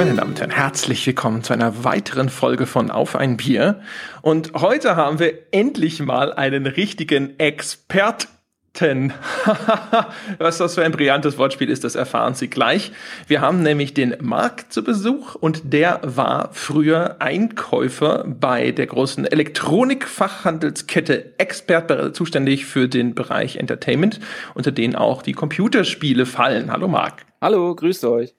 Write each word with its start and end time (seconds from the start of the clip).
Meine 0.00 0.14
Damen 0.14 0.30
und 0.30 0.40
Herren, 0.40 0.50
herzlich 0.50 1.06
willkommen 1.06 1.42
zu 1.42 1.52
einer 1.52 1.84
weiteren 1.84 2.30
Folge 2.30 2.64
von 2.64 2.90
Auf 2.90 3.16
ein 3.16 3.36
Bier. 3.36 3.82
Und 4.22 4.54
heute 4.54 4.96
haben 4.96 5.18
wir 5.18 5.34
endlich 5.50 6.00
mal 6.00 6.32
einen 6.32 6.66
richtigen 6.66 7.38
Experten. 7.38 9.12
Was 10.38 10.56
das 10.56 10.76
für 10.76 10.84
ein 10.84 10.92
brillantes 10.92 11.36
Wortspiel 11.36 11.68
ist, 11.68 11.84
das 11.84 11.96
erfahren 11.96 12.34
Sie 12.34 12.48
gleich. 12.48 12.92
Wir 13.26 13.42
haben 13.42 13.62
nämlich 13.62 13.92
den 13.92 14.16
Marc 14.22 14.72
zu 14.72 14.82
Besuch 14.82 15.34
und 15.34 15.74
der 15.74 16.00
war 16.02 16.48
früher 16.54 17.16
Einkäufer 17.18 18.24
bei 18.26 18.70
der 18.70 18.86
großen 18.86 19.26
Elektronikfachhandelskette 19.26 21.34
Expert, 21.36 22.16
zuständig 22.16 22.64
für 22.64 22.88
den 22.88 23.14
Bereich 23.14 23.56
Entertainment, 23.56 24.18
unter 24.54 24.72
denen 24.72 24.96
auch 24.96 25.20
die 25.20 25.34
Computerspiele 25.34 26.24
fallen. 26.24 26.72
Hallo 26.72 26.88
Marc. 26.88 27.26
Hallo, 27.42 27.74
grüßt 27.74 28.06
euch. 28.06 28.32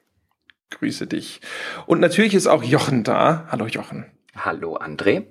Grüße 0.71 1.07
dich. 1.07 1.41
Und 1.85 1.99
natürlich 1.99 2.33
ist 2.33 2.47
auch 2.47 2.63
Jochen 2.63 3.03
da. 3.03 3.47
Hallo 3.49 3.67
Jochen. 3.67 4.05
Hallo 4.35 4.77
André. 4.77 5.25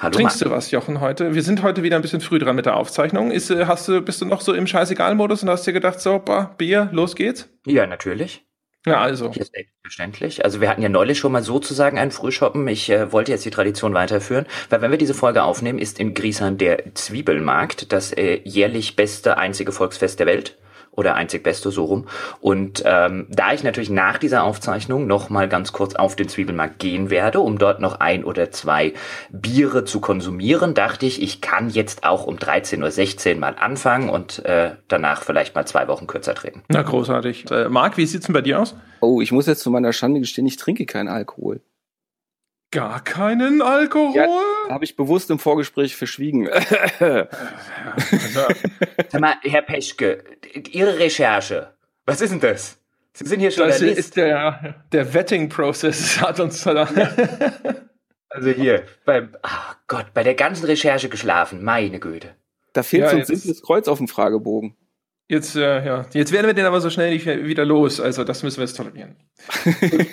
Hallo 0.00 0.12
Trinkst 0.12 0.40
Mann. 0.40 0.50
du 0.50 0.56
was, 0.56 0.70
Jochen, 0.70 1.00
heute? 1.00 1.34
Wir 1.34 1.42
sind 1.42 1.62
heute 1.62 1.82
wieder 1.82 1.96
ein 1.96 2.02
bisschen 2.02 2.20
früh 2.20 2.38
dran 2.38 2.56
mit 2.56 2.66
der 2.66 2.76
Aufzeichnung. 2.76 3.30
Ist, 3.30 3.50
äh, 3.50 3.66
hast 3.66 3.86
du, 3.86 4.00
bist 4.00 4.20
du 4.20 4.24
noch 4.24 4.40
so 4.40 4.52
im 4.52 4.66
Scheißegal-Modus 4.66 5.42
und 5.42 5.50
hast 5.50 5.66
dir 5.66 5.72
gedacht, 5.72 6.00
so, 6.00 6.18
bah, 6.18 6.54
Bier, 6.58 6.88
los 6.92 7.14
geht's? 7.14 7.48
Ja, 7.64 7.86
natürlich. 7.86 8.44
Ja, 8.86 9.00
also. 9.00 9.30
Ist 9.30 9.52
selbstverständlich. 9.52 10.44
Also 10.44 10.60
wir 10.60 10.68
hatten 10.68 10.82
ja 10.82 10.88
neulich 10.88 11.18
schon 11.18 11.32
mal 11.32 11.42
sozusagen 11.42 11.98
einen 11.98 12.10
Frühshoppen. 12.10 12.66
Ich 12.68 12.90
äh, 12.90 13.12
wollte 13.12 13.32
jetzt 13.32 13.44
die 13.44 13.50
Tradition 13.50 13.94
weiterführen, 13.94 14.46
weil 14.68 14.82
wenn 14.82 14.90
wir 14.90 14.98
diese 14.98 15.14
Folge 15.14 15.42
aufnehmen, 15.42 15.78
ist 15.78 16.00
in 16.00 16.12
Griesheim 16.12 16.58
der 16.58 16.94
Zwiebelmarkt, 16.94 17.92
das 17.92 18.12
äh, 18.12 18.40
jährlich 18.44 18.96
beste 18.96 19.38
einzige 19.38 19.72
Volksfest 19.72 20.18
der 20.18 20.26
Welt 20.26 20.58
oder 20.96 21.14
einzig 21.14 21.42
beste 21.42 21.70
so 21.70 21.84
rum. 21.84 22.06
Und 22.40 22.82
ähm, 22.86 23.26
da 23.30 23.52
ich 23.52 23.62
natürlich 23.62 23.90
nach 23.90 24.18
dieser 24.18 24.44
Aufzeichnung 24.44 25.06
noch 25.06 25.30
mal 25.30 25.48
ganz 25.48 25.72
kurz 25.72 25.94
auf 25.94 26.16
den 26.16 26.28
Zwiebelmarkt 26.28 26.78
gehen 26.78 27.10
werde, 27.10 27.40
um 27.40 27.58
dort 27.58 27.80
noch 27.80 28.00
ein 28.00 28.24
oder 28.24 28.50
zwei 28.50 28.94
Biere 29.30 29.84
zu 29.84 30.00
konsumieren, 30.00 30.74
dachte 30.74 31.06
ich, 31.06 31.22
ich 31.22 31.40
kann 31.40 31.70
jetzt 31.70 32.04
auch 32.04 32.26
um 32.26 32.36
13.16 32.36 33.34
Uhr 33.34 33.40
mal 33.40 33.56
anfangen 33.58 34.08
und 34.08 34.44
äh, 34.44 34.72
danach 34.88 35.22
vielleicht 35.22 35.54
mal 35.54 35.66
zwei 35.66 35.88
Wochen 35.88 36.06
kürzer 36.06 36.34
treten. 36.34 36.62
Na, 36.68 36.82
großartig. 36.82 37.50
Äh, 37.50 37.68
Marc, 37.68 37.96
wie 37.96 38.06
sieht's 38.06 38.26
denn 38.26 38.32
bei 38.32 38.42
dir 38.42 38.60
aus? 38.60 38.74
Oh, 39.00 39.20
ich 39.20 39.32
muss 39.32 39.46
jetzt 39.46 39.60
zu 39.60 39.70
meiner 39.70 39.92
Schande 39.92 40.20
gestehen, 40.20 40.46
ich 40.46 40.56
trinke 40.56 40.86
keinen 40.86 41.08
Alkohol. 41.08 41.60
Gar 42.74 43.04
keinen 43.04 43.62
Alkohol? 43.62 44.16
Ja, 44.16 44.28
Habe 44.68 44.84
ich 44.84 44.96
bewusst 44.96 45.30
im 45.30 45.38
Vorgespräch 45.38 45.94
verschwiegen. 45.94 46.48
Sag 46.98 47.30
mal, 49.20 49.36
Herr 49.42 49.62
Peschke, 49.62 50.24
Ihre 50.72 50.98
Recherche, 50.98 51.72
was 52.04 52.20
ist 52.20 52.30
denn 52.30 52.40
das? 52.40 52.80
Sie 53.12 53.26
sind 53.26 53.38
hier 53.38 53.52
schon 53.52 53.68
Das 53.68 53.80
ist 53.80 54.16
der, 54.16 54.74
der 54.90 55.14
Vetting-Prozess, 55.14 56.20
hat 56.20 56.40
uns 56.40 56.64
da. 56.64 56.88
also 58.28 58.50
hier, 58.50 58.82
beim, 59.04 59.36
oh 59.44 59.74
Gott, 59.86 60.06
bei 60.12 60.24
der 60.24 60.34
ganzen 60.34 60.66
Recherche 60.66 61.08
geschlafen, 61.08 61.62
meine 61.62 62.00
Güte. 62.00 62.34
Da 62.72 62.82
fehlt 62.82 63.04
ja, 63.04 63.10
so 63.10 63.16
ein 63.18 63.24
simples 63.24 63.62
Kreuz 63.62 63.86
auf 63.86 63.98
dem 63.98 64.08
Fragebogen. 64.08 64.74
Jetzt, 65.28 65.54
äh, 65.54 65.86
ja, 65.86 66.06
jetzt 66.12 66.32
werden 66.32 66.48
wir 66.48 66.54
den 66.54 66.66
aber 66.66 66.80
so 66.80 66.90
schnell 66.90 67.14
nicht 67.14 67.24
wieder 67.24 67.64
los, 67.64 68.00
also 68.00 68.24
das 68.24 68.42
müssen 68.42 68.58
wir 68.58 68.64
jetzt 68.64 68.76
tolerieren. 68.76 69.14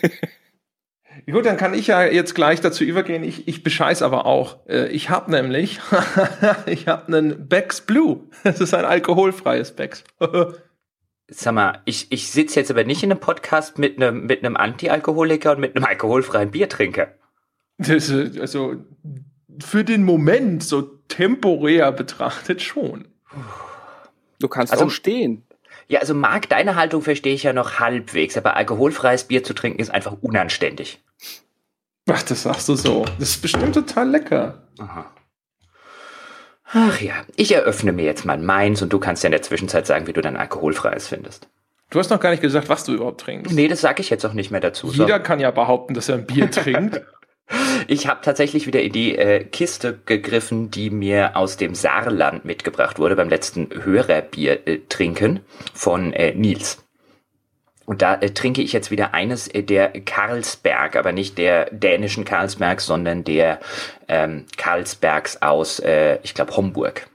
Gut, 1.30 1.46
dann 1.46 1.58
kann 1.58 1.74
ich 1.74 1.88
ja 1.88 2.04
jetzt 2.04 2.36
gleich 2.36 2.62
dazu 2.62 2.84
übergehen. 2.84 3.24
Ich, 3.24 3.48
ich 3.48 3.64
bescheiß 3.64 4.02
aber 4.02 4.26
auch. 4.26 4.58
Äh, 4.68 4.88
ich 4.90 5.10
habe 5.10 5.32
nämlich, 5.32 5.80
ich 6.66 6.88
habe 6.88 7.08
einen 7.08 7.48
Becks 7.48 7.82
Blue. 7.82 8.22
Das 8.44 8.60
ist 8.60 8.74
ein 8.74 8.86
alkoholfreies 8.86 9.74
Becks. 9.74 10.04
Sag 11.28 11.54
mal, 11.54 11.82
ich, 11.86 12.12
ich 12.12 12.30
sitze 12.30 12.60
jetzt 12.60 12.72
aber 12.72 12.84
nicht 12.84 13.04
in 13.04 13.12
einem 13.12 13.22
Podcast 13.22 13.78
mit 13.78 13.98
einem, 13.98 14.26
mit 14.26 14.44
einem 14.44 14.58
Anti-Alkoholiker 14.58 15.54
und 15.54 15.60
mit 15.62 15.76
einem 15.76 15.86
alkoholfreien 15.86 16.52
Biertrinker. 16.52 17.10
Das, 17.78 18.10
äh, 18.10 18.31
also 18.40 18.76
für 19.60 19.84
den 19.84 20.04
Moment 20.04 20.64
so 20.64 20.81
temporär 20.81 21.92
betrachtet 21.92 22.62
schon. 22.62 23.08
Du 24.40 24.48
kannst 24.48 24.74
also, 24.74 24.86
auch 24.86 24.90
stehen. 24.92 25.44
Ja, 25.88 26.00
also 26.00 26.14
Marc, 26.14 26.50
deine 26.50 26.76
Haltung 26.76 27.02
verstehe 27.02 27.34
ich 27.34 27.44
ja 27.44 27.54
noch 27.54 27.80
halbwegs, 27.80 28.38
aber 28.38 28.56
alkoholfreies 28.56 29.26
Bier 29.26 29.44
zu 29.44 29.54
trinken 29.54 29.80
ist 29.80 29.90
einfach 29.90 30.18
unanständig. 30.22 31.02
Ach, 32.09 32.23
das 32.23 32.44
sagst 32.44 32.67
du 32.69 32.75
so. 32.75 33.06
Das 33.19 33.29
ist 33.29 33.41
bestimmt 33.41 33.73
total 33.73 34.09
lecker. 34.09 34.67
Aha. 34.79 35.12
Ach 36.73 37.01
ja, 37.01 37.13
ich 37.35 37.53
eröffne 37.53 37.91
mir 37.91 38.06
jetzt 38.06 38.25
mal 38.25 38.38
meins 38.38 38.81
und 38.81 38.94
du 38.94 39.00
kannst 39.00 39.23
ja 39.23 39.28
in 39.28 39.34
der 39.34 39.41
Zwischenzeit 39.41 39.85
sagen, 39.85 40.07
wie 40.07 40.13
du 40.13 40.22
dein 40.22 40.38
alkoholfreies 40.38 41.07
findest. 41.07 41.50
Du 41.89 42.00
hast 42.00 42.09
noch 42.09 42.22
gar 42.22 42.31
nicht 42.31 42.41
gesagt, 42.41 42.69
was 42.69 42.85
du 42.85 42.94
überhaupt 42.94 43.22
trinkst. 43.22 43.53
Nee, 43.53 43.67
das 43.67 43.81
sage 43.81 44.01
ich 44.01 44.09
jetzt 44.09 44.25
auch 44.25 44.34
nicht 44.34 44.51
mehr 44.51 44.62
dazu. 44.62 44.88
Jeder 44.91 45.17
so. 45.17 45.23
kann 45.23 45.41
ja 45.41 45.51
behaupten, 45.51 45.94
dass 45.94 46.07
er 46.07 46.16
ein 46.16 46.25
Bier 46.25 46.50
trinkt. 46.50 47.01
Ich 47.88 48.07
habe 48.07 48.22
tatsächlich 48.23 48.66
wieder 48.66 48.81
in 48.81 48.94
die 48.94 49.18
äh, 49.18 49.44
Kiste 49.44 50.00
gegriffen, 50.06 50.72
die 50.72 50.89
mir 50.89 51.35
aus 51.35 51.57
dem 51.57 51.75
Saarland 51.75 52.45
mitgebracht 52.45 52.97
wurde 52.97 53.18
beim 53.18 53.28
letzten 53.28 53.68
Hörerbier 53.83 54.66
äh, 54.66 54.79
trinken 54.88 55.41
von 55.73 56.13
äh, 56.13 56.33
Nils. 56.33 56.81
Und 57.86 58.02
da 58.02 58.16
äh, 58.16 58.30
trinke 58.31 58.62
ich 58.62 58.74
jetzt 58.74 58.92
wieder 58.92 59.14
eines 59.14 59.47
äh, 59.47 59.64
der 59.64 59.90
Karlsberg, 59.90 60.96
aber 60.96 61.12
nicht 61.12 61.38
der 61.38 61.66
dänischen 61.72 62.25
Karlsberg, 62.25 62.81
sondern 62.81 63.24
der 63.24 63.59
ähm, 64.08 64.46
Karlsbergs 64.58 65.42
aus, 65.42 65.80
äh, 65.80 66.19
ich 66.24 66.34
glaube, 66.34 66.56
Homburg. 66.56 67.08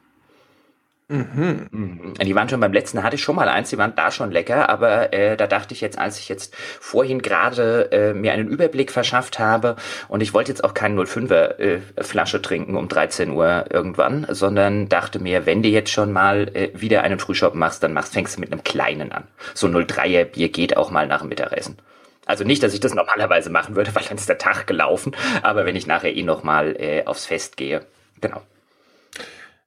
Mhm. 1.09 1.69
mhm. 1.71 2.15
Die 2.15 2.35
waren 2.35 2.49
schon 2.49 2.59
beim 2.59 2.73
letzten, 2.73 3.05
hatte 3.05 3.15
ich 3.15 3.23
schon 3.23 3.37
mal 3.37 3.49
eins, 3.49 3.71
die 3.71 3.79
waren 3.79 3.95
da 3.95 4.11
schon 4.11 4.33
lecker, 4.33 4.69
aber 4.69 5.13
äh, 5.13 5.37
da 5.37 5.47
dachte 5.47 5.73
ich 5.73 5.81
jetzt, 5.81 5.99
als 6.01 6.19
ich 6.19 6.29
jetzt 6.29 6.57
vorhin 6.57 7.23
gerade 7.23 7.93
äh, 7.93 8.13
mir 8.13 8.33
einen 8.33 8.49
Überblick 8.49 8.91
verschafft 8.91 9.39
habe 9.39 9.77
und 10.09 10.21
ich 10.21 10.35
wollte 10.35 10.51
jetzt 10.51 10.65
auch 10.65 10.75
keine 10.75 11.01
05er 11.01 11.59
äh, 11.61 11.81
Flasche 12.01 12.43
trinken 12.43 12.77
um 12.77 12.89
13 12.89 13.31
Uhr 13.31 13.67
irgendwann, 13.71 14.27
sondern 14.31 14.89
dachte 14.89 15.21
mir, 15.21 15.47
wenn 15.47 15.63
du 15.63 15.69
jetzt 15.69 15.91
schon 15.91 16.11
mal 16.11 16.49
äh, 16.55 16.71
wieder 16.75 17.05
einen 17.05 17.21
Frühshop 17.21 17.55
machst, 17.55 17.85
dann 17.85 17.93
machst, 17.93 18.15
fängst 18.15 18.37
du 18.37 18.41
mit 18.41 18.51
einem 18.51 18.65
kleinen 18.65 19.13
an. 19.13 19.29
So 19.55 19.69
03er 19.69 20.25
Bier 20.25 20.49
geht 20.49 20.77
auch 20.77 20.91
mal 20.91 21.07
nach 21.07 21.21
dem 21.21 21.29
Mittagessen. 21.29 21.79
Also 22.25 22.43
nicht, 22.43 22.65
dass 22.65 22.75
ich 22.75 22.81
das 22.81 22.95
normalerweise 22.95 23.51
machen 23.51 23.77
würde, 23.77 23.91
weil 23.95 24.03
dann 24.03 24.19
ist 24.19 24.29
der 24.29 24.39
Tag 24.39 24.67
gelaufen, 24.67 25.15
aber 25.43 25.67
wenn 25.67 25.77
ich 25.77 25.87
nachher 25.87 26.17
eh 26.17 26.25
noch 26.25 26.43
mal 26.43 26.75
äh, 26.81 27.05
aufs 27.05 27.27
Fest 27.27 27.57
gehe, 27.57 27.87
genau. 28.21 28.43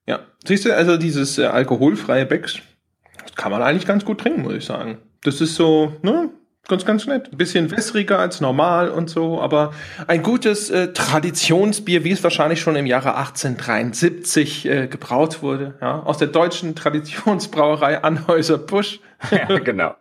Ja, 0.07 0.21
siehst 0.45 0.65
du, 0.65 0.75
also 0.75 0.97
dieses 0.97 1.37
äh, 1.37 1.45
alkoholfreie 1.45 2.25
Becks 2.25 2.59
kann 3.35 3.51
man 3.51 3.61
eigentlich 3.61 3.85
ganz 3.85 4.03
gut 4.03 4.19
trinken, 4.19 4.41
muss 4.41 4.53
ich 4.53 4.65
sagen. 4.65 4.97
Das 5.23 5.39
ist 5.39 5.55
so, 5.55 5.93
ne, 6.01 6.29
ganz, 6.67 6.85
ganz 6.85 7.07
nett. 7.07 7.29
Ein 7.31 7.37
bisschen 7.37 7.71
wässriger 7.71 8.19
als 8.19 8.41
normal 8.41 8.89
und 8.89 9.09
so, 9.09 9.41
aber 9.41 9.73
ein 10.07 10.23
gutes 10.23 10.69
äh, 10.69 10.93
Traditionsbier, 10.93 12.03
wie 12.03 12.11
es 12.11 12.23
wahrscheinlich 12.23 12.61
schon 12.61 12.75
im 12.75 12.85
Jahre 12.85 13.15
1873 13.15 14.65
äh, 14.65 14.87
gebraut 14.87 15.41
wurde, 15.41 15.75
ja, 15.81 16.01
aus 16.03 16.17
der 16.17 16.27
deutschen 16.27 16.75
Traditionsbrauerei 16.75 18.03
Anhäuser 18.03 18.57
Busch. 18.57 18.99
ja, 19.31 19.59
genau. 19.59 19.95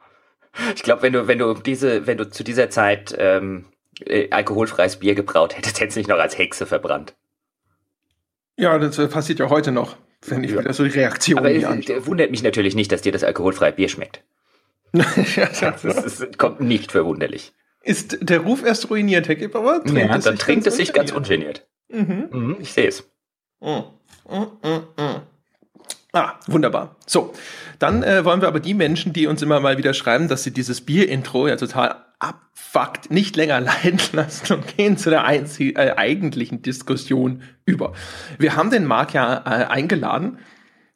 Ich 0.74 0.82
glaube, 0.82 1.02
wenn 1.02 1.12
du, 1.12 1.28
wenn 1.28 1.38
du 1.38 1.54
diese, 1.54 2.06
wenn 2.06 2.18
du 2.18 2.28
zu 2.28 2.44
dieser 2.44 2.70
Zeit 2.70 3.14
ähm, 3.18 3.66
äh, 4.04 4.30
alkoholfreies 4.30 4.96
Bier 4.96 5.14
gebraut 5.14 5.56
hättest, 5.56 5.80
hättest 5.80 5.96
du 5.96 6.00
dich 6.00 6.08
noch 6.08 6.18
als 6.18 6.38
Hexe 6.38 6.66
verbrannt. 6.66 7.14
Ja, 8.58 8.76
das 8.78 8.96
passiert 9.08 9.38
ja 9.38 9.48
heute 9.48 9.70
noch, 9.70 9.96
wenn 10.26 10.42
ich 10.42 10.50
ja. 10.50 10.58
wieder 10.58 10.72
so 10.72 10.84
die 10.84 10.90
Reaktionen 10.90 11.38
Aber 11.38 11.78
es 11.78 12.06
wundert 12.06 12.32
mich 12.32 12.42
natürlich 12.42 12.74
nicht, 12.74 12.90
dass 12.90 13.02
dir 13.02 13.12
das 13.12 13.22
alkoholfreie 13.22 13.72
Bier 13.72 13.88
schmeckt. 13.88 14.24
ja, 14.92 15.04
das, 15.60 15.84
ist, 15.84 16.38
kommt 16.38 16.60
nicht 16.60 16.90
verwunderlich. 16.92 17.52
Ist 17.82 18.18
der 18.20 18.40
Ruf 18.40 18.64
erst 18.64 18.90
ruiniert, 18.90 19.28
Herr 19.28 19.36
Gebauer? 19.36 19.82
Ja, 19.86 20.18
dann 20.18 20.36
trinkt 20.36 20.66
es 20.66 20.76
sich 20.76 20.92
ganz 20.92 21.12
ungeniert. 21.12 21.66
Mhm. 21.88 22.28
Mhm, 22.32 22.56
ich 22.58 22.72
sehe 22.72 22.88
es. 22.88 23.08
Mhm. 23.60 23.84
Mhm. 24.28 25.20
Ah, 26.12 26.34
wunderbar. 26.48 26.96
So, 27.06 27.32
dann 27.78 28.02
äh, 28.02 28.24
wollen 28.24 28.40
wir 28.40 28.48
aber 28.48 28.60
die 28.60 28.74
Menschen, 28.74 29.12
die 29.12 29.28
uns 29.28 29.40
immer 29.40 29.60
mal 29.60 29.78
wieder 29.78 29.94
schreiben, 29.94 30.26
dass 30.26 30.42
sie 30.42 30.50
dieses 30.50 30.80
Bier-Intro 30.80 31.46
ja 31.46 31.56
total 31.56 32.04
abfuckt, 32.18 33.10
nicht 33.10 33.36
länger 33.36 33.60
leiden 33.60 34.00
lassen 34.12 34.52
und 34.54 34.76
gehen 34.76 34.96
zu 34.96 35.10
der 35.10 35.24
äh, 35.28 35.74
eigentlichen 35.96 36.62
Diskussion 36.62 37.42
über. 37.64 37.92
Wir 38.38 38.56
haben 38.56 38.70
den 38.70 38.84
Marc 38.84 39.14
ja 39.14 39.38
äh, 39.44 39.64
eingeladen 39.66 40.38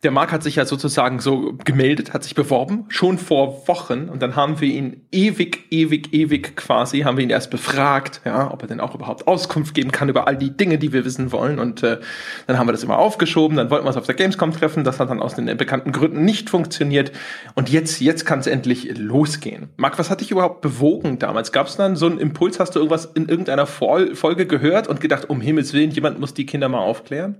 der 0.02 0.10
Marc 0.10 0.32
hat 0.32 0.42
sich 0.42 0.56
ja 0.56 0.64
sozusagen 0.64 1.20
so 1.20 1.54
gemeldet, 1.64 2.12
hat 2.12 2.24
sich 2.24 2.34
beworben, 2.34 2.86
schon 2.88 3.18
vor 3.18 3.68
Wochen. 3.68 4.08
Und 4.08 4.20
dann 4.20 4.34
haben 4.34 4.60
wir 4.60 4.68
ihn 4.68 5.06
ewig, 5.12 5.66
ewig, 5.70 6.12
ewig 6.12 6.56
quasi, 6.56 7.00
haben 7.00 7.16
wir 7.16 7.22
ihn 7.22 7.30
erst 7.30 7.52
befragt, 7.52 8.20
ja, 8.24 8.52
ob 8.52 8.62
er 8.62 8.68
denn 8.68 8.80
auch 8.80 8.96
überhaupt 8.96 9.28
Auskunft 9.28 9.74
geben 9.74 9.92
kann 9.92 10.08
über 10.08 10.26
all 10.26 10.36
die 10.36 10.56
Dinge, 10.56 10.78
die 10.78 10.92
wir 10.92 11.04
wissen 11.04 11.30
wollen. 11.30 11.60
Und 11.60 11.84
äh, 11.84 12.00
dann 12.48 12.58
haben 12.58 12.66
wir 12.66 12.72
das 12.72 12.82
immer 12.82 12.98
aufgeschoben, 12.98 13.56
dann 13.56 13.70
wollten 13.70 13.84
wir 13.84 13.88
uns 13.88 13.96
auf 13.96 14.06
der 14.06 14.16
Gamescom 14.16 14.52
treffen. 14.52 14.82
Das 14.82 14.98
hat 14.98 15.08
dann 15.08 15.22
aus 15.22 15.36
den 15.36 15.56
bekannten 15.56 15.92
Gründen 15.92 16.24
nicht 16.24 16.50
funktioniert. 16.50 17.12
Und 17.54 17.70
jetzt, 17.70 18.00
jetzt 18.00 18.24
kann 18.24 18.40
es 18.40 18.48
endlich 18.48 18.98
losgehen. 18.98 19.68
Marc, 19.76 20.00
was 20.00 20.10
hat 20.10 20.20
dich 20.20 20.32
überhaupt 20.32 20.62
bewogen 20.62 21.20
damals? 21.20 21.52
Gab 21.52 21.68
es 21.68 21.76
dann 21.76 21.94
so 21.94 22.06
einen 22.06 22.18
Impuls? 22.18 22.58
Hast 22.58 22.74
du 22.74 22.80
irgendwas 22.80 23.04
in 23.04 23.28
irgendeiner 23.28 23.66
Folge 23.66 24.46
gehört 24.46 24.88
und 24.88 25.00
gedacht, 25.00 25.30
um 25.30 25.40
Himmels 25.40 25.72
Willen, 25.72 25.92
jemand 25.92 26.18
muss 26.18 26.34
die 26.34 26.46
Kinder 26.46 26.68
mal 26.68 26.80
aufklären? 26.80 27.36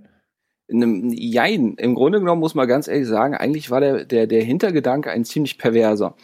Jein, 0.73 1.75
im 1.77 1.95
Grunde 1.95 2.19
genommen 2.19 2.41
muss 2.41 2.55
man 2.55 2.67
ganz 2.67 2.89
ehrlich 2.89 3.07
sagen, 3.07 3.35
eigentlich 3.35 3.71
war 3.71 3.81
der, 3.81 4.05
der, 4.05 4.27
der 4.27 4.43
Hintergedanke 4.43 5.11
ein 5.11 5.25
ziemlich 5.25 5.59
perverser. 5.59 6.15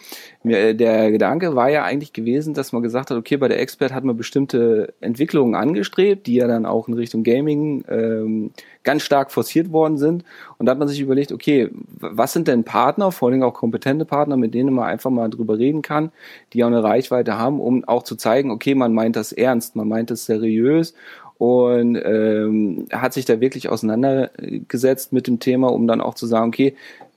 Äh, 0.45 0.75
der 0.75 1.11
Gedanke 1.11 1.55
war 1.55 1.69
ja 1.69 1.85
eigentlich 1.85 2.13
gewesen, 2.15 2.55
dass 2.55 2.73
man 2.73 2.83
gesagt 2.83 3.11
hat, 3.11 3.19
okay, 3.19 3.37
bei 3.37 3.49
der 3.49 3.61
Expert 3.61 3.93
hat 3.93 4.05
man 4.05 4.17
bestimmte 4.17 4.95
Entwicklungen 5.01 5.55
angestrebt, 5.55 6.27
die 6.27 6.37
ja 6.37 6.47
dann 6.47 6.65
auch 6.65 6.89
in 6.89 6.95
Richtung 6.95 7.25
Gaming 7.25 7.85
ähm, 7.89 8.51
ganz 8.85 9.03
stark 9.03 9.33
forciert 9.33 9.71
worden 9.71 9.99
sind. 9.99 10.25
Und 10.57 10.67
da 10.67 10.73
hat 10.73 10.79
man 10.79 10.89
sich 10.89 11.01
überlegt, 11.01 11.31
okay, 11.31 11.71
was 12.01 12.33
sind 12.33 12.49
denn 12.49 12.65
Partner, 12.65 13.13
vor 13.13 13.29
allem 13.29 13.43
auch 13.43 13.53
kompetente 13.55 14.07
Partner, 14.07 14.39
mit 14.39 14.55
denen 14.55 14.73
man 14.73 14.87
einfach 14.87 15.11
mal 15.11 15.29
drüber 15.29 15.59
reden 15.59 15.83
kann, 15.83 16.11
die 16.55 16.65
auch 16.65 16.69
eine 16.69 16.83
Reichweite 16.83 17.39
haben, 17.39 17.61
um 17.61 17.85
auch 17.85 18.03
zu 18.03 18.17
zeigen, 18.17 18.51
okay, 18.51 18.75
man 18.75 18.95
meint 18.95 19.17
das 19.17 19.33
ernst, 19.33 19.77
man 19.77 19.89
meint 19.89 20.11
das 20.11 20.25
seriös 20.25 20.95
und 21.39 21.97
ähm, 21.97 22.87
hat 22.93 23.13
sich 23.13 23.25
da 23.25 23.41
wirklich 23.41 23.69
auseinandergesetzt 23.69 25.13
mit 25.13 25.27
dem 25.29 25.39
Thema, 25.39 25.69
um 25.69 25.87
dann 25.87 26.01
auch 26.01 26.15
zu 26.15 26.27
sagen, 26.27 26.49
okay, 26.49 26.75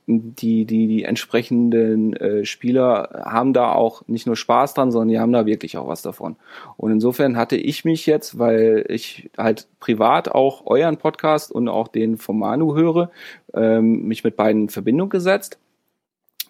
die, 0.08 0.66
die, 0.66 0.88
die 0.88 1.04
entsprechenden 1.04 2.14
äh, 2.14 2.46
Spieler 2.46 3.24
haben 3.26 3.54
da 3.54 3.72
auch 3.72 4.08
nicht 4.08 4.26
nur 4.26 4.36
Spaß 4.36 4.74
dran, 4.74 4.92
sondern 4.92 5.10
die 5.10 5.20
haben 5.20 5.32
da 5.32 5.46
wirklich 5.46 5.78
auch 5.78 5.88
was 5.88 6.02
davon. 6.02 6.36
Und 6.78 6.92
insofern 6.92 7.38
hatte 7.38 7.56
ich 7.56 7.86
mich 7.86 8.06
jetzt, 8.06 8.38
weil 8.38 8.86
ich 8.90 9.30
halt 9.38 9.68
privat 9.80 10.30
auch 10.30 10.66
euren 10.66 10.98
Podcast 10.98 11.52
und 11.52 11.68
auch 11.68 11.88
den 11.88 12.18
vom 12.18 12.40
Manu 12.40 12.76
höre, 12.76 13.12
ähm, 13.54 14.04
mich 14.04 14.24
mit 14.24 14.36
beiden 14.36 14.64
in 14.64 14.70
Verbindung 14.70 15.10
gesetzt. 15.10 15.60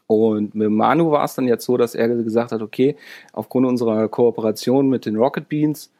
Und 0.07 0.55
mit 0.55 0.69
Manu 0.69 1.11
war 1.11 1.23
es 1.23 1.35
dann 1.35 1.47
jetzt 1.47 1.65
so, 1.65 1.77
dass 1.77 1.95
er 1.95 2.09
gesagt 2.09 2.51
hat, 2.51 2.61
okay, 2.61 2.95
aufgrund 3.31 3.65
unserer 3.65 4.07
Kooperation 4.09 4.89
mit 4.89 5.05
den 5.05 5.15
Rocket 5.15 5.47
Beans 5.47 5.91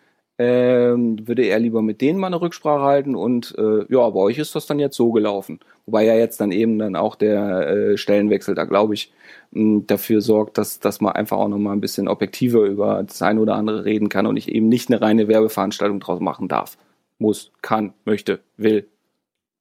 ähm, 0.42 1.28
würde 1.28 1.44
er 1.44 1.60
lieber 1.60 1.84
mit 1.84 2.02
denen 2.02 2.20
mal 2.20 2.28
eine 2.28 2.42
Rücksprache 2.42 2.82
halten 2.82 3.16
und 3.16 3.54
äh, 3.60 3.86
ja, 3.90 4.10
bei 4.10 4.20
euch 4.20 4.40
ist 4.40 4.56
das 4.56 4.66
dann 4.66 4.80
jetzt 4.80 4.98
so 4.98 5.12
gelaufen. 5.12 5.60
Wobei 5.86 6.06
ja 6.06 6.16
jetzt 6.16 6.42
dann 6.42 6.52
eben 6.52 6.80
dann 6.80 6.96
auch 6.96 7.16
der 7.16 7.68
äh, 7.68 7.98
Stellenwechsel 7.98 8.56
da, 8.56 8.66
glaube 8.66 8.96
ich, 8.96 9.12
mh, 9.52 9.84
dafür 9.86 10.22
sorgt, 10.22 10.58
dass, 10.58 10.80
dass 10.80 11.00
man 11.00 11.14
einfach 11.14 11.38
auch 11.38 11.48
nochmal 11.48 11.76
ein 11.76 11.82
bisschen 11.82 12.08
objektiver 12.08 12.62
über 12.62 13.04
das 13.04 13.22
eine 13.22 13.40
oder 13.40 13.56
andere 13.56 13.86
reden 13.86 14.10
kann 14.10 14.26
und 14.26 14.36
ich 14.38 14.50
eben 14.50 14.68
nicht 14.68 14.90
eine 14.90 15.02
reine 15.02 15.28
Werbeveranstaltung 15.28 16.00
draus 16.00 16.20
machen 16.20 16.48
darf. 16.48 16.78
Muss, 17.20 17.52
kann, 17.62 17.94
möchte, 18.06 18.40
will. 18.58 18.88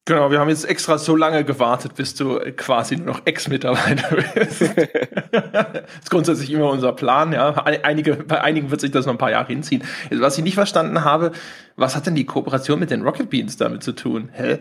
Genau, 0.07 0.31
wir 0.31 0.41
haben 0.41 0.49
jetzt 0.49 0.65
extra 0.65 0.99
so 0.99 1.15
lange 1.15 1.45
gewartet, 1.45 1.95
bis 1.95 2.15
du 2.15 2.41
quasi 2.57 2.97
nur 2.97 3.07
noch 3.07 3.27
Ex-Mitarbeiter 3.27 4.17
bist. 4.35 4.63
das 4.63 5.83
ist 6.01 6.11
grundsätzlich 6.11 6.51
immer 6.51 6.71
unser 6.71 6.93
Plan, 6.93 7.33
ja. 7.33 7.51
Einige, 7.65 8.17
bei 8.17 8.41
einigen 8.41 8.71
wird 8.71 8.81
sich 8.81 8.91
das 8.91 9.07
noch 9.07 9.13
ein 9.13 9.19
paar 9.19 9.31
Jahre 9.31 9.49
hinziehen. 9.49 9.85
Was 10.11 10.39
ich 10.39 10.45
nicht 10.45 10.55
verstanden 10.55 11.05
habe, 11.05 11.33
was 11.77 11.97
hat 11.97 12.07
denn 12.07 12.15
die 12.15 12.27
Kooperation 12.27 12.81
mit 12.81 12.91
den 12.91 13.03
Rocket 13.03 13.31
Beans 13.31 13.57
damit 13.57 13.83
zu 13.83 13.93
tun? 13.93 14.31
Hä? 14.33 14.59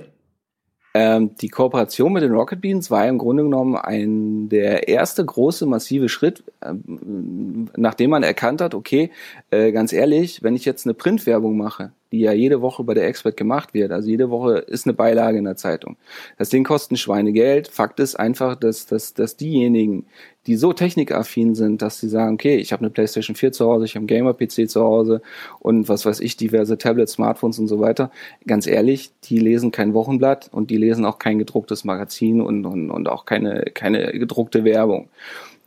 Ähm, 0.95 1.35
die 1.35 1.49
Kooperation 1.49 2.13
mit 2.13 2.23
den 2.23 2.31
Rocket 2.31 2.61
Beans 2.61 2.89
war 2.89 3.07
im 3.07 3.19
Grunde 3.19 3.43
genommen 3.43 3.75
ein 3.75 4.49
der 4.49 4.87
erste 4.87 5.23
große 5.23 5.67
massive 5.67 6.09
Schritt, 6.09 6.43
ähm, 6.63 7.69
nachdem 7.75 8.09
man 8.09 8.23
erkannt 8.23 8.59
hat, 8.59 8.73
okay, 8.73 9.11
äh, 9.51 9.71
ganz 9.71 9.93
ehrlich, 9.93 10.41
wenn 10.41 10.55
ich 10.55 10.65
jetzt 10.65 10.87
eine 10.87 10.95
Printwerbung 10.95 11.57
mache, 11.57 11.91
die 12.11 12.21
ja 12.21 12.31
jede 12.31 12.61
Woche 12.61 12.83
bei 12.83 12.95
der 12.95 13.07
Expert 13.07 13.37
gemacht 13.37 13.75
wird. 13.75 13.91
Also 13.91 14.09
jede 14.09 14.31
Woche 14.31 14.57
ist 14.57 14.87
eine 14.87 14.95
Beilage 14.95 15.37
in 15.37 15.43
der 15.45 15.57
Zeitung. 15.57 15.97
Das 16.39 16.49
Ding 16.49 16.63
kostet 16.63 16.93
ein 16.93 16.97
Schweinegeld. 16.97 17.67
Fakt 17.67 17.99
ist 17.99 18.15
einfach, 18.15 18.55
dass, 18.55 18.87
dass, 18.87 19.13
dass 19.13 19.37
diejenigen, 19.37 20.07
die 20.49 20.55
so 20.55 20.73
technikaffin 20.73 21.53
sind, 21.53 21.83
dass 21.83 21.99
sie 21.99 22.09
sagen, 22.09 22.33
okay, 22.33 22.57
ich 22.57 22.73
habe 22.73 22.81
eine 22.81 22.89
PlayStation 22.89 23.35
4 23.35 23.51
zu 23.51 23.67
Hause, 23.67 23.85
ich 23.85 23.91
habe 23.91 23.99
einen 23.99 24.07
Gamer-PC 24.07 24.67
zu 24.67 24.81
Hause 24.81 25.21
und 25.59 25.87
was 25.87 26.07
weiß 26.07 26.21
ich, 26.21 26.37
diverse 26.37 26.79
Tablets, 26.79 27.13
Smartphones 27.13 27.59
und 27.59 27.67
so 27.67 27.79
weiter. 27.79 28.09
Ganz 28.47 28.65
ehrlich, 28.65 29.11
die 29.25 29.37
lesen 29.37 29.71
kein 29.71 29.93
Wochenblatt 29.93 30.49
und 30.51 30.71
die 30.71 30.77
lesen 30.77 31.05
auch 31.05 31.19
kein 31.19 31.37
gedrucktes 31.37 31.83
Magazin 31.83 32.41
und, 32.41 32.65
und, 32.65 32.89
und 32.89 33.07
auch 33.07 33.25
keine, 33.25 33.65
keine 33.75 34.11
gedruckte 34.13 34.63
Werbung. 34.63 35.09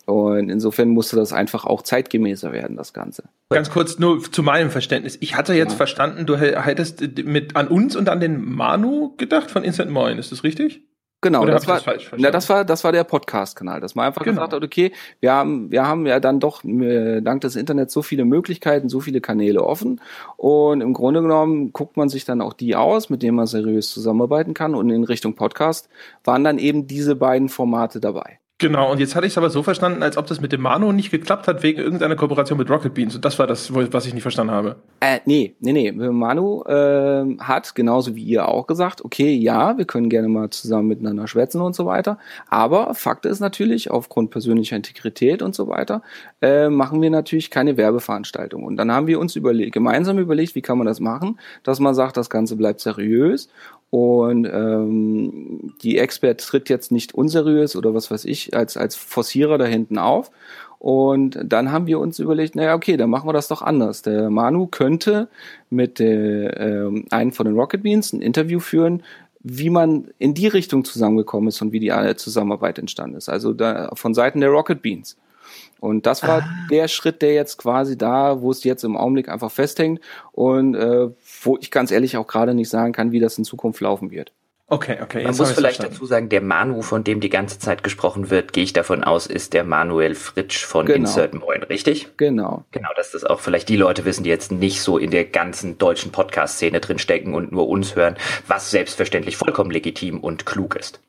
Und 0.04 0.50
insofern 0.50 0.88
musste 0.88 1.14
das 1.14 1.32
einfach 1.32 1.64
auch 1.64 1.82
zeitgemäßer 1.82 2.52
werden, 2.52 2.76
das 2.76 2.92
Ganze. 2.92 3.22
Ganz 3.50 3.70
kurz 3.70 4.00
nur 4.00 4.20
zu 4.20 4.42
meinem 4.42 4.70
Verständnis. 4.70 5.16
Ich 5.20 5.36
hatte 5.36 5.54
jetzt 5.54 5.72
ja. 5.72 5.76
verstanden, 5.76 6.26
du 6.26 6.36
hättest 6.36 7.02
mit 7.24 7.54
an 7.54 7.68
uns 7.68 7.94
und 7.94 8.08
an 8.08 8.18
den 8.18 8.44
Manu 8.44 9.14
gedacht 9.16 9.52
von 9.52 9.62
Instant 9.62 9.92
Moin, 9.92 10.18
ist 10.18 10.32
das 10.32 10.42
richtig? 10.42 10.82
Genau, 11.22 11.46
das 11.46 11.68
war, 11.68 11.80
das, 11.80 12.02
na, 12.16 12.32
das 12.32 12.48
war, 12.48 12.64
das 12.64 12.82
war 12.82 12.90
der 12.90 13.04
Podcast-Kanal, 13.04 13.80
dass 13.80 13.94
man 13.94 14.06
einfach 14.06 14.24
genau. 14.24 14.34
gesagt 14.34 14.54
hat, 14.54 14.64
okay, 14.64 14.90
wir 15.20 15.32
haben, 15.32 15.70
wir 15.70 15.86
haben 15.86 16.04
ja 16.04 16.18
dann 16.18 16.40
doch 16.40 16.64
äh, 16.64 17.20
dank 17.20 17.42
des 17.42 17.54
Internets 17.54 17.94
so 17.94 18.02
viele 18.02 18.24
Möglichkeiten, 18.24 18.88
so 18.88 18.98
viele 18.98 19.20
Kanäle 19.20 19.62
offen 19.62 20.00
und 20.36 20.80
im 20.80 20.92
Grunde 20.92 21.22
genommen 21.22 21.72
guckt 21.72 21.96
man 21.96 22.08
sich 22.08 22.24
dann 22.24 22.40
auch 22.40 22.54
die 22.54 22.74
aus, 22.74 23.08
mit 23.08 23.22
denen 23.22 23.36
man 23.36 23.46
seriös 23.46 23.92
zusammenarbeiten 23.92 24.52
kann 24.52 24.74
und 24.74 24.90
in 24.90 25.04
Richtung 25.04 25.34
Podcast 25.36 25.88
waren 26.24 26.42
dann 26.42 26.58
eben 26.58 26.88
diese 26.88 27.14
beiden 27.14 27.48
Formate 27.48 28.00
dabei. 28.00 28.40
Genau, 28.62 28.92
und 28.92 29.00
jetzt 29.00 29.16
hatte 29.16 29.26
ich 29.26 29.32
es 29.32 29.38
aber 29.38 29.50
so 29.50 29.64
verstanden, 29.64 30.04
als 30.04 30.16
ob 30.16 30.28
das 30.28 30.40
mit 30.40 30.52
dem 30.52 30.60
Manu 30.60 30.92
nicht 30.92 31.10
geklappt 31.10 31.48
hat 31.48 31.64
wegen 31.64 31.80
irgendeiner 31.80 32.14
Kooperation 32.14 32.56
mit 32.56 32.70
Rocket 32.70 32.94
Beans. 32.94 33.12
Und 33.16 33.24
das 33.24 33.36
war 33.40 33.48
das, 33.48 33.74
was 33.74 34.06
ich 34.06 34.14
nicht 34.14 34.22
verstanden 34.22 34.52
habe. 34.52 34.76
Äh, 35.00 35.18
nee, 35.24 35.56
nee, 35.58 35.72
nee. 35.72 35.90
Manu 35.90 36.62
äh, 36.62 37.38
hat, 37.40 37.74
genauso 37.74 38.14
wie 38.14 38.22
ihr 38.22 38.46
auch 38.46 38.68
gesagt, 38.68 39.04
okay, 39.04 39.34
ja, 39.34 39.76
wir 39.78 39.84
können 39.84 40.08
gerne 40.08 40.28
mal 40.28 40.50
zusammen 40.50 40.86
miteinander 40.86 41.26
schwätzen 41.26 41.60
und 41.60 41.74
so 41.74 41.86
weiter. 41.86 42.18
Aber 42.50 42.94
Fakt 42.94 43.26
ist 43.26 43.40
natürlich, 43.40 43.90
aufgrund 43.90 44.30
persönlicher 44.30 44.76
Integrität 44.76 45.42
und 45.42 45.56
so 45.56 45.66
weiter, 45.66 46.00
äh, 46.40 46.68
machen 46.68 47.02
wir 47.02 47.10
natürlich 47.10 47.50
keine 47.50 47.76
Werbeveranstaltung. 47.76 48.62
Und 48.62 48.76
dann 48.76 48.92
haben 48.92 49.08
wir 49.08 49.18
uns 49.18 49.34
überlegt, 49.34 49.72
gemeinsam 49.72 50.20
überlegt, 50.20 50.54
wie 50.54 50.62
kann 50.62 50.78
man 50.78 50.86
das 50.86 51.00
machen, 51.00 51.40
dass 51.64 51.80
man 51.80 51.96
sagt, 51.96 52.16
das 52.16 52.30
Ganze 52.30 52.54
bleibt 52.54 52.78
seriös 52.78 53.48
und 53.92 54.46
ähm, 54.46 55.74
die 55.82 55.98
Expert 55.98 56.40
tritt 56.40 56.70
jetzt 56.70 56.92
nicht 56.92 57.14
unseriös 57.14 57.76
oder 57.76 57.92
was 57.92 58.10
weiß 58.10 58.24
ich 58.24 58.56
als, 58.56 58.78
als 58.78 58.96
Forcierer 58.96 59.58
da 59.58 59.66
hinten 59.66 59.98
auf. 59.98 60.30
Und 60.78 61.38
dann 61.44 61.72
haben 61.72 61.86
wir 61.86 62.00
uns 62.00 62.18
überlegt, 62.18 62.56
naja, 62.56 62.74
okay, 62.74 62.96
dann 62.96 63.10
machen 63.10 63.28
wir 63.28 63.34
das 63.34 63.48
doch 63.48 63.60
anders. 63.60 64.00
Der 64.00 64.30
Manu 64.30 64.66
könnte 64.66 65.28
mit 65.68 65.98
der, 65.98 66.58
äh, 66.58 67.04
einem 67.10 67.32
von 67.32 67.44
den 67.44 67.54
Rocket 67.54 67.82
Beans 67.82 68.14
ein 68.14 68.22
Interview 68.22 68.60
führen, 68.60 69.02
wie 69.40 69.68
man 69.68 70.08
in 70.18 70.32
die 70.32 70.46
Richtung 70.46 70.86
zusammengekommen 70.86 71.48
ist 71.48 71.60
und 71.60 71.72
wie 71.72 71.80
die 71.80 71.92
Zusammenarbeit 72.16 72.78
entstanden 72.78 73.18
ist. 73.18 73.28
Also 73.28 73.52
da, 73.52 73.90
von 73.92 74.14
Seiten 74.14 74.40
der 74.40 74.48
Rocket 74.48 74.80
Beans. 74.80 75.18
Und 75.80 76.06
das 76.06 76.22
war 76.22 76.42
ah. 76.42 76.48
der 76.70 76.88
Schritt, 76.88 77.22
der 77.22 77.34
jetzt 77.34 77.58
quasi 77.58 77.98
da, 77.98 78.40
wo 78.40 78.50
es 78.50 78.62
jetzt 78.64 78.84
im 78.84 78.96
Augenblick 78.96 79.28
einfach 79.28 79.50
festhängt 79.50 80.00
und 80.30 80.74
äh, 80.74 81.08
wo 81.42 81.58
ich 81.60 81.70
ganz 81.70 81.90
ehrlich 81.90 82.16
auch 82.16 82.26
gerade 82.26 82.54
nicht 82.54 82.68
sagen 82.68 82.92
kann, 82.92 83.12
wie 83.12 83.20
das 83.20 83.36
in 83.38 83.44
Zukunft 83.44 83.80
laufen 83.80 84.10
wird. 84.10 84.32
Okay, 84.72 84.96
okay. 85.02 85.24
Man 85.24 85.36
muss 85.36 85.50
vielleicht 85.50 85.76
verstanden. 85.76 85.92
dazu 85.92 86.06
sagen, 86.06 86.28
der 86.30 86.40
Manu, 86.40 86.80
von 86.80 87.04
dem 87.04 87.20
die 87.20 87.28
ganze 87.28 87.58
Zeit 87.58 87.82
gesprochen 87.82 88.30
wird, 88.30 88.54
gehe 88.54 88.64
ich 88.64 88.72
davon 88.72 89.04
aus, 89.04 89.26
ist 89.26 89.52
der 89.52 89.64
Manuel 89.64 90.14
Fritsch 90.14 90.64
von 90.64 90.86
genau. 90.86 91.00
Insert 91.00 91.34
Moin, 91.34 91.62
richtig? 91.64 92.08
Genau. 92.16 92.64
Genau, 92.70 92.88
dass 92.96 93.10
das 93.10 93.22
auch 93.24 93.40
vielleicht 93.40 93.68
die 93.68 93.76
Leute 93.76 94.06
wissen, 94.06 94.24
die 94.24 94.30
jetzt 94.30 94.50
nicht 94.50 94.80
so 94.80 94.96
in 94.96 95.10
der 95.10 95.26
ganzen 95.26 95.76
deutschen 95.76 96.10
Podcast-Szene 96.10 96.80
drinstecken 96.80 97.34
und 97.34 97.52
nur 97.52 97.68
uns 97.68 97.96
hören, 97.96 98.16
was 98.46 98.70
selbstverständlich 98.70 99.36
vollkommen 99.36 99.70
legitim 99.70 100.20
und 100.20 100.46
klug 100.46 100.76
ist. 100.76 101.00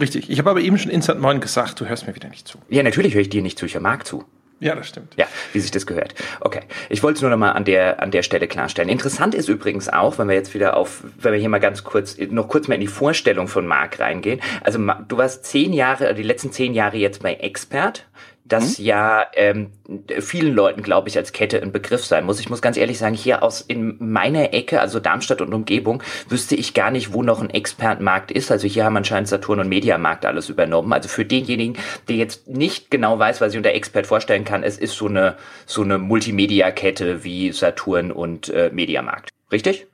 Richtig. 0.00 0.30
Ich 0.30 0.38
habe 0.38 0.50
aber 0.50 0.60
eben 0.60 0.78
schon 0.78 0.90
Instant 0.90 1.20
Moin 1.20 1.40
gesagt, 1.40 1.80
du 1.80 1.86
hörst 1.86 2.06
mir 2.06 2.14
wieder 2.14 2.28
nicht 2.28 2.46
zu. 2.46 2.58
Ja, 2.68 2.82
natürlich 2.82 3.14
höre 3.14 3.22
ich 3.22 3.30
dir 3.30 3.42
nicht 3.42 3.58
zu, 3.58 3.66
ich 3.66 3.74
höre 3.74 3.80
Marc 3.80 4.06
zu. 4.06 4.24
Ja, 4.60 4.74
das 4.74 4.88
stimmt. 4.88 5.14
Ja, 5.16 5.26
wie 5.52 5.60
sich 5.60 5.70
das 5.70 5.86
gehört. 5.86 6.14
Okay. 6.40 6.62
Ich 6.88 7.02
wollte 7.04 7.18
es 7.18 7.22
nur 7.22 7.30
noch 7.30 7.36
mal 7.36 7.52
an 7.52 7.64
der, 7.64 8.02
an 8.02 8.10
der 8.10 8.24
Stelle 8.24 8.48
klarstellen. 8.48 8.88
Interessant 8.88 9.34
ist 9.34 9.48
übrigens 9.48 9.88
auch, 9.88 10.18
wenn 10.18 10.26
wir 10.26 10.34
jetzt 10.34 10.52
wieder 10.52 10.76
auf, 10.76 11.04
wenn 11.20 11.32
wir 11.32 11.38
hier 11.38 11.48
mal 11.48 11.60
ganz 11.60 11.84
kurz, 11.84 12.16
noch 12.18 12.48
kurz 12.48 12.66
mal 12.66 12.74
in 12.74 12.80
die 12.80 12.88
Vorstellung 12.88 13.46
von 13.46 13.66
Marc 13.66 14.00
reingehen. 14.00 14.40
Also, 14.64 14.78
du 14.80 15.16
warst 15.16 15.44
zehn 15.44 15.72
Jahre, 15.72 16.12
die 16.14 16.24
letzten 16.24 16.50
zehn 16.50 16.74
Jahre 16.74 16.96
jetzt 16.96 17.22
bei 17.22 17.34
Expert 17.34 18.06
das 18.48 18.78
mhm. 18.78 18.84
ja 18.84 19.26
ähm, 19.34 19.72
vielen 20.20 20.54
Leuten, 20.54 20.82
glaube 20.82 21.08
ich, 21.08 21.16
als 21.16 21.32
Kette 21.32 21.62
ein 21.62 21.72
Begriff 21.72 22.04
sein 22.04 22.24
muss. 22.24 22.40
Ich 22.40 22.48
muss 22.48 22.62
ganz 22.62 22.76
ehrlich 22.76 22.98
sagen, 22.98 23.14
hier 23.14 23.42
aus 23.42 23.60
in 23.60 23.96
meiner 23.98 24.54
Ecke, 24.54 24.80
also 24.80 25.00
Darmstadt 25.00 25.40
und 25.40 25.54
Umgebung, 25.54 26.02
wüsste 26.28 26.54
ich 26.54 26.74
gar 26.74 26.90
nicht, 26.90 27.12
wo 27.12 27.22
noch 27.22 27.40
ein 27.40 27.50
Expertenmarkt 27.50 28.30
ist. 28.30 28.50
Also 28.50 28.66
hier 28.66 28.84
haben 28.84 28.96
anscheinend 28.96 29.28
Saturn 29.28 29.60
und 29.60 29.68
Mediamarkt 29.68 30.24
alles 30.24 30.48
übernommen. 30.48 30.92
Also 30.92 31.08
für 31.08 31.24
denjenigen, 31.24 31.76
der 32.08 32.16
jetzt 32.16 32.48
nicht 32.48 32.90
genau 32.90 33.18
weiß, 33.18 33.40
was 33.40 33.52
ich 33.52 33.58
unter 33.58 33.72
Expert 33.72 34.06
vorstellen 34.06 34.44
kann, 34.44 34.62
es 34.62 34.78
ist 34.78 34.96
so 34.96 35.06
eine 35.06 35.36
so 35.66 35.82
eine 35.82 35.98
Multimedia-Kette 35.98 37.24
wie 37.24 37.52
Saturn 37.52 38.10
und 38.10 38.48
äh, 38.48 38.70
Mediamarkt. 38.72 39.30
Richtig? 39.52 39.86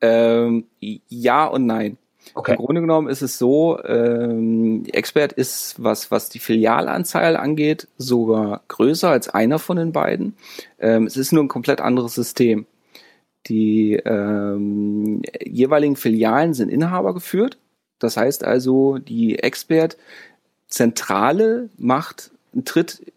Ähm, 0.00 0.66
ja 0.80 1.46
und 1.46 1.66
nein. 1.66 1.98
Okay. 2.34 2.52
Im 2.52 2.58
Grunde 2.58 2.80
genommen 2.80 3.08
ist 3.08 3.22
es 3.22 3.38
so, 3.38 3.82
ähm, 3.84 4.84
Expert 4.92 5.32
ist, 5.32 5.82
was, 5.82 6.10
was 6.10 6.28
die 6.28 6.38
Filialanzahl 6.38 7.36
angeht, 7.36 7.88
sogar 7.96 8.62
größer 8.68 9.10
als 9.10 9.28
einer 9.28 9.58
von 9.58 9.76
den 9.76 9.92
beiden. 9.92 10.36
Ähm, 10.78 11.06
es 11.06 11.16
ist 11.16 11.32
nur 11.32 11.44
ein 11.44 11.48
komplett 11.48 11.80
anderes 11.80 12.14
System. 12.14 12.66
Die 13.46 13.94
ähm, 13.94 15.22
jeweiligen 15.44 15.96
Filialen 15.96 16.52
sind 16.52 16.68
Inhaber 16.68 17.14
geführt. 17.14 17.58
Das 17.98 18.16
heißt 18.16 18.44
also, 18.44 18.98
die 18.98 19.38
Expert 19.38 19.96
Zentrale 20.68 21.70
macht, 21.78 22.32
tritt 22.64 23.12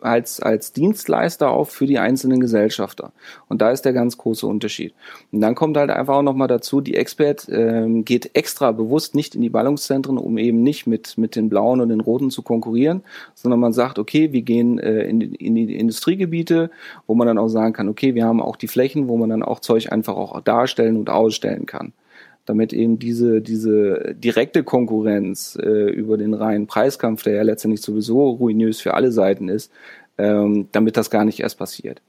als, 0.00 0.40
als 0.40 0.72
Dienstleister 0.72 1.50
auf 1.50 1.70
für 1.70 1.86
die 1.86 1.98
einzelnen 1.98 2.40
Gesellschafter. 2.40 3.12
Und 3.48 3.60
da 3.60 3.70
ist 3.70 3.84
der 3.84 3.92
ganz 3.92 4.16
große 4.16 4.46
Unterschied. 4.46 4.94
Und 5.32 5.40
dann 5.40 5.54
kommt 5.54 5.76
halt 5.76 5.90
einfach 5.90 6.16
auch 6.16 6.22
nochmal 6.22 6.48
dazu, 6.48 6.80
die 6.80 6.94
Expert 6.94 7.48
ähm, 7.50 8.04
geht 8.04 8.30
extra 8.34 8.72
bewusst 8.72 9.14
nicht 9.14 9.34
in 9.34 9.42
die 9.42 9.50
Ballungszentren, 9.50 10.18
um 10.18 10.38
eben 10.38 10.62
nicht 10.62 10.86
mit, 10.86 11.18
mit 11.18 11.36
den 11.36 11.48
blauen 11.48 11.80
und 11.80 11.88
den 11.88 12.00
roten 12.00 12.30
zu 12.30 12.42
konkurrieren, 12.42 13.02
sondern 13.34 13.60
man 13.60 13.72
sagt, 13.72 13.98
okay, 13.98 14.32
wir 14.32 14.42
gehen 14.42 14.78
äh, 14.78 15.02
in, 15.02 15.20
in 15.20 15.54
die 15.54 15.76
Industriegebiete, 15.76 16.70
wo 17.06 17.14
man 17.14 17.26
dann 17.26 17.38
auch 17.38 17.48
sagen 17.48 17.72
kann, 17.72 17.88
okay, 17.88 18.14
wir 18.14 18.24
haben 18.24 18.40
auch 18.40 18.56
die 18.56 18.68
Flächen, 18.68 19.08
wo 19.08 19.16
man 19.16 19.30
dann 19.30 19.42
auch 19.42 19.60
Zeug 19.60 19.92
einfach 19.92 20.16
auch 20.16 20.40
darstellen 20.40 20.96
und 20.96 21.10
ausstellen 21.10 21.66
kann 21.66 21.92
damit 22.46 22.72
eben 22.72 22.98
diese, 22.98 23.40
diese 23.40 24.14
direkte 24.14 24.64
Konkurrenz 24.64 25.58
äh, 25.60 25.90
über 25.90 26.16
den 26.16 26.34
reinen 26.34 26.66
Preiskampf, 26.66 27.22
der 27.22 27.34
ja 27.34 27.42
letztendlich 27.42 27.82
sowieso 27.82 28.30
ruinös 28.30 28.80
für 28.80 28.94
alle 28.94 29.12
Seiten 29.12 29.48
ist, 29.48 29.70
ähm, 30.18 30.68
damit 30.72 30.96
das 30.96 31.10
gar 31.10 31.24
nicht 31.24 31.40
erst 31.40 31.58
passiert. 31.58 32.02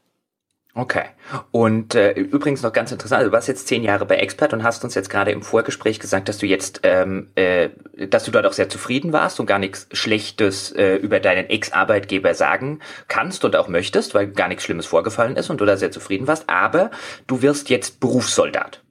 Okay. 0.73 1.03
Und 1.51 1.95
äh, 1.95 2.13
übrigens 2.13 2.61
noch 2.61 2.71
ganz 2.71 2.93
interessant, 2.93 3.19
also 3.19 3.29
du 3.29 3.33
warst 3.33 3.49
jetzt 3.49 3.67
zehn 3.67 3.83
Jahre 3.83 4.05
bei 4.05 4.15
Expert 4.15 4.53
und 4.53 4.63
hast 4.63 4.85
uns 4.85 4.95
jetzt 4.95 5.09
gerade 5.09 5.31
im 5.31 5.41
Vorgespräch 5.41 5.99
gesagt, 5.99 6.29
dass 6.29 6.37
du 6.37 6.45
jetzt, 6.45 6.79
ähm, 6.83 7.27
äh, 7.35 7.69
dass 8.07 8.23
du 8.23 8.31
dort 8.31 8.45
auch 8.45 8.53
sehr 8.53 8.69
zufrieden 8.69 9.11
warst 9.11 9.41
und 9.41 9.47
gar 9.47 9.59
nichts 9.59 9.87
Schlechtes 9.91 10.71
äh, 10.71 10.95
über 10.95 11.19
deinen 11.19 11.49
Ex-Arbeitgeber 11.49 12.33
sagen 12.35 12.79
kannst 13.09 13.43
und 13.43 13.57
auch 13.57 13.67
möchtest, 13.67 14.15
weil 14.15 14.27
gar 14.27 14.47
nichts 14.47 14.63
Schlimmes 14.63 14.85
vorgefallen 14.85 15.35
ist 15.35 15.49
und 15.49 15.59
du 15.59 15.65
da 15.65 15.75
sehr 15.75 15.91
zufrieden 15.91 16.27
warst. 16.27 16.49
Aber 16.49 16.89
du 17.27 17.41
wirst 17.41 17.69
jetzt 17.69 17.99
Berufssoldat. 17.99 18.81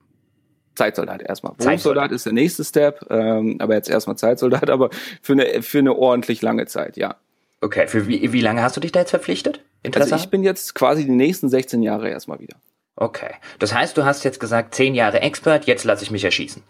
Zeitsoldat 0.80 1.20
erstmal. 1.20 1.52
Berufssoldat 1.54 2.10
ist 2.10 2.24
der 2.24 2.32
nächste 2.32 2.64
Step, 2.64 3.04
ähm, 3.10 3.56
aber 3.60 3.74
jetzt 3.74 3.90
erstmal 3.90 4.16
Zeitsoldat, 4.16 4.70
aber 4.70 4.88
für 5.20 5.34
eine, 5.34 5.62
für 5.62 5.78
eine 5.78 5.94
ordentlich 5.94 6.40
lange 6.40 6.66
Zeit, 6.66 6.96
ja. 6.96 7.16
Okay, 7.60 7.86
für 7.86 8.08
wie, 8.08 8.32
wie 8.32 8.40
lange 8.40 8.62
hast 8.62 8.76
du 8.76 8.80
dich 8.80 8.92
da 8.92 9.00
jetzt 9.00 9.10
verpflichtet? 9.10 9.62
Also 9.94 10.16
ich 10.16 10.30
bin 10.30 10.42
jetzt 10.42 10.74
quasi 10.74 11.04
die 11.04 11.10
nächsten 11.10 11.50
16 11.50 11.82
Jahre 11.82 12.08
erstmal 12.08 12.40
wieder. 12.40 12.56
Okay. 12.96 13.34
Das 13.58 13.74
heißt, 13.74 13.96
du 13.96 14.04
hast 14.04 14.24
jetzt 14.24 14.40
gesagt, 14.40 14.74
10 14.74 14.94
Jahre 14.94 15.20
Expert, 15.20 15.66
jetzt 15.66 15.84
lasse 15.84 16.02
ich 16.02 16.10
mich 16.10 16.24
erschießen. 16.24 16.62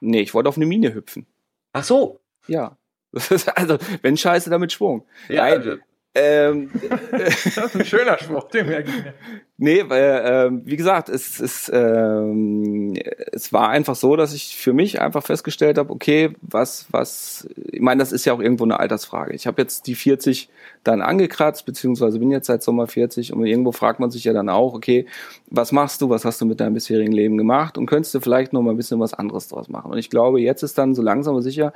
Nee, 0.00 0.20
ich 0.20 0.34
wollte 0.34 0.48
auf 0.48 0.56
eine 0.56 0.66
Mine 0.66 0.94
hüpfen. 0.94 1.26
Ach 1.72 1.84
so. 1.84 2.20
Ja. 2.48 2.76
also, 3.54 3.78
wenn 4.02 4.16
Scheiße, 4.16 4.50
damit 4.50 4.72
Schwung. 4.72 5.06
Ja, 5.28 5.42
Nein, 5.42 5.52
also, 5.52 5.76
ähm, 6.14 6.70
das 7.10 7.46
ist 7.46 7.74
ein 7.74 7.84
schöner 7.86 8.18
Spruch, 8.18 8.48
den 8.48 8.66
merke 8.66 8.90
ich 8.90 9.04
mir. 9.04 9.14
Nee, 9.56 9.84
weil, 9.86 10.22
ähm, 10.24 10.62
wie 10.64 10.76
gesagt, 10.76 11.08
es, 11.08 11.40
es, 11.40 11.70
ähm, 11.72 12.94
es 13.30 13.52
war 13.52 13.68
einfach 13.70 13.94
so, 13.94 14.16
dass 14.16 14.34
ich 14.34 14.56
für 14.56 14.72
mich 14.72 15.00
einfach 15.00 15.22
festgestellt 15.22 15.78
habe, 15.78 15.90
okay, 15.90 16.34
was, 16.42 16.86
was, 16.90 17.48
ich 17.70 17.80
meine, 17.80 18.00
das 18.00 18.12
ist 18.12 18.24
ja 18.24 18.34
auch 18.34 18.40
irgendwo 18.40 18.64
eine 18.64 18.80
Altersfrage. 18.80 19.32
Ich 19.34 19.46
habe 19.46 19.62
jetzt 19.62 19.86
die 19.86 19.94
40 19.94 20.50
dann 20.84 21.00
angekratzt, 21.00 21.64
beziehungsweise 21.64 22.18
bin 22.18 22.30
jetzt 22.30 22.48
seit 22.48 22.62
Sommer 22.62 22.88
40 22.88 23.32
und 23.32 23.46
irgendwo 23.46 23.72
fragt 23.72 24.00
man 24.00 24.10
sich 24.10 24.24
ja 24.24 24.32
dann 24.32 24.48
auch, 24.48 24.74
okay, 24.74 25.06
was 25.48 25.72
machst 25.72 26.02
du, 26.02 26.10
was 26.10 26.24
hast 26.24 26.40
du 26.40 26.44
mit 26.44 26.60
deinem 26.60 26.74
bisherigen 26.74 27.12
Leben 27.12 27.38
gemacht 27.38 27.78
und 27.78 27.86
könntest 27.86 28.14
du 28.14 28.20
vielleicht 28.20 28.52
noch 28.52 28.62
mal 28.62 28.72
ein 28.72 28.76
bisschen 28.76 29.00
was 29.00 29.14
anderes 29.14 29.48
draus 29.48 29.68
machen. 29.68 29.92
Und 29.92 29.98
ich 29.98 30.10
glaube, 30.10 30.40
jetzt 30.40 30.62
ist 30.62 30.76
dann 30.76 30.94
so 30.94 31.02
langsam 31.02 31.32
aber 31.32 31.42
sicher 31.42 31.72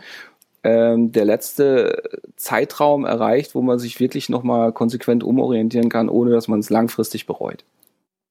ähm, 0.66 1.12
der 1.12 1.24
letzte 1.24 2.02
Zeitraum 2.34 3.04
erreicht, 3.04 3.54
wo 3.54 3.62
man 3.62 3.78
sich 3.78 4.00
wirklich 4.00 4.28
nochmal 4.28 4.72
konsequent 4.72 5.22
umorientieren 5.22 5.88
kann, 5.88 6.08
ohne 6.08 6.32
dass 6.32 6.48
man 6.48 6.58
es 6.58 6.70
langfristig 6.70 7.26
bereut. 7.26 7.64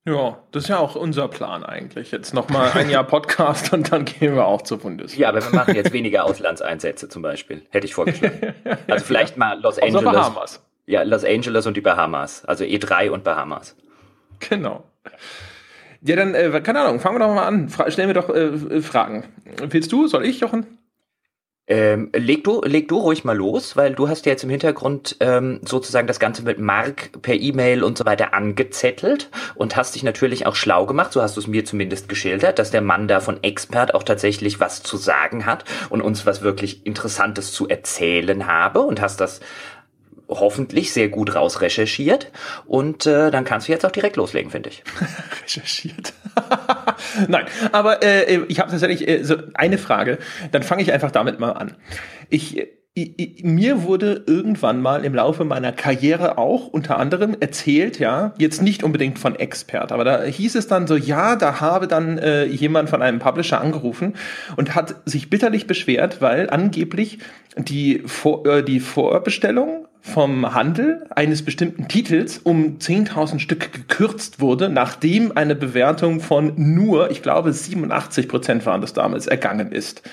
Ja, 0.08 0.38
das 0.52 0.64
ist 0.64 0.70
ja 0.70 0.78
auch 0.78 0.96
unser 0.96 1.30
Plan 1.30 1.64
eigentlich. 1.64 2.12
Jetzt 2.12 2.34
nochmal 2.34 2.72
ein 2.74 2.90
Jahr 2.90 3.04
Podcast 3.08 3.74
und 3.74 3.92
dann 3.92 4.06
gehen 4.06 4.36
wir 4.36 4.46
auch 4.46 4.62
zur 4.62 4.80
Bundeswehr. 4.80 5.22
Ja, 5.22 5.30
aber 5.30 5.42
wir 5.42 5.56
machen 5.56 5.76
jetzt 5.76 5.94
weniger 5.94 6.26
Auslandseinsätze 6.26 7.10
zum 7.10 7.22
Beispiel. 7.22 7.64
Hätte 7.70 7.88
ich 7.88 7.96
vorgeschlagen. 7.96 8.54
Also 8.88 9.06
vielleicht 9.06 9.38
mal 9.38 9.60
Los 9.62 9.80
Angeles. 9.80 10.04
Bahamas. 10.04 10.64
Ja, 10.86 11.04
Los 11.04 11.24
Angeles 11.24 11.66
und 11.66 11.78
die 11.78 11.82
Bahamas. 11.82 12.44
Also 12.46 12.66
E3 12.66 13.10
und 13.10 13.24
Bahamas. 13.24 13.76
Genau. 14.40 14.84
Ja, 16.02 16.16
dann, 16.18 16.36
äh, 16.36 16.62
keine 16.62 16.82
Ahnung, 16.82 17.00
fangen 17.00 17.16
wir 17.16 17.26
doch 17.26 17.34
mal 17.34 17.48
an. 17.48 17.70
Fra 17.70 17.90
stellen 17.90 18.10
wir 18.10 18.14
doch 18.14 18.30
äh, 18.30 18.82
Fragen. 18.82 19.24
Willst 19.70 19.92
du? 19.92 20.08
Soll 20.08 20.26
ich, 20.26 20.42
Jochen? 20.42 20.68
Ähm, 21.68 22.12
leg, 22.16 22.44
du, 22.44 22.62
leg 22.62 22.88
du 22.88 23.00
ruhig 23.00 23.24
mal 23.24 23.36
los, 23.36 23.76
weil 23.76 23.96
du 23.96 24.08
hast 24.08 24.28
ja 24.28 24.34
jetzt 24.34 24.44
im 24.44 24.52
Hintergrund 24.52 25.18
ähm, 25.20 25.60
sozusagen 25.64 26.06
das 26.06 26.20
Ganze 26.20 26.44
mit 26.44 26.60
Mark 26.60 27.10
per 27.24 27.34
E-Mail 27.34 27.84
und 27.84 27.98
so 27.98 28.06
weiter 28.06 28.36
angezettelt 28.36 29.32
und 29.56 29.76
hast 29.76 29.96
dich 29.96 30.04
natürlich 30.04 30.46
auch 30.46 30.56
schlau 30.56 30.86
gemacht, 30.86 31.12
so 31.12 31.24
hast 31.24 31.38
du 31.38 31.42
es 31.42 31.48
mir 31.48 31.66
zumindest 31.66 32.08
geschildert, 32.08 32.60
dass 32.60 32.70
der 32.70 32.82
Mann 32.82 33.08
da 33.08 33.20
von 33.20 33.42
Expert 33.42 33.96
auch 33.96 34.04
tatsächlich 34.04 34.60
was 34.60 34.84
zu 34.84 34.96
sagen 34.96 35.48
hat 35.48 35.66
und 35.90 36.02
uns 36.02 36.28
was 36.28 36.44
wirklich 36.44 36.86
Interessantes 36.86 37.52
zu 37.52 37.68
erzählen 37.68 38.46
habe 38.46 38.82
und 38.82 39.02
hast 39.02 39.20
das 39.20 39.40
hoffentlich 40.30 40.94
sehr 40.94 41.10
gut 41.10 41.36
rausrecherchiert. 41.36 42.32
Und 42.66 43.06
äh, 43.06 43.32
dann 43.32 43.46
kannst 43.46 43.68
du 43.68 43.72
jetzt 43.72 43.86
auch 43.86 43.92
direkt 43.92 44.16
loslegen, 44.16 44.52
finde 44.52 44.70
ich. 44.70 44.84
Recherchiert. 45.44 46.14
Nein, 47.28 47.46
aber 47.72 48.04
äh, 48.04 48.42
ich 48.48 48.60
habe 48.60 48.72
tatsächlich 48.72 49.08
äh, 49.08 49.24
so 49.24 49.36
eine 49.54 49.78
Frage. 49.78 50.18
Dann 50.52 50.64
fange 50.64 50.82
ich 50.82 50.92
einfach 50.92 51.12
damit 51.12 51.40
mal 51.40 51.52
an. 51.52 51.76
Ich 52.30 52.68
mir 53.44 53.84
wurde 53.84 54.24
irgendwann 54.26 54.82
mal 54.82 55.04
im 55.04 55.14
Laufe 55.14 55.44
meiner 55.44 55.74
Karriere 55.74 56.38
auch 56.38 56.68
unter 56.68 56.98
anderem 56.98 57.36
erzählt, 57.38 58.00
ja, 58.00 58.34
jetzt 58.38 58.62
nicht 58.62 58.84
unbedingt 58.84 59.20
von 59.20 59.36
Expert, 59.36 59.92
aber 59.92 60.06
da 60.06 60.24
hieß 60.24 60.56
es 60.56 60.68
dann 60.68 60.88
so, 60.88 60.96
ja, 60.96 61.36
da 61.36 61.60
habe 61.60 61.88
dann 61.88 62.18
äh, 62.18 62.46
jemand 62.46 62.90
von 62.90 63.02
einem 63.02 63.20
Publisher 63.20 63.60
angerufen 63.60 64.14
und 64.56 64.76
hat 64.76 64.96
sich 65.04 65.30
bitterlich 65.30 65.68
beschwert, 65.68 66.22
weil 66.22 66.50
angeblich 66.50 67.20
die, 67.58 68.02
Vor 68.06 68.46
äh, 68.46 68.64
die 68.64 68.80
Vorbestellung 68.80 69.88
vom 70.06 70.54
Handel 70.54 71.08
eines 71.10 71.44
bestimmten 71.44 71.88
Titels 71.88 72.38
um 72.38 72.78
10.000 72.78 73.40
Stück 73.40 73.74
gekürzt 73.74 74.40
wurde, 74.40 74.70
nachdem 74.70 75.36
eine 75.36 75.56
Bewertung 75.56 76.20
von 76.20 76.54
nur, 76.56 77.10
ich 77.10 77.24
glaube, 77.24 77.52
87 77.52 78.28
Prozent 78.28 78.68
waren 78.68 78.82
das 78.82 78.94
damals, 78.94 79.26
ergangen 79.26 79.72
ist. 79.72 80.04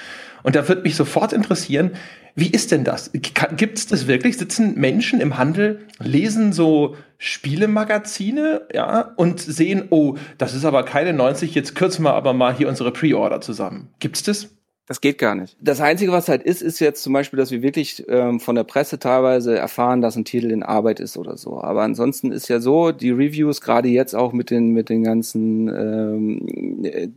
Und 0.42 0.56
da 0.56 0.66
wird 0.66 0.82
mich 0.82 0.96
sofort 0.96 1.34
interessieren, 1.34 1.90
wie 2.34 2.48
ist 2.48 2.72
denn 2.72 2.84
das? 2.84 3.10
Gibt 3.12 3.78
es 3.78 3.86
das 3.86 4.06
wirklich? 4.06 4.38
Sitzen 4.38 4.80
Menschen 4.80 5.20
im 5.20 5.36
Handel, 5.36 5.80
lesen 6.00 6.54
so 6.54 6.96
Spielemagazine, 7.18 8.62
ja, 8.72 9.12
und 9.16 9.40
sehen, 9.40 9.84
oh, 9.90 10.16
das 10.38 10.54
ist 10.54 10.64
aber 10.64 10.84
keine 10.84 11.12
90, 11.12 11.54
jetzt 11.54 11.74
kürzen 11.74 12.02
wir 12.04 12.14
aber 12.14 12.32
mal 12.32 12.54
hier 12.54 12.68
unsere 12.68 12.92
Pre-Order 12.92 13.42
zusammen. 13.42 13.90
Gibt's 14.00 14.22
das? 14.22 14.48
Das 14.88 15.00
geht 15.00 15.18
gar 15.18 15.36
nicht. 15.36 15.56
Das 15.60 15.80
Einzige, 15.80 16.10
was 16.10 16.28
halt 16.28 16.42
ist, 16.42 16.60
ist 16.60 16.80
jetzt 16.80 17.04
zum 17.04 17.12
Beispiel, 17.12 17.36
dass 17.36 17.52
wir 17.52 17.62
wirklich 17.62 18.04
ähm, 18.08 18.40
von 18.40 18.56
der 18.56 18.64
Presse 18.64 18.98
teilweise 18.98 19.56
erfahren, 19.56 20.00
dass 20.00 20.16
ein 20.16 20.24
Titel 20.24 20.50
in 20.50 20.64
Arbeit 20.64 20.98
ist 20.98 21.16
oder 21.16 21.36
so. 21.36 21.62
Aber 21.62 21.82
ansonsten 21.82 22.32
ist 22.32 22.48
ja 22.48 22.58
so, 22.58 22.90
die 22.90 23.10
Reviews, 23.10 23.60
gerade 23.60 23.88
jetzt 23.88 24.14
auch 24.14 24.32
mit 24.32 24.50
den, 24.50 24.70
mit 24.70 24.88
den 24.88 25.04
ganzen, 25.04 25.68
ähm, 25.68 26.84
äh, 26.84 27.08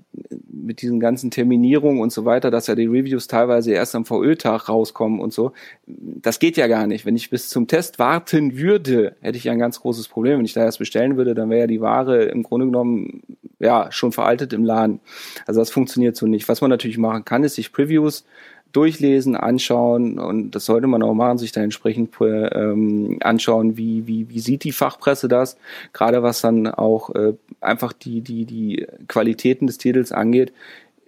mit 0.47 0.83
diesen 0.83 0.99
ganzen 0.99 1.31
Terminierungen 1.31 2.01
und 2.01 2.11
so 2.11 2.23
weiter, 2.23 2.51
dass 2.51 2.67
ja 2.67 2.75
die 2.75 2.85
Reviews 2.85 3.27
teilweise 3.27 3.71
erst 3.71 3.95
am 3.95 4.05
VÖ-Tag 4.05 4.69
rauskommen 4.69 5.19
und 5.19 5.33
so. 5.33 5.51
Das 5.87 6.37
geht 6.37 6.57
ja 6.57 6.67
gar 6.67 6.85
nicht. 6.85 7.05
Wenn 7.05 7.15
ich 7.15 7.31
bis 7.31 7.49
zum 7.49 7.67
Test 7.67 7.97
warten 7.97 8.57
würde, 8.57 9.15
hätte 9.21 9.39
ich 9.39 9.45
ja 9.45 9.51
ein 9.51 9.59
ganz 9.59 9.81
großes 9.81 10.07
Problem. 10.07 10.37
Wenn 10.37 10.45
ich 10.45 10.53
da 10.53 10.63
erst 10.63 10.79
bestellen 10.79 11.17
würde, 11.17 11.33
dann 11.33 11.49
wäre 11.49 11.61
ja 11.61 11.67
die 11.67 11.81
Ware 11.81 12.25
im 12.25 12.43
Grunde 12.43 12.67
genommen 12.67 13.23
ja 13.59 13.91
schon 13.91 14.11
veraltet 14.11 14.53
im 14.53 14.63
Laden. 14.63 14.99
Also 15.45 15.61
das 15.61 15.71
funktioniert 15.71 16.15
so 16.15 16.27
nicht. 16.27 16.47
Was 16.47 16.61
man 16.61 16.69
natürlich 16.69 16.97
machen 16.97 17.25
kann, 17.25 17.43
ist 17.43 17.54
sich 17.55 17.73
Previews 17.73 18.25
durchlesen, 18.75 19.37
anschauen 19.37 20.19
und 20.19 20.51
das 20.51 20.65
sollte 20.65 20.87
man 20.87 21.01
auch 21.01 21.13
machen, 21.13 21.37
sich 21.37 21.53
da 21.53 21.61
entsprechend 21.61 22.13
ähm, 22.19 23.19
anschauen, 23.21 23.77
wie, 23.77 24.05
wie, 24.05 24.29
wie 24.29 24.39
sieht 24.39 24.65
die 24.65 24.73
Fachpresse 24.73 25.29
das, 25.29 25.55
gerade 25.93 26.23
was 26.23 26.41
dann 26.41 26.67
auch 26.67 27.15
äh, 27.15 27.33
einfach 27.61 27.93
die, 27.93 28.19
die, 28.19 28.43
die 28.45 28.85
Qualitäten 29.07 29.67
des 29.67 29.77
Titels 29.77 30.11
angeht, 30.11 30.51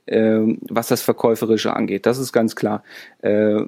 äh, 0.06 0.40
was 0.62 0.88
das 0.88 1.02
Verkäuferische 1.02 1.76
angeht. 1.76 2.06
Das 2.06 2.20
ist 2.20 2.32
ganz 2.32 2.56
klar. 2.56 2.84
Äh, 3.22 3.64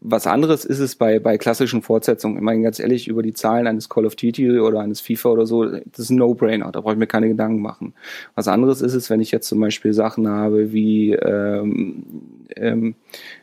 was 0.00 0.26
anderes 0.26 0.64
ist 0.64 0.78
es 0.78 0.94
bei, 0.94 1.18
bei 1.18 1.38
klassischen 1.38 1.82
Fortsetzungen. 1.82 2.36
Ich 2.36 2.42
meine, 2.42 2.62
ganz 2.62 2.78
ehrlich, 2.78 3.08
über 3.08 3.22
die 3.22 3.34
Zahlen 3.34 3.66
eines 3.66 3.88
Call 3.88 4.06
of 4.06 4.16
Duty 4.16 4.60
oder 4.60 4.80
eines 4.80 5.00
FIFA 5.00 5.30
oder 5.30 5.46
so, 5.46 5.64
das 5.64 5.98
ist 5.98 6.10
ein 6.10 6.16
No-Brainer, 6.16 6.70
da 6.70 6.80
brauche 6.80 6.92
ich 6.92 6.98
mir 6.98 7.06
keine 7.06 7.28
Gedanken 7.28 7.60
machen. 7.60 7.94
Was 8.34 8.48
anderes 8.48 8.80
ist 8.80 8.94
es, 8.94 9.10
wenn 9.10 9.20
ich 9.20 9.32
jetzt 9.32 9.48
zum 9.48 9.60
Beispiel 9.60 9.92
Sachen 9.92 10.28
habe 10.28 10.72
wie 10.72 11.12
ähm, 11.12 12.04
ähm, 12.56 12.94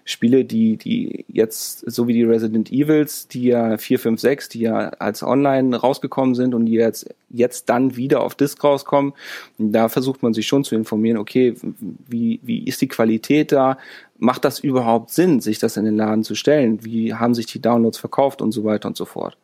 Spiele, 0.05 0.45
die, 0.45 0.77
die 0.77 1.25
jetzt, 1.27 1.89
so 1.91 2.07
wie 2.07 2.13
die 2.13 2.23
Resident 2.23 2.71
Evils, 2.71 3.27
die 3.27 3.45
ja 3.47 3.77
4, 3.77 3.99
5, 3.99 4.21
6, 4.21 4.49
die 4.49 4.61
ja 4.61 4.89
als 4.89 5.23
online 5.23 5.75
rausgekommen 5.75 6.35
sind 6.35 6.53
und 6.53 6.65
die 6.67 6.73
jetzt, 6.73 7.13
jetzt 7.29 7.69
dann 7.69 7.95
wieder 7.97 8.21
auf 8.21 8.35
Disc 8.35 8.63
rauskommen, 8.63 9.13
da 9.57 9.89
versucht 9.89 10.23
man 10.23 10.33
sich 10.33 10.47
schon 10.47 10.63
zu 10.63 10.75
informieren, 10.75 11.17
okay, 11.17 11.55
wie, 12.07 12.39
wie 12.43 12.63
ist 12.63 12.81
die 12.81 12.87
Qualität 12.87 13.51
da? 13.51 13.77
Macht 14.17 14.45
das 14.45 14.59
überhaupt 14.59 15.11
Sinn, 15.11 15.41
sich 15.41 15.59
das 15.59 15.77
in 15.77 15.85
den 15.85 15.97
Laden 15.97 16.23
zu 16.23 16.35
stellen? 16.35 16.83
Wie 16.85 17.13
haben 17.13 17.33
sich 17.33 17.47
die 17.47 17.61
Downloads 17.61 17.97
verkauft 17.97 18.41
und 18.41 18.51
so 18.51 18.63
weiter 18.63 18.87
und 18.87 18.95
so 18.95 19.05
fort? 19.05 19.37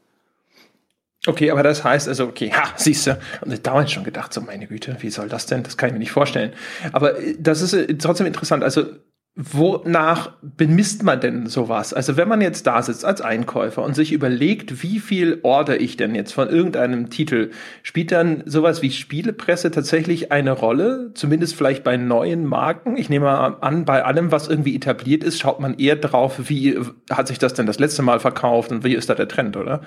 Okay, 1.28 1.52
aber 1.52 1.62
das 1.62 1.84
heißt 1.84 2.08
also, 2.08 2.26
okay, 2.26 2.52
ha, 2.52 2.74
siehst 2.78 3.06
du, 3.06 3.20
und 3.42 3.54
ich 3.54 3.62
damals 3.62 3.92
schon 3.92 4.04
gedacht, 4.04 4.34
so 4.34 4.42
meine 4.42 4.66
Güte, 4.66 4.98
wie 5.02 5.12
soll 5.12 5.30
das 5.30 5.46
denn? 5.46 5.62
Das 5.62 5.78
kann 5.78 5.90
ich 5.90 5.94
mir 5.94 6.00
nicht 6.00 6.12
vorstellen. 6.12 6.54
Aber 6.94 7.20
äh, 7.20 7.36
das 7.38 7.62
ist 7.62 7.74
äh, 7.74 7.96
trotzdem 7.98 8.26
interessant. 8.26 8.64
Also 8.64 8.86
Wonach 9.36 10.34
bemisst 10.42 11.04
man 11.04 11.22
denn 11.22 11.48
sowas? 11.48 11.94
Also 11.94 12.18
wenn 12.18 12.28
man 12.28 12.42
jetzt 12.42 12.68
da 12.68 12.82
sitzt 12.82 13.06
als 13.06 13.22
Einkäufer 13.22 13.82
und 13.82 13.96
sich 13.96 14.12
überlegt, 14.12 14.84
wie 14.84 15.00
viel 15.00 15.40
order 15.44 15.80
ich 15.80 15.96
denn 15.96 16.16
jetzt 16.16 16.34
von 16.34 16.50
irgendeinem 16.50 17.10
Titel, 17.10 17.52
spielt 17.82 18.12
dann 18.12 18.44
sowas 18.46 18.82
wie 18.82 18.92
Spielepresse 18.92 19.72
tatsächlich 19.72 20.34
eine 20.34 20.52
Rolle? 20.52 21.12
Zumindest 21.14 21.56
vielleicht 21.56 21.86
bei 21.86 21.96
neuen 21.96 22.46
Marken? 22.46 22.98
Ich 22.98 23.10
nehme 23.10 23.30
an, 23.64 23.86
bei 23.86 24.04
allem, 24.04 24.34
was 24.34 24.50
irgendwie 24.50 24.76
etabliert 24.76 25.24
ist, 25.24 25.40
schaut 25.40 25.62
man 25.62 25.76
eher 25.76 25.96
drauf, 25.96 26.50
wie 26.50 26.78
hat 27.10 27.30
sich 27.30 27.40
das 27.40 27.54
denn 27.54 27.66
das 27.66 27.80
letzte 27.80 28.02
Mal 28.02 28.20
verkauft 28.20 28.72
und 28.74 28.84
wie 28.84 28.96
ist 28.96 29.10
da 29.10 29.16
der 29.16 29.30
Trend, 29.30 29.56
oder? 29.56 29.80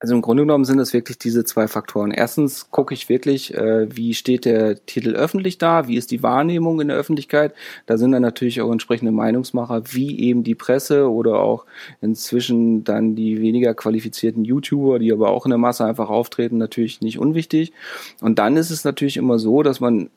Also 0.00 0.14
im 0.14 0.22
Grunde 0.22 0.42
genommen 0.42 0.64
sind 0.64 0.78
es 0.80 0.92
wirklich 0.92 1.18
diese 1.18 1.44
zwei 1.44 1.66
Faktoren. 1.66 2.10
Erstens 2.10 2.70
gucke 2.70 2.92
ich 2.92 3.08
wirklich, 3.08 3.54
äh, 3.54 3.86
wie 3.96 4.12
steht 4.12 4.44
der 4.44 4.84
Titel 4.84 5.14
öffentlich 5.14 5.56
da, 5.56 5.88
wie 5.88 5.96
ist 5.96 6.10
die 6.10 6.22
Wahrnehmung 6.22 6.80
in 6.80 6.88
der 6.88 6.96
Öffentlichkeit. 6.96 7.54
Da 7.86 7.96
sind 7.96 8.12
dann 8.12 8.20
natürlich 8.20 8.60
auch 8.60 8.70
entsprechende 8.70 9.12
Meinungsmacher, 9.12 9.82
wie 9.92 10.20
eben 10.20 10.44
die 10.44 10.54
Presse 10.56 11.10
oder 11.10 11.40
auch 11.40 11.64
inzwischen 12.02 12.84
dann 12.84 13.14
die 13.14 13.40
weniger 13.40 13.72
qualifizierten 13.72 14.44
YouTuber, 14.44 14.98
die 14.98 15.12
aber 15.12 15.30
auch 15.30 15.46
in 15.46 15.50
der 15.50 15.58
Masse 15.58 15.86
einfach 15.86 16.10
auftreten, 16.10 16.58
natürlich 16.58 17.00
nicht 17.00 17.18
unwichtig. 17.18 17.72
Und 18.20 18.38
dann 18.38 18.58
ist 18.58 18.70
es 18.70 18.84
natürlich 18.84 19.16
immer 19.16 19.38
so, 19.38 19.62
dass 19.62 19.80
man 19.80 20.10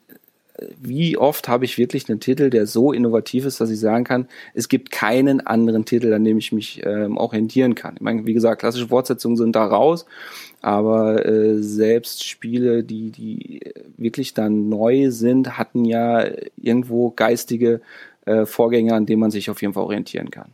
wie 0.80 1.16
oft 1.16 1.48
habe 1.48 1.64
ich 1.64 1.78
wirklich 1.78 2.08
einen 2.08 2.20
Titel, 2.20 2.50
der 2.50 2.66
so 2.66 2.92
innovativ 2.92 3.44
ist, 3.44 3.60
dass 3.60 3.70
ich 3.70 3.80
sagen 3.80 4.04
kann, 4.04 4.28
es 4.54 4.68
gibt 4.68 4.90
keinen 4.90 5.40
anderen 5.46 5.84
Titel, 5.84 6.12
an 6.12 6.24
dem 6.24 6.38
ich 6.38 6.52
mich 6.52 6.82
ähm, 6.84 7.16
orientieren 7.16 7.74
kann. 7.74 7.94
Ich 7.96 8.00
meine, 8.00 8.26
wie 8.26 8.34
gesagt, 8.34 8.60
klassische 8.60 8.88
Fortsetzungen 8.88 9.36
sind 9.36 9.54
da 9.56 9.64
raus, 9.64 10.06
aber 10.60 11.24
äh, 11.26 11.62
selbst 11.62 12.24
Spiele, 12.24 12.84
die, 12.84 13.10
die 13.10 13.60
wirklich 13.96 14.34
dann 14.34 14.68
neu 14.68 15.10
sind, 15.10 15.58
hatten 15.58 15.84
ja 15.84 16.26
irgendwo 16.56 17.10
geistige 17.10 17.80
äh, 18.26 18.46
Vorgänger, 18.46 18.94
an 18.94 19.06
denen 19.06 19.20
man 19.20 19.30
sich 19.30 19.50
auf 19.50 19.62
jeden 19.62 19.74
Fall 19.74 19.84
orientieren 19.84 20.30
kann. 20.30 20.52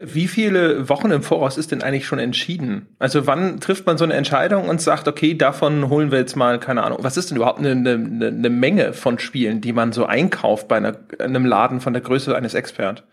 Wie 0.00 0.26
viele 0.26 0.88
Wochen 0.88 1.12
im 1.12 1.22
Voraus 1.22 1.56
ist 1.56 1.70
denn 1.70 1.82
eigentlich 1.82 2.06
schon 2.06 2.18
entschieden? 2.18 2.88
Also 2.98 3.28
wann 3.28 3.60
trifft 3.60 3.86
man 3.86 3.96
so 3.96 4.04
eine 4.04 4.14
Entscheidung 4.14 4.68
und 4.68 4.80
sagt, 4.80 5.06
okay, 5.06 5.34
davon 5.34 5.88
holen 5.88 6.10
wir 6.10 6.18
jetzt 6.18 6.34
mal, 6.34 6.58
keine 6.58 6.82
Ahnung, 6.82 6.98
was 7.02 7.16
ist 7.16 7.30
denn 7.30 7.36
überhaupt 7.36 7.60
eine, 7.60 7.70
eine, 7.70 8.26
eine 8.26 8.50
Menge 8.50 8.92
von 8.92 9.20
Spielen, 9.20 9.60
die 9.60 9.72
man 9.72 9.92
so 9.92 10.04
einkauft 10.04 10.66
bei 10.66 10.76
einer, 10.76 10.98
einem 11.20 11.46
Laden 11.46 11.80
von 11.80 11.92
der 11.92 12.02
Größe 12.02 12.34
eines 12.34 12.54
Expert? 12.54 13.04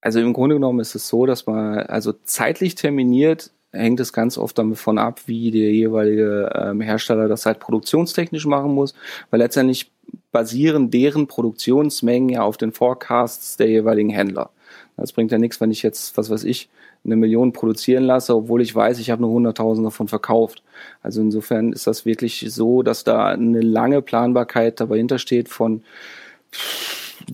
Also 0.00 0.20
im 0.20 0.32
Grunde 0.32 0.56
genommen 0.56 0.80
ist 0.80 0.94
es 0.94 1.06
so, 1.06 1.26
dass 1.26 1.46
man, 1.46 1.78
also 1.80 2.12
zeitlich 2.12 2.74
terminiert, 2.76 3.50
hängt 3.72 4.00
es 4.00 4.12
ganz 4.12 4.38
oft 4.38 4.56
davon 4.56 4.98
ab, 4.98 5.22
wie 5.26 5.50
der 5.50 5.70
jeweilige 5.72 6.50
ähm, 6.54 6.80
Hersteller 6.80 7.28
das 7.28 7.44
halt 7.44 7.58
produktionstechnisch 7.58 8.46
machen 8.46 8.72
muss, 8.72 8.94
weil 9.30 9.40
letztendlich 9.40 9.92
basieren 10.32 10.90
deren 10.90 11.26
Produktionsmengen 11.26 12.28
ja 12.28 12.42
auf 12.42 12.56
den 12.56 12.72
Forecasts 12.72 13.56
der 13.56 13.68
jeweiligen 13.68 14.10
Händler. 14.10 14.50
Das 14.96 15.12
bringt 15.12 15.32
ja 15.32 15.38
nichts, 15.38 15.60
wenn 15.60 15.70
ich 15.70 15.82
jetzt, 15.82 16.16
was 16.16 16.30
weiß 16.30 16.44
ich, 16.44 16.68
eine 17.04 17.16
Million 17.16 17.52
produzieren 17.52 18.04
lasse, 18.04 18.34
obwohl 18.34 18.62
ich 18.62 18.74
weiß, 18.74 18.98
ich 18.98 19.10
habe 19.10 19.22
nur 19.22 19.38
100.000 19.38 19.84
davon 19.84 20.08
verkauft. 20.08 20.62
Also 21.02 21.20
insofern 21.20 21.72
ist 21.72 21.86
das 21.86 22.06
wirklich 22.06 22.46
so, 22.48 22.82
dass 22.82 23.04
da 23.04 23.26
eine 23.26 23.60
lange 23.60 24.02
Planbarkeit 24.02 24.80
dabei 24.80 24.98
hintersteht 24.98 25.48
von 25.48 25.82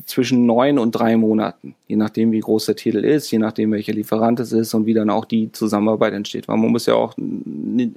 zwischen 0.06 0.47
neun 0.47 0.78
und 0.78 0.92
drei 0.92 1.16
Monaten, 1.16 1.75
je 1.87 1.97
nachdem, 1.97 2.32
wie 2.32 2.40
groß 2.40 2.66
der 2.66 2.76
Titel 2.76 3.04
ist, 3.04 3.30
je 3.30 3.38
nachdem, 3.38 3.73
welcher 3.73 3.92
Lieferant 3.92 4.40
es 4.40 4.52
ist 4.52 4.75
und 4.75 4.87
wie 4.87 4.94
dann 4.94 5.11
auch 5.11 5.25
die 5.25 5.52
Zusammenarbeit 5.52 6.12
entsteht. 6.12 6.49
Weil 6.49 6.56
man 6.56 6.70
muss 6.70 6.87
ja 6.87 6.94
auch, 6.94 7.14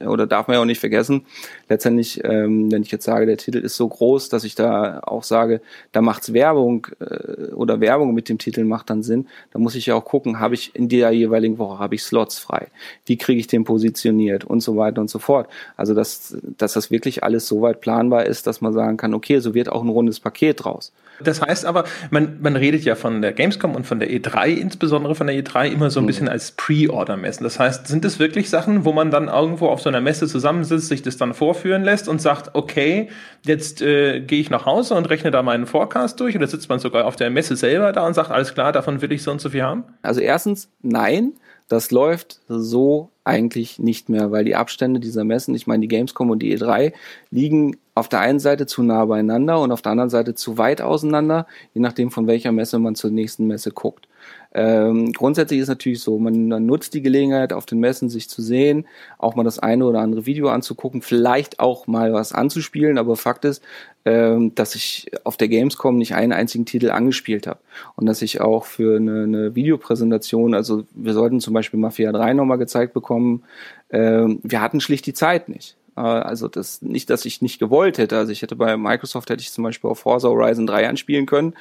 oder 0.06 0.28
darf 0.28 0.48
man 0.48 0.56
ja 0.56 0.62
auch 0.62 0.66
nicht 0.66 0.80
vergessen, 0.80 1.26
letztendlich, 1.70 2.24
ähm, 2.24 2.72
wenn 2.72 2.84
ich 2.84 2.92
jetzt 2.92 3.06
sage, 3.06 3.26
der 3.26 3.38
Titel 3.38 3.60
ist 3.60 3.76
so 3.76 3.88
groß, 3.88 4.30
dass 4.30 4.44
ich 4.44 4.56
da 4.56 5.00
auch 5.04 5.24
sage, 5.24 5.62
da 5.92 6.02
macht's 6.02 6.34
Werbung 6.34 6.88
äh, 7.00 7.52
oder 7.54 7.80
Werbung 7.80 8.14
mit 8.14 8.30
dem 8.30 8.38
Titel 8.38 8.64
macht 8.64 8.90
dann 8.90 9.04
Sinn, 9.04 9.28
da 9.52 9.60
muss 9.60 9.76
ich 9.76 9.86
ja 9.86 9.96
auch 9.96 10.06
gucken, 10.06 10.40
habe 10.40 10.56
ich 10.56 10.76
in 10.76 10.90
der 10.90 11.12
jeweiligen 11.12 11.58
Woche, 11.58 11.80
habe 11.80 11.96
ich 11.96 12.04
Slots 12.04 12.40
frei, 12.40 12.68
wie 13.06 13.18
kriege 13.18 13.40
ich 13.40 13.48
den 13.48 13.64
positioniert 13.64 14.44
und 14.44 14.62
so 14.62 14.78
weiter 14.78 15.02
und 15.02 15.10
so 15.10 15.20
fort. 15.20 15.48
Also, 15.78 15.94
dass, 15.94 16.38
dass 16.58 16.74
das 16.74 16.92
wirklich 16.92 17.24
alles 17.24 17.48
so 17.48 17.62
weit 17.62 17.82
planbar 17.82 18.26
ist, 18.26 18.48
dass 18.48 18.62
man 18.62 18.74
sagen 18.74 18.98
kann, 18.98 19.14
okay, 19.14 19.40
so 19.40 19.54
wird 19.54 19.70
auch 19.70 19.84
ein 19.84 19.90
rundes 19.90 20.20
Paket 20.20 20.64
draus. 20.64 20.92
Das 21.22 21.42
heißt 21.42 21.66
aber, 21.66 21.83
man, 22.10 22.38
man 22.42 22.56
redet 22.56 22.84
ja 22.84 22.96
von 22.96 23.22
der 23.22 23.34
Gamescom 23.34 23.76
und 23.76 23.86
von 23.86 24.00
der 24.00 24.10
E3, 24.10 24.48
insbesondere 24.48 25.16
von 25.16 25.28
der 25.28 25.36
E3, 25.36 25.68
immer 25.68 25.90
so 25.90 26.00
ein 26.00 26.04
mhm. 26.04 26.08
bisschen 26.08 26.30
als 26.30 26.52
Pre-Order-Messen. 26.52 27.44
Das 27.44 27.60
heißt, 27.60 27.88
sind 27.88 28.06
es 28.06 28.20
wirklich 28.20 28.50
Sachen, 28.50 28.86
wo 28.86 28.94
man 28.94 29.12
dann 29.12 29.28
irgendwo 29.28 29.68
auf 29.68 29.82
so 29.82 29.90
einer 29.90 30.02
Messe 30.02 30.28
zusammensitzt, 30.28 30.88
sich 30.88 31.02
das 31.02 31.18
dann 31.18 31.34
vorführen 31.34 31.84
lässt 31.84 32.08
und 32.08 32.22
sagt, 32.22 32.52
okay, 32.54 33.10
jetzt 33.46 33.82
äh, 33.82 34.22
gehe 34.22 34.40
ich 34.40 34.50
nach 34.50 34.66
Hause 34.66 34.96
und 34.96 35.10
rechne 35.10 35.32
da 35.32 35.44
meinen 35.44 35.66
Forecast 35.66 36.20
durch 36.20 36.36
oder 36.36 36.48
sitzt 36.48 36.70
man 36.70 36.80
sogar 36.80 37.06
auf 37.06 37.16
der 37.16 37.30
Messe 37.30 37.56
selber 37.56 37.92
da 37.92 38.06
und 38.06 38.14
sagt, 38.14 38.32
alles 38.32 38.54
klar, 38.54 38.72
davon 38.72 39.02
will 39.02 39.12
ich 39.12 39.24
so 39.24 39.32
und 39.32 39.42
so 39.42 39.50
viel 39.50 39.64
haben? 39.64 39.84
Also 40.02 40.22
erstens, 40.22 40.70
nein. 40.82 41.34
Das 41.70 41.92
läuft 41.92 42.42
so 42.50 43.10
eigentlich 43.24 43.80
nicht 43.80 44.10
mehr, 44.10 44.32
weil 44.32 44.44
die 44.44 44.56
Abstände 44.56 45.00
dieser 45.00 45.24
Messen, 45.24 45.56
ich 45.56 45.66
meine, 45.66 45.82
die 45.82 45.88
Gamescom 45.88 46.30
und 46.30 46.40
die 46.40 46.58
E3 46.58 46.94
liegen 47.32 47.78
auf 47.96 48.10
der 48.10 48.20
einen 48.20 48.40
Seite 48.40 48.66
zu 48.66 48.82
nah 48.82 49.06
beieinander 49.06 49.60
und 49.62 49.72
auf 49.72 49.82
der 49.82 49.92
anderen 49.92 50.10
Seite 50.10 50.34
zu 50.34 50.58
weit 50.58 50.82
auseinander, 50.82 51.46
je 51.74 51.82
nachdem 51.82 52.10
von 52.10 52.28
welcher 52.28 52.52
Messe 52.52 52.80
man 52.80 52.96
zur 52.96 53.12
nächsten 53.12 53.46
Messe 53.46 53.72
guckt. 53.72 54.08
Ähm, 54.56 55.12
grundsätzlich 55.14 55.60
ist 55.60 55.68
natürlich 55.68 56.02
so, 56.02 56.18
man, 56.20 56.48
man, 56.48 56.66
nutzt 56.66 56.94
die 56.94 57.02
Gelegenheit, 57.02 57.54
auf 57.54 57.66
den 57.66 57.80
Messen 57.80 58.10
sich 58.10 58.30
zu 58.30 58.42
sehen, 58.42 58.86
auch 59.18 59.36
mal 59.36 59.44
das 59.44 59.60
eine 59.60 59.86
oder 59.86 60.00
andere 60.00 60.26
Video 60.26 60.50
anzugucken, 60.50 61.02
vielleicht 61.02 61.60
auch 61.60 61.88
mal 61.88 62.14
was 62.14 62.34
anzuspielen, 62.34 62.98
aber 62.98 63.16
Fakt 63.16 63.46
ist, 63.46 63.64
ähm, 64.06 64.54
dass 64.56 64.76
ich 64.76 65.12
auf 65.24 65.38
der 65.38 65.48
Gamescom 65.48 65.98
nicht 65.98 66.14
einen 66.14 66.34
einzigen 66.34 66.66
Titel 66.66 66.92
angespielt 66.92 67.48
habe 67.48 67.60
und 67.96 68.06
dass 68.06 68.22
ich 68.22 68.42
auch 68.42 68.66
für 68.66 68.98
eine, 68.98 69.24
eine 69.24 69.56
Videopräsentation, 69.56 70.54
also 70.54 70.84
wir 70.94 71.14
sollten 71.14 71.40
zum 71.40 71.54
Beispiel 71.54 71.80
Mafia 71.80 72.12
3 72.12 72.34
nochmal 72.34 72.60
gezeigt 72.60 72.94
bekommen, 72.94 73.44
ähm, 73.90 74.40
wir 74.44 74.62
hatten 74.62 74.82
schlicht 74.82 75.06
die 75.06 75.14
Zeit 75.14 75.50
nicht. 75.50 75.76
Äh, 75.96 76.02
also 76.02 76.48
das 76.48 76.82
nicht, 76.82 77.10
dass 77.10 77.26
ich 77.26 77.42
nicht 77.42 77.60
gewollt 77.60 77.98
hätte. 77.98 78.18
Also 78.18 78.32
ich 78.32 78.42
hätte 78.42 78.56
bei 78.56 78.78
Microsoft 78.78 79.30
hätte 79.30 79.42
ich 79.42 79.52
zum 79.52 79.64
Beispiel 79.64 79.90
auf 79.90 80.00
Forza 80.00 80.28
Horizon 80.28 80.68
3 80.68 80.90
anspielen 80.90 81.26
können 81.26 81.56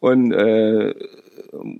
und 0.00 0.32
äh, 0.32 0.94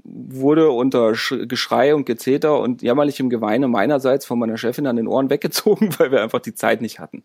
wurde 0.04 0.70
unter 0.70 1.12
Geschrei 1.12 1.94
und 1.94 2.06
Gezeter 2.06 2.60
und 2.60 2.82
jämmerlichem 2.82 3.30
Geweine 3.30 3.68
meinerseits 3.68 4.26
von 4.26 4.38
meiner 4.38 4.56
Chefin 4.56 4.86
an 4.86 4.96
den 4.96 5.08
Ohren 5.08 5.30
weggezogen, 5.30 5.90
weil 5.98 6.10
wir 6.10 6.22
einfach 6.22 6.40
die 6.40 6.54
Zeit 6.54 6.80
nicht 6.80 6.98
hatten. 6.98 7.22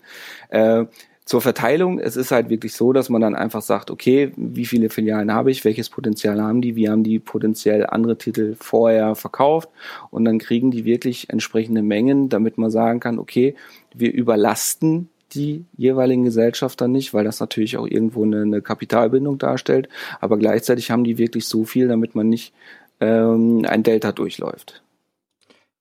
Äh, 0.49 0.85
zur 1.29 1.41
Verteilung, 1.41 1.99
es 1.99 2.15
ist 2.15 2.31
halt 2.31 2.49
wirklich 2.49 2.73
so, 2.73 2.91
dass 2.91 3.07
man 3.07 3.21
dann 3.21 3.35
einfach 3.35 3.61
sagt, 3.61 3.91
okay, 3.91 4.31
wie 4.35 4.65
viele 4.65 4.89
Filialen 4.89 5.31
habe 5.31 5.51
ich, 5.51 5.63
welches 5.63 5.87
Potenzial 5.87 6.41
haben 6.41 6.59
die, 6.59 6.75
wie 6.75 6.89
haben 6.89 7.03
die 7.03 7.19
potenziell 7.19 7.85
andere 7.85 8.17
Titel 8.17 8.55
vorher 8.59 9.13
verkauft 9.13 9.69
und 10.09 10.25
dann 10.25 10.39
kriegen 10.39 10.71
die 10.71 10.85
wirklich 10.85 11.29
entsprechende 11.29 11.83
Mengen, 11.83 12.29
damit 12.29 12.57
man 12.57 12.71
sagen 12.71 12.99
kann, 12.99 13.19
okay, 13.19 13.53
wir 13.93 14.11
überlasten 14.11 15.09
die 15.33 15.65
jeweiligen 15.77 16.23
Gesellschafter 16.23 16.87
nicht, 16.87 17.13
weil 17.13 17.25
das 17.25 17.39
natürlich 17.39 17.77
auch 17.77 17.85
irgendwo 17.85 18.23
eine, 18.23 18.41
eine 18.41 18.63
Kapitalbindung 18.63 19.37
darstellt, 19.37 19.87
aber 20.21 20.39
gleichzeitig 20.39 20.89
haben 20.89 21.03
die 21.03 21.19
wirklich 21.19 21.47
so 21.47 21.63
viel, 21.63 21.87
damit 21.87 22.15
man 22.15 22.27
nicht 22.27 22.55
ähm, 23.01 23.65
ein 23.69 23.83
Delta 23.83 24.13
durchläuft. 24.13 24.81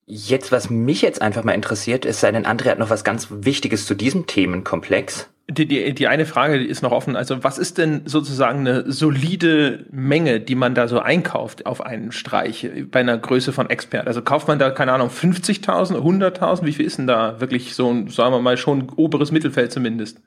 Jetzt, 0.05 0.51
was 0.51 0.69
mich 0.69 1.01
jetzt 1.01 1.23
einfach 1.23 1.43
mal 1.43 1.53
interessiert, 1.53 2.05
ist, 2.05 2.19
sei 2.19 2.31
denn 2.31 2.45
André 2.45 2.69
hat 2.69 2.77
noch 2.77 2.91
was 2.91 3.03
ganz 3.03 3.29
Wichtiges 3.31 3.87
zu 3.87 3.95
diesem 3.95 4.27
Themenkomplex. 4.27 5.27
Die, 5.49 5.65
die, 5.65 5.93
die 5.95 6.07
eine 6.07 6.27
Frage 6.27 6.59
die 6.59 6.67
ist 6.67 6.83
noch 6.83 6.91
offen. 6.91 7.15
Also, 7.15 7.43
was 7.43 7.57
ist 7.57 7.79
denn 7.79 8.01
sozusagen 8.05 8.59
eine 8.59 8.91
solide 8.91 9.85
Menge, 9.91 10.39
die 10.39 10.55
man 10.55 10.75
da 10.75 10.87
so 10.87 10.99
einkauft 10.99 11.65
auf 11.65 11.81
einen 11.81 12.11
Streich 12.11 12.69
bei 12.91 12.99
einer 12.99 13.17
Größe 13.17 13.51
von 13.51 13.69
Expert? 13.69 14.07
Also, 14.07 14.21
kauft 14.21 14.47
man 14.47 14.59
da, 14.59 14.69
keine 14.69 14.93
Ahnung, 14.93 15.09
50.000, 15.09 15.95
100.000? 15.95 16.65
Wie 16.65 16.73
viel 16.73 16.85
ist 16.85 16.99
denn 16.99 17.07
da 17.07 17.41
wirklich 17.41 17.73
so 17.73 17.91
ein, 17.91 18.09
sagen 18.09 18.33
wir 18.33 18.41
mal, 18.41 18.57
schon 18.57 18.89
oberes 18.95 19.31
Mittelfeld 19.31 19.71
zumindest? 19.71 20.21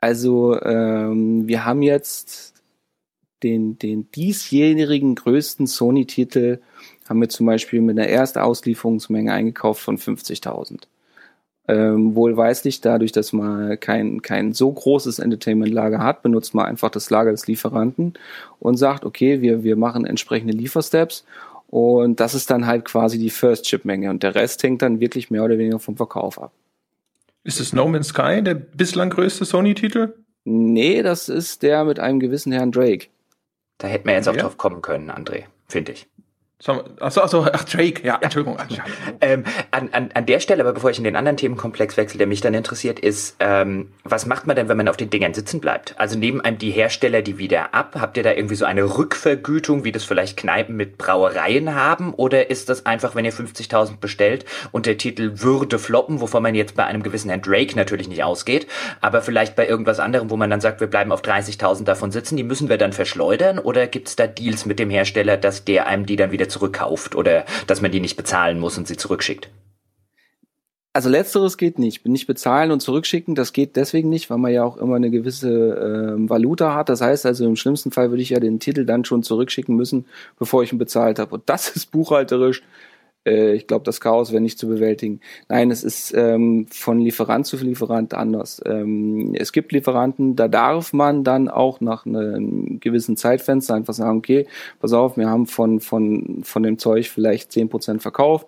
Also, 0.00 0.58
ähm, 0.62 1.46
wir 1.46 1.66
haben 1.66 1.82
jetzt 1.82 2.54
den, 3.42 3.78
den 3.78 4.10
diesjährigen 4.10 5.14
größten 5.14 5.66
Sony-Titel 5.66 6.60
haben 7.08 7.20
wir 7.20 7.28
zum 7.28 7.46
Beispiel 7.46 7.82
mit 7.82 7.98
einer 7.98 8.08
Erstauslieferungsmenge 8.08 9.32
eingekauft 9.32 9.82
von 9.82 9.98
50.000. 9.98 10.84
Ähm, 11.66 12.14
wohlweislich, 12.14 12.82
dadurch, 12.82 13.12
dass 13.12 13.32
man 13.32 13.80
kein, 13.80 14.20
kein 14.20 14.52
so 14.52 14.70
großes 14.70 15.18
Entertainment-Lager 15.18 15.98
hat, 15.98 16.22
benutzt 16.22 16.54
man 16.54 16.66
einfach 16.66 16.90
das 16.90 17.08
Lager 17.08 17.30
des 17.30 17.46
Lieferanten 17.46 18.14
und 18.60 18.76
sagt, 18.76 19.06
okay, 19.06 19.40
wir, 19.40 19.64
wir 19.64 19.76
machen 19.76 20.04
entsprechende 20.04 20.52
Liefersteps 20.52 21.24
und 21.68 22.20
das 22.20 22.34
ist 22.34 22.50
dann 22.50 22.66
halt 22.66 22.84
quasi 22.84 23.18
die 23.18 23.30
First-Chip-Menge 23.30 24.10
und 24.10 24.22
der 24.22 24.34
Rest 24.34 24.62
hängt 24.62 24.82
dann 24.82 25.00
wirklich 25.00 25.30
mehr 25.30 25.42
oder 25.42 25.56
weniger 25.56 25.78
vom 25.78 25.96
Verkauf 25.96 26.40
ab. 26.40 26.52
Ist 27.44 27.60
es 27.60 27.72
No 27.72 27.88
Man's 27.88 28.08
Sky 28.08 28.42
der 28.42 28.54
bislang 28.54 29.10
größte 29.10 29.46
Sony-Titel? 29.46 30.12
Nee, 30.44 31.02
das 31.02 31.30
ist 31.30 31.62
der 31.62 31.84
mit 31.84 31.98
einem 31.98 32.20
gewissen 32.20 32.52
Herrn 32.52 32.72
Drake. 32.72 33.06
Da 33.78 33.88
hätten 33.88 34.06
wir 34.06 34.14
jetzt 34.14 34.28
auch 34.28 34.36
ja. 34.36 34.42
drauf 34.42 34.58
kommen 34.58 34.82
können, 34.82 35.10
André, 35.10 35.44
finde 35.66 35.92
ich. 35.92 36.06
Achso, 37.00 37.20
achso, 37.20 37.46
ach, 37.52 37.64
Drake, 37.64 38.06
ja, 38.06 38.16
Entschuldigung. 38.22 38.56
ähm, 39.20 39.42
an, 39.72 39.88
an, 39.92 40.10
an 40.14 40.24
der 40.24 40.38
Stelle, 40.38 40.62
aber 40.62 40.72
bevor 40.72 40.90
ich 40.90 40.98
in 40.98 41.04
den 41.04 41.16
anderen 41.16 41.36
Themenkomplex 41.36 41.96
wechsle, 41.96 42.18
der 42.18 42.28
mich 42.28 42.40
dann 42.42 42.54
interessiert, 42.54 43.00
ist, 43.00 43.36
ähm, 43.40 43.92
was 44.04 44.24
macht 44.24 44.46
man 44.46 44.54
denn, 44.54 44.68
wenn 44.68 44.76
man 44.76 44.88
auf 44.88 44.96
den 44.96 45.10
Dingern 45.10 45.34
sitzen 45.34 45.60
bleibt? 45.60 45.98
Also 45.98 46.16
nehmen 46.16 46.40
einem 46.40 46.56
die 46.56 46.70
Hersteller 46.70 47.22
die 47.22 47.38
wieder 47.38 47.74
ab? 47.74 47.96
Habt 48.00 48.16
ihr 48.16 48.22
da 48.22 48.32
irgendwie 48.32 48.54
so 48.54 48.64
eine 48.64 48.84
Rückvergütung, 48.84 49.82
wie 49.82 49.90
das 49.90 50.04
vielleicht 50.04 50.36
Kneipen 50.36 50.76
mit 50.76 50.96
Brauereien 50.96 51.74
haben? 51.74 52.14
Oder 52.14 52.48
ist 52.48 52.68
das 52.68 52.86
einfach, 52.86 53.16
wenn 53.16 53.24
ihr 53.24 53.32
50.000 53.32 53.98
bestellt 53.98 54.44
und 54.70 54.86
der 54.86 54.96
Titel 54.96 55.32
würde 55.34 55.80
floppen, 55.80 56.20
wovon 56.20 56.44
man 56.44 56.54
jetzt 56.54 56.76
bei 56.76 56.84
einem 56.84 57.02
gewissen 57.02 57.30
Herrn 57.30 57.42
Drake 57.42 57.76
natürlich 57.76 58.08
nicht 58.08 58.22
ausgeht, 58.22 58.68
aber 59.00 59.22
vielleicht 59.22 59.56
bei 59.56 59.68
irgendwas 59.68 59.98
anderem, 59.98 60.30
wo 60.30 60.36
man 60.36 60.50
dann 60.50 60.60
sagt, 60.60 60.80
wir 60.80 60.86
bleiben 60.86 61.10
auf 61.10 61.20
30.000 61.20 61.84
davon 61.84 62.12
sitzen, 62.12 62.36
die 62.36 62.44
müssen 62.44 62.68
wir 62.68 62.78
dann 62.78 62.92
verschleudern? 62.92 63.58
Oder 63.58 63.88
gibt 63.88 64.08
es 64.08 64.16
da 64.16 64.28
Deals 64.28 64.64
mit 64.64 64.78
dem 64.78 64.88
Hersteller, 64.88 65.36
dass 65.36 65.64
der 65.64 65.88
einem 65.88 66.06
die 66.06 66.16
dann 66.16 66.30
wieder 66.30 66.43
zurückkauft 66.48 67.14
oder 67.14 67.44
dass 67.66 67.80
man 67.80 67.92
die 67.92 68.00
nicht 68.00 68.16
bezahlen 68.16 68.58
muss 68.60 68.78
und 68.78 68.86
sie 68.86 68.96
zurückschickt? 68.96 69.50
Also 70.94 71.08
letzteres 71.08 71.56
geht 71.56 71.80
nicht. 71.80 72.06
Nicht 72.06 72.28
bezahlen 72.28 72.70
und 72.70 72.78
zurückschicken, 72.78 73.34
das 73.34 73.52
geht 73.52 73.74
deswegen 73.74 74.08
nicht, 74.08 74.30
weil 74.30 74.38
man 74.38 74.52
ja 74.52 74.62
auch 74.62 74.76
immer 74.76 74.94
eine 74.94 75.10
gewisse 75.10 75.50
äh, 75.50 76.30
Valuta 76.30 76.76
hat. 76.76 76.88
Das 76.88 77.00
heißt 77.00 77.26
also, 77.26 77.44
im 77.44 77.56
schlimmsten 77.56 77.90
Fall 77.90 78.10
würde 78.10 78.22
ich 78.22 78.30
ja 78.30 78.38
den 78.38 78.60
Titel 78.60 78.84
dann 78.84 79.04
schon 79.04 79.24
zurückschicken 79.24 79.74
müssen, 79.74 80.04
bevor 80.38 80.62
ich 80.62 80.72
ihn 80.72 80.78
bezahlt 80.78 81.18
habe. 81.18 81.34
Und 81.34 81.42
das 81.46 81.68
ist 81.76 81.90
buchhalterisch 81.90 82.62
äh, 83.26 83.54
ich 83.54 83.66
glaube, 83.66 83.84
das 83.84 84.00
Chaos 84.00 84.32
wäre 84.32 84.40
nicht 84.40 84.58
zu 84.58 84.68
bewältigen. 84.68 85.20
Nein, 85.48 85.70
es 85.70 85.84
ist 85.84 86.12
ähm, 86.16 86.66
von 86.70 87.00
Lieferant 87.00 87.46
zu 87.46 87.56
Lieferant 87.56 88.14
anders. 88.14 88.60
Ähm, 88.66 89.34
es 89.34 89.52
gibt 89.52 89.72
Lieferanten, 89.72 90.36
da 90.36 90.48
darf 90.48 90.92
man 90.92 91.24
dann 91.24 91.48
auch 91.48 91.80
nach 91.80 92.06
einem 92.06 92.80
gewissen 92.80 93.16
Zeitfenster 93.16 93.74
einfach 93.74 93.94
sagen, 93.94 94.18
okay, 94.18 94.46
pass 94.80 94.92
auf, 94.92 95.16
wir 95.16 95.28
haben 95.28 95.46
von, 95.46 95.80
von, 95.80 96.42
von 96.42 96.62
dem 96.62 96.78
Zeug 96.78 97.08
vielleicht 97.08 97.52
zehn 97.52 97.68
Prozent 97.68 98.02
verkauft 98.02 98.46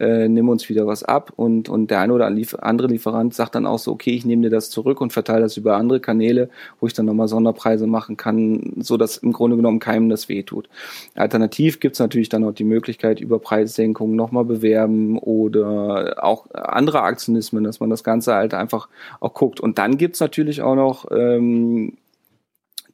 äh, 0.00 0.28
nimm 0.28 0.48
uns 0.48 0.68
wieder 0.68 0.86
was 0.86 1.02
ab 1.02 1.32
und, 1.36 1.68
und 1.68 1.90
der 1.90 2.00
eine 2.00 2.12
oder 2.12 2.26
andere 2.26 2.88
Lieferant 2.88 3.34
sagt 3.34 3.54
dann 3.54 3.66
auch 3.66 3.78
so, 3.78 3.92
okay, 3.92 4.10
ich 4.10 4.24
nehme 4.24 4.42
dir 4.42 4.50
das 4.50 4.70
zurück 4.70 5.00
und 5.00 5.12
verteile 5.12 5.42
das 5.42 5.56
über 5.56 5.76
andere 5.76 6.00
Kanäle, 6.00 6.50
wo 6.80 6.86
ich 6.86 6.92
dann 6.92 7.06
nochmal 7.06 7.28
Sonderpreise 7.28 7.86
machen 7.86 8.16
kann, 8.16 8.74
so 8.78 8.96
dass 8.96 9.18
im 9.18 9.32
Grunde 9.32 9.56
genommen 9.56 9.80
keinem 9.80 10.08
das 10.08 10.28
wehtut. 10.28 10.68
Alternativ 11.14 11.80
gibt's 11.80 11.98
natürlich 11.98 12.28
dann 12.28 12.44
auch 12.44 12.54
die 12.54 12.64
Möglichkeit, 12.64 13.20
über 13.20 13.38
Preissenkungen 13.38 14.16
nochmal 14.16 14.44
bewerben 14.44 15.18
oder 15.18 16.24
auch 16.24 16.46
andere 16.52 17.02
Aktionismen, 17.02 17.64
dass 17.64 17.80
man 17.80 17.90
das 17.90 18.04
Ganze 18.04 18.34
halt 18.34 18.54
einfach 18.54 18.88
auch 19.20 19.34
guckt. 19.34 19.60
Und 19.60 19.78
dann 19.78 19.96
gibt's 19.98 20.20
natürlich 20.20 20.62
auch 20.62 20.76
noch 20.76 21.10
ähm, 21.10 21.94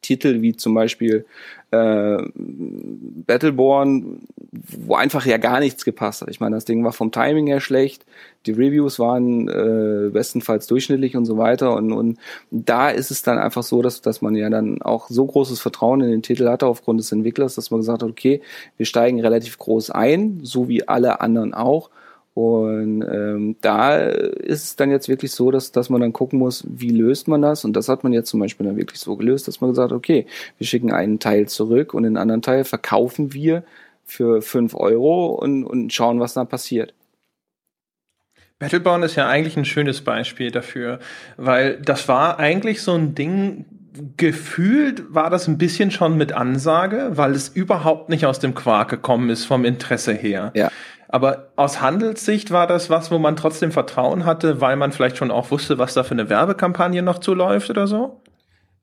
Titel 0.05 0.41
wie 0.41 0.55
zum 0.55 0.73
Beispiel 0.73 1.25
äh, 1.75 2.29
Battleborn, 2.35 4.21
wo 4.85 4.95
einfach 4.95 5.25
ja 5.25 5.37
gar 5.37 5.59
nichts 5.59 5.85
gepasst 5.85 6.21
hat. 6.21 6.29
Ich 6.29 6.39
meine, 6.39 6.55
das 6.55 6.65
Ding 6.65 6.83
war 6.83 6.93
vom 6.93 7.11
Timing 7.11 7.47
her 7.47 7.59
schlecht, 7.59 8.05
die 8.45 8.51
Reviews 8.51 8.99
waren 8.99 9.47
äh, 9.47 10.09
bestenfalls 10.11 10.67
durchschnittlich 10.67 11.17
und 11.17 11.25
so 11.25 11.37
weiter. 11.37 11.75
Und, 11.75 11.91
und 11.91 12.19
da 12.51 12.89
ist 12.89 13.11
es 13.11 13.23
dann 13.23 13.37
einfach 13.37 13.63
so, 13.63 13.81
dass, 13.81 14.01
dass 14.01 14.21
man 14.21 14.35
ja 14.35 14.49
dann 14.49 14.81
auch 14.81 15.09
so 15.09 15.25
großes 15.25 15.59
Vertrauen 15.59 16.01
in 16.01 16.11
den 16.11 16.21
Titel 16.21 16.47
hatte 16.47 16.67
aufgrund 16.67 16.99
des 16.99 17.11
Entwicklers, 17.11 17.55
dass 17.55 17.71
man 17.71 17.79
gesagt 17.79 18.03
hat, 18.03 18.09
okay, 18.09 18.41
wir 18.77 18.85
steigen 18.85 19.19
relativ 19.19 19.57
groß 19.57 19.89
ein, 19.91 20.39
so 20.43 20.67
wie 20.67 20.87
alle 20.87 21.21
anderen 21.21 21.53
auch. 21.53 21.89
Und 22.35 23.01
ähm, 23.01 23.55
da 23.61 23.95
ist 23.97 24.65
es 24.65 24.75
dann 24.75 24.91
jetzt 24.91 25.07
wirklich 25.07 25.31
so, 25.31 25.51
dass, 25.51 25.71
dass 25.71 25.89
man 25.89 26.01
dann 26.01 26.11
gucken 26.11 26.37
muss, 26.37 26.65
wie 26.67 26.89
löst 26.89 27.29
man 27.29 27.41
das? 27.41 27.63
Und 27.63 27.73
das 27.77 27.87
hat 27.87 28.03
man 28.03 28.11
jetzt 28.11 28.29
zum 28.29 28.41
Beispiel 28.41 28.65
dann 28.65 28.75
wirklich 28.75 28.99
so 28.99 29.15
gelöst, 29.15 29.47
dass 29.47 29.61
man 29.61 29.69
gesagt 29.69 29.91
hat, 29.91 29.97
okay, 29.97 30.27
wir 30.57 30.67
schicken 30.67 30.91
einen 30.91 31.19
Teil 31.19 31.47
zurück 31.47 31.93
und 31.93 32.03
den 32.03 32.17
anderen 32.17 32.41
Teil 32.41 32.65
verkaufen 32.65 33.31
wir 33.31 33.63
für 34.03 34.41
fünf 34.41 34.75
Euro 34.75 35.27
und, 35.27 35.63
und 35.63 35.93
schauen, 35.93 36.19
was 36.19 36.33
dann 36.33 36.47
passiert. 36.47 36.93
Battleborn 38.59 39.03
ist 39.03 39.15
ja 39.15 39.29
eigentlich 39.29 39.55
ein 39.55 39.63
schönes 39.63 40.01
Beispiel 40.01 40.51
dafür, 40.51 40.99
weil 41.37 41.79
das 41.81 42.09
war 42.09 42.37
eigentlich 42.37 42.81
so 42.81 42.95
ein 42.95 43.15
Ding, 43.15 43.63
gefühlt 44.17 45.13
war 45.13 45.29
das 45.29 45.47
ein 45.47 45.57
bisschen 45.57 45.89
schon 45.89 46.17
mit 46.17 46.33
Ansage, 46.33 47.11
weil 47.13 47.31
es 47.31 47.47
überhaupt 47.47 48.09
nicht 48.09 48.25
aus 48.25 48.39
dem 48.39 48.53
Quark 48.55 48.89
gekommen 48.89 49.29
ist 49.29 49.45
vom 49.45 49.63
Interesse 49.63 50.13
her. 50.13 50.51
Ja. 50.53 50.69
Aber 51.15 51.47
aus 51.55 51.79
Handelssicht 51.79 52.51
war 52.51 52.67
das 52.67 52.89
was, 52.89 53.09
wo 53.09 53.17
man 53.19 53.37
trotzdem 53.37 53.71
Vertrauen 53.71 54.25
hatte, 54.25 54.59
weil 54.59 54.75
man 54.75 54.91
vielleicht 54.91 55.15
schon 55.15 55.31
auch 55.31 55.49
wusste, 55.49 55.77
was 55.77 55.93
da 55.93 56.03
für 56.03 56.11
eine 56.11 56.29
Werbekampagne 56.29 57.01
noch 57.01 57.19
zuläuft 57.19 57.69
oder 57.69 57.87
so? 57.87 58.19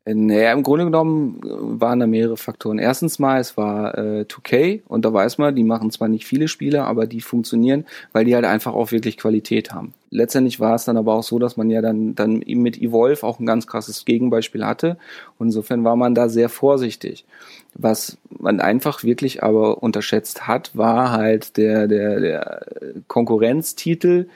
Naja, 0.07 0.55
im 0.55 0.63
Grunde 0.63 0.87
genommen 0.87 1.43
äh, 1.45 1.49
waren 1.51 2.01
da 2.01 2.07
mehrere 2.07 2.39
Faktoren. 2.39 2.79
Erstens 2.79 3.19
mal, 3.19 3.39
es 3.39 3.59
war 3.59 3.99
äh, 3.99 4.23
2K 4.23 4.81
und 4.89 5.05
da 5.05 5.13
weiß 5.13 5.37
man, 5.37 5.55
die 5.55 5.63
machen 5.63 5.91
zwar 5.91 6.09
nicht 6.09 6.25
viele 6.25 6.49
Spiele, 6.49 6.85
aber 6.85 7.07
die 7.07 7.21
funktionieren, 7.21 7.85
weil 8.15 8.25
die 8.25 8.35
halt 8.35 8.47
einfach 8.47 8.73
auch 8.73 8.93
wirklich 8.93 9.19
Qualität 9.19 9.75
haben. 9.75 9.93
Letztendlich 10.09 10.59
war 10.59 10.75
es 10.75 10.87
dann 10.87 10.97
aber 10.97 11.13
auch 11.13 11.23
so, 11.23 11.39
dass 11.39 11.59
man 11.59 11.69
ja 11.69 11.83
dann, 11.83 12.15
dann 12.15 12.43
mit 12.47 12.81
Evolve 12.81 13.27
auch 13.27 13.41
ein 13.41 13.47
ganz 13.47 13.67
krasses 13.67 14.07
Gegenbeispiel 14.07 14.65
hatte. 14.65 14.97
Und 15.39 15.49
insofern 15.49 15.85
war 15.85 15.97
man 15.97 16.15
da 16.15 16.31
sehr 16.31 16.49
vorsichtig. 16.49 17.27
Was 17.75 18.19
man 18.29 18.61
einfach 18.61 19.03
wirklich 19.03 19.43
aber 19.43 19.83
unterschätzt 19.83 20.47
hat, 20.47 20.77
war 20.77 21.13
halt 21.13 21.57
der, 21.57 21.89
der, 21.89 22.21
der 22.21 22.67
Konkurrenztitel, 23.09 24.29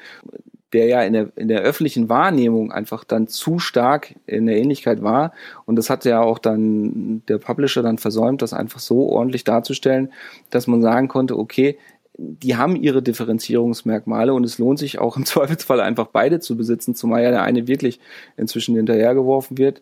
der 0.73 0.87
ja 0.87 1.03
in 1.03 1.13
der, 1.13 1.29
in 1.37 1.49
der 1.49 1.61
öffentlichen 1.61 2.09
Wahrnehmung 2.09 2.73
einfach 2.73 3.05
dann 3.05 3.29
zu 3.29 3.59
stark 3.59 4.15
in 4.27 4.47
der 4.47 4.57
Ähnlichkeit 4.57 5.03
war. 5.03 5.33
Und 5.65 5.77
das 5.77 5.91
hat 5.91 6.05
ja 6.05 6.21
auch 6.21 6.39
dann 6.39 7.23
der 7.29 7.39
Publisher 7.39 7.83
dann 7.83 7.99
versäumt, 7.99 8.43
das 8.43 8.53
einfach 8.53 8.81
so 8.81 9.09
ordentlich 9.09 9.45
darzustellen, 9.45 10.13
dass 10.51 10.67
man 10.67 10.83
sagen 10.83 11.09
konnte, 11.09 11.39
okay, 11.39 11.79
die 12.19 12.57
haben 12.57 12.77
ihre 12.77 13.03
Differenzierungsmerkmale 13.03 14.33
und 14.33 14.45
es 14.45 14.59
lohnt 14.59 14.79
sich 14.79 14.99
auch 14.99 15.17
im 15.17 15.25
Zweifelsfall 15.27 15.81
einfach 15.81 16.09
beide 16.09 16.41
zu 16.41 16.57
besitzen, 16.57 16.95
zumal 16.95 17.23
ja 17.23 17.31
der 17.31 17.43
eine 17.43 17.69
wirklich 17.69 18.01
inzwischen 18.37 18.75
hinterhergeworfen 18.77 19.59
wird. 19.59 19.81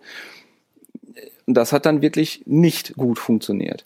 Und 1.47 1.55
das 1.55 1.73
hat 1.73 1.87
dann 1.87 2.03
wirklich 2.03 2.43
nicht 2.47 2.95
gut 2.97 3.19
funktioniert. 3.19 3.85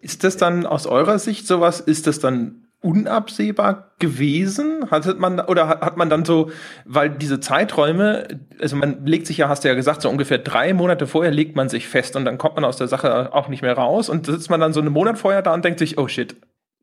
Ist 0.00 0.24
das 0.24 0.36
dann 0.36 0.66
aus 0.66 0.86
eurer 0.86 1.18
Sicht 1.18 1.46
sowas, 1.46 1.80
ist 1.80 2.06
das 2.06 2.18
dann 2.18 2.68
unabsehbar 2.80 3.92
gewesen? 3.98 4.90
Hat 4.90 5.18
man 5.18 5.40
oder 5.40 5.68
hat 5.68 5.96
man 5.96 6.10
dann 6.10 6.24
so, 6.24 6.50
weil 6.84 7.10
diese 7.10 7.40
Zeiträume, 7.40 8.40
also 8.60 8.76
man 8.76 9.04
legt 9.04 9.26
sich 9.26 9.38
ja, 9.38 9.48
hast 9.48 9.64
du 9.64 9.68
ja 9.68 9.74
gesagt, 9.74 10.02
so 10.02 10.08
ungefähr 10.08 10.38
drei 10.38 10.72
Monate 10.74 11.06
vorher 11.06 11.32
legt 11.32 11.56
man 11.56 11.68
sich 11.68 11.88
fest 11.88 12.16
und 12.16 12.24
dann 12.24 12.38
kommt 12.38 12.54
man 12.54 12.64
aus 12.64 12.76
der 12.76 12.88
Sache 12.88 13.32
auch 13.32 13.48
nicht 13.48 13.62
mehr 13.62 13.74
raus 13.74 14.08
und 14.08 14.26
sitzt 14.26 14.50
man 14.50 14.60
dann 14.60 14.72
so 14.72 14.80
einen 14.80 14.92
Monat 14.92 15.18
vorher 15.18 15.42
da 15.42 15.54
und 15.54 15.64
denkt 15.64 15.78
sich, 15.78 15.98
oh 15.98 16.08
shit. 16.08 16.36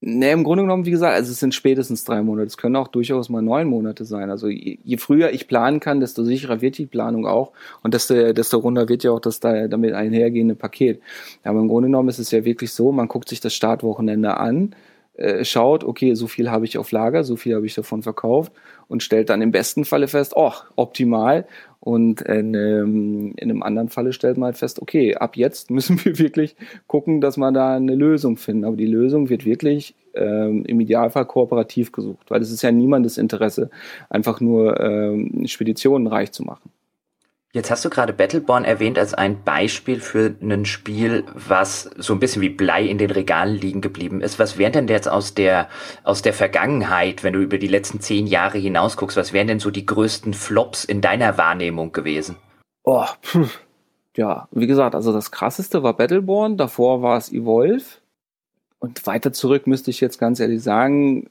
Nee, 0.07 0.33
im 0.33 0.43
Grunde 0.43 0.61
genommen, 0.63 0.85
wie 0.85 0.91
gesagt, 0.91 1.15
also 1.15 1.31
es 1.31 1.39
sind 1.39 1.55
spätestens 1.55 2.03
drei 2.03 2.21
Monate. 2.21 2.45
Es 2.45 2.57
können 2.57 2.75
auch 2.75 2.89
durchaus 2.89 3.27
mal 3.29 3.41
neun 3.41 3.67
Monate 3.67 4.05
sein. 4.05 4.29
Also 4.29 4.47
je, 4.47 4.77
je 4.83 4.97
früher 4.97 5.31
ich 5.31 5.47
planen 5.47 5.79
kann, 5.79 5.99
desto 5.99 6.23
sicherer 6.23 6.61
wird 6.61 6.77
die 6.77 6.85
Planung 6.85 7.25
auch 7.25 7.53
und 7.81 7.95
desto, 7.95 8.31
desto 8.31 8.59
runder 8.59 8.87
wird 8.87 9.03
ja 9.03 9.09
auch 9.09 9.19
das 9.19 9.39
da, 9.39 9.67
damit 9.67 9.95
einhergehende 9.95 10.53
Paket. 10.53 11.01
Aber 11.43 11.59
im 11.59 11.67
Grunde 11.67 11.87
genommen 11.87 12.09
ist 12.09 12.19
es 12.19 12.29
ja 12.29 12.45
wirklich 12.45 12.71
so, 12.71 12.91
man 12.91 13.07
guckt 13.07 13.29
sich 13.29 13.39
das 13.39 13.55
Startwochenende 13.55 14.37
an, 14.37 14.75
äh, 15.15 15.43
schaut, 15.43 15.83
okay, 15.83 16.13
so 16.13 16.27
viel 16.27 16.51
habe 16.51 16.65
ich 16.65 16.77
auf 16.77 16.91
Lager, 16.91 17.23
so 17.23 17.35
viel 17.35 17.55
habe 17.55 17.65
ich 17.65 17.73
davon 17.73 18.03
verkauft 18.03 18.51
und 18.87 19.01
stellt 19.01 19.31
dann 19.31 19.41
im 19.41 19.51
besten 19.51 19.85
Falle 19.85 20.07
fest, 20.07 20.33
oh, 20.35 20.53
optimal. 20.75 21.47
Und 21.85 22.21
in, 22.21 22.55
ähm, 22.55 23.33
in 23.37 23.51
einem 23.51 23.61
anderen 23.61 23.89
Falle 23.89 24.11
stellt 24.11 24.37
man 24.37 24.47
halt 24.47 24.57
fest, 24.57 24.81
okay, 24.81 25.15
ab 25.15 25.37
jetzt 25.37 25.69
müssen 25.69 25.97
wir 26.03 26.17
wirklich 26.17 26.55
gucken, 26.87 27.21
dass 27.21 27.37
wir 27.37 27.51
da 27.51 27.75
eine 27.75 27.93
Lösung 27.93 28.37
finden. 28.37 28.65
Aber 28.65 28.75
die 28.75 28.87
Lösung 28.87 29.29
wird 29.29 29.45
wirklich 29.45 29.93
ähm, 30.15 30.65
im 30.65 30.79
Idealfall 30.79 31.25
kooperativ 31.25 31.91
gesucht, 31.91 32.31
weil 32.31 32.41
es 32.41 32.51
ist 32.51 32.63
ja 32.63 32.71
niemandes 32.71 33.19
Interesse, 33.19 33.69
einfach 34.09 34.41
nur 34.41 34.79
ähm, 34.79 35.45
Speditionen 35.45 36.07
reich 36.07 36.31
zu 36.31 36.41
machen. 36.41 36.71
Jetzt 37.55 37.71
hast 37.71 37.85
du 37.85 37.89
gerade 37.89 38.11
Battleborn 38.11 38.65
erwähnt 38.65 38.99
als 38.99 39.13
ein 39.13 39.41
Beispiel 39.45 40.01
für 40.01 40.35
ein 40.41 40.65
Spiel, 40.65 41.23
was 41.33 41.89
so 41.95 42.11
ein 42.11 42.19
bisschen 42.19 42.41
wie 42.41 42.49
Blei 42.49 42.83
in 42.83 42.97
den 42.97 43.09
Regalen 43.09 43.55
liegen 43.55 43.79
geblieben 43.79 44.19
ist. 44.19 44.39
Was 44.39 44.57
wären 44.57 44.73
denn 44.73 44.89
jetzt 44.89 45.07
aus 45.07 45.35
der, 45.35 45.69
aus 46.03 46.21
der 46.21 46.33
Vergangenheit, 46.33 47.23
wenn 47.23 47.31
du 47.31 47.39
über 47.39 47.57
die 47.57 47.69
letzten 47.69 48.01
zehn 48.01 48.27
Jahre 48.27 48.57
hinaus 48.57 48.97
guckst, 48.97 49.15
was 49.15 49.31
wären 49.31 49.47
denn 49.47 49.61
so 49.61 49.71
die 49.71 49.85
größten 49.85 50.33
Flops 50.33 50.83
in 50.83 50.99
deiner 50.99 51.37
Wahrnehmung 51.37 51.93
gewesen? 51.93 52.35
Oh, 52.83 53.05
pff. 53.23 53.61
ja, 54.17 54.49
wie 54.51 54.67
gesagt, 54.67 54.93
also 54.93 55.13
das 55.13 55.31
krasseste 55.31 55.81
war 55.81 55.95
Battleborn, 55.95 56.57
davor 56.57 57.03
war 57.03 57.17
es 57.17 57.31
Evolve. 57.31 57.85
Und 58.79 59.07
weiter 59.07 59.31
zurück 59.31 59.65
müsste 59.65 59.91
ich 59.91 60.01
jetzt 60.01 60.19
ganz 60.19 60.41
ehrlich 60.41 60.61
sagen, 60.61 61.29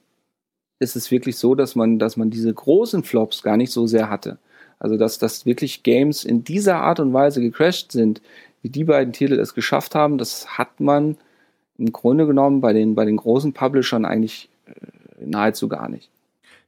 ist 0.79 0.97
es 0.97 1.11
wirklich 1.11 1.37
so, 1.37 1.55
dass 1.55 1.75
man, 1.75 1.99
dass 1.99 2.17
man 2.17 2.31
diese 2.31 2.55
großen 2.55 3.05
Flops 3.05 3.43
gar 3.43 3.59
nicht 3.59 3.73
so 3.73 3.87
sehr 3.87 4.09
hatte. 4.09 4.39
Also 4.79 4.97
dass, 4.97 5.19
dass 5.19 5.47
wirklich 5.47 5.83
Games 5.83 6.25
in 6.25 6.45
dieser 6.45 6.77
Art 6.77 7.01
und 7.01 7.13
Weise 7.13 7.41
gecrashed 7.41 7.93
sind, 7.93 8.21
wie 8.63 8.71
die 8.71 8.85
beiden 8.85 9.13
Titel 9.13 9.39
es 9.39 9.55
geschafft 9.55 9.95
haben, 9.95 10.19
das 10.19 10.59
hat 10.59 10.81
man 10.81 11.17
im 11.79 11.93
Grunde 11.93 12.27
genommen 12.27 12.61
bei 12.61 12.73
den, 12.73 12.95
bei 12.95 13.05
den 13.05 13.17
großen 13.17 13.53
Publishern 13.53 14.05
eigentlich 14.05 14.49
äh, 14.67 14.73
nahezu 15.25 15.69
gar 15.69 15.89
nicht. 15.89 16.09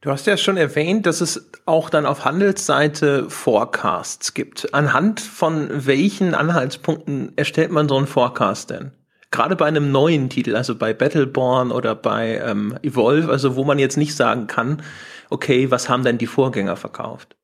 Du 0.01 0.11
hast 0.11 0.27
ja 0.27 0.37
schon 0.37 0.57
erwähnt, 0.57 1.05
dass 1.05 1.21
es 1.21 1.49
auch 1.65 1.89
dann 1.89 2.05
auf 2.05 2.23
Handelsseite 2.23 3.29
Forecasts 3.29 4.35
gibt. 4.35 4.73
Anhand 4.73 5.19
von 5.19 5.69
welchen 5.71 6.35
Anhaltspunkten 6.35 7.33
erstellt 7.35 7.71
man 7.71 7.89
so 7.89 7.97
einen 7.97 8.05
Forecast 8.05 8.69
denn? 8.69 8.91
gerade 9.31 9.55
bei 9.55 9.65
einem 9.65 9.91
neuen 9.91 10.29
Titel, 10.29 10.55
also 10.55 10.75
bei 10.75 10.93
Battleborn 10.93 11.71
oder 11.71 11.95
bei 11.95 12.41
ähm, 12.43 12.77
Evolve, 12.81 13.31
also 13.31 13.55
wo 13.55 13.63
man 13.63 13.79
jetzt 13.79 13.97
nicht 13.97 14.15
sagen 14.15 14.47
kann, 14.47 14.81
okay, 15.29 15.69
was 15.71 15.89
haben 15.89 16.03
denn 16.03 16.17
die 16.17 16.27
Vorgänger 16.27 16.75
verkauft? 16.75 17.35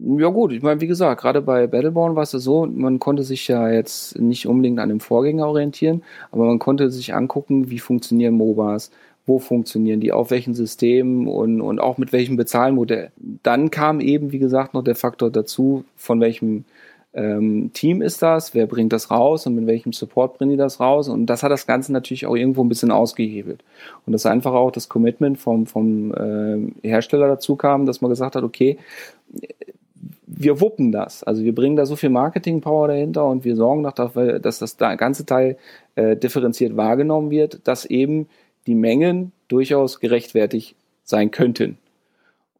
Ja 0.00 0.28
gut, 0.28 0.52
ich 0.52 0.62
meine, 0.62 0.80
wie 0.80 0.86
gesagt, 0.86 1.20
gerade 1.20 1.42
bei 1.42 1.66
Battleborn 1.66 2.14
war 2.14 2.22
es 2.22 2.30
ja 2.32 2.38
so, 2.38 2.66
man 2.66 3.00
konnte 3.00 3.24
sich 3.24 3.48
ja 3.48 3.68
jetzt 3.68 4.16
nicht 4.18 4.46
unbedingt 4.46 4.78
an 4.78 4.90
dem 4.90 5.00
Vorgänger 5.00 5.48
orientieren, 5.48 6.04
aber 6.30 6.46
man 6.46 6.60
konnte 6.60 6.88
sich 6.90 7.14
angucken, 7.14 7.68
wie 7.68 7.80
funktionieren 7.80 8.34
MOBAs, 8.34 8.92
wo 9.26 9.40
funktionieren 9.40 9.98
die, 10.00 10.12
auf 10.12 10.30
welchen 10.30 10.54
Systemen 10.54 11.26
und, 11.26 11.60
und 11.60 11.80
auch 11.80 11.98
mit 11.98 12.12
welchem 12.12 12.36
Bezahlmodell. 12.36 13.10
Dann 13.42 13.72
kam 13.72 14.00
eben, 14.00 14.30
wie 14.30 14.38
gesagt, 14.38 14.72
noch 14.72 14.84
der 14.84 14.94
Faktor 14.94 15.30
dazu, 15.30 15.84
von 15.96 16.20
welchem 16.20 16.64
ähm, 17.12 17.72
Team 17.72 18.00
ist 18.00 18.22
das, 18.22 18.54
wer 18.54 18.68
bringt 18.68 18.92
das 18.92 19.10
raus 19.10 19.46
und 19.46 19.56
mit 19.56 19.66
welchem 19.66 19.92
Support 19.92 20.38
bringen 20.38 20.52
die 20.52 20.56
das 20.56 20.78
raus. 20.78 21.08
Und 21.08 21.26
das 21.26 21.42
hat 21.42 21.50
das 21.50 21.66
Ganze 21.66 21.92
natürlich 21.92 22.26
auch 22.26 22.36
irgendwo 22.36 22.62
ein 22.62 22.68
bisschen 22.68 22.92
ausgehebelt. 22.92 23.64
Und 24.06 24.12
das 24.12 24.26
einfach 24.26 24.52
auch 24.52 24.70
das 24.70 24.88
Commitment 24.88 25.38
vom, 25.38 25.66
vom 25.66 26.14
äh, 26.14 26.88
Hersteller 26.88 27.26
dazu 27.26 27.56
kam, 27.56 27.84
dass 27.84 28.00
man 28.00 28.10
gesagt 28.10 28.36
hat, 28.36 28.44
okay, 28.44 28.78
wir 30.28 30.60
wuppen 30.60 30.92
das. 30.92 31.24
Also 31.24 31.42
wir 31.42 31.54
bringen 31.54 31.76
da 31.76 31.86
so 31.86 31.96
viel 31.96 32.10
Marketing-Power 32.10 32.88
dahinter 32.88 33.26
und 33.26 33.44
wir 33.44 33.56
sorgen 33.56 33.82
dafür, 33.82 34.38
dass 34.38 34.58
das 34.58 34.76
ganze 34.76 35.24
Teil 35.24 35.56
äh, 35.94 36.16
differenziert 36.16 36.76
wahrgenommen 36.76 37.30
wird, 37.30 37.66
dass 37.66 37.84
eben 37.86 38.28
die 38.66 38.74
Mengen 38.74 39.32
durchaus 39.48 40.00
gerechtfertigt 40.00 40.76
sein 41.04 41.30
könnten. 41.30 41.78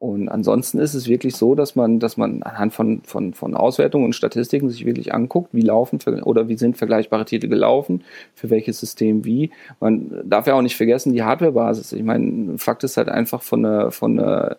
Und 0.00 0.28
ansonsten 0.28 0.78
ist 0.78 0.94
es 0.94 1.08
wirklich 1.08 1.34
so, 1.34 1.56
dass 1.56 1.74
man, 1.74 1.98
dass 1.98 2.16
man 2.16 2.44
anhand 2.44 2.72
von, 2.72 3.02
von, 3.02 3.34
von 3.34 3.56
Auswertungen 3.56 4.04
und 4.04 4.12
Statistiken 4.12 4.70
sich 4.70 4.86
wirklich 4.86 5.12
anguckt, 5.12 5.52
wie 5.52 5.60
laufen 5.60 5.98
oder 6.22 6.48
wie 6.48 6.56
sind 6.56 6.78
vergleichbare 6.78 7.24
Titel 7.24 7.48
gelaufen, 7.48 8.04
für 8.32 8.48
welches 8.48 8.78
System 8.78 9.24
wie. 9.24 9.50
Man 9.80 10.22
darf 10.24 10.46
ja 10.46 10.54
auch 10.54 10.62
nicht 10.62 10.76
vergessen, 10.76 11.12
die 11.12 11.24
Hardwarebasis. 11.24 11.92
Ich 11.92 12.04
meine, 12.04 12.58
Fakt 12.58 12.84
ist 12.84 12.96
halt 12.96 13.08
einfach 13.08 13.42
von 13.42 13.64
der, 13.64 13.90
von 13.90 14.16
der, 14.16 14.58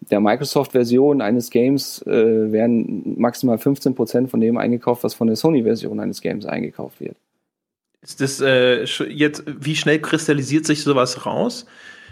der 0.00 0.20
Microsoft-Version 0.20 1.20
eines 1.20 1.50
Games 1.50 2.02
äh, 2.06 2.52
werden 2.52 3.18
maximal 3.18 3.58
15 3.58 3.94
Prozent 3.94 4.30
von 4.30 4.40
dem 4.40 4.56
eingekauft, 4.56 5.04
was 5.04 5.14
von 5.14 5.26
der 5.26 5.36
Sony-Version 5.36 6.00
eines 6.00 6.20
Games 6.20 6.46
eingekauft 6.46 7.00
wird. 7.00 7.16
Ist 8.02 8.20
das 8.20 8.40
äh, 8.40 8.84
jetzt, 9.08 9.44
wie 9.46 9.74
schnell 9.74 10.00
kristallisiert 10.00 10.64
sich 10.64 10.82
sowas 10.82 11.26
raus? 11.26 11.66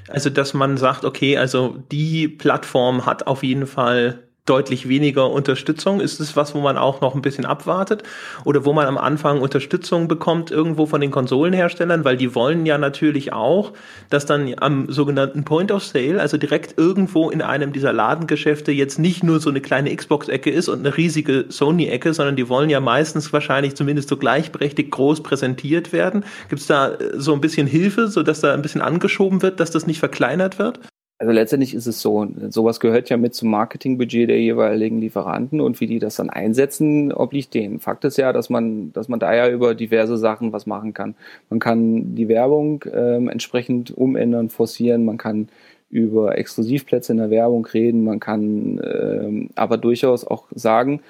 Also, 0.09 0.29
dass 0.29 0.53
man 0.53 0.77
sagt, 0.77 1.05
okay, 1.05 1.39
also 1.39 1.77
die 1.91 2.29
Plattform 2.29 3.07
hat 3.07 3.27
auf 3.27 3.43
jeden 3.43 3.67
Fall 3.67 4.25
deutlich 4.47 4.89
weniger 4.89 5.31
Unterstützung? 5.31 6.01
Ist 6.01 6.21
es 6.21 6.37
was, 6.37 6.55
wo 6.55 6.61
man 6.61 6.77
auch 6.77 7.01
noch 7.01 7.15
ein 7.15 7.23
bisschen 7.23 7.47
abwartet? 7.47 8.03
Oder 8.45 8.67
wo 8.67 8.75
man 8.75 8.87
am 8.87 8.99
Anfang 8.99 9.41
Unterstützung 9.41 10.07
bekommt 10.07 10.51
irgendwo 10.51 10.85
von 10.85 11.01
den 11.01 11.11
Konsolenherstellern? 11.11 12.05
Weil 12.05 12.19
die 12.19 12.35
wollen 12.35 12.67
ja 12.67 12.77
natürlich 12.77 13.33
auch, 13.33 13.73
dass 14.11 14.27
dann 14.27 14.55
am 14.59 14.93
sogenannten 14.93 15.45
Point 15.45 15.73
of 15.73 15.83
Sale, 15.83 16.21
also 16.21 16.37
direkt 16.37 16.77
irgendwo 16.77 17.31
in 17.31 17.41
einem 17.41 17.73
dieser 17.73 17.95
Ladengeschäfte 17.95 18.71
jetzt 18.71 18.99
nicht 18.99 19.25
nur 19.25 19.41
so 19.41 19.49
eine 19.49 19.63
kleine 19.63 19.95
Xbox-Ecke 19.97 20.51
ist 20.51 20.69
und 20.69 20.81
eine 20.81 20.95
riesige 20.95 21.47
Sony-Ecke, 21.49 22.13
sondern 22.13 22.37
die 22.37 22.51
wollen 22.51 22.69
ja 22.69 22.81
meistens 22.81 23.33
wahrscheinlich 23.33 23.77
zumindest 23.77 24.11
so 24.11 24.19
gleichberechtigt 24.19 24.91
groß 24.91 25.23
präsentiert 25.23 25.95
werden. 25.95 26.25
Gibt 26.51 26.61
es 26.61 26.67
da 26.67 26.99
so 27.17 27.33
ein 27.33 27.41
bisschen 27.41 27.67
Hilfe, 27.67 28.09
sodass 28.09 28.41
da 28.41 28.53
ein 28.53 28.63
bisschen 28.63 28.83
angeschoben 28.83 29.41
wird, 29.41 29.59
dass 29.59 29.71
das 29.71 29.87
nicht 29.87 30.01
verkleinert 30.01 30.59
wird? 30.59 30.81
Also 31.19 31.33
letztendlich 31.33 31.75
ist 31.75 31.87
es 31.87 32.01
so, 32.01 32.27
sowas 32.51 32.81
gehört 32.81 33.09
ja 33.09 33.17
mit 33.17 33.35
zum 33.35 33.49
Marketingbudget 33.51 34.29
der 34.29 34.41
jeweiligen 34.41 35.01
Lieferanten 35.01 35.61
und 35.61 35.81
wie 35.81 35.87
die 35.87 36.01
das 36.01 36.17
dann 36.17 36.29
einsetzen, 36.29 37.13
obliegt 37.13 37.55
denen. 37.55 37.79
Fakt 37.79 38.05
ist 38.05 38.19
ja, 38.19 38.33
dass 38.33 38.51
man, 38.51 38.93
dass 38.93 39.09
man 39.09 39.21
da 39.21 39.33
ja 39.33 39.49
über 39.49 39.77
diverse 39.77 40.17
Sachen 40.19 40.53
was 40.53 40.67
machen 40.67 40.93
kann. 40.93 41.15
Man 41.51 41.61
kann 41.61 42.17
die 42.17 42.29
Werbung 42.29 42.85
ähm, 42.93 43.29
entsprechend 43.29 43.93
umändern, 43.93 44.49
forcieren, 44.51 45.05
man 45.05 45.17
kann 45.17 45.49
über 45.89 46.37
Exklusivplätze 46.37 47.13
in 47.13 47.19
der 47.19 47.31
Werbung 47.31 47.65
reden, 47.67 48.03
man 48.03 48.19
kann 48.19 48.81
ähm, 48.83 49.51
aber 49.55 49.79
durchaus 49.79 50.27
auch 50.27 50.47
sagen, 50.53 51.01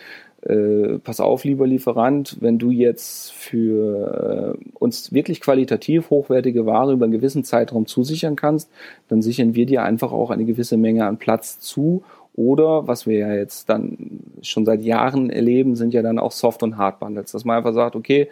äh, 0.46 0.98
pass 0.98 1.20
auf, 1.20 1.44
lieber 1.44 1.66
Lieferant, 1.66 2.36
wenn 2.40 2.58
du 2.58 2.70
jetzt 2.70 3.32
für 3.32 4.56
äh, 4.56 4.64
uns 4.74 5.12
wirklich 5.12 5.40
qualitativ 5.40 6.10
hochwertige 6.10 6.66
Ware 6.66 6.92
über 6.92 7.04
einen 7.04 7.12
gewissen 7.12 7.44
Zeitraum 7.44 7.86
zusichern 7.86 8.36
kannst, 8.36 8.70
dann 9.08 9.22
sichern 9.22 9.54
wir 9.54 9.66
dir 9.66 9.82
einfach 9.82 10.12
auch 10.12 10.30
eine 10.30 10.44
gewisse 10.44 10.76
Menge 10.76 11.06
an 11.06 11.18
Platz 11.18 11.60
zu. 11.60 12.02
Oder 12.36 12.88
was 12.88 13.06
wir 13.06 13.18
ja 13.18 13.34
jetzt 13.34 13.68
dann 13.68 14.20
schon 14.42 14.64
seit 14.64 14.82
Jahren 14.82 15.30
erleben, 15.30 15.76
sind 15.76 15.94
ja 15.94 16.02
dann 16.02 16.18
auch 16.18 16.32
Soft- 16.32 16.64
und 16.64 16.76
Hard-Bundles, 16.76 17.30
dass 17.32 17.44
man 17.44 17.58
einfach 17.58 17.72
sagt, 17.72 17.94
okay, 17.94 18.28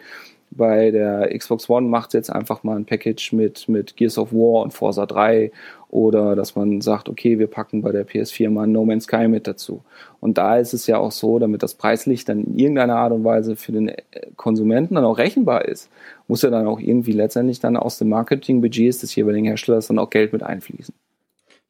bei 0.55 0.91
der 0.91 1.35
Xbox 1.37 1.69
One 1.69 1.87
macht 1.87 2.13
jetzt 2.13 2.29
einfach 2.29 2.63
mal 2.63 2.75
ein 2.75 2.85
Package 2.85 3.33
mit, 3.33 3.67
mit 3.67 3.95
Gears 3.97 4.17
of 4.17 4.31
War 4.31 4.63
und 4.63 4.71
Forza 4.71 5.05
3 5.05 5.51
oder 5.89 6.35
dass 6.35 6.55
man 6.55 6.81
sagt, 6.81 7.07
okay, 7.07 7.37
wir 7.37 7.47
packen 7.47 7.81
bei 7.81 7.91
der 7.91 8.07
PS4 8.07 8.49
mal 8.49 8.65
No 8.65 8.83
Man's 8.83 9.03
Sky 9.03 9.27
mit 9.27 9.45
dazu. 9.47 9.83
Und 10.19 10.37
da 10.37 10.57
ist 10.57 10.73
es 10.73 10.87
ja 10.87 10.97
auch 10.97 11.11
so, 11.11 11.37
damit 11.37 11.61
das 11.61 11.75
preislich 11.75 12.25
dann 12.25 12.43
in 12.43 12.57
irgendeiner 12.57 12.95
Art 12.95 13.13
und 13.13 13.23
Weise 13.23 13.55
für 13.55 13.71
den 13.71 13.89
äh, 13.89 14.01
Konsumenten 14.35 14.95
dann 14.95 15.05
auch 15.05 15.17
rechenbar 15.17 15.65
ist, 15.65 15.89
muss 16.27 16.41
ja 16.41 16.49
dann 16.49 16.65
auch 16.65 16.79
irgendwie 16.79 17.11
letztendlich 17.11 17.59
dann 17.59 17.77
aus 17.77 17.97
dem 17.97 18.09
Marketingbudgets 18.09 18.99
des 18.99 19.15
jeweiligen 19.15 19.45
Herstellers 19.45 19.87
dann 19.87 19.99
auch 19.99 20.09
Geld 20.09 20.33
mit 20.33 20.41
einfließen. 20.41 20.95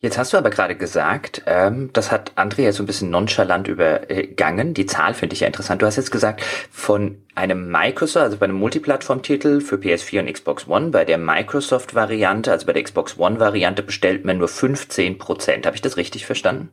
Jetzt 0.04 0.18
hast 0.18 0.34
du 0.34 0.38
aber 0.38 0.50
gerade 0.50 0.76
gesagt, 0.76 1.44
ähm, 1.46 1.90
das 1.94 2.12
hat 2.12 2.34
Andrea 2.36 2.74
so 2.74 2.84
ein 2.84 2.88
bisschen 2.88 3.10
nonchalant 3.10 3.70
übergangen. 3.70 4.74
Die 4.74 4.86
Zahl 4.86 5.14
finde 5.14 5.34
ich 5.34 5.40
ja 5.40 5.48
interessant. 5.48 5.82
Du 5.82 5.86
hast 5.86 5.96
jetzt 5.96 6.12
gesagt, 6.12 6.42
von 6.42 7.20
einem 7.36 7.72
Microsoft, 7.72 8.26
also 8.26 8.36
bei 8.36 8.44
einem 8.44 8.58
Multiplattform-Titel 8.60 9.62
für 9.62 9.78
PS4 9.78 10.20
und 10.20 10.34
Xbox 10.34 10.68
One, 10.68 10.90
bei 10.90 11.06
der 11.06 11.18
Microsoft-Variante, 11.18 12.52
also 12.52 12.66
bei 12.66 12.74
der 12.74 12.84
Xbox 12.84 13.18
One-Variante 13.18 13.82
bestellt 13.82 14.26
man 14.26 14.40
nur 14.40 14.50
15 14.50 15.18
Prozent. 15.20 15.66
Habe 15.66 15.78
ich 15.78 15.82
das 15.82 15.96
richtig 15.96 16.26
verstanden? 16.26 16.68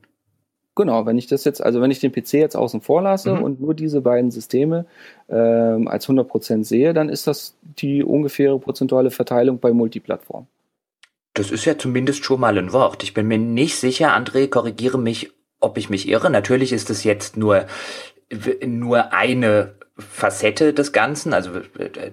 Genau, 0.74 1.06
wenn 1.06 1.16
ich 1.16 1.28
das 1.28 1.44
jetzt, 1.44 1.62
also 1.62 1.80
wenn 1.80 1.92
ich 1.92 2.00
den 2.00 2.10
PC 2.10 2.32
jetzt 2.32 2.56
außen 2.56 2.80
vor 2.80 3.00
lasse 3.00 3.36
mhm. 3.36 3.42
und 3.44 3.60
nur 3.60 3.74
diese 3.74 4.00
beiden 4.00 4.32
Systeme 4.32 4.86
ähm, 5.28 5.86
als 5.86 6.06
100 6.06 6.26
Prozent 6.26 6.66
sehe, 6.66 6.94
dann 6.94 7.08
ist 7.08 7.28
das 7.28 7.54
die 7.62 8.02
ungefähre 8.02 8.58
prozentuale 8.58 9.12
Verteilung 9.12 9.60
bei 9.60 9.72
Multiplattform. 9.72 10.48
Das 11.34 11.50
ist 11.50 11.64
ja 11.64 11.78
zumindest 11.78 12.24
schon 12.24 12.40
mal 12.40 12.58
ein 12.58 12.72
Wort. 12.72 13.02
Ich 13.02 13.14
bin 13.14 13.28
mir 13.28 13.38
nicht 13.38 13.76
sicher, 13.76 14.16
André, 14.16 14.48
korrigiere 14.48 14.98
mich, 14.98 15.32
ob 15.60 15.78
ich 15.78 15.90
mich 15.90 16.08
irre. 16.08 16.30
Natürlich 16.30 16.72
ist 16.72 16.90
es 16.90 17.04
jetzt 17.04 17.36
nur, 17.36 17.66
nur 18.64 19.12
eine 19.12 19.74
Facette 20.00 20.72
des 20.72 20.92
Ganzen, 20.92 21.34
also 21.34 21.50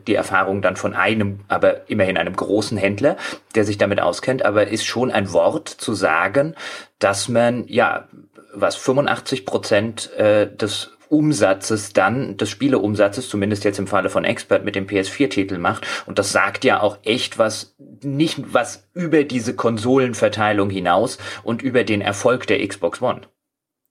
die 0.07 0.15
Erfahrung 0.15 0.61
dann 0.61 0.75
von 0.75 0.93
einem, 0.93 1.39
aber 1.47 1.89
immerhin 1.89 2.17
einem 2.17 2.35
großen 2.35 2.77
Händler, 2.77 3.17
der 3.55 3.63
sich 3.63 3.77
damit 3.77 4.01
auskennt, 4.01 4.43
aber 4.43 4.67
ist 4.67 4.85
schon 4.85 5.11
ein 5.11 5.31
Wort 5.31 5.69
zu 5.69 5.93
sagen, 5.93 6.55
dass 6.99 7.29
man, 7.29 7.65
ja, 7.67 8.07
was 8.53 8.75
85 8.75 9.45
Prozent 9.45 10.13
äh, 10.13 10.53
des 10.53 10.96
Umsatzes 11.09 11.93
dann, 11.93 12.37
des 12.37 12.49
Spieleumsatzes, 12.49 13.29
zumindest 13.29 13.63
jetzt 13.63 13.79
im 13.79 13.87
Falle 13.87 14.09
von 14.09 14.23
Expert 14.23 14.65
mit 14.65 14.75
dem 14.75 14.87
PS4-Titel 14.87 15.57
macht. 15.57 15.85
Und 16.05 16.19
das 16.19 16.31
sagt 16.31 16.63
ja 16.63 16.81
auch 16.81 16.97
echt 17.03 17.37
was, 17.37 17.75
nicht 18.03 18.53
was 18.53 18.87
über 18.93 19.23
diese 19.23 19.55
Konsolenverteilung 19.55 20.69
hinaus 20.69 21.17
und 21.43 21.61
über 21.61 21.83
den 21.83 22.01
Erfolg 22.01 22.47
der 22.47 22.65
Xbox 22.65 23.01
One. 23.01 23.21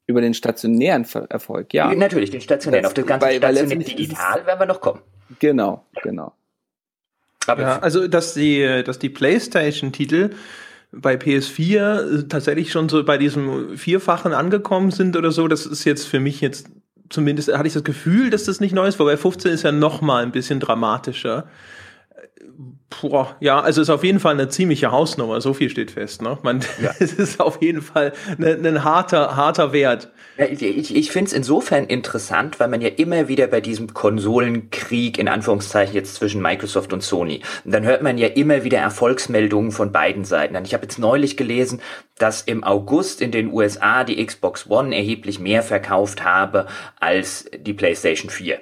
Über 0.07 0.21
den 0.21 0.35
stationären 0.35 1.05
Erfolg, 1.29 1.75
ja. 1.75 1.93
Natürlich, 1.95 2.31
den 2.31 2.41
stationären. 2.41 2.85
Das, 2.85 2.91
Auf 2.91 2.95
das 2.95 3.07
ganze 3.07 3.33
stationäre 3.37 3.79
Digital 3.79 4.47
werden 4.47 4.61
wir 4.61 4.67
noch 4.67 4.81
kommen. 4.81 5.01
Genau, 5.41 5.85
genau. 6.03 6.33
Aber 7.47 7.63
ja, 7.63 7.79
also, 7.79 8.07
dass 8.07 8.35
die, 8.35 8.83
dass 8.85 8.99
die 8.99 9.09
PlayStation-Titel 9.09 10.31
bei 10.93 11.15
PS4 11.15 12.21
äh, 12.21 12.29
tatsächlich 12.29 12.73
schon 12.73 12.89
so 12.89 13.05
bei 13.05 13.19
diesem 13.19 13.77
Vierfachen 13.77 14.33
angekommen 14.33 14.91
sind 14.91 15.17
oder 15.17 15.33
so, 15.33 15.49
das 15.49 15.67
ist 15.67 15.85
jetzt 15.85 16.07
für 16.07 16.21
mich 16.21 16.41
jetzt 16.41 16.69
zumindest 17.09 17.53
hatte 17.53 17.67
ich 17.69 17.75
das 17.75 17.85
Gefühl, 17.85 18.31
dass 18.31 18.45
das 18.45 18.61
nicht 18.61 18.75
neu 18.75 18.87
ist, 18.87 18.99
wobei 18.99 19.17
15 19.17 19.53
ist 19.53 19.63
ja 19.63 19.73
noch 19.73 20.01
mal 20.01 20.23
ein 20.23 20.33
bisschen 20.33 20.61
dramatischer. 20.61 21.49
Boah, 23.03 23.37
ja, 23.41 23.61
also 23.61 23.83
ist 23.83 23.91
auf 23.91 24.05
jeden 24.05 24.21
Fall 24.21 24.35
eine 24.35 24.49
ziemliche 24.49 24.91
Hausnummer, 24.91 25.41
so 25.41 25.53
viel 25.53 25.69
steht 25.69 25.91
fest. 25.91 26.23
Ne? 26.23 26.39
Man, 26.43 26.61
ja. 26.81 26.91
es 26.99 27.13
ist 27.13 27.41
auf 27.41 27.61
jeden 27.61 27.83
Fall 27.83 28.13
ein 28.39 28.63
ne, 28.63 28.85
harter, 28.85 29.37
harter 29.37 29.73
Wert. 29.73 30.11
Ja, 30.39 30.47
ich 30.47 30.95
ich 30.95 31.11
finde 31.11 31.29
es 31.29 31.33
insofern 31.33 31.85
interessant, 31.85 32.61
weil 32.61 32.69
man 32.69 32.81
ja 32.81 32.89
immer 32.89 33.29
wieder 33.29 33.47
bei 33.49 33.61
diesem 33.61 33.93
Konsolenkrieg 33.93 35.19
in 35.19 35.29
Anführungszeichen 35.29 35.95
jetzt 35.95 36.15
zwischen 36.15 36.41
Microsoft 36.41 36.93
und 36.93 37.03
Sony, 37.03 37.43
und 37.65 37.73
dann 37.73 37.85
hört 37.85 38.03
man 38.03 38.19
ja 38.19 38.29
immer 38.29 38.65
wieder 38.65 38.79
Erfolgsmeldungen 38.79 39.73
von 39.73 39.93
beiden 39.93 40.25
Seiten. 40.25 40.57
Und 40.57 40.67
ich 40.67 40.73
habe 40.73 40.85
jetzt 40.85 40.99
neulich 40.99 41.37
gelesen, 41.37 41.81
dass 42.19 42.43
im 42.43 42.65
August 42.65 43.21
in 43.21 43.33
den 43.33 43.53
USA 43.53 44.05
die 44.05 44.25
Xbox 44.25 44.71
One 44.71 44.95
erheblich 44.95 45.39
mehr 45.39 45.63
verkauft 45.63 46.25
habe 46.25 46.67
als 46.99 47.51
die 47.59 47.75
PlayStation 47.75 48.31
4. 48.31 48.61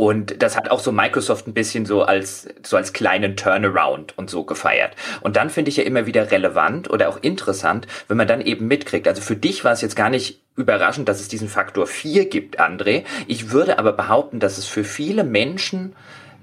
Und 0.00 0.42
das 0.42 0.56
hat 0.56 0.70
auch 0.70 0.80
so 0.80 0.92
Microsoft 0.92 1.46
ein 1.46 1.52
bisschen 1.52 1.84
so 1.84 2.00
als, 2.04 2.48
so 2.62 2.78
als 2.78 2.94
kleinen 2.94 3.36
Turnaround 3.36 4.16
und 4.16 4.30
so 4.30 4.44
gefeiert. 4.44 4.96
Und 5.20 5.36
dann 5.36 5.50
finde 5.50 5.68
ich 5.68 5.76
ja 5.76 5.84
immer 5.84 6.06
wieder 6.06 6.30
relevant 6.30 6.88
oder 6.88 7.10
auch 7.10 7.18
interessant, 7.20 7.86
wenn 8.08 8.16
man 8.16 8.26
dann 8.26 8.40
eben 8.40 8.66
mitkriegt. 8.66 9.06
Also 9.06 9.20
für 9.20 9.36
dich 9.36 9.62
war 9.62 9.72
es 9.72 9.82
jetzt 9.82 9.96
gar 9.96 10.08
nicht 10.08 10.40
überraschend, 10.56 11.06
dass 11.06 11.20
es 11.20 11.28
diesen 11.28 11.50
Faktor 11.50 11.86
4 11.86 12.30
gibt, 12.30 12.58
André. 12.58 13.04
Ich 13.26 13.50
würde 13.50 13.78
aber 13.78 13.92
behaupten, 13.92 14.40
dass 14.40 14.56
es 14.56 14.64
für 14.64 14.84
viele 14.84 15.22
Menschen, 15.22 15.92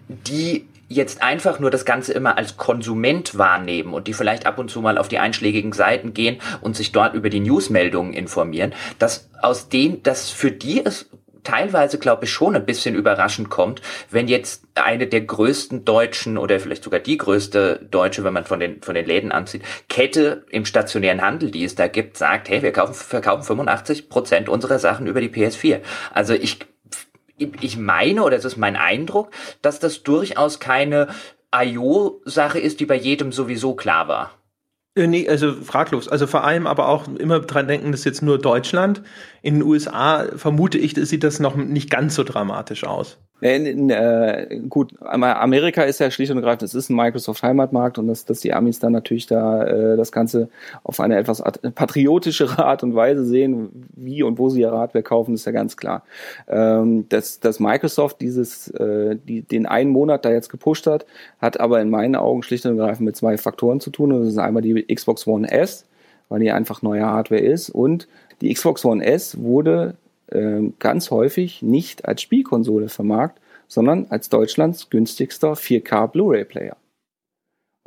die 0.07 0.67
jetzt 0.87 1.23
einfach 1.23 1.59
nur 1.59 1.71
das 1.71 1.83
Ganze 1.83 2.13
immer 2.13 2.37
als 2.37 2.57
Konsument 2.57 3.39
wahrnehmen 3.39 3.95
und 3.95 4.05
die 4.05 4.13
vielleicht 4.13 4.45
ab 4.45 4.59
und 4.59 4.69
zu 4.69 4.81
mal 4.81 4.99
auf 4.99 5.07
die 5.07 5.17
einschlägigen 5.17 5.73
Seiten 5.73 6.13
gehen 6.13 6.37
und 6.61 6.75
sich 6.75 6.91
dort 6.91 7.15
über 7.15 7.31
die 7.31 7.39
Newsmeldungen 7.39 8.13
informieren, 8.13 8.75
dass 8.99 9.31
aus 9.41 9.67
dem, 9.67 10.03
dass 10.03 10.29
für 10.29 10.51
die 10.51 10.85
es 10.85 11.09
teilweise, 11.47 11.97
glaube 11.97 12.25
ich, 12.25 12.31
schon 12.31 12.57
ein 12.57 12.65
bisschen 12.65 12.93
überraschend 12.93 13.49
kommt, 13.49 13.81
wenn 14.11 14.27
jetzt 14.27 14.65
eine 14.75 15.07
der 15.07 15.21
größten 15.21 15.85
deutschen 15.85 16.37
oder 16.37 16.59
vielleicht 16.59 16.83
sogar 16.83 16.99
die 16.99 17.17
größte 17.17 17.87
deutsche, 17.89 18.25
wenn 18.25 18.33
man 18.33 18.43
von 18.43 18.59
den, 18.59 18.81
von 18.81 18.95
den 18.95 19.05
Läden 19.05 19.31
anzieht, 19.31 19.63
Kette 19.87 20.45
im 20.49 20.65
stationären 20.65 21.21
Handel, 21.21 21.49
die 21.49 21.63
es 21.63 21.75
da 21.75 21.87
gibt, 21.87 22.17
sagt, 22.17 22.49
hey, 22.49 22.61
wir 22.63 22.73
kaufen, 22.73 22.93
verkaufen 22.93 23.43
85 23.43 24.09
Prozent 24.09 24.49
unserer 24.49 24.77
Sachen 24.77 25.07
über 25.07 25.21
die 25.21 25.29
PS4. 25.29 25.79
Also 26.13 26.33
ich, 26.33 26.59
ich 27.37 27.77
meine, 27.77 28.23
oder 28.23 28.35
es 28.35 28.43
ist 28.43 28.57
mein 28.57 28.75
Eindruck, 28.75 29.31
dass 29.61 29.79
das 29.79 30.03
durchaus 30.03 30.59
keine 30.59 31.07
IO-Sache 31.55 32.59
ist, 32.59 32.81
die 32.81 32.85
bei 32.85 32.95
jedem 32.95 33.31
sowieso 33.31 33.73
klar 33.73 34.09
war. 34.09 34.36
Äh, 34.97 35.07
nee, 35.07 35.29
also 35.29 35.53
fraglos. 35.53 36.07
Also 36.07 36.27
vor 36.27 36.43
allem 36.43 36.67
aber 36.67 36.89
auch 36.89 37.07
immer 37.07 37.39
dran 37.39 37.67
denken, 37.67 37.91
das 37.91 38.01
ist 38.01 38.05
jetzt 38.05 38.21
nur 38.21 38.39
Deutschland. 38.39 39.03
In 39.41 39.55
den 39.55 39.63
USA 39.63 40.25
vermute 40.35 40.77
ich, 40.77 40.95
sieht 40.95 41.23
das 41.23 41.39
noch 41.39 41.55
nicht 41.55 41.89
ganz 41.89 42.15
so 42.15 42.23
dramatisch 42.23 42.83
aus. 42.83 43.19
In, 43.39 43.65
in, 43.67 43.89
äh, 43.91 44.61
gut, 44.67 44.93
Amerika 44.99 45.83
ist 45.83 45.99
ja 45.99 46.09
schlicht 46.09 46.31
und 46.31 46.37
ergreifend, 46.37 46.63
es 46.63 46.73
ist 46.73 46.89
ein 46.89 46.95
Microsoft-Heimatmarkt 46.95 47.99
und 47.99 48.07
dass, 48.07 48.25
dass 48.25 48.39
die 48.39 48.51
Amis 48.51 48.79
dann 48.79 48.93
natürlich 48.93 49.27
da 49.27 49.63
äh, 49.63 49.95
das 49.95 50.11
Ganze 50.11 50.49
auf 50.83 50.99
eine 50.99 51.17
etwas 51.17 51.43
patriotischere 51.75 52.57
Art 52.65 52.81
und 52.81 52.95
Weise 52.95 53.25
sehen, 53.25 53.87
wie 53.95 54.23
und 54.23 54.39
wo 54.39 54.49
sie 54.49 54.61
ihr 54.61 54.71
Hardware 54.71 55.03
kaufen, 55.03 55.35
ist 55.35 55.45
ja 55.45 55.51
ganz 55.51 55.77
klar. 55.77 56.03
Ähm, 56.47 57.07
dass, 57.09 57.39
dass 57.39 57.59
Microsoft 57.59 58.21
dieses, 58.21 58.69
äh, 58.69 59.17
die, 59.27 59.43
den 59.43 59.67
einen 59.67 59.91
Monat 59.91 60.25
da 60.25 60.31
jetzt 60.31 60.49
gepusht 60.49 60.87
hat, 60.87 61.05
hat 61.39 61.59
aber 61.59 61.79
in 61.79 61.91
meinen 61.91 62.15
Augen 62.15 62.41
schlicht 62.41 62.65
und 62.65 62.79
ergreifend 62.79 63.05
mit 63.05 63.15
zwei 63.15 63.37
Faktoren 63.37 63.79
zu 63.79 63.91
tun. 63.91 64.11
Und 64.13 64.21
das 64.21 64.29
ist 64.29 64.39
einmal 64.39 64.63
die 64.63 64.83
Xbox 64.83 65.27
One 65.27 65.51
S, 65.51 65.85
weil 66.29 66.39
die 66.39 66.51
einfach 66.51 66.81
neue 66.81 67.05
Hardware 67.05 67.41
ist 67.41 67.69
und 67.69 68.07
die 68.41 68.51
Xbox 68.51 68.83
One 68.83 69.05
S 69.05 69.39
wurde 69.41 69.95
ganz 70.79 71.11
häufig 71.11 71.61
nicht 71.61 72.05
als 72.05 72.21
Spielkonsole 72.21 72.89
vermarkt, 72.89 73.39
sondern 73.67 74.07
als 74.09 74.29
Deutschlands 74.29 74.89
günstigster 74.89 75.53
4K 75.53 76.07
Blu-ray-Player. 76.07 76.77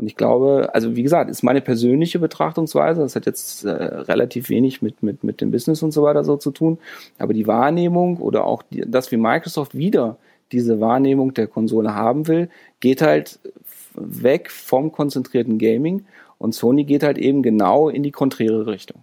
Und 0.00 0.07
ich 0.07 0.16
glaube, 0.16 0.70
also 0.72 0.96
wie 0.96 1.03
gesagt, 1.03 1.29
ist 1.29 1.42
meine 1.42 1.61
persönliche 1.61 2.18
Betrachtungsweise, 2.18 3.03
das 3.03 3.16
hat 3.16 3.26
jetzt 3.26 3.66
äh, 3.66 3.70
relativ 3.70 4.48
wenig 4.48 4.81
mit, 4.81 5.03
mit, 5.03 5.24
mit 5.24 5.42
dem 5.42 5.50
Business 5.50 5.83
und 5.83 5.92
so 5.92 6.03
weiter 6.03 6.24
so 6.24 6.38
zu 6.38 6.53
tun, 6.53 6.79
aber 7.18 7.35
die 7.35 7.46
Wahrnehmung 7.46 8.16
oder 8.16 8.46
auch, 8.46 8.62
die, 8.62 8.81
dass 8.81 9.12
wie 9.12 9.18
Microsoft 9.18 9.76
wieder 9.76 10.16
diese 10.53 10.81
Wahrnehmung 10.81 11.35
der 11.35 11.48
Konsole 11.48 11.94
haben 11.94 12.29
will, 12.29 12.48
geht 12.81 13.03
halt 13.03 13.40
weg 13.94 14.50
vom 14.50 14.90
konzentrierten 14.90 15.59
Gaming 15.59 16.07
und 16.38 16.55
Sony 16.55 16.85
geht 16.85 17.03
halt 17.03 17.18
eben 17.18 17.42
genau 17.42 17.90
in 17.90 18.03
die 18.03 18.11
konträre 18.11 18.66
Richtung. 18.66 19.03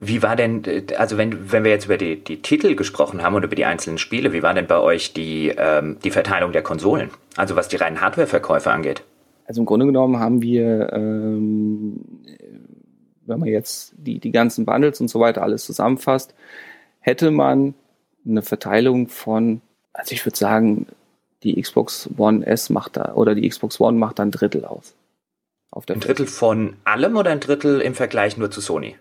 Wie 0.00 0.22
war 0.22 0.36
denn, 0.36 0.62
also 0.98 1.16
wenn, 1.16 1.52
wenn 1.52 1.64
wir 1.64 1.70
jetzt 1.70 1.86
über 1.86 1.96
die, 1.96 2.22
die 2.22 2.42
Titel 2.42 2.74
gesprochen 2.74 3.22
haben 3.22 3.34
und 3.34 3.44
über 3.44 3.54
die 3.54 3.64
einzelnen 3.64 3.98
Spiele, 3.98 4.32
wie 4.32 4.42
war 4.42 4.52
denn 4.52 4.66
bei 4.66 4.78
euch 4.78 5.12
die, 5.12 5.54
ähm, 5.56 5.98
die 6.02 6.10
Verteilung 6.10 6.52
der 6.52 6.62
Konsolen? 6.62 7.10
Also 7.36 7.56
was 7.56 7.68
die 7.68 7.76
reinen 7.76 8.00
Hardware-Verkäufe 8.00 8.70
angeht? 8.70 9.02
Also 9.46 9.60
im 9.60 9.66
Grunde 9.66 9.86
genommen 9.86 10.18
haben 10.18 10.42
wir, 10.42 10.92
ähm, 10.92 12.00
wenn 13.26 13.38
man 13.38 13.48
jetzt 13.48 13.94
die, 13.96 14.18
die 14.18 14.32
ganzen 14.32 14.64
Bundles 14.64 15.00
und 15.00 15.08
so 15.08 15.20
weiter 15.20 15.42
alles 15.42 15.64
zusammenfasst, 15.64 16.34
hätte 17.00 17.30
man 17.30 17.74
eine 18.26 18.42
Verteilung 18.42 19.08
von, 19.08 19.60
also 19.92 20.12
ich 20.12 20.24
würde 20.24 20.36
sagen, 20.36 20.86
die 21.42 21.60
Xbox 21.60 22.08
One 22.16 22.44
S 22.46 22.70
macht 22.70 22.96
da, 22.96 23.14
oder 23.14 23.34
die 23.34 23.48
Xbox 23.48 23.80
One 23.80 23.98
macht 23.98 24.18
da 24.18 24.24
ein 24.24 24.30
Drittel 24.30 24.64
aus. 24.64 24.94
ein 25.88 26.00
Drittel 26.00 26.26
von 26.26 26.76
allem 26.84 27.16
oder 27.16 27.30
ein 27.30 27.40
Drittel 27.40 27.80
im 27.80 27.94
Vergleich 27.94 28.36
nur 28.36 28.50
zu 28.50 28.60
Sony? 28.60 28.96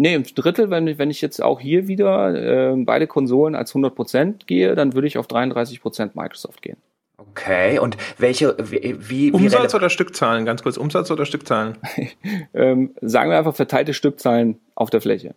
Nee, 0.00 0.14
ein 0.14 0.22
Drittel, 0.22 0.70
wenn, 0.70 0.96
wenn 0.96 1.10
ich 1.10 1.20
jetzt 1.20 1.42
auch 1.42 1.58
hier 1.58 1.88
wieder 1.88 2.72
äh, 2.72 2.76
beide 2.76 3.08
Konsolen 3.08 3.56
als 3.56 3.74
100% 3.74 4.46
gehe, 4.46 4.76
dann 4.76 4.94
würde 4.94 5.08
ich 5.08 5.18
auf 5.18 5.26
33% 5.26 6.10
Microsoft 6.14 6.62
gehen. 6.62 6.76
Okay, 7.16 7.80
und 7.80 7.96
welche, 8.16 8.54
wie, 8.60 8.96
wie 9.08 9.32
Umsatz 9.32 9.74
oder 9.74 9.90
Stückzahlen? 9.90 10.44
Ganz 10.44 10.62
kurz, 10.62 10.76
Umsatz 10.76 11.10
oder 11.10 11.26
Stückzahlen? 11.26 11.78
ähm, 12.54 12.94
sagen 13.00 13.30
wir 13.30 13.38
einfach 13.38 13.56
verteilte 13.56 13.92
Stückzahlen 13.92 14.60
auf 14.76 14.88
der 14.90 15.00
Fläche. 15.00 15.34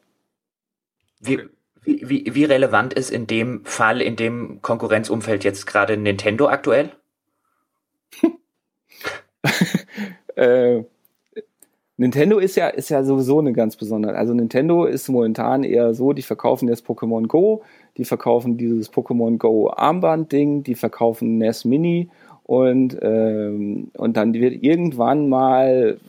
Wie, 1.19 1.39
wie, 1.81 2.07
wie, 2.07 2.35
wie 2.35 2.43
relevant 2.43 2.93
ist 2.93 3.09
in 3.09 3.25
dem 3.25 3.65
Fall, 3.65 3.99
in 3.99 4.15
dem 4.15 4.61
Konkurrenzumfeld 4.61 5.43
jetzt 5.43 5.65
gerade 5.65 5.97
Nintendo 5.97 6.49
aktuell? 6.49 6.91
äh, 10.35 10.83
Nintendo 12.01 12.39
ist 12.39 12.55
ja, 12.55 12.67
ist 12.67 12.89
ja 12.89 13.03
sowieso 13.03 13.37
eine 13.37 13.53
ganz 13.53 13.75
besondere. 13.75 14.15
Also 14.15 14.33
Nintendo 14.33 14.85
ist 14.85 15.07
momentan 15.07 15.63
eher 15.63 15.93
so, 15.93 16.13
die 16.13 16.23
verkaufen 16.23 16.67
jetzt 16.67 16.83
Pokémon 16.83 17.27
Go, 17.27 17.61
die 17.95 18.05
verkaufen 18.05 18.57
dieses 18.57 18.91
Pokémon 18.91 19.37
Go 19.37 19.69
Armband-Ding, 19.69 20.63
die 20.63 20.73
verkaufen 20.73 21.37
NES 21.37 21.63
Mini 21.63 22.09
und, 22.43 22.97
ähm, 23.03 23.91
und 23.95 24.17
dann 24.17 24.33
wird 24.33 24.63
irgendwann 24.63 25.29
mal 25.29 25.99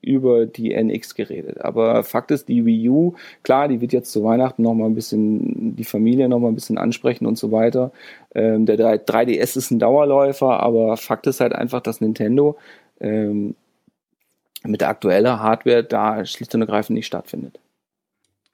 über 0.00 0.46
die 0.46 0.72
NX 0.72 1.14
geredet. 1.14 1.60
Aber 1.60 2.02
Fakt 2.02 2.30
ist, 2.30 2.48
die 2.48 2.64
Wii 2.64 2.88
U, 2.88 3.12
klar, 3.42 3.68
die 3.68 3.82
wird 3.82 3.92
jetzt 3.92 4.12
zu 4.12 4.24
Weihnachten 4.24 4.62
noch 4.62 4.72
mal 4.72 4.86
ein 4.86 4.94
bisschen 4.94 5.76
die 5.76 5.84
Familie 5.84 6.30
noch 6.30 6.38
mal 6.38 6.48
ein 6.48 6.54
bisschen 6.54 6.78
ansprechen 6.78 7.26
und 7.26 7.36
so 7.36 7.52
weiter. 7.52 7.92
Ähm, 8.34 8.64
der 8.64 8.78
3DS 8.78 9.58
ist 9.58 9.70
ein 9.70 9.80
Dauerläufer, 9.80 10.60
aber 10.60 10.96
Fakt 10.96 11.26
ist 11.26 11.40
halt 11.40 11.54
einfach, 11.54 11.82
dass 11.82 12.00
Nintendo 12.00 12.56
ähm, 13.00 13.54
mit 14.64 14.82
aktueller 14.82 15.40
Hardware 15.40 15.84
da 15.84 16.24
schlicht 16.24 16.54
und 16.54 16.60
ergreifend 16.60 16.96
nicht 16.96 17.06
stattfindet. 17.06 17.58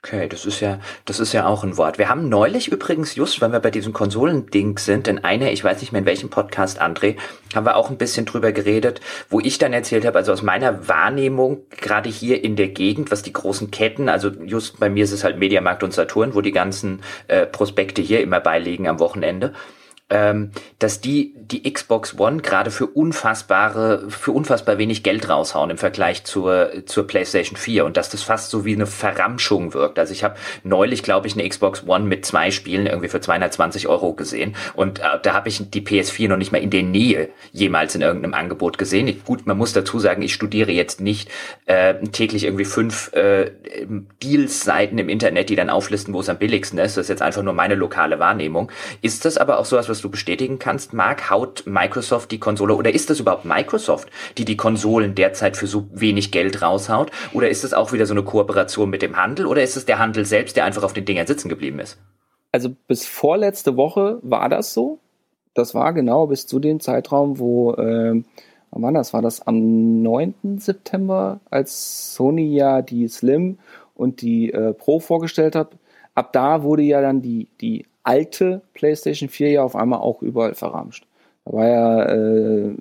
Okay, 0.06 0.28
das 0.28 0.46
ist 0.46 0.60
ja, 0.60 0.78
das 1.04 1.18
ist 1.18 1.32
ja 1.32 1.46
auch 1.46 1.64
ein 1.64 1.76
Wort. 1.78 1.98
Wir 1.98 2.08
haben 2.08 2.28
neulich 2.28 2.70
übrigens, 2.70 3.16
just 3.16 3.40
wenn 3.40 3.50
wir 3.50 3.58
bei 3.58 3.72
diesem 3.72 3.92
Konsolending 3.92 4.78
sind, 4.78 5.08
in 5.08 5.24
einer, 5.24 5.50
ich 5.50 5.64
weiß 5.64 5.80
nicht 5.80 5.90
mehr 5.90 5.98
in 5.98 6.06
welchem 6.06 6.30
Podcast, 6.30 6.80
André, 6.80 7.16
haben 7.56 7.66
wir 7.66 7.74
auch 7.74 7.90
ein 7.90 7.98
bisschen 7.98 8.24
drüber 8.24 8.52
geredet, 8.52 9.00
wo 9.30 9.40
ich 9.40 9.58
dann 9.58 9.72
erzählt 9.72 10.06
habe, 10.06 10.16
also 10.16 10.32
aus 10.32 10.42
meiner 10.42 10.86
Wahrnehmung, 10.86 11.62
gerade 11.70 12.08
hier 12.08 12.44
in 12.44 12.54
der 12.54 12.68
Gegend, 12.68 13.10
was 13.10 13.24
die 13.24 13.32
großen 13.32 13.72
Ketten, 13.72 14.08
also 14.08 14.28
just 14.28 14.78
bei 14.78 14.88
mir 14.88 15.02
ist 15.02 15.10
es 15.10 15.24
halt 15.24 15.40
Mediamarkt 15.40 15.82
und 15.82 15.92
Saturn, 15.92 16.36
wo 16.36 16.40
die 16.40 16.52
ganzen 16.52 17.00
äh, 17.26 17.44
Prospekte 17.44 18.00
hier 18.00 18.20
immer 18.20 18.38
beiliegen 18.38 18.86
am 18.86 19.00
Wochenende 19.00 19.54
ähm, 20.08 20.52
dass 20.78 21.00
die 21.00 21.34
die 21.46 21.72
Xbox 21.72 22.18
One 22.18 22.42
gerade 22.42 22.70
für 22.70 22.86
unfassbare, 22.86 24.10
für 24.10 24.32
unfassbar 24.32 24.78
wenig 24.78 25.02
Geld 25.02 25.28
raushauen 25.28 25.70
im 25.70 25.78
Vergleich 25.78 26.24
zur, 26.24 26.70
zur 26.86 27.06
PlayStation 27.06 27.56
4 27.56 27.84
und 27.84 27.96
dass 27.96 28.10
das 28.10 28.22
fast 28.22 28.50
so 28.50 28.64
wie 28.64 28.74
eine 28.74 28.86
Verramschung 28.86 29.74
wirkt. 29.74 29.98
Also 29.98 30.12
ich 30.12 30.24
habe 30.24 30.36
neulich, 30.64 31.02
glaube 31.02 31.26
ich, 31.26 31.34
eine 31.34 31.48
Xbox 31.48 31.86
One 31.86 32.04
mit 32.04 32.24
zwei 32.26 32.50
Spielen 32.50 32.86
irgendwie 32.86 33.08
für 33.08 33.20
220 33.20 33.86
Euro 33.88 34.12
gesehen 34.14 34.56
und 34.74 34.98
äh, 34.98 35.02
da 35.22 35.34
habe 35.34 35.48
ich 35.48 35.70
die 35.70 35.82
PS4 35.82 36.28
noch 36.28 36.36
nicht 36.36 36.52
mal 36.52 36.62
in 36.62 36.70
der 36.70 36.82
Nähe 36.82 37.28
jemals 37.52 37.94
in 37.94 38.02
irgendeinem 38.02 38.34
Angebot 38.34 38.78
gesehen. 38.78 39.08
Ich, 39.08 39.24
gut, 39.24 39.46
man 39.46 39.56
muss 39.56 39.72
dazu 39.72 39.98
sagen, 39.98 40.22
ich 40.22 40.34
studiere 40.34 40.72
jetzt 40.72 41.00
nicht 41.00 41.30
äh, 41.66 41.94
täglich 42.12 42.44
irgendwie 42.44 42.64
fünf 42.64 43.12
äh, 43.12 43.52
Deals-Seiten 44.22 44.98
im 44.98 45.08
Internet, 45.08 45.48
die 45.48 45.56
dann 45.56 45.70
auflisten, 45.70 46.12
wo 46.12 46.20
es 46.20 46.28
am 46.28 46.38
billigsten 46.38 46.78
ist. 46.78 46.96
Das 46.96 47.04
ist 47.04 47.08
jetzt 47.08 47.22
einfach 47.22 47.42
nur 47.42 47.52
meine 47.52 47.74
lokale 47.74 48.18
Wahrnehmung. 48.18 48.70
Ist 49.02 49.24
das 49.24 49.38
aber 49.38 49.58
auch 49.58 49.64
sowas, 49.64 49.88
was 49.88 49.95
du 50.00 50.10
bestätigen 50.10 50.58
kannst, 50.58 50.92
Marc? 50.92 51.30
Haut 51.30 51.64
Microsoft 51.66 52.30
die 52.30 52.38
Konsole 52.38 52.74
oder 52.74 52.92
ist 52.92 53.10
das 53.10 53.20
überhaupt 53.20 53.44
Microsoft, 53.44 54.08
die 54.38 54.44
die 54.44 54.56
Konsolen 54.56 55.14
derzeit 55.14 55.56
für 55.56 55.66
so 55.66 55.86
wenig 55.92 56.30
Geld 56.30 56.62
raushaut? 56.62 57.10
Oder 57.32 57.48
ist 57.48 57.64
es 57.64 57.74
auch 57.74 57.92
wieder 57.92 58.06
so 58.06 58.14
eine 58.14 58.22
Kooperation 58.22 58.90
mit 58.90 59.02
dem 59.02 59.16
Handel 59.16 59.46
oder 59.46 59.62
ist 59.62 59.76
es 59.76 59.86
der 59.86 59.98
Handel 59.98 60.24
selbst, 60.24 60.56
der 60.56 60.64
einfach 60.64 60.82
auf 60.82 60.92
den 60.92 61.04
Dingern 61.04 61.26
sitzen 61.26 61.48
geblieben 61.48 61.78
ist? 61.78 61.98
Also 62.52 62.74
bis 62.86 63.06
vorletzte 63.06 63.76
Woche 63.76 64.18
war 64.22 64.48
das 64.48 64.72
so. 64.72 64.98
Das 65.54 65.74
war 65.74 65.92
genau 65.92 66.26
bis 66.26 66.46
zu 66.46 66.58
dem 66.58 66.80
Zeitraum, 66.80 67.38
wo, 67.38 67.72
äh, 67.74 68.22
wann 68.70 68.82
war 68.82 68.92
das? 68.92 69.12
War 69.12 69.22
das 69.22 69.46
am 69.46 70.02
9. 70.02 70.58
September, 70.58 71.40
als 71.50 72.14
Sony 72.14 72.54
ja 72.54 72.82
die 72.82 73.08
Slim 73.08 73.58
und 73.94 74.20
die 74.20 74.52
äh, 74.52 74.74
Pro 74.74 75.00
vorgestellt 75.00 75.54
hat. 75.54 75.76
Ab 76.14 76.32
da 76.32 76.62
wurde 76.62 76.82
ja 76.82 77.00
dann 77.00 77.22
die, 77.22 77.48
die 77.60 77.86
alte 78.06 78.62
PlayStation 78.74 79.28
4 79.28 79.50
ja 79.50 79.62
auf 79.62 79.76
einmal 79.76 80.00
auch 80.00 80.22
überall 80.22 80.54
verramscht. 80.54 81.06
Da 81.44 81.52
war 81.52 81.66
ja, 81.66 82.02
äh, 82.04 82.74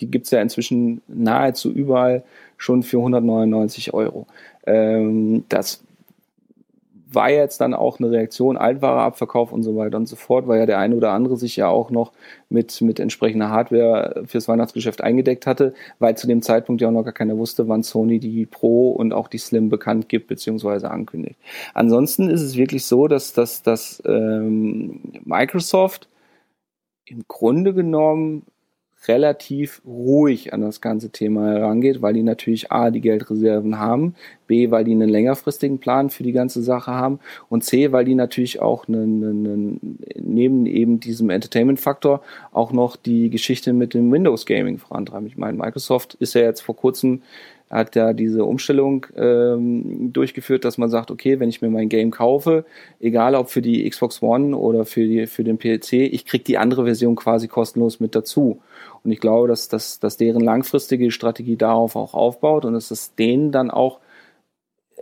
die 0.00 0.10
gibt's 0.10 0.30
ja 0.30 0.40
inzwischen 0.40 1.02
nahezu 1.08 1.72
überall 1.72 2.22
schon 2.56 2.82
für 2.82 2.98
199 2.98 3.94
Euro. 3.94 4.26
Ähm, 4.66 5.44
das 5.48 5.82
war 7.10 7.30
jetzt 7.30 7.60
dann 7.60 7.74
auch 7.74 7.98
eine 7.98 8.10
Reaktion, 8.10 8.56
Altwareabverkauf 8.56 9.52
und 9.52 9.62
so 9.62 9.76
weiter 9.76 9.96
und 9.96 10.06
so 10.06 10.16
fort, 10.16 10.46
weil 10.46 10.60
ja 10.60 10.66
der 10.66 10.78
eine 10.78 10.94
oder 10.94 11.12
andere 11.12 11.36
sich 11.36 11.56
ja 11.56 11.68
auch 11.68 11.90
noch 11.90 12.12
mit, 12.50 12.80
mit 12.82 13.00
entsprechender 13.00 13.50
Hardware 13.50 14.24
fürs 14.26 14.48
Weihnachtsgeschäft 14.48 15.00
eingedeckt 15.00 15.46
hatte, 15.46 15.74
weil 15.98 16.16
zu 16.16 16.26
dem 16.26 16.42
Zeitpunkt 16.42 16.82
ja 16.82 16.88
auch 16.88 16.92
noch 16.92 17.04
gar 17.04 17.12
keiner 17.12 17.38
wusste, 17.38 17.68
wann 17.68 17.82
Sony 17.82 18.18
die 18.18 18.44
Pro 18.46 18.90
und 18.90 19.12
auch 19.12 19.28
die 19.28 19.38
Slim 19.38 19.70
bekannt 19.70 20.08
gibt 20.08 20.28
bzw. 20.28 20.86
ankündigt. 20.86 21.38
Ansonsten 21.74 22.28
ist 22.28 22.42
es 22.42 22.56
wirklich 22.56 22.84
so, 22.84 23.08
dass, 23.08 23.32
dass, 23.32 23.62
dass 23.62 24.02
ähm, 24.06 25.00
Microsoft 25.24 26.08
im 27.06 27.24
Grunde 27.26 27.72
genommen 27.72 28.42
relativ 29.08 29.82
ruhig 29.86 30.52
an 30.52 30.60
das 30.60 30.80
ganze 30.80 31.10
Thema 31.10 31.50
herangeht, 31.50 32.02
weil 32.02 32.14
die 32.14 32.22
natürlich 32.22 32.70
A, 32.70 32.90
die 32.90 33.00
Geldreserven 33.00 33.78
haben, 33.78 34.14
B, 34.46 34.70
weil 34.70 34.84
die 34.84 34.92
einen 34.92 35.08
längerfristigen 35.08 35.78
Plan 35.78 36.10
für 36.10 36.22
die 36.22 36.32
ganze 36.32 36.62
Sache 36.62 36.92
haben 36.92 37.18
und 37.48 37.64
C, 37.64 37.90
weil 37.92 38.04
die 38.04 38.14
natürlich 38.14 38.60
auch 38.60 38.86
einen, 38.86 39.24
einen, 39.24 39.98
neben 40.16 40.66
eben 40.66 41.00
diesem 41.00 41.30
Entertainment-Faktor 41.30 42.22
auch 42.52 42.72
noch 42.72 42.96
die 42.96 43.30
Geschichte 43.30 43.72
mit 43.72 43.94
dem 43.94 44.12
Windows 44.12 44.46
Gaming 44.46 44.78
vorantreiben. 44.78 45.26
Ich 45.26 45.36
meine, 45.36 45.56
Microsoft 45.56 46.14
ist 46.14 46.34
ja 46.34 46.42
jetzt 46.42 46.60
vor 46.60 46.76
kurzem 46.76 47.22
hat 47.70 47.96
ja 47.96 48.12
diese 48.12 48.44
Umstellung 48.44 49.06
ähm, 49.16 50.12
durchgeführt, 50.12 50.64
dass 50.64 50.78
man 50.78 50.88
sagt, 50.88 51.10
okay, 51.10 51.38
wenn 51.38 51.48
ich 51.48 51.60
mir 51.60 51.68
mein 51.68 51.88
Game 51.88 52.10
kaufe, 52.10 52.64
egal 53.00 53.34
ob 53.34 53.50
für 53.50 53.62
die 53.62 53.88
Xbox 53.88 54.22
One 54.22 54.56
oder 54.56 54.84
für, 54.84 55.06
die, 55.06 55.26
für 55.26 55.44
den 55.44 55.58
PC, 55.58 55.92
ich 55.92 56.24
krieg 56.24 56.44
die 56.44 56.58
andere 56.58 56.84
Version 56.84 57.16
quasi 57.16 57.48
kostenlos 57.48 58.00
mit 58.00 58.14
dazu. 58.14 58.60
Und 59.04 59.10
ich 59.10 59.20
glaube, 59.20 59.48
dass, 59.48 59.68
dass, 59.68 60.00
dass 60.00 60.16
deren 60.16 60.40
langfristige 60.40 61.10
Strategie 61.10 61.56
darauf 61.56 61.96
auch 61.96 62.14
aufbaut 62.14 62.64
und 62.64 62.72
dass 62.72 62.90
es 62.90 63.14
denen 63.14 63.52
dann 63.52 63.70
auch 63.70 64.00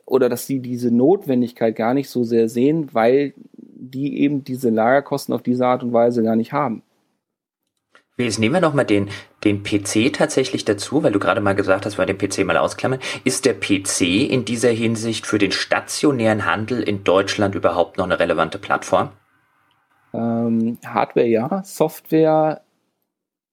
oder 0.04 0.28
dass 0.28 0.46
sie 0.46 0.60
diese 0.60 0.92
Notwendigkeit 0.92 1.74
gar 1.74 1.92
nicht 1.92 2.08
so 2.08 2.22
sehr 2.22 2.48
sehen, 2.48 2.90
weil 2.92 3.34
die 3.56 4.20
eben 4.20 4.44
diese 4.44 4.70
Lagerkosten 4.70 5.34
auf 5.34 5.42
diese 5.42 5.66
Art 5.66 5.82
und 5.82 5.92
Weise 5.92 6.22
gar 6.22 6.36
nicht 6.36 6.52
haben. 6.52 6.82
Jetzt 8.18 8.38
nehmen 8.38 8.54
wir 8.54 8.60
nochmal 8.62 8.86
den, 8.86 9.10
den 9.44 9.62
PC 9.62 10.10
tatsächlich 10.10 10.64
dazu, 10.64 11.02
weil 11.02 11.12
du 11.12 11.18
gerade 11.18 11.42
mal 11.42 11.54
gesagt 11.54 11.84
hast, 11.84 11.98
wir 11.98 12.06
den 12.06 12.16
PC 12.16 12.46
mal 12.46 12.56
ausklammern. 12.56 13.00
Ist 13.24 13.44
der 13.44 13.52
PC 13.52 14.30
in 14.30 14.46
dieser 14.46 14.70
Hinsicht 14.70 15.26
für 15.26 15.36
den 15.36 15.52
stationären 15.52 16.46
Handel 16.46 16.82
in 16.82 17.04
Deutschland 17.04 17.54
überhaupt 17.54 17.98
noch 17.98 18.06
eine 18.06 18.18
relevante 18.18 18.58
Plattform? 18.58 19.10
Ähm, 20.14 20.78
Hardware 20.86 21.26
ja, 21.26 21.62
Software 21.62 22.62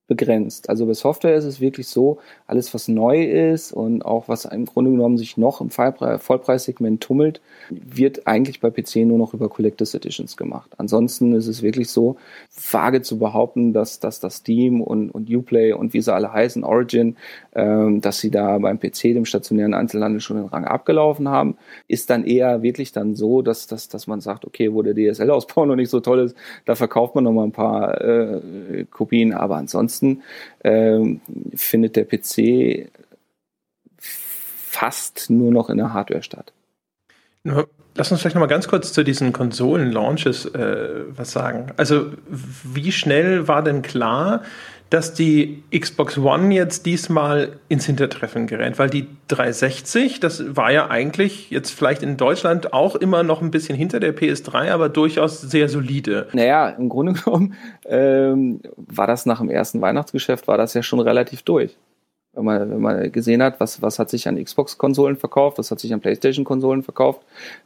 begrenzt. 0.07 0.69
Also 0.69 0.85
bei 0.85 0.93
Software 0.93 1.35
ist 1.35 1.45
es 1.45 1.61
wirklich 1.61 1.87
so, 1.87 2.19
alles 2.45 2.73
was 2.73 2.87
neu 2.87 3.23
ist 3.23 3.71
und 3.71 4.03
auch 4.03 4.27
was 4.27 4.45
im 4.45 4.65
Grunde 4.65 4.91
genommen 4.91 5.17
sich 5.17 5.37
noch 5.37 5.61
im 5.61 5.69
Vollpreissegment 5.69 7.01
tummelt, 7.01 7.41
wird 7.69 8.27
eigentlich 8.27 8.59
bei 8.59 8.69
PC 8.69 8.97
nur 9.07 9.17
noch 9.17 9.33
über 9.33 9.47
Collectors 9.47 9.93
Editions 9.93 10.35
gemacht. 10.35 10.71
Ansonsten 10.77 11.33
ist 11.33 11.47
es 11.47 11.61
wirklich 11.61 11.89
so, 11.89 12.17
vage 12.53 13.01
zu 13.01 13.17
behaupten, 13.17 13.71
dass, 13.71 14.01
dass 14.01 14.19
das 14.19 14.37
Steam 14.37 14.81
und, 14.81 15.09
und 15.09 15.33
Uplay 15.33 15.71
und 15.71 15.93
wie 15.93 16.01
sie 16.01 16.13
alle 16.13 16.33
heißen, 16.33 16.65
Origin, 16.65 17.15
ähm, 17.55 18.01
dass 18.01 18.19
sie 18.19 18.29
da 18.29 18.57
beim 18.57 18.79
PC, 18.79 19.13
dem 19.13 19.25
stationären 19.25 19.73
Einzelhandel 19.73 20.19
schon 20.19 20.37
den 20.37 20.47
Rang 20.47 20.65
abgelaufen 20.65 21.29
haben, 21.29 21.55
ist 21.87 22.09
dann 22.09 22.25
eher 22.25 22.61
wirklich 22.61 22.91
dann 22.91 23.15
so, 23.15 23.41
dass, 23.41 23.67
dass, 23.67 23.87
dass 23.87 24.07
man 24.07 24.19
sagt, 24.19 24.45
okay, 24.45 24.73
wo 24.73 24.81
der 24.81 24.95
DSL-Ausbau 24.95 25.65
noch 25.65 25.77
nicht 25.77 25.89
so 25.89 26.01
toll 26.01 26.19
ist, 26.19 26.35
da 26.65 26.75
verkauft 26.75 27.15
man 27.15 27.23
noch 27.23 27.31
mal 27.31 27.45
ein 27.45 27.51
paar 27.53 28.01
äh, 28.01 28.85
Kopien, 28.91 29.33
aber 29.33 29.55
ansonsten 29.55 29.92
ansonsten 29.93 30.23
ähm, 30.63 31.21
findet 31.55 31.95
der 31.95 32.05
PC 32.05 32.89
fast 33.97 35.29
nur 35.29 35.51
noch 35.51 35.69
in 35.69 35.77
der 35.77 35.93
Hardware 35.93 36.23
statt. 36.23 36.51
Lass 37.95 38.11
uns 38.11 38.21
vielleicht 38.21 38.35
noch 38.35 38.41
mal 38.41 38.47
ganz 38.47 38.67
kurz 38.67 38.91
zu 38.91 39.03
diesen 39.03 39.33
Konsolen-Launches 39.33 40.45
äh, 40.45 41.03
was 41.09 41.31
sagen. 41.31 41.67
Also 41.77 42.11
wie 42.27 42.91
schnell 42.91 43.47
war 43.47 43.61
denn 43.61 43.83
klar, 43.83 44.41
dass 44.93 45.11
die 45.11 45.63
Xbox 45.75 46.19
One 46.19 46.53
jetzt 46.53 46.85
diesmal 46.85 47.57
ins 47.67 47.87
Hintertreffen 47.87 48.45
gerät, 48.45 48.77
weil 48.77 48.91
die 48.91 49.07
360, 49.27 50.19
das 50.19 50.55
war 50.55 50.71
ja 50.71 50.87
eigentlich 50.87 51.49
jetzt 51.49 51.71
vielleicht 51.71 52.03
in 52.03 52.15
Deutschland 52.15 52.73
auch 52.73 52.95
immer 52.95 53.23
noch 53.23 53.41
ein 53.41 53.49
bisschen 53.49 53.75
hinter 53.75 53.99
der 53.99 54.15
PS3, 54.15 54.69
aber 54.69 54.89
durchaus 54.89 55.41
sehr 55.41 55.67
solide. 55.67 56.27
Naja, 56.33 56.69
im 56.69 56.89
Grunde 56.89 57.13
genommen 57.25 57.55
ähm, 57.85 58.61
war 58.75 59.07
das 59.07 59.25
nach 59.25 59.39
dem 59.39 59.49
ersten 59.49 59.81
Weihnachtsgeschäft, 59.81 60.47
war 60.47 60.59
das 60.59 60.75
ja 60.75 60.83
schon 60.83 60.99
relativ 60.99 61.41
durch. 61.41 61.75
Wenn 62.33 62.45
man, 62.45 62.69
wenn 62.69 62.81
man 62.81 63.11
gesehen 63.11 63.41
hat, 63.41 63.59
was, 63.59 63.81
was 63.81 63.97
hat 63.97 64.11
sich 64.11 64.27
an 64.27 64.43
Xbox-Konsolen 64.43 65.15
verkauft, 65.15 65.57
was 65.57 65.71
hat 65.71 65.79
sich 65.79 65.91
an 65.91 66.01
PlayStation-Konsolen 66.01 66.83
verkauft, 66.83 67.21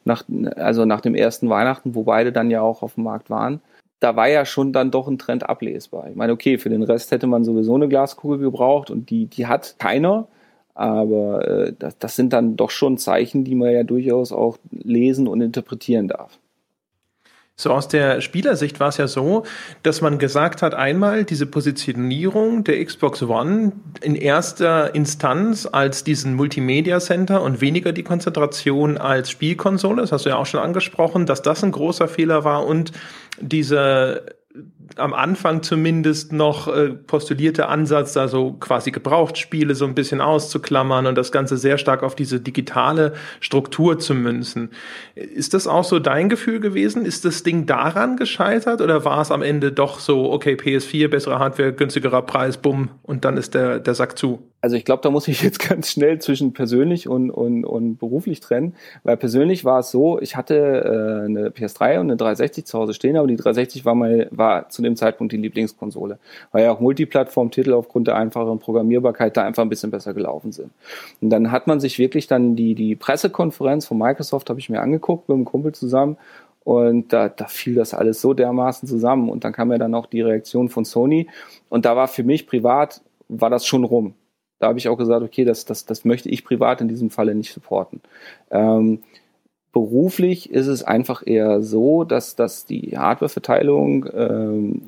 nach, 0.05 0.23
also 0.55 0.85
nach 0.85 1.01
dem 1.01 1.13
ersten 1.13 1.49
Weihnachten, 1.49 1.93
wo 1.93 2.03
beide 2.03 2.31
dann 2.31 2.49
ja 2.49 2.61
auch 2.61 2.83
auf 2.83 2.93
dem 2.93 3.03
Markt 3.03 3.29
waren 3.29 3.59
da 3.99 4.15
war 4.15 4.27
ja 4.29 4.45
schon 4.45 4.73
dann 4.73 4.91
doch 4.91 5.07
ein 5.07 5.17
Trend 5.17 5.49
ablesbar. 5.49 6.09
Ich 6.09 6.15
meine, 6.15 6.33
okay, 6.33 6.57
für 6.57 6.69
den 6.69 6.83
Rest 6.83 7.11
hätte 7.11 7.27
man 7.27 7.43
sowieso 7.43 7.75
eine 7.75 7.87
Glaskugel 7.87 8.39
gebraucht 8.39 8.91
und 8.91 9.09
die, 9.09 9.25
die 9.25 9.47
hat 9.47 9.75
keiner. 9.79 10.27
Aber 10.75 11.47
äh, 11.47 11.73
das, 11.77 11.97
das 11.97 12.15
sind 12.15 12.33
dann 12.33 12.55
doch 12.55 12.69
schon 12.69 12.97
Zeichen, 12.99 13.43
die 13.43 13.55
man 13.55 13.71
ja 13.71 13.83
durchaus 13.83 14.31
auch 14.31 14.57
lesen 14.71 15.27
und 15.27 15.41
interpretieren 15.41 16.07
darf. 16.07 16.37
So 17.59 17.71
aus 17.71 17.87
der 17.87 18.21
Spielersicht 18.21 18.79
war 18.79 18.89
es 18.89 18.97
ja 18.97 19.07
so, 19.07 19.43
dass 19.81 20.01
man 20.01 20.19
gesagt 20.19 20.61
hat, 20.61 20.75
einmal 20.75 21.23
diese 21.23 21.47
Positionierung 21.47 22.63
der 22.63 22.85
Xbox 22.85 23.23
One 23.23 23.71
in 24.01 24.13
erster 24.13 24.93
Instanz 24.93 25.67
als 25.71 26.03
diesen 26.03 26.35
Multimedia 26.35 26.99
Center 26.99 27.41
und 27.41 27.59
weniger 27.59 27.93
die 27.93 28.03
Konzentration 28.03 28.99
als 28.99 29.31
Spielkonsole, 29.31 30.01
das 30.01 30.11
hast 30.11 30.25
du 30.25 30.29
ja 30.29 30.35
auch 30.35 30.45
schon 30.45 30.59
angesprochen, 30.59 31.25
dass 31.25 31.41
das 31.41 31.63
ein 31.63 31.71
großer 31.71 32.07
Fehler 32.07 32.43
war 32.43 32.63
und 32.63 32.91
dieser 33.41 34.21
am 34.95 35.13
Anfang 35.13 35.63
zumindest 35.63 36.31
noch 36.31 36.67
äh, 36.67 36.89
postulierte 36.89 37.67
Ansatz, 37.67 38.13
da 38.13 38.27
so 38.27 38.53
quasi 38.53 38.91
Gebrauchtspiele 38.91 39.75
so 39.75 39.85
ein 39.85 39.95
bisschen 39.95 40.21
auszuklammern 40.21 41.05
und 41.05 41.17
das 41.17 41.31
Ganze 41.31 41.57
sehr 41.57 41.77
stark 41.77 42.03
auf 42.03 42.15
diese 42.15 42.39
digitale 42.39 43.13
Struktur 43.39 43.99
zu 43.99 44.13
münzen. 44.13 44.69
Ist 45.15 45.53
das 45.53 45.67
auch 45.67 45.83
so 45.83 45.99
dein 45.99 46.29
Gefühl 46.29 46.59
gewesen? 46.59 47.05
Ist 47.05 47.25
das 47.25 47.43
Ding 47.43 47.65
daran 47.65 48.17
gescheitert 48.17 48.81
oder 48.81 49.05
war 49.05 49.21
es 49.21 49.31
am 49.31 49.41
Ende 49.41 49.71
doch 49.71 49.99
so, 49.99 50.31
okay, 50.31 50.55
PS4, 50.55 51.07
bessere 51.09 51.39
Hardware, 51.39 51.73
günstigerer 51.73 52.21
Preis, 52.21 52.57
bumm, 52.57 52.89
und 53.03 53.25
dann 53.25 53.37
ist 53.37 53.53
der, 53.53 53.79
der 53.79 53.93
Sack 53.93 54.17
zu? 54.17 54.47
Also 54.59 54.75
ich 54.75 54.85
glaube, 54.85 55.01
da 55.03 55.11
muss 55.11 55.27
ich 55.27 55.41
jetzt 55.43 55.59
ganz 55.59 55.91
schnell 55.91 56.19
zwischen 56.19 56.53
persönlich 56.53 57.07
und, 57.07 57.29
und, 57.29 57.63
und 57.63 57.97
beruflich 57.97 58.39
trennen, 58.39 58.75
weil 59.03 59.17
persönlich 59.17 59.65
war 59.65 59.79
es 59.79 59.91
so, 59.91 60.19
ich 60.19 60.35
hatte 60.35 60.55
äh, 60.55 61.25
eine 61.25 61.49
PS3 61.49 61.99
und 61.99 62.07
eine 62.07 62.17
360 62.17 62.65
zu 62.65 62.77
Hause 62.77 62.93
stehen, 62.93 63.17
aber 63.17 63.27
die 63.27 63.35
360 63.35 63.85
war 63.85 63.95
mal 63.95 64.27
war 64.31 64.69
zu 64.77 64.81
dem 64.81 64.95
Zeitpunkt 64.95 65.33
die 65.33 65.37
Lieblingskonsole, 65.37 66.17
weil 66.51 66.63
ja 66.63 66.71
auch 66.71 66.79
Multiplattform-Titel 66.79 67.73
aufgrund 67.73 68.07
der 68.07 68.15
einfachen 68.15 68.59
Programmierbarkeit 68.59 69.35
da 69.35 69.43
einfach 69.43 69.63
ein 69.63 69.69
bisschen 69.69 69.91
besser 69.91 70.13
gelaufen 70.13 70.53
sind. 70.53 70.71
Und 71.21 71.29
dann 71.29 71.51
hat 71.51 71.67
man 71.67 71.81
sich 71.81 71.99
wirklich 71.99 72.27
dann 72.27 72.55
die 72.55 72.73
die 72.73 72.95
Pressekonferenz 72.95 73.85
von 73.85 73.97
Microsoft 73.97 74.49
habe 74.49 74.59
ich 74.59 74.69
mir 74.69 74.81
angeguckt 74.81 75.27
mit 75.27 75.35
einem 75.35 75.45
Kumpel 75.45 75.73
zusammen 75.73 76.17
und 76.63 77.11
da, 77.11 77.27
da 77.27 77.47
fiel 77.47 77.75
das 77.75 77.93
alles 77.93 78.21
so 78.21 78.33
dermaßen 78.33 78.87
zusammen. 78.87 79.29
Und 79.29 79.43
dann 79.43 79.53
kam 79.53 79.71
ja 79.71 79.77
dann 79.77 79.93
auch 79.93 80.05
die 80.05 80.21
Reaktion 80.21 80.69
von 80.69 80.85
Sony. 80.85 81.27
Und 81.69 81.85
da 81.85 81.95
war 81.95 82.09
für 82.09 82.23
mich 82.23 82.45
privat, 82.45 83.01
war 83.29 83.49
das 83.49 83.65
schon 83.65 83.85
rum 83.85 84.15
da 84.59 84.67
habe 84.67 84.79
ich 84.79 84.89
auch 84.89 84.97
gesagt, 84.97 85.23
okay, 85.23 85.45
das, 85.45 85.65
das, 85.65 85.85
das 85.85 86.05
möchte 86.05 86.29
ich 86.29 86.43
privat 86.43 86.81
in 86.81 86.87
diesem 86.87 87.09
Falle 87.09 87.35
nicht 87.35 87.53
supporten. 87.53 88.01
Ähm, 88.49 89.03
beruflich 89.77 90.49
ist 90.49 90.65
es 90.65 90.81
einfach 90.81 91.21
eher 91.23 91.61
so, 91.61 92.03
dass, 92.03 92.35
dass 92.35 92.65
die 92.65 92.97
Hardwareverteilung 92.97 94.09
ähm, 94.11 94.81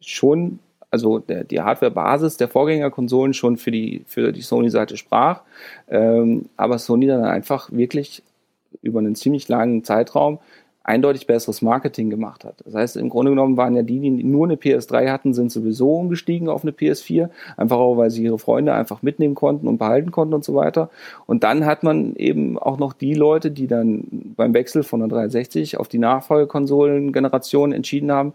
schon, 0.00 0.60
also 0.88 1.18
der, 1.18 1.42
die 1.42 1.60
Hardwarebasis 1.60 2.36
der 2.36 2.46
Vorgängerkonsolen 2.46 3.34
schon 3.34 3.56
für 3.56 3.72
die, 3.72 4.04
für 4.06 4.30
die 4.30 4.42
Sony-Seite 4.42 4.96
sprach, 4.96 5.42
ähm, 5.88 6.44
aber 6.56 6.78
Sony 6.78 7.08
dann 7.08 7.24
einfach 7.24 7.72
wirklich 7.72 8.22
über 8.82 9.00
einen 9.00 9.16
ziemlich 9.16 9.48
langen 9.48 9.82
Zeitraum 9.82 10.38
eindeutig 10.90 11.26
besseres 11.26 11.62
Marketing 11.62 12.10
gemacht 12.10 12.44
hat. 12.44 12.56
Das 12.64 12.74
heißt, 12.74 12.96
im 12.96 13.08
Grunde 13.08 13.30
genommen 13.30 13.56
waren 13.56 13.76
ja 13.76 13.82
die, 13.82 14.00
die 14.00 14.10
nur 14.10 14.46
eine 14.46 14.56
PS3 14.56 15.10
hatten, 15.10 15.32
sind 15.32 15.52
sowieso 15.52 15.94
umgestiegen 15.94 16.48
auf 16.48 16.62
eine 16.62 16.72
PS4, 16.72 17.30
einfach 17.56 17.78
auch, 17.78 17.96
weil 17.96 18.10
sie 18.10 18.24
ihre 18.24 18.38
Freunde 18.38 18.74
einfach 18.74 19.02
mitnehmen 19.02 19.34
konnten 19.36 19.68
und 19.68 19.78
behalten 19.78 20.10
konnten 20.10 20.34
und 20.34 20.44
so 20.44 20.54
weiter. 20.54 20.90
Und 21.26 21.44
dann 21.44 21.64
hat 21.64 21.84
man 21.84 22.16
eben 22.16 22.58
auch 22.58 22.78
noch 22.78 22.92
die 22.92 23.14
Leute, 23.14 23.50
die 23.52 23.68
dann 23.68 24.34
beim 24.36 24.52
Wechsel 24.52 24.82
von 24.82 25.00
der 25.00 25.08
360 25.08 25.78
auf 25.78 25.86
die 25.86 25.98
Nachfolgekonsolengeneration 25.98 27.72
entschieden 27.72 28.10
haben, 28.10 28.34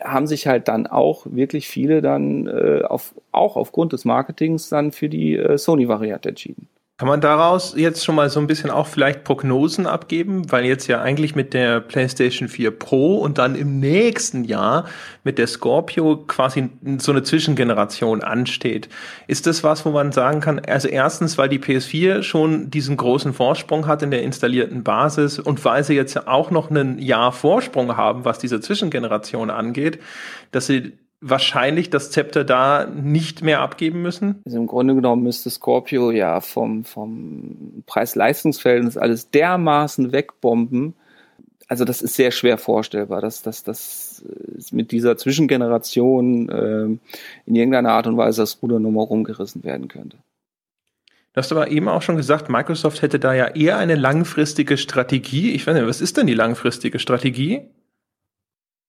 haben 0.00 0.26
sich 0.26 0.46
halt 0.46 0.68
dann 0.68 0.86
auch 0.86 1.26
wirklich 1.28 1.68
viele 1.68 2.00
dann 2.00 2.46
äh, 2.46 2.82
auf, 2.84 3.14
auch 3.30 3.56
aufgrund 3.56 3.92
des 3.92 4.06
Marketings 4.06 4.70
dann 4.70 4.92
für 4.92 5.10
die 5.10 5.36
äh, 5.36 5.58
Sony-Variante 5.58 6.30
entschieden. 6.30 6.68
Kann 6.98 7.08
man 7.08 7.20
daraus 7.20 7.74
jetzt 7.74 8.04
schon 8.04 8.14
mal 8.14 8.30
so 8.30 8.38
ein 8.38 8.46
bisschen 8.46 8.70
auch 8.70 8.86
vielleicht 8.86 9.24
Prognosen 9.24 9.86
abgeben, 9.86 10.52
weil 10.52 10.66
jetzt 10.66 10.86
ja 10.86 11.00
eigentlich 11.00 11.34
mit 11.34 11.52
der 11.52 11.80
PlayStation 11.80 12.48
4 12.48 12.70
Pro 12.70 13.16
und 13.16 13.38
dann 13.38 13.56
im 13.56 13.80
nächsten 13.80 14.44
Jahr 14.44 14.84
mit 15.24 15.38
der 15.38 15.46
Scorpio 15.48 16.18
quasi 16.18 16.68
so 16.98 17.10
eine 17.10 17.22
Zwischengeneration 17.22 18.22
ansteht. 18.22 18.88
Ist 19.26 19.46
das 19.46 19.64
was, 19.64 19.84
wo 19.84 19.90
man 19.90 20.12
sagen 20.12 20.40
kann, 20.40 20.60
also 20.60 20.86
erstens, 20.86 21.38
weil 21.38 21.48
die 21.48 21.58
PS4 21.58 22.22
schon 22.22 22.70
diesen 22.70 22.98
großen 22.98 23.32
Vorsprung 23.32 23.86
hat 23.86 24.02
in 24.02 24.10
der 24.10 24.22
installierten 24.22 24.84
Basis 24.84 25.38
und 25.40 25.64
weil 25.64 25.82
sie 25.82 25.94
jetzt 25.94 26.14
ja 26.14 26.28
auch 26.28 26.50
noch 26.50 26.70
einen 26.70 26.98
Jahr 26.98 27.32
Vorsprung 27.32 27.96
haben, 27.96 28.24
was 28.24 28.38
diese 28.38 28.60
Zwischengeneration 28.60 29.50
angeht, 29.50 29.98
dass 30.52 30.66
sie 30.66 30.92
wahrscheinlich 31.22 31.88
das 31.88 32.10
Zepter 32.10 32.44
da 32.44 32.86
nicht 32.86 33.42
mehr 33.42 33.60
abgeben 33.60 34.02
müssen? 34.02 34.42
Also 34.44 34.58
im 34.58 34.66
Grunde 34.66 34.94
genommen 34.94 35.22
müsste 35.22 35.48
Scorpio 35.48 36.10
ja 36.10 36.40
vom, 36.40 36.84
vom 36.84 37.84
Preis-Leistungsverhältnis 37.86 38.98
alles 38.98 39.30
dermaßen 39.30 40.12
wegbomben. 40.12 40.94
also 41.68 41.84
das 41.84 42.02
ist 42.02 42.16
sehr 42.16 42.32
schwer 42.32 42.58
vorstellbar, 42.58 43.20
dass 43.20 43.42
dass 43.42 43.62
das 43.62 44.24
mit 44.72 44.90
dieser 44.90 45.16
Zwischengeneration 45.16 46.48
äh, 46.48 46.84
in 47.46 47.54
irgendeiner 47.54 47.92
Art 47.92 48.06
und 48.08 48.16
Weise 48.16 48.42
das 48.42 48.60
Ruder 48.60 48.80
nochmal 48.80 49.06
rumgerissen 49.06 49.64
werden 49.64 49.88
könnte. 49.88 50.18
Du 51.34 51.38
hast 51.38 51.50
aber 51.52 51.70
eben 51.70 51.88
auch 51.88 52.02
schon 52.02 52.16
gesagt, 52.16 52.50
Microsoft 52.50 53.00
hätte 53.00 53.18
da 53.18 53.32
ja 53.32 53.46
eher 53.46 53.78
eine 53.78 53.94
langfristige 53.94 54.76
Strategie. 54.76 55.52
Ich 55.52 55.66
weiß 55.66 55.74
nicht, 55.74 55.86
was 55.86 56.02
ist 56.02 56.18
denn 56.18 56.26
die 56.26 56.34
langfristige 56.34 56.98
Strategie? 56.98 57.62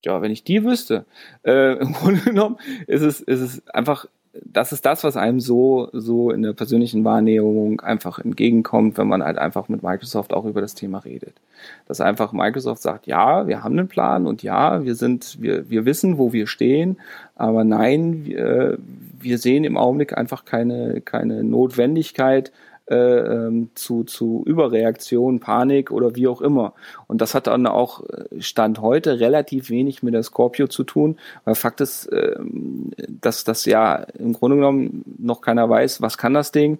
Ja, 0.05 0.21
wenn 0.21 0.31
ich 0.31 0.43
die 0.43 0.63
wüsste. 0.63 1.05
Äh, 1.45 1.77
Im 1.77 1.93
Grunde 1.93 2.21
genommen 2.21 2.57
ist 2.87 3.01
es, 3.01 3.21
ist 3.21 3.39
es 3.39 3.67
einfach 3.67 4.07
das 4.45 4.71
ist 4.71 4.85
das, 4.85 5.03
was 5.03 5.15
einem 5.15 5.39
so, 5.39 5.89
so 5.93 6.31
in 6.31 6.41
der 6.41 6.53
persönlichen 6.53 7.03
Wahrnehmung 7.03 7.81
einfach 7.81 8.17
entgegenkommt, 8.17 8.97
wenn 8.97 9.07
man 9.07 9.23
halt 9.23 9.37
einfach 9.37 9.69
mit 9.69 9.83
Microsoft 9.83 10.33
auch 10.33 10.45
über 10.45 10.59
das 10.59 10.73
Thema 10.73 10.99
redet. 10.99 11.33
Dass 11.87 12.01
einfach 12.01 12.33
Microsoft 12.33 12.81
sagt, 12.81 13.05
ja, 13.05 13.47
wir 13.47 13.63
haben 13.63 13.77
einen 13.77 13.87
Plan 13.87 14.25
und 14.25 14.41
ja, 14.41 14.83
wir 14.83 14.95
sind, 14.95 15.37
wir, 15.39 15.69
wir 15.69 15.85
wissen, 15.85 16.17
wo 16.17 16.33
wir 16.33 16.47
stehen, 16.47 16.97
aber 17.35 17.63
nein, 17.63 18.25
wir, 18.25 18.79
wir 19.19 19.37
sehen 19.37 19.65
im 19.65 19.77
Augenblick 19.77 20.17
einfach 20.17 20.45
keine, 20.45 21.01
keine 21.01 21.43
Notwendigkeit, 21.43 22.51
ähm, 22.87 23.69
zu, 23.75 24.03
zu 24.03 24.43
Überreaktion, 24.45 25.39
Panik 25.39 25.91
oder 25.91 26.15
wie 26.15 26.27
auch 26.27 26.41
immer. 26.41 26.73
Und 27.07 27.21
das 27.21 27.33
hat 27.33 27.47
dann 27.47 27.65
auch 27.65 28.03
äh, 28.09 28.41
Stand 28.41 28.81
heute 28.81 29.19
relativ 29.19 29.69
wenig 29.69 30.03
mit 30.03 30.13
der 30.13 30.23
Scorpio 30.23 30.67
zu 30.67 30.83
tun, 30.83 31.17
weil 31.45 31.55
Fakt 31.55 31.81
ist, 31.81 32.07
äh, 32.07 32.35
dass 33.21 33.43
das 33.43 33.65
ja 33.65 33.95
im 34.17 34.33
Grunde 34.33 34.57
genommen 34.57 35.03
noch 35.17 35.41
keiner 35.41 35.69
weiß, 35.69 36.01
was 36.01 36.17
kann 36.17 36.33
das 36.33 36.51
Ding, 36.51 36.79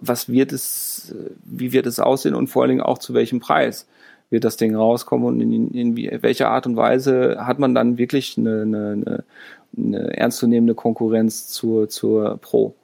was 0.00 0.28
wird 0.28 0.52
es, 0.52 1.14
wie 1.44 1.72
wird 1.72 1.86
es 1.86 2.00
aussehen 2.00 2.34
und 2.34 2.48
vor 2.48 2.62
allen 2.62 2.70
Dingen 2.70 2.82
auch 2.82 2.98
zu 2.98 3.14
welchem 3.14 3.38
Preis 3.38 3.86
wird 4.30 4.44
das 4.44 4.56
Ding 4.56 4.74
rauskommen 4.74 5.26
und 5.26 5.40
in, 5.40 5.72
in, 5.72 5.96
in 5.96 6.22
welcher 6.22 6.50
Art 6.50 6.66
und 6.66 6.76
Weise 6.76 7.46
hat 7.46 7.58
man 7.58 7.74
dann 7.74 7.96
wirklich 7.96 8.36
eine, 8.36 8.62
eine, 8.62 9.24
eine 9.76 10.16
ernstzunehmende 10.16 10.74
Konkurrenz 10.74 11.48
zur, 11.48 11.88
zur 11.88 12.38
Pro. 12.38 12.74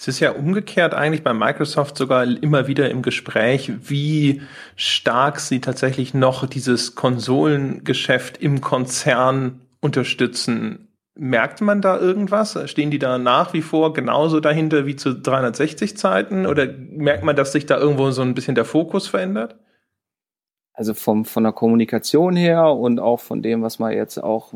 Es 0.00 0.08
ist 0.08 0.20
ja 0.20 0.30
umgekehrt 0.30 0.94
eigentlich 0.94 1.22
bei 1.22 1.34
Microsoft 1.34 1.98
sogar 1.98 2.24
immer 2.24 2.66
wieder 2.66 2.90
im 2.90 3.02
Gespräch, 3.02 3.70
wie 3.82 4.40
stark 4.74 5.40
sie 5.40 5.60
tatsächlich 5.60 6.14
noch 6.14 6.46
dieses 6.46 6.94
Konsolengeschäft 6.94 8.38
im 8.38 8.62
Konzern 8.62 9.60
unterstützen. 9.82 10.88
Merkt 11.14 11.60
man 11.60 11.82
da 11.82 12.00
irgendwas? 12.00 12.58
Stehen 12.70 12.90
die 12.90 12.98
da 12.98 13.18
nach 13.18 13.52
wie 13.52 13.60
vor 13.60 13.92
genauso 13.92 14.40
dahinter 14.40 14.86
wie 14.86 14.96
zu 14.96 15.12
360 15.12 15.98
Zeiten? 15.98 16.46
Oder 16.46 16.66
merkt 16.66 17.22
man, 17.22 17.36
dass 17.36 17.52
sich 17.52 17.66
da 17.66 17.76
irgendwo 17.76 18.10
so 18.10 18.22
ein 18.22 18.32
bisschen 18.32 18.54
der 18.54 18.64
Fokus 18.64 19.06
verändert? 19.06 19.56
Also 20.80 20.94
vom, 20.94 21.26
von 21.26 21.42
der 21.42 21.52
Kommunikation 21.52 22.36
her 22.36 22.68
und 22.68 23.00
auch 23.00 23.20
von 23.20 23.42
dem, 23.42 23.60
was 23.60 23.78
man 23.78 23.92
jetzt 23.92 24.16
auch, 24.16 24.54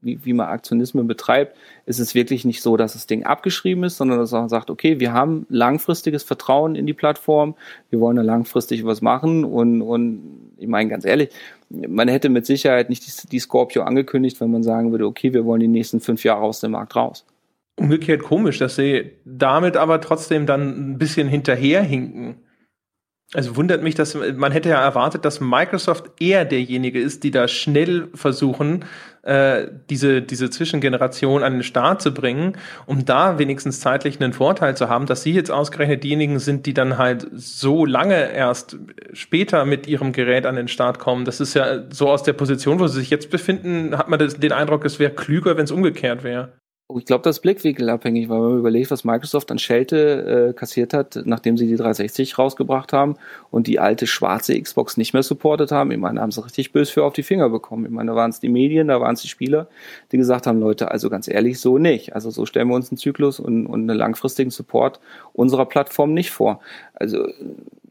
wie, 0.00 0.24
wie 0.24 0.32
man 0.32 0.48
Aktionismen 0.48 1.06
betreibt, 1.06 1.58
ist 1.84 2.00
es 2.00 2.14
wirklich 2.14 2.46
nicht 2.46 2.62
so, 2.62 2.78
dass 2.78 2.94
das 2.94 3.06
Ding 3.06 3.24
abgeschrieben 3.24 3.84
ist, 3.84 3.98
sondern 3.98 4.18
dass 4.18 4.32
man 4.32 4.48
sagt, 4.48 4.70
okay, 4.70 4.98
wir 4.98 5.12
haben 5.12 5.44
langfristiges 5.50 6.22
Vertrauen 6.22 6.74
in 6.74 6.86
die 6.86 6.94
Plattform, 6.94 7.54
wir 7.90 8.00
wollen 8.00 8.16
da 8.16 8.22
langfristig 8.22 8.86
was 8.86 9.02
machen 9.02 9.44
und, 9.44 9.82
und 9.82 10.52
ich 10.56 10.68
meine 10.68 10.88
ganz 10.88 11.04
ehrlich, 11.04 11.28
man 11.68 12.08
hätte 12.08 12.30
mit 12.30 12.46
Sicherheit 12.46 12.88
nicht 12.88 13.06
die, 13.06 13.28
die 13.28 13.38
Scorpio 13.38 13.82
angekündigt, 13.82 14.40
wenn 14.40 14.50
man 14.50 14.62
sagen 14.62 14.90
würde, 14.90 15.06
okay, 15.06 15.34
wir 15.34 15.44
wollen 15.44 15.60
die 15.60 15.68
nächsten 15.68 16.00
fünf 16.00 16.24
Jahre 16.24 16.40
aus 16.40 16.60
dem 16.60 16.70
Markt 16.70 16.96
raus. 16.96 17.26
Umgekehrt 17.76 18.22
komisch, 18.22 18.58
dass 18.58 18.76
sie 18.76 19.10
damit 19.26 19.76
aber 19.76 20.00
trotzdem 20.00 20.46
dann 20.46 20.92
ein 20.92 20.98
bisschen 20.98 21.28
hinterherhinken. 21.28 22.36
Also 23.34 23.56
wundert 23.56 23.82
mich, 23.82 23.94
dass 23.94 24.14
man 24.14 24.52
hätte 24.52 24.68
ja 24.68 24.82
erwartet, 24.82 25.24
dass 25.24 25.40
Microsoft 25.40 26.20
eher 26.20 26.44
derjenige 26.44 27.00
ist, 27.00 27.24
die 27.24 27.30
da 27.30 27.48
schnell 27.48 28.08
versuchen, 28.14 28.84
äh, 29.22 29.68
diese, 29.88 30.20
diese 30.20 30.50
Zwischengeneration 30.50 31.42
an 31.42 31.54
den 31.54 31.62
Start 31.62 32.02
zu 32.02 32.12
bringen, 32.12 32.58
um 32.84 33.06
da 33.06 33.38
wenigstens 33.38 33.80
zeitlich 33.80 34.20
einen 34.20 34.34
Vorteil 34.34 34.76
zu 34.76 34.90
haben, 34.90 35.06
dass 35.06 35.22
sie 35.22 35.32
jetzt 35.32 35.50
ausgerechnet 35.50 36.04
diejenigen 36.04 36.40
sind, 36.40 36.66
die 36.66 36.74
dann 36.74 36.98
halt 36.98 37.26
so 37.32 37.86
lange 37.86 38.32
erst 38.32 38.76
später 39.14 39.64
mit 39.64 39.86
ihrem 39.86 40.12
Gerät 40.12 40.44
an 40.44 40.56
den 40.56 40.68
Start 40.68 40.98
kommen. 40.98 41.24
Das 41.24 41.40
ist 41.40 41.54
ja 41.54 41.84
so 41.88 42.10
aus 42.10 42.24
der 42.24 42.34
Position, 42.34 42.80
wo 42.80 42.86
sie 42.86 43.00
sich 43.00 43.08
jetzt 43.08 43.30
befinden, 43.30 43.96
hat 43.96 44.08
man 44.10 44.18
das, 44.18 44.34
den 44.34 44.52
Eindruck, 44.52 44.84
es 44.84 44.98
wäre 44.98 45.12
klüger, 45.12 45.56
wenn 45.56 45.64
es 45.64 45.70
umgekehrt 45.70 46.22
wäre. 46.22 46.52
Oh, 46.92 46.98
ich 46.98 47.06
glaube, 47.06 47.22
das 47.22 47.36
ist 47.36 47.42
blickwinkelabhängig, 47.42 48.28
weil 48.28 48.38
man 48.38 48.58
überlegt, 48.58 48.90
was 48.90 49.04
Microsoft 49.04 49.50
an 49.50 49.58
Schelte 49.58 50.50
äh, 50.50 50.52
kassiert 50.52 50.92
hat, 50.92 51.18
nachdem 51.24 51.56
sie 51.56 51.66
die 51.66 51.76
360 51.76 52.38
rausgebracht 52.38 52.92
haben 52.92 53.16
und 53.50 53.66
die 53.66 53.78
alte 53.78 54.06
schwarze 54.06 54.60
Xbox 54.60 54.98
nicht 54.98 55.14
mehr 55.14 55.22
supportet 55.22 55.72
haben. 55.72 55.90
Ich 55.90 55.98
meine, 55.98 56.20
haben 56.20 56.32
sie 56.32 56.44
richtig 56.44 56.72
böse 56.72 56.92
für 56.92 57.04
auf 57.04 57.14
die 57.14 57.22
Finger 57.22 57.48
bekommen. 57.48 57.86
Ich 57.86 57.90
meine, 57.90 58.10
da 58.10 58.16
waren 58.16 58.30
es 58.30 58.40
die 58.40 58.50
Medien, 58.50 58.88
da 58.88 59.00
waren 59.00 59.14
es 59.14 59.22
die 59.22 59.28
Spieler, 59.28 59.68
die 60.10 60.18
gesagt 60.18 60.46
haben, 60.46 60.60
Leute, 60.60 60.90
also 60.90 61.08
ganz 61.08 61.28
ehrlich, 61.28 61.60
so 61.60 61.78
nicht. 61.78 62.14
Also 62.14 62.28
so 62.28 62.44
stellen 62.44 62.68
wir 62.68 62.74
uns 62.74 62.90
einen 62.90 62.98
Zyklus 62.98 63.40
und, 63.40 63.66
und 63.66 63.88
einen 63.88 63.98
langfristigen 63.98 64.50
Support 64.50 65.00
unserer 65.32 65.64
Plattform 65.64 66.12
nicht 66.12 66.30
vor. 66.30 66.60
Also 66.92 67.26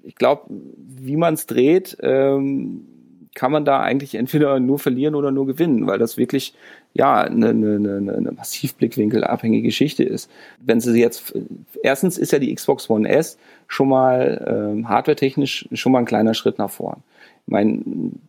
ich 0.04 0.16
glaube, 0.16 0.44
wie 0.48 1.18
man 1.18 1.34
es 1.34 1.48
dreht, 1.48 1.98
ähm, 2.02 2.86
kann 3.34 3.52
man 3.52 3.64
da 3.64 3.80
eigentlich 3.80 4.16
entweder 4.16 4.60
nur 4.60 4.80
verlieren 4.80 5.16
oder 5.16 5.32
nur 5.32 5.48
gewinnen, 5.48 5.88
weil 5.88 6.00
das 6.00 6.18
wirklich 6.18 6.54
ja 6.94 7.22
eine, 7.22 7.50
eine, 7.50 7.76
eine, 7.76 8.14
eine 8.14 8.32
massiv 8.34 8.76
blickwinkelabhängige 8.76 9.64
Geschichte 9.68 10.04
ist. 10.04 10.30
Wenn 10.60 10.82
sie 10.82 11.00
jetzt 11.00 11.34
erstens 11.82 12.18
ist 12.18 12.34
ja 12.34 12.40
die 12.40 12.54
Xbox 12.54 12.90
One 12.90 13.08
S 13.08 13.38
schon 13.68 13.88
mal 13.88 14.74
ähm, 14.74 14.90
hardwaretechnisch 14.90 15.70
schon 15.72 15.94
mal 15.94 16.00
ein 16.00 16.06
kleiner 16.06 16.34
Schritt 16.34 16.58
nach 16.58 16.70
vorn. 16.70 17.04
Ich 17.48 17.52
meine, 17.52 17.82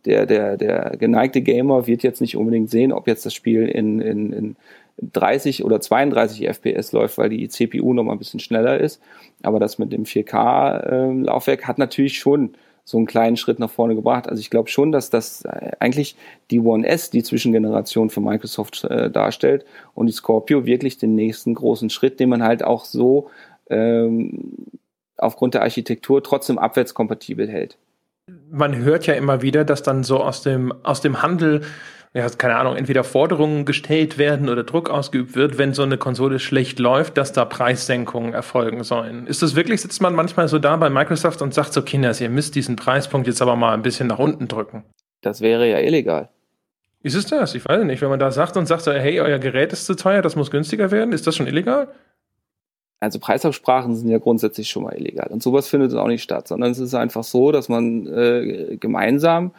der, 0.05 0.25
der, 0.25 0.57
der 0.57 0.95
geneigte 0.97 1.41
Gamer 1.41 1.85
wird 1.85 2.03
jetzt 2.03 2.21
nicht 2.21 2.35
unbedingt 2.35 2.69
sehen, 2.69 2.91
ob 2.91 3.07
jetzt 3.07 3.25
das 3.25 3.33
Spiel 3.33 3.67
in, 3.67 3.99
in, 3.99 4.33
in 4.33 4.55
30 5.01 5.63
oder 5.63 5.81
32 5.81 6.47
FPS 6.47 6.91
läuft, 6.93 7.17
weil 7.17 7.29
die 7.29 7.47
CPU 7.47 7.93
noch 7.93 8.03
mal 8.03 8.13
ein 8.13 8.19
bisschen 8.19 8.39
schneller 8.39 8.79
ist. 8.79 9.01
Aber 9.41 9.59
das 9.59 9.77
mit 9.79 9.91
dem 9.91 10.03
4K-Laufwerk 10.03 11.61
ähm, 11.61 11.67
hat 11.67 11.77
natürlich 11.77 12.19
schon 12.19 12.55
so 12.85 12.97
einen 12.97 13.05
kleinen 13.05 13.37
Schritt 13.37 13.59
nach 13.59 13.69
vorne 13.69 13.95
gebracht. 13.95 14.27
Also 14.27 14.39
ich 14.39 14.49
glaube 14.49 14.69
schon, 14.69 14.91
dass 14.91 15.09
das 15.09 15.45
äh, 15.45 15.71
eigentlich 15.79 16.15
die 16.51 16.59
One 16.59 16.85
S 16.85 17.09
die 17.09 17.23
Zwischengeneration 17.23 18.09
für 18.09 18.21
Microsoft 18.21 18.83
äh, 18.83 19.09
darstellt 19.09 19.65
und 19.93 20.07
die 20.07 20.13
Scorpio 20.13 20.65
wirklich 20.65 20.97
den 20.97 21.15
nächsten 21.15 21.53
großen 21.53 21.89
Schritt, 21.89 22.19
den 22.19 22.29
man 22.29 22.43
halt 22.43 22.63
auch 22.63 22.85
so 22.85 23.29
ähm, 23.69 24.53
aufgrund 25.17 25.53
der 25.53 25.61
Architektur 25.61 26.23
trotzdem 26.23 26.57
abwärtskompatibel 26.57 27.47
hält. 27.47 27.77
Man 28.49 28.75
hört 28.77 29.05
ja 29.05 29.13
immer 29.13 29.41
wieder, 29.41 29.65
dass 29.65 29.83
dann 29.83 30.03
so 30.03 30.17
aus 30.17 30.43
dem, 30.43 30.73
aus 30.83 31.01
dem 31.01 31.21
Handel 31.21 31.61
ja, 32.15 32.29
keine 32.29 32.57
Ahnung, 32.57 32.75
entweder 32.75 33.03
Forderungen 33.03 33.65
gestellt 33.65 34.19
werden 34.19 34.47
oder 34.47 34.63
Druck 34.63 34.89
ausgeübt 34.89 35.35
wird, 35.35 35.57
wenn 35.57 35.73
so 35.73 35.81
eine 35.81 35.97
Konsole 35.97 36.37
schlecht 36.37 36.77
läuft, 36.77 37.17
dass 37.17 37.33
da 37.33 37.43
Preissenkungen 37.43 38.33
erfolgen 38.33 38.83
sollen. 38.83 39.25
Ist 39.25 39.41
das 39.41 39.55
wirklich, 39.55 39.81
sitzt 39.81 39.99
man 39.99 40.13
manchmal 40.13 40.47
so 40.47 40.59
da 40.59 40.75
bei 40.77 40.91
Microsoft 40.91 41.41
und 41.41 41.55
sagt 41.55 41.73
so, 41.73 41.81
Kinders, 41.81 42.21
ihr 42.21 42.29
müsst 42.29 42.53
diesen 42.53 42.75
Preispunkt 42.75 43.25
jetzt 43.25 43.41
aber 43.41 43.55
mal 43.55 43.73
ein 43.73 43.81
bisschen 43.81 44.07
nach 44.07 44.19
unten 44.19 44.47
drücken? 44.47 44.83
Das 45.21 45.41
wäre 45.41 45.67
ja 45.67 45.79
illegal. 45.79 46.29
Ist 47.01 47.15
es 47.15 47.25
das? 47.25 47.55
Ich 47.55 47.67
weiß 47.67 47.83
nicht. 47.83 48.01
Wenn 48.01 48.09
man 48.09 48.19
da 48.19 48.31
sagt 48.31 48.57
und 48.57 48.67
sagt 48.67 48.83
so, 48.83 48.91
hey, 48.91 49.19
euer 49.19 49.39
Gerät 49.39 49.73
ist 49.73 49.85
zu 49.85 49.95
teuer, 49.95 50.21
das 50.21 50.35
muss 50.35 50.51
günstiger 50.51 50.91
werden, 50.91 51.13
ist 51.13 51.25
das 51.25 51.35
schon 51.35 51.47
illegal? 51.47 51.89
Also 52.99 53.19
Preisabsprachen 53.19 53.95
sind 53.95 54.09
ja 54.09 54.19
grundsätzlich 54.19 54.69
schon 54.69 54.83
mal 54.83 54.95
illegal. 54.95 55.27
Und 55.29 55.43
sowas 55.43 55.67
findet 55.67 55.93
auch 55.95 56.07
nicht 56.07 56.23
statt, 56.23 56.47
sondern 56.47 56.71
es 56.71 56.79
ist 56.79 56.93
einfach 56.93 57.23
so, 57.23 57.51
dass 57.51 57.67
man 57.67 58.07
äh, 58.07 58.77
gemeinsam 58.79 59.51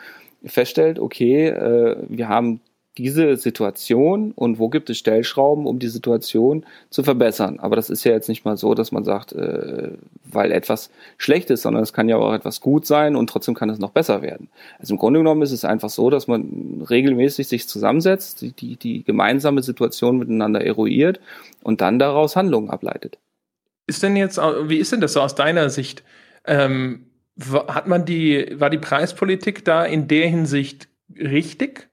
feststellt, 0.45 0.99
okay, 0.99 1.49
äh, 1.49 1.97
wir 2.09 2.28
haben 2.28 2.61
diese 2.97 3.36
Situation 3.36 4.30
und 4.32 4.61
wo 4.61 4.68
gibt 4.68 4.88
es 4.88 4.99
Stellschrauben, 4.99 5.66
um 5.66 5.80
die 5.80 5.88
Situation 5.88 6.64
zu 6.90 7.03
verbessern. 7.03 7.59
Aber 7.59 7.74
das 7.74 7.90
ist 7.90 8.05
ja 8.05 8.12
jetzt 8.12 8.28
nicht 8.28 8.45
mal 8.45 8.57
so, 8.57 8.74
dass 8.74 8.92
man 8.92 9.03
sagt, 9.03 9.32
äh, 9.32 9.90
weil 10.24 10.53
etwas 10.53 10.90
schlecht 11.18 11.51
ist, 11.51 11.62
sondern 11.62 11.82
es 11.82 11.92
kann 11.92 12.09
ja 12.09 12.16
auch 12.16 12.32
etwas 12.32 12.61
gut 12.61 12.86
sein 12.86 13.16
und 13.16 13.28
trotzdem 13.28 13.55
kann 13.55 13.68
es 13.68 13.80
noch 13.80 13.90
besser 13.90 14.22
werden. 14.22 14.49
Also 14.78 14.95
im 14.95 14.99
Grunde 14.99 15.18
genommen 15.20 15.42
ist 15.42 15.51
es 15.51 15.64
einfach 15.64 15.90
so, 15.90 16.09
dass 16.09 16.28
man 16.28 16.84
regelmäßig 16.88 17.49
sich 17.49 17.68
zusammensetzt, 17.68 18.42
die, 18.42 18.76
die, 18.76 19.03
gemeinsame 19.03 19.62
Situation 19.62 20.18
miteinander 20.18 20.64
eruiert 20.64 21.20
und 21.64 21.80
dann 21.80 21.99
daraus 21.99 22.36
Handlungen 22.36 22.70
ableitet. 22.70 23.18
Ist 23.86 24.05
denn 24.05 24.14
jetzt, 24.14 24.38
wie 24.38 24.78
ist 24.78 24.92
denn 24.92 25.01
das 25.01 25.14
so 25.14 25.20
aus 25.20 25.34
deiner 25.34 25.68
Sicht? 25.68 26.05
Ähm 26.47 27.07
hat 27.41 27.87
man 27.87 28.05
die, 28.05 28.55
war 28.59 28.70
die 28.70 28.78
Preispolitik 28.78 29.64
da 29.64 29.85
in 29.85 30.09
der 30.09 30.28
Hinsicht 30.28 30.89
richtig? 31.16 31.89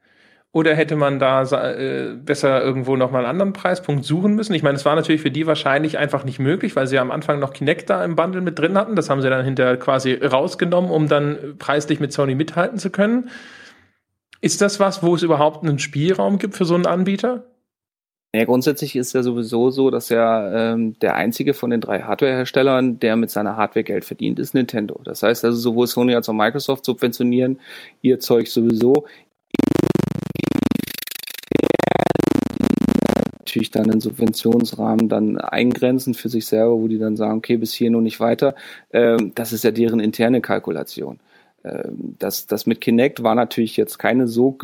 Oder 0.54 0.76
hätte 0.76 0.98
man 0.98 1.18
da 1.18 1.44
äh, 1.44 2.14
besser 2.14 2.62
irgendwo 2.62 2.98
nochmal 2.98 3.22
einen 3.22 3.30
anderen 3.30 3.54
Preispunkt 3.54 4.04
suchen 4.04 4.36
müssen? 4.36 4.54
Ich 4.54 4.64
meine, 4.64 4.76
es 4.76 4.84
war 4.84 4.96
natürlich 4.96 5.22
für 5.22 5.32
die 5.32 5.48
wahrscheinlich 5.48 5.98
einfach 5.98 6.26
nicht 6.26 6.40
möglich, 6.40 6.76
weil 6.76 6.88
sie 6.88 7.00
am 7.00 7.10
Anfang 7.10 7.40
noch 7.40 7.54
Kinect 7.54 7.90
da 7.90 8.04
im 8.04 8.18
Bundle 8.18 8.42
mit 8.42 8.60
drin 8.60 8.78
hatten. 8.78 8.98
Das 8.98 9.10
haben 9.10 9.22
sie 9.22 9.30
dann 9.30 9.46
hinterher 9.46 9.78
quasi 9.78 10.14
rausgenommen, 10.14 10.92
um 10.92 11.08
dann 11.08 11.56
preislich 11.58 12.02
mit 12.02 12.12
Sony 12.12 12.36
mithalten 12.36 12.80
zu 12.80 12.90
können. 12.90 13.30
Ist 14.42 14.60
das 14.62 14.80
was, 14.80 15.02
wo 15.04 15.16
es 15.16 15.24
überhaupt 15.24 15.64
einen 15.64 15.80
Spielraum 15.80 16.38
gibt 16.38 16.58
für 16.58 16.66
so 16.66 16.76
einen 16.76 16.86
Anbieter? 16.86 17.46
Ja, 18.34 18.46
grundsätzlich 18.46 18.96
ist 18.96 19.14
ja 19.14 19.24
sowieso 19.24 19.72
so, 19.72 19.90
dass 19.92 20.08
ja 20.08 20.72
ähm, 20.72 20.98
der 21.00 21.16
einzige 21.16 21.54
von 21.54 21.70
den 21.70 21.82
drei 21.82 22.02
Hardware-Herstellern, 22.02 22.98
der 22.98 23.18
mit 23.18 23.30
seiner 23.30 23.58
Hardware 23.58 23.84
Geld 23.84 24.06
verdient, 24.06 24.40
ist 24.40 24.54
Nintendo. 24.54 25.02
Das 25.04 25.22
heißt 25.22 25.44
also, 25.44 25.58
sowohl 25.58 25.88
Sony 25.88 26.16
als 26.16 26.30
auch 26.30 26.34
Microsoft 26.34 26.86
subventionieren 26.86 27.60
ihr 28.02 28.22
Zeug 28.22 28.48
sowieso. 28.48 29.06
Natürlich 33.40 33.72
dann 33.72 33.92
einen 33.92 34.00
Subventionsrahmen 34.00 35.10
dann 35.10 35.38
eingrenzen 35.38 36.14
für 36.14 36.30
sich 36.30 36.46
selber, 36.46 36.72
wo 36.80 36.88
die 36.88 37.00
dann 37.00 37.18
sagen, 37.18 37.40
okay, 37.40 37.58
bis 37.58 37.74
hier 37.74 37.92
nur 37.92 38.02
nicht 38.02 38.22
weiter. 38.22 38.56
Ähm, 38.94 39.34
das 39.36 39.52
ist 39.52 39.66
ja 39.66 39.72
deren 39.72 40.00
interne 40.00 40.40
Kalkulation. 40.40 41.20
Ähm, 41.66 42.16
das, 42.18 42.48
das 42.48 42.66
mit 42.66 42.80
Kinect 42.80 43.24
war 43.24 43.36
natürlich 43.36 43.76
jetzt 43.76 44.00
keine 44.00 44.30
so 44.30 44.58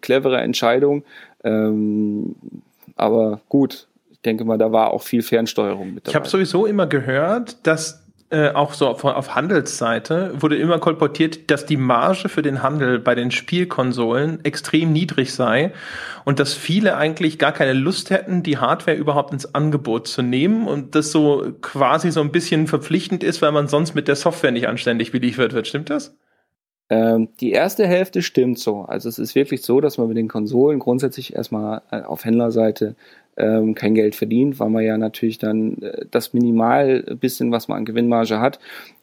clevere 0.00 0.40
Entscheidung. 0.40 1.04
Ähm, 1.44 2.34
aber 2.96 3.40
gut, 3.48 3.88
ich 4.10 4.20
denke 4.20 4.44
mal, 4.44 4.58
da 4.58 4.72
war 4.72 4.92
auch 4.92 5.02
viel 5.02 5.22
Fernsteuerung 5.22 5.94
mit 5.94 6.06
dabei. 6.06 6.10
Ich 6.10 6.16
habe 6.16 6.28
sowieso 6.28 6.66
immer 6.66 6.86
gehört, 6.86 7.66
dass 7.66 8.04
äh, 8.30 8.50
auch 8.50 8.72
so 8.72 8.88
auf, 8.88 9.04
auf 9.04 9.34
Handelsseite 9.34 10.32
wurde 10.40 10.56
immer 10.56 10.78
kolportiert, 10.78 11.50
dass 11.50 11.66
die 11.66 11.76
Marge 11.76 12.28
für 12.28 12.42
den 12.42 12.62
Handel 12.62 12.98
bei 12.98 13.14
den 13.14 13.30
Spielkonsolen 13.30 14.44
extrem 14.44 14.92
niedrig 14.92 15.32
sei 15.34 15.72
und 16.24 16.40
dass 16.40 16.54
viele 16.54 16.96
eigentlich 16.96 17.38
gar 17.38 17.52
keine 17.52 17.74
Lust 17.74 18.10
hätten, 18.10 18.42
die 18.42 18.58
Hardware 18.58 18.96
überhaupt 18.96 19.32
ins 19.32 19.54
Angebot 19.54 20.08
zu 20.08 20.22
nehmen 20.22 20.66
und 20.66 20.94
das 20.94 21.12
so 21.12 21.52
quasi 21.60 22.10
so 22.10 22.22
ein 22.22 22.32
bisschen 22.32 22.66
verpflichtend 22.66 23.22
ist, 23.22 23.40
weil 23.40 23.52
man 23.52 23.68
sonst 23.68 23.94
mit 23.94 24.08
der 24.08 24.16
Software 24.16 24.50
nicht 24.50 24.66
anständig 24.66 25.12
beliefert 25.12 25.52
wird. 25.52 25.68
Stimmt 25.68 25.90
das? 25.90 26.16
Ähm, 26.90 27.28
die 27.40 27.52
erste 27.52 27.86
Hälfte 27.86 28.22
stimmt 28.22 28.58
so. 28.58 28.82
Also 28.82 29.08
es 29.08 29.18
ist 29.18 29.34
wirklich 29.34 29.62
so, 29.62 29.80
dass 29.80 29.98
man 29.98 30.08
mit 30.08 30.16
den 30.16 30.28
Konsolen 30.28 30.78
grundsätzlich 30.78 31.34
erstmal 31.34 31.82
äh, 31.90 32.02
auf 32.02 32.24
Händlerseite 32.24 32.94
ähm, 33.36 33.74
kein 33.74 33.94
Geld 33.94 34.14
verdient, 34.14 34.60
weil 34.60 34.70
man 34.70 34.84
ja 34.84 34.96
natürlich 34.96 35.38
dann 35.38 35.78
äh, 35.82 36.06
das 36.10 36.34
minimal 36.34 37.02
bisschen, 37.20 37.50
was 37.50 37.68
man 37.68 37.78
an 37.78 37.84
Gewinnmarge 37.84 38.38
hat, 38.38 38.60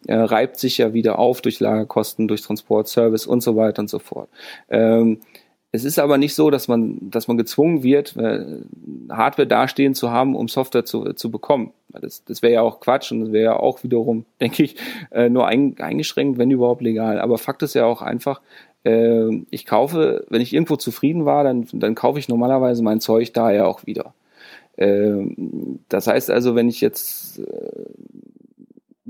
äh, 0.07 0.15
reibt 0.15 0.59
sich 0.59 0.77
ja 0.77 0.93
wieder 0.93 1.19
auf 1.19 1.41
durch 1.41 1.59
Lagerkosten, 1.59 2.27
durch 2.27 2.41
Transport, 2.41 2.87
Service 2.87 3.25
und 3.27 3.41
so 3.41 3.55
weiter 3.55 3.81
und 3.81 3.89
so 3.89 3.99
fort. 3.99 4.29
Ähm, 4.69 5.19
es 5.73 5.85
ist 5.85 5.99
aber 5.99 6.17
nicht 6.17 6.35
so, 6.35 6.49
dass 6.49 6.67
man, 6.67 6.97
dass 7.09 7.27
man 7.27 7.37
gezwungen 7.37 7.81
wird, 7.81 8.17
äh, 8.17 8.59
Hardware 9.09 9.47
dastehen 9.47 9.95
zu 9.95 10.11
haben, 10.11 10.35
um 10.35 10.49
Software 10.49 10.83
zu, 10.83 11.13
zu 11.13 11.31
bekommen. 11.31 11.71
Das, 11.89 12.25
das 12.25 12.41
wäre 12.41 12.53
ja 12.53 12.61
auch 12.61 12.81
Quatsch 12.81 13.11
und 13.11 13.21
das 13.21 13.31
wäre 13.31 13.43
ja 13.45 13.55
auch 13.57 13.83
wiederum, 13.83 14.25
denke 14.41 14.63
ich, 14.63 14.75
äh, 15.11 15.29
nur 15.29 15.47
ein, 15.47 15.75
eingeschränkt, 15.79 16.37
wenn 16.37 16.51
überhaupt 16.51 16.81
legal. 16.81 17.19
Aber 17.19 17.37
Fakt 17.37 17.63
ist 17.63 17.73
ja 17.73 17.85
auch 17.85 18.01
einfach, 18.01 18.41
äh, 18.83 19.29
ich 19.49 19.65
kaufe, 19.65 20.25
wenn 20.29 20.41
ich 20.41 20.53
irgendwo 20.53 20.75
zufrieden 20.75 21.25
war, 21.25 21.45
dann, 21.45 21.67
dann 21.71 21.95
kaufe 21.95 22.19
ich 22.19 22.27
normalerweise 22.27 22.83
mein 22.83 22.99
Zeug 22.99 23.31
daher 23.33 23.67
auch 23.67 23.85
wieder. 23.85 24.13
Das 24.77 26.07
heißt 26.07 26.31
also, 26.31 26.55
wenn 26.55 26.67
ich 26.67 26.81
jetzt 26.81 27.39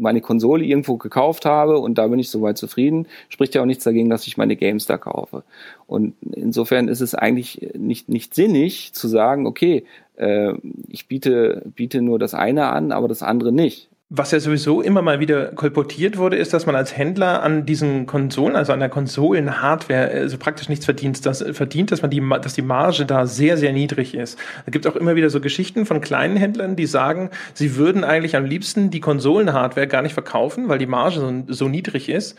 meine 0.01 0.21
Konsole 0.21 0.65
irgendwo 0.65 0.97
gekauft 0.97 1.45
habe 1.45 1.77
und 1.77 1.97
da 1.97 2.07
bin 2.07 2.19
ich 2.19 2.29
soweit 2.29 2.57
zufrieden, 2.57 3.07
spricht 3.29 3.55
ja 3.55 3.61
auch 3.61 3.65
nichts 3.65 3.83
dagegen, 3.83 4.09
dass 4.09 4.27
ich 4.27 4.37
meine 4.37 4.55
Games 4.55 4.85
da 4.85 4.97
kaufe. 4.97 5.43
Und 5.87 6.15
insofern 6.31 6.87
ist 6.87 7.01
es 7.01 7.15
eigentlich 7.15 7.69
nicht, 7.77 8.09
nicht 8.09 8.33
sinnig 8.33 8.93
zu 8.93 9.07
sagen, 9.07 9.45
okay, 9.45 9.85
äh, 10.17 10.53
ich 10.89 11.07
biete, 11.07 11.63
biete 11.75 12.01
nur 12.01 12.19
das 12.19 12.33
eine 12.33 12.67
an, 12.67 12.91
aber 12.91 13.07
das 13.07 13.23
andere 13.23 13.51
nicht. 13.51 13.90
Was 14.13 14.31
ja 14.31 14.41
sowieso 14.41 14.81
immer 14.81 15.01
mal 15.01 15.21
wieder 15.21 15.45
kolportiert 15.55 16.17
wurde, 16.17 16.35
ist, 16.35 16.53
dass 16.53 16.65
man 16.65 16.75
als 16.75 16.97
Händler 16.97 17.43
an 17.43 17.65
diesen 17.65 18.07
Konsolen, 18.07 18.57
also 18.57 18.73
an 18.73 18.81
der 18.81 18.89
Konsolen-Hardware, 18.89 20.11
äh, 20.11 20.27
so 20.27 20.37
praktisch 20.37 20.67
nichts 20.67 20.83
verdient, 20.83 21.25
dass, 21.25 21.41
verdient, 21.53 21.93
dass 21.93 22.01
man 22.01 22.11
die, 22.11 22.21
dass 22.41 22.53
die 22.53 22.61
Marge 22.61 23.05
da 23.05 23.25
sehr, 23.25 23.55
sehr 23.55 23.71
niedrig 23.71 24.13
ist. 24.13 24.37
Da 24.65 24.71
gibt 24.71 24.85
es 24.85 24.91
auch 24.91 24.97
immer 24.97 25.15
wieder 25.15 25.29
so 25.29 25.39
Geschichten 25.39 25.85
von 25.85 26.01
kleinen 26.01 26.35
Händlern, 26.35 26.75
die 26.75 26.87
sagen, 26.87 27.29
sie 27.53 27.77
würden 27.77 28.03
eigentlich 28.03 28.35
am 28.35 28.43
liebsten 28.43 28.89
die 28.89 28.99
Konsolen-Hardware 28.99 29.87
gar 29.87 30.01
nicht 30.01 30.13
verkaufen, 30.13 30.67
weil 30.67 30.77
die 30.77 30.87
Marge 30.87 31.21
so, 31.21 31.43
so 31.47 31.69
niedrig 31.69 32.09
ist 32.09 32.37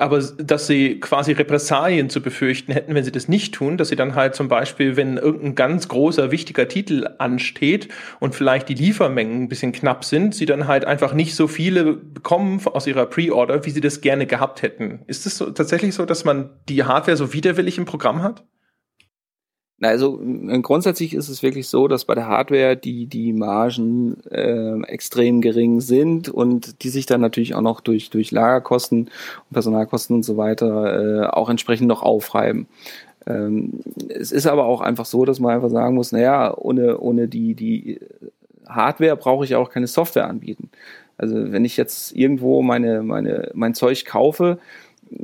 aber 0.00 0.20
dass 0.20 0.66
sie 0.66 0.98
quasi 0.98 1.32
Repressalien 1.32 2.08
zu 2.08 2.22
befürchten 2.22 2.72
hätten, 2.72 2.94
wenn 2.94 3.04
sie 3.04 3.12
das 3.12 3.28
nicht 3.28 3.54
tun, 3.54 3.76
dass 3.76 3.90
sie 3.90 3.96
dann 3.96 4.14
halt 4.14 4.34
zum 4.34 4.48
Beispiel, 4.48 4.96
wenn 4.96 5.18
irgendein 5.18 5.54
ganz 5.54 5.88
großer, 5.88 6.30
wichtiger 6.30 6.68
Titel 6.68 7.06
ansteht 7.18 7.88
und 8.18 8.34
vielleicht 8.34 8.70
die 8.70 8.74
Liefermengen 8.74 9.42
ein 9.42 9.48
bisschen 9.48 9.72
knapp 9.72 10.04
sind, 10.04 10.34
sie 10.34 10.46
dann 10.46 10.66
halt 10.66 10.86
einfach 10.86 11.12
nicht 11.12 11.34
so 11.34 11.46
viele 11.48 11.92
bekommen 11.92 12.60
aus 12.64 12.86
ihrer 12.86 13.04
Pre-Order, 13.06 13.66
wie 13.66 13.70
sie 13.70 13.82
das 13.82 14.00
gerne 14.00 14.26
gehabt 14.26 14.62
hätten. 14.62 15.00
Ist 15.06 15.26
es 15.26 15.36
so, 15.36 15.50
tatsächlich 15.50 15.94
so, 15.94 16.06
dass 16.06 16.24
man 16.24 16.50
die 16.68 16.84
Hardware 16.84 17.18
so 17.18 17.34
widerwillig 17.34 17.76
im 17.76 17.84
Programm 17.84 18.22
hat? 18.22 18.44
Also 19.82 20.20
grundsätzlich 20.62 21.14
ist 21.14 21.30
es 21.30 21.42
wirklich 21.42 21.68
so, 21.68 21.88
dass 21.88 22.04
bei 22.04 22.14
der 22.14 22.26
Hardware 22.26 22.76
die, 22.76 23.06
die 23.06 23.32
Margen 23.32 24.22
äh, 24.30 24.78
extrem 24.82 25.40
gering 25.40 25.80
sind 25.80 26.28
und 26.28 26.82
die 26.82 26.90
sich 26.90 27.06
dann 27.06 27.22
natürlich 27.22 27.54
auch 27.54 27.62
noch 27.62 27.80
durch, 27.80 28.10
durch 28.10 28.30
Lagerkosten 28.30 29.04
und 29.04 29.52
Personalkosten 29.52 30.16
und 30.16 30.22
so 30.22 30.36
weiter 30.36 31.22
äh, 31.22 31.26
auch 31.28 31.48
entsprechend 31.48 31.88
noch 31.88 32.02
aufreiben. 32.02 32.66
Ähm, 33.26 33.80
es 34.08 34.32
ist 34.32 34.46
aber 34.46 34.66
auch 34.66 34.82
einfach 34.82 35.06
so, 35.06 35.24
dass 35.24 35.40
man 35.40 35.54
einfach 35.54 35.70
sagen 35.70 35.94
muss, 35.94 36.12
naja, 36.12 36.54
ohne, 36.56 36.98
ohne 36.98 37.26
die, 37.26 37.54
die 37.54 38.00
Hardware 38.68 39.16
brauche 39.16 39.46
ich 39.46 39.54
auch 39.54 39.70
keine 39.70 39.86
Software 39.86 40.28
anbieten. 40.28 40.70
Also 41.16 41.52
wenn 41.52 41.64
ich 41.64 41.76
jetzt 41.76 42.16
irgendwo 42.16 42.62
meine, 42.62 43.02
meine, 43.02 43.50
mein 43.54 43.74
Zeug 43.74 44.04
kaufe, 44.04 44.58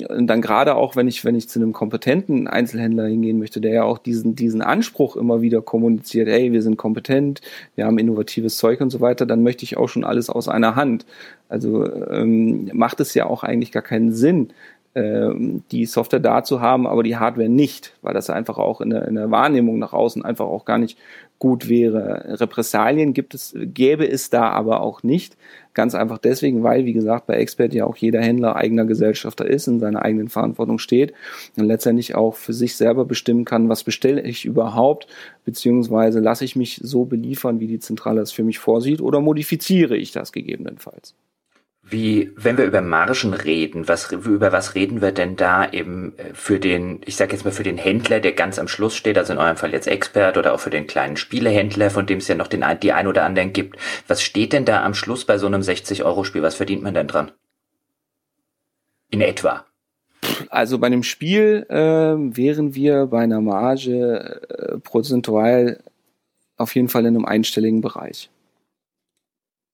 und 0.08 0.26
dann 0.26 0.42
gerade 0.42 0.74
auch, 0.74 0.96
wenn 0.96 1.06
ich, 1.06 1.24
wenn 1.24 1.36
ich 1.36 1.48
zu 1.48 1.60
einem 1.60 1.72
kompetenten 1.72 2.48
Einzelhändler 2.48 3.06
hingehen 3.06 3.38
möchte, 3.38 3.60
der 3.60 3.72
ja 3.72 3.82
auch 3.84 3.98
diesen, 3.98 4.34
diesen 4.34 4.60
Anspruch 4.60 5.16
immer 5.16 5.42
wieder 5.42 5.62
kommuniziert, 5.62 6.28
hey, 6.28 6.52
wir 6.52 6.62
sind 6.62 6.76
kompetent, 6.76 7.40
wir 7.76 7.86
haben 7.86 7.98
innovatives 7.98 8.56
Zeug 8.56 8.80
und 8.80 8.90
so 8.90 9.00
weiter, 9.00 9.26
dann 9.26 9.44
möchte 9.44 9.64
ich 9.64 9.76
auch 9.76 9.88
schon 9.88 10.04
alles 10.04 10.28
aus 10.28 10.48
einer 10.48 10.74
Hand. 10.74 11.06
Also 11.48 11.86
ähm, 12.10 12.68
macht 12.72 12.98
es 12.98 13.14
ja 13.14 13.26
auch 13.26 13.44
eigentlich 13.44 13.70
gar 13.70 13.82
keinen 13.82 14.12
Sinn, 14.12 14.48
die 14.96 15.84
Software 15.84 16.20
da 16.20 16.42
zu 16.42 16.62
haben, 16.62 16.86
aber 16.86 17.02
die 17.02 17.18
Hardware 17.18 17.50
nicht, 17.50 17.92
weil 18.00 18.14
das 18.14 18.30
einfach 18.30 18.56
auch 18.56 18.80
in 18.80 18.88
der, 18.88 19.06
in 19.06 19.16
der 19.16 19.30
Wahrnehmung 19.30 19.78
nach 19.78 19.92
außen 19.92 20.24
einfach 20.24 20.46
auch 20.46 20.64
gar 20.64 20.78
nicht 20.78 20.96
gut 21.38 21.68
wäre. 21.68 22.40
Repressalien 22.40 23.12
gibt 23.12 23.34
es, 23.34 23.54
gäbe 23.54 24.08
es 24.08 24.30
da 24.30 24.48
aber 24.48 24.80
auch 24.80 25.02
nicht. 25.02 25.36
Ganz 25.74 25.94
einfach 25.94 26.16
deswegen, 26.16 26.62
weil, 26.62 26.86
wie 26.86 26.94
gesagt, 26.94 27.26
bei 27.26 27.34
Expert 27.34 27.74
ja 27.74 27.84
auch 27.84 27.96
jeder 27.96 28.22
Händler 28.22 28.56
eigener 28.56 28.86
Gesellschafter 28.86 29.44
ist, 29.46 29.66
in 29.66 29.80
seiner 29.80 30.00
eigenen 30.00 30.30
Verantwortung 30.30 30.78
steht 30.78 31.12
und 31.58 31.66
letztendlich 31.66 32.14
auch 32.14 32.34
für 32.34 32.54
sich 32.54 32.76
selber 32.76 33.04
bestimmen 33.04 33.44
kann, 33.44 33.68
was 33.68 33.84
bestelle 33.84 34.22
ich 34.22 34.46
überhaupt, 34.46 35.08
beziehungsweise 35.44 36.20
lasse 36.20 36.46
ich 36.46 36.56
mich 36.56 36.80
so 36.82 37.04
beliefern, 37.04 37.60
wie 37.60 37.66
die 37.66 37.80
Zentrale 37.80 38.22
es 38.22 38.32
für 38.32 38.44
mich 38.44 38.58
vorsieht, 38.58 39.02
oder 39.02 39.20
modifiziere 39.20 39.98
ich 39.98 40.12
das 40.12 40.32
gegebenenfalls. 40.32 41.14
Wie, 41.88 42.32
wenn 42.34 42.58
wir 42.58 42.64
über 42.64 42.80
Margen 42.80 43.32
reden, 43.32 43.86
was, 43.86 44.10
über 44.10 44.50
was 44.50 44.74
reden 44.74 45.00
wir 45.00 45.12
denn 45.12 45.36
da 45.36 45.70
eben 45.70 46.18
äh, 46.18 46.34
für 46.34 46.58
den, 46.58 47.00
ich 47.04 47.14
sage 47.14 47.32
jetzt 47.32 47.44
mal 47.44 47.52
für 47.52 47.62
den 47.62 47.78
Händler, 47.78 48.18
der 48.18 48.32
ganz 48.32 48.58
am 48.58 48.66
Schluss 48.66 48.96
steht, 48.96 49.16
also 49.16 49.32
in 49.32 49.38
eurem 49.38 49.56
Fall 49.56 49.72
jetzt 49.72 49.86
Expert 49.86 50.36
oder 50.36 50.52
auch 50.52 50.58
für 50.58 50.70
den 50.70 50.88
kleinen 50.88 51.16
Spielehändler, 51.16 51.90
von 51.90 52.06
dem 52.06 52.18
es 52.18 52.26
ja 52.26 52.34
noch 52.34 52.48
den, 52.48 52.64
die 52.82 52.92
ein 52.92 53.06
oder 53.06 53.22
anderen 53.22 53.52
gibt. 53.52 53.76
Was 54.08 54.20
steht 54.20 54.52
denn 54.52 54.64
da 54.64 54.82
am 54.84 54.94
Schluss 54.94 55.24
bei 55.24 55.38
so 55.38 55.46
einem 55.46 55.60
60-Euro-Spiel? 55.60 56.42
Was 56.42 56.56
verdient 56.56 56.82
man 56.82 56.94
denn 56.94 57.06
dran? 57.06 57.30
In 59.10 59.20
etwa. 59.20 59.64
Also 60.48 60.78
bei 60.80 60.88
einem 60.88 61.04
Spiel 61.04 61.66
äh, 61.68 61.76
wären 61.76 62.74
wir 62.74 63.06
bei 63.06 63.20
einer 63.20 63.40
Marge 63.40 64.40
äh, 64.48 64.78
prozentual 64.78 65.78
auf 66.56 66.74
jeden 66.74 66.88
Fall 66.88 67.02
in 67.02 67.14
einem 67.14 67.24
einstelligen 67.24 67.80
Bereich. 67.80 68.28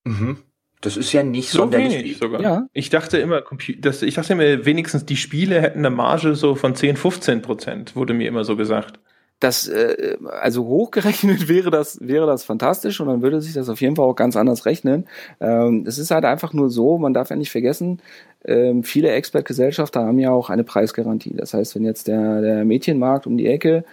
Mhm. 0.04 0.36
Das 0.82 0.96
ist 0.96 1.12
ja 1.12 1.22
nicht 1.22 1.48
so 1.48 1.58
sonderlich 1.58 1.94
wenig 1.94 2.18
sogar. 2.18 2.40
Ja. 2.42 2.66
Ich 2.72 2.90
dachte 2.90 3.16
immer, 3.18 3.42
dass, 3.78 4.02
ich 4.02 4.14
dachte 4.14 4.32
immer, 4.32 4.66
wenigstens 4.66 5.06
die 5.06 5.16
Spiele 5.16 5.60
hätten 5.60 5.78
eine 5.78 5.90
Marge 5.90 6.34
so 6.34 6.56
von 6.56 6.74
10, 6.74 6.96
15 6.96 7.40
Prozent, 7.40 7.96
wurde 7.96 8.14
mir 8.14 8.28
immer 8.28 8.44
so 8.44 8.56
gesagt. 8.56 8.98
Das, 9.38 9.68
äh, 9.68 10.16
also 10.40 10.64
hochgerechnet 10.66 11.48
wäre 11.48 11.70
das, 11.70 11.98
wäre 12.00 12.26
das 12.26 12.44
fantastisch 12.44 13.00
und 13.00 13.06
dann 13.06 13.22
würde 13.22 13.40
sich 13.40 13.54
das 13.54 13.68
auf 13.68 13.80
jeden 13.80 13.94
Fall 13.94 14.06
auch 14.06 14.16
ganz 14.16 14.36
anders 14.36 14.66
rechnen. 14.66 15.06
Ähm, 15.40 15.84
es 15.86 15.98
ist 15.98 16.10
halt 16.10 16.24
einfach 16.24 16.52
nur 16.52 16.68
so, 16.68 16.98
man 16.98 17.14
darf 17.14 17.30
ja 17.30 17.36
nicht 17.36 17.52
vergessen, 17.52 18.02
ähm, 18.44 18.82
viele 18.82 19.10
Expert-Gesellschaften 19.10 20.00
haben 20.00 20.18
ja 20.18 20.32
auch 20.32 20.50
eine 20.50 20.64
Preisgarantie. 20.64 21.34
Das 21.36 21.54
heißt, 21.54 21.76
wenn 21.76 21.84
jetzt 21.84 22.08
der, 22.08 22.40
der 22.40 22.64
Mädchenmarkt 22.64 23.28
um 23.28 23.36
die 23.36 23.46
Ecke 23.46 23.84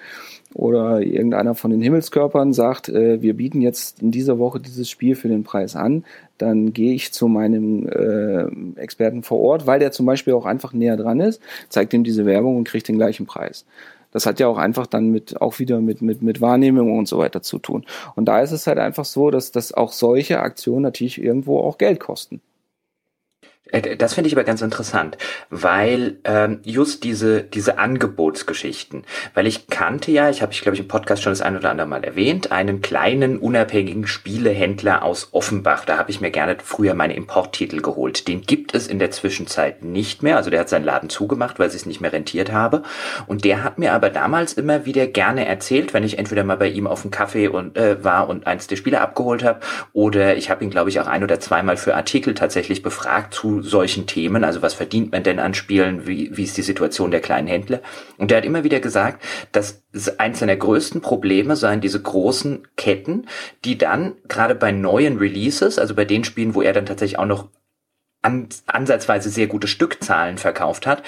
oder 0.53 1.01
irgendeiner 1.01 1.53
von 1.53 1.71
den 1.71 1.81
Himmelskörpern 1.81 2.53
sagt, 2.53 2.89
äh, 2.89 3.21
wir 3.21 3.35
bieten 3.35 3.61
jetzt 3.61 4.01
in 4.01 4.11
dieser 4.11 4.39
Woche 4.39 4.59
dieses 4.59 4.89
Spiel 4.89 5.15
für 5.15 5.27
den 5.27 5.43
Preis 5.43 5.75
an, 5.75 6.05
dann 6.37 6.73
gehe 6.73 6.93
ich 6.93 7.11
zu 7.11 7.27
meinem 7.27 7.87
äh, 7.87 8.79
Experten 8.79 9.23
vor 9.23 9.39
Ort, 9.39 9.67
weil 9.67 9.79
der 9.79 9.91
zum 9.91 10.05
Beispiel 10.05 10.33
auch 10.33 10.45
einfach 10.45 10.73
näher 10.73 10.97
dran 10.97 11.19
ist, 11.19 11.41
zeigt 11.69 11.93
ihm 11.93 12.03
diese 12.03 12.25
Werbung 12.25 12.57
und 12.57 12.67
kriegt 12.67 12.87
den 12.87 12.97
gleichen 12.97 13.25
Preis. 13.25 13.65
Das 14.11 14.25
hat 14.25 14.39
ja 14.39 14.47
auch 14.47 14.57
einfach 14.57 14.87
dann 14.87 15.11
mit 15.11 15.39
auch 15.39 15.59
wieder 15.59 15.79
mit 15.81 16.01
mit 16.01 16.23
mit 16.23 16.41
Wahrnehmung 16.41 16.97
und 16.97 17.07
so 17.07 17.19
weiter 17.19 17.43
zu 17.43 17.59
tun. 17.59 17.85
Und 18.15 18.25
da 18.25 18.41
ist 18.41 18.51
es 18.51 18.65
halt 18.65 18.79
einfach 18.79 19.05
so, 19.05 19.29
dass 19.29 19.51
dass 19.51 19.71
auch 19.71 19.91
solche 19.91 20.39
Aktionen 20.39 20.81
natürlich 20.81 21.21
irgendwo 21.21 21.59
auch 21.59 21.77
Geld 21.77 21.99
kosten. 21.99 22.41
Äh, 23.71 23.97
das 23.97 24.13
finde 24.13 24.27
ich 24.27 24.35
aber 24.35 24.43
ganz 24.43 24.61
interessant, 24.61 25.17
weil 25.49 26.17
ähm, 26.23 26.59
just 26.63 27.03
diese 27.03 27.43
diese 27.43 27.77
Angebotsgeschichten, 27.77 29.03
weil 29.33 29.47
ich 29.47 29.67
kannte 29.67 30.11
ja, 30.11 30.29
ich 30.29 30.41
habe 30.41 30.53
ich 30.53 30.61
glaube 30.61 30.75
ich 30.75 30.81
im 30.81 30.87
Podcast 30.87 31.23
schon 31.23 31.31
das 31.31 31.41
ein 31.41 31.55
oder 31.55 31.69
andere 31.69 31.87
Mal 31.87 32.03
erwähnt, 32.03 32.51
einen 32.51 32.81
kleinen 32.81 33.37
unabhängigen 33.37 34.07
Spielehändler 34.07 35.03
aus 35.03 35.29
Offenbach. 35.31 35.85
Da 35.85 35.97
habe 35.97 36.11
ich 36.11 36.21
mir 36.21 36.31
gerne 36.31 36.57
früher 36.63 36.93
meine 36.93 37.15
Importtitel 37.15 37.81
geholt. 37.81 38.27
Den 38.27 38.41
gibt 38.41 38.73
es 38.73 38.87
in 38.87 38.99
der 38.99 39.11
Zwischenzeit 39.11 39.83
nicht 39.83 40.23
mehr. 40.23 40.37
Also 40.37 40.49
der 40.49 40.61
hat 40.61 40.69
seinen 40.69 40.85
Laden 40.85 41.09
zugemacht, 41.09 41.59
weil 41.59 41.67
es 41.67 41.73
sich 41.73 41.85
nicht 41.85 42.01
mehr 42.01 42.13
rentiert 42.13 42.51
habe. 42.51 42.83
Und 43.27 43.45
der 43.45 43.63
hat 43.63 43.77
mir 43.77 43.93
aber 43.93 44.09
damals 44.09 44.53
immer 44.53 44.85
wieder 44.85 45.07
gerne 45.07 45.45
erzählt, 45.45 45.93
wenn 45.93 46.03
ich 46.03 46.17
entweder 46.17 46.43
mal 46.43 46.57
bei 46.57 46.69
ihm 46.69 46.87
auf 46.87 47.01
dem 47.03 47.11
Kaffee 47.11 47.47
und 47.47 47.77
äh, 47.77 48.03
war 48.03 48.29
und 48.29 48.47
eins 48.47 48.67
der 48.67 48.75
Spiele 48.75 49.01
abgeholt 49.01 49.43
habe, 49.43 49.59
oder 49.93 50.37
ich 50.37 50.49
habe 50.49 50.63
ihn 50.63 50.69
glaube 50.69 50.89
ich 50.89 50.99
auch 50.99 51.07
ein 51.07 51.23
oder 51.23 51.39
zweimal 51.39 51.77
für 51.77 51.95
Artikel 51.95 52.33
tatsächlich 52.33 52.81
befragt 52.81 53.33
zu 53.33 53.58
solchen 53.63 54.07
Themen. 54.07 54.43
Also 54.43 54.61
was 54.61 54.73
verdient 54.73 55.11
man 55.11 55.23
denn 55.23 55.39
an 55.39 55.53
Spielen? 55.53 56.07
Wie, 56.07 56.35
wie 56.35 56.43
ist 56.43 56.57
die 56.57 56.61
Situation 56.61 57.11
der 57.11 57.21
kleinen 57.21 57.47
Händler? 57.47 57.81
Und 58.17 58.31
er 58.31 58.37
hat 58.37 58.45
immer 58.45 58.63
wieder 58.63 58.79
gesagt, 58.79 59.23
dass 59.51 59.83
eins 60.17 60.39
seiner 60.39 60.55
größten 60.55 61.01
Probleme 61.01 61.55
seien 61.55 61.81
diese 61.81 62.01
großen 62.01 62.67
Ketten, 62.75 63.27
die 63.65 63.77
dann 63.77 64.15
gerade 64.27 64.55
bei 64.55 64.71
neuen 64.71 65.17
Releases, 65.17 65.79
also 65.79 65.95
bei 65.95 66.05
den 66.05 66.23
Spielen, 66.23 66.55
wo 66.55 66.61
er 66.61 66.73
dann 66.73 66.85
tatsächlich 66.85 67.19
auch 67.19 67.25
noch 67.25 67.49
an, 68.21 68.49
ansatzweise 68.65 69.29
sehr 69.29 69.47
gute 69.47 69.67
Stückzahlen 69.67 70.37
verkauft 70.37 70.87
hat, 70.87 71.03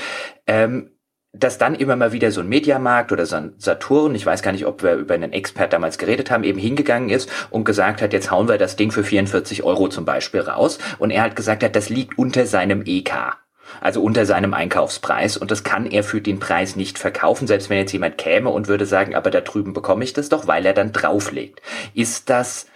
ähm, 0.47 0.91
dass 1.33 1.57
dann 1.57 1.75
immer 1.75 1.95
mal 1.95 2.11
wieder 2.11 2.31
so 2.31 2.41
ein 2.41 2.49
Mediamarkt 2.49 3.11
oder 3.11 3.25
so 3.25 3.37
ein 3.37 3.53
Saturn, 3.57 4.15
ich 4.15 4.25
weiß 4.25 4.41
gar 4.41 4.51
nicht, 4.51 4.65
ob 4.65 4.83
wir 4.83 4.95
über 4.95 5.13
einen 5.13 5.31
Expert 5.31 5.71
damals 5.71 5.97
geredet 5.97 6.29
haben, 6.29 6.43
eben 6.43 6.59
hingegangen 6.59 7.09
ist 7.09 7.29
und 7.49 7.63
gesagt 7.63 8.01
hat, 8.01 8.11
jetzt 8.11 8.31
hauen 8.31 8.49
wir 8.49 8.57
das 8.57 8.75
Ding 8.75 8.91
für 8.91 9.03
44 9.03 9.63
Euro 9.63 9.87
zum 9.87 10.03
Beispiel 10.03 10.41
raus. 10.41 10.77
Und 10.99 11.09
er 11.09 11.23
hat 11.23 11.37
gesagt 11.37 11.63
hat, 11.63 11.75
das 11.75 11.89
liegt 11.89 12.17
unter 12.17 12.45
seinem 12.45 12.83
EK. 12.85 13.37
Also 13.79 14.03
unter 14.03 14.25
seinem 14.25 14.53
Einkaufspreis 14.53 15.37
und 15.37 15.49
das 15.49 15.63
kann 15.63 15.85
er 15.85 16.03
für 16.03 16.19
den 16.19 16.39
Preis 16.39 16.75
nicht 16.75 16.99
verkaufen, 16.99 17.47
selbst 17.47 17.69
wenn 17.69 17.77
jetzt 17.77 17.93
jemand 17.93 18.17
käme 18.17 18.49
und 18.49 18.67
würde 18.67 18.85
sagen, 18.85 19.15
aber 19.15 19.31
da 19.31 19.39
drüben 19.39 19.71
bekomme 19.71 20.03
ich 20.03 20.11
das 20.11 20.27
doch, 20.27 20.45
weil 20.45 20.65
er 20.65 20.73
dann 20.73 20.91
drauflegt. 20.91 21.61
Ist 21.93 22.29
das 22.29 22.67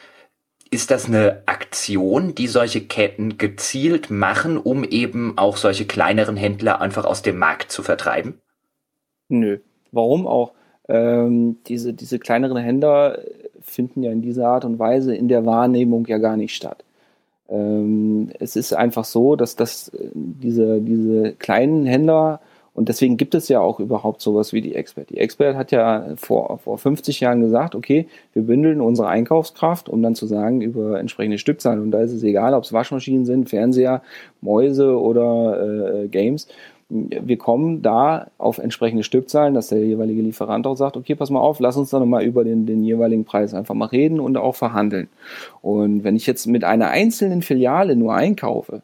ist 0.71 0.91
das 0.91 1.05
eine 1.05 1.43
Aktion, 1.45 2.33
die 2.33 2.47
solche 2.47 2.81
Ketten 2.81 3.37
gezielt 3.37 4.09
machen, 4.09 4.57
um 4.57 4.83
eben 4.83 5.37
auch 5.37 5.57
solche 5.57 5.85
kleineren 5.85 6.37
Händler 6.37 6.81
einfach 6.81 7.05
aus 7.05 7.21
dem 7.21 7.37
Markt 7.37 7.71
zu 7.71 7.83
vertreiben? 7.83 8.41
Nö. 9.29 9.57
Warum 9.91 10.27
auch? 10.27 10.51
Ähm, 10.87 11.57
diese, 11.67 11.93
diese 11.93 12.19
kleineren 12.19 12.57
Händler 12.57 13.19
finden 13.61 14.03
ja 14.03 14.11
in 14.11 14.21
dieser 14.21 14.47
Art 14.47 14.65
und 14.65 14.77
Weise 14.77 15.15
in 15.15 15.27
der 15.27 15.45
Wahrnehmung 15.45 16.05
ja 16.05 16.17
gar 16.17 16.37
nicht 16.37 16.55
statt. 16.55 16.83
Ähm, 17.49 18.29
es 18.39 18.55
ist 18.55 18.73
einfach 18.73 19.05
so, 19.05 19.35
dass 19.35 19.55
das, 19.55 19.89
äh, 19.89 20.09
diese, 20.13 20.81
diese 20.81 21.33
kleinen 21.33 21.85
Händler, 21.85 22.39
und 22.73 22.89
deswegen 22.89 23.15
gibt 23.15 23.35
es 23.35 23.47
ja 23.47 23.61
auch 23.61 23.79
überhaupt 23.79 24.21
sowas 24.21 24.51
wie 24.51 24.59
die 24.59 24.75
Expert. 24.75 25.09
Die 25.09 25.17
Expert 25.17 25.55
hat 25.55 25.71
ja 25.71 26.07
vor, 26.17 26.57
vor 26.57 26.77
50 26.77 27.21
Jahren 27.21 27.39
gesagt, 27.39 27.73
okay, 27.73 28.07
wir 28.33 28.43
bündeln 28.43 28.81
unsere 28.81 29.07
Einkaufskraft, 29.07 29.87
um 29.87 30.03
dann 30.03 30.13
zu 30.13 30.25
sagen, 30.25 30.59
über 30.59 30.99
entsprechende 30.99 31.37
Stückzahlen. 31.37 31.81
Und 31.81 31.91
da 31.91 32.01
ist 32.01 32.11
es 32.11 32.21
egal, 32.23 32.53
ob 32.53 32.65
es 32.65 32.73
Waschmaschinen 32.73 33.25
sind, 33.25 33.49
Fernseher, 33.49 34.01
Mäuse 34.41 34.99
oder 34.99 36.03
äh, 36.03 36.07
Games 36.09 36.49
wir 37.09 37.37
kommen 37.37 37.81
da 37.81 38.27
auf 38.37 38.57
entsprechende 38.57 39.03
Stückzahlen, 39.03 39.53
dass 39.53 39.67
der 39.67 39.85
jeweilige 39.85 40.21
Lieferant 40.21 40.67
auch 40.67 40.75
sagt, 40.75 40.97
okay, 40.97 41.15
pass 41.15 41.29
mal 41.29 41.39
auf, 41.39 41.59
lass 41.59 41.77
uns 41.77 41.89
dann 41.89 42.07
mal 42.09 42.23
über 42.23 42.43
den, 42.43 42.65
den 42.65 42.83
jeweiligen 42.83 43.25
Preis 43.25 43.53
einfach 43.53 43.75
mal 43.75 43.85
reden 43.85 44.19
und 44.19 44.37
auch 44.37 44.55
verhandeln. 44.55 45.07
Und 45.61 46.03
wenn 46.03 46.15
ich 46.15 46.27
jetzt 46.27 46.47
mit 46.47 46.63
einer 46.63 46.89
einzelnen 46.89 47.41
Filiale 47.41 47.95
nur 47.95 48.13
einkaufe, 48.13 48.81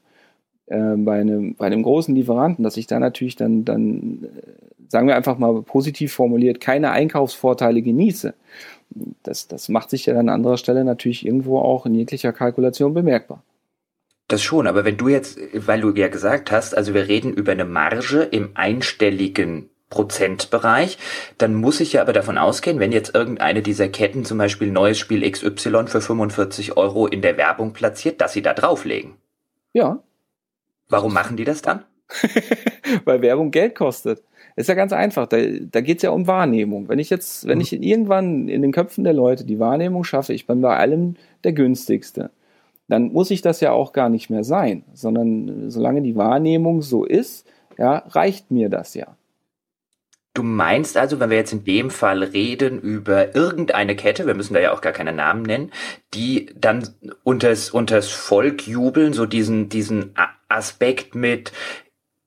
äh, 0.67 0.95
bei, 0.95 1.19
einem, 1.19 1.55
bei 1.55 1.65
einem 1.65 1.83
großen 1.83 2.15
Lieferanten, 2.15 2.63
dass 2.63 2.77
ich 2.77 2.87
da 2.87 2.99
natürlich 2.99 3.35
dann, 3.35 3.65
dann, 3.65 4.23
äh, 4.23 4.89
sagen 4.89 5.07
wir 5.07 5.15
einfach 5.15 5.37
mal 5.37 5.61
positiv 5.61 6.13
formuliert, 6.13 6.61
keine 6.61 6.91
Einkaufsvorteile 6.91 7.81
genieße, 7.81 8.33
das, 9.23 9.47
das 9.47 9.69
macht 9.69 9.89
sich 9.89 10.05
ja 10.05 10.17
an 10.17 10.29
anderer 10.29 10.57
Stelle 10.57 10.83
natürlich 10.83 11.25
irgendwo 11.25 11.59
auch 11.59 11.85
in 11.85 11.95
jeglicher 11.95 12.33
Kalkulation 12.33 12.93
bemerkbar. 12.93 13.43
Das 14.31 14.41
schon, 14.41 14.65
aber 14.65 14.85
wenn 14.85 14.95
du 14.95 15.09
jetzt, 15.09 15.39
weil 15.53 15.81
du 15.81 15.93
ja 15.93 16.07
gesagt 16.07 16.53
hast, 16.53 16.77
also 16.77 16.93
wir 16.93 17.09
reden 17.09 17.33
über 17.33 17.51
eine 17.51 17.65
Marge 17.65 18.21
im 18.21 18.51
einstelligen 18.53 19.69
Prozentbereich, 19.89 20.97
dann 21.37 21.53
muss 21.53 21.81
ich 21.81 21.91
ja 21.91 22.01
aber 22.01 22.13
davon 22.13 22.37
ausgehen, 22.37 22.79
wenn 22.79 22.93
jetzt 22.93 23.13
irgendeine 23.13 23.61
dieser 23.61 23.89
Ketten 23.89 24.23
zum 24.23 24.37
Beispiel 24.37 24.71
neues 24.71 24.97
Spiel 24.97 25.29
XY 25.29 25.87
für 25.87 25.99
45 25.99 26.77
Euro 26.77 27.07
in 27.07 27.21
der 27.21 27.35
Werbung 27.35 27.73
platziert, 27.73 28.21
dass 28.21 28.31
sie 28.31 28.41
da 28.41 28.53
drauflegen. 28.53 29.15
Ja. 29.73 30.01
Warum 30.87 31.13
machen 31.13 31.35
die 31.35 31.43
das 31.43 31.61
dann? 31.61 31.83
Weil 33.03 33.21
Werbung 33.21 33.51
Geld 33.51 33.75
kostet. 33.75 34.23
Ist 34.55 34.69
ja 34.69 34.75
ganz 34.75 34.93
einfach. 34.93 35.27
Da, 35.27 35.39
da 35.41 35.81
geht 35.81 35.97
es 35.97 36.03
ja 36.03 36.11
um 36.11 36.25
Wahrnehmung. 36.25 36.87
Wenn 36.87 36.99
ich 36.99 37.09
jetzt, 37.09 37.45
wenn 37.47 37.57
mhm. 37.57 37.63
ich 37.63 37.73
irgendwann 37.73 38.47
in 38.47 38.61
den 38.61 38.71
Köpfen 38.71 39.03
der 39.03 39.13
Leute 39.13 39.43
die 39.43 39.59
Wahrnehmung 39.59 40.05
schaffe, 40.05 40.31
ich 40.31 40.47
bin 40.47 40.61
bei 40.61 40.77
allem 40.77 41.15
der 41.43 41.51
günstigste, 41.51 42.31
dann 42.91 43.13
muss 43.13 43.31
ich 43.31 43.41
das 43.41 43.61
ja 43.61 43.71
auch 43.71 43.93
gar 43.93 44.09
nicht 44.09 44.29
mehr 44.29 44.43
sein, 44.43 44.83
sondern 44.93 45.69
solange 45.69 46.01
die 46.01 46.17
Wahrnehmung 46.17 46.81
so 46.81 47.05
ist, 47.05 47.47
ja, 47.77 48.03
reicht 48.09 48.51
mir 48.51 48.67
das 48.67 48.95
ja. 48.95 49.15
Du 50.33 50.43
meinst 50.43 50.97
also, 50.97 51.21
wenn 51.21 51.29
wir 51.29 51.37
jetzt 51.37 51.53
in 51.53 51.63
dem 51.63 51.89
Fall 51.89 52.21
reden 52.21 52.81
über 52.81 53.33
irgendeine 53.33 53.95
Kette, 53.95 54.27
wir 54.27 54.35
müssen 54.35 54.53
da 54.53 54.59
ja 54.59 54.73
auch 54.73 54.81
gar 54.81 54.91
keine 54.91 55.13
Namen 55.13 55.43
nennen, 55.43 55.71
die 56.13 56.53
dann 56.53 56.89
unters, 57.23 57.69
unters 57.69 58.09
Volk 58.09 58.67
jubeln, 58.67 59.13
so 59.13 59.25
diesen, 59.25 59.69
diesen 59.69 60.13
Aspekt 60.49 61.15
mit, 61.15 61.53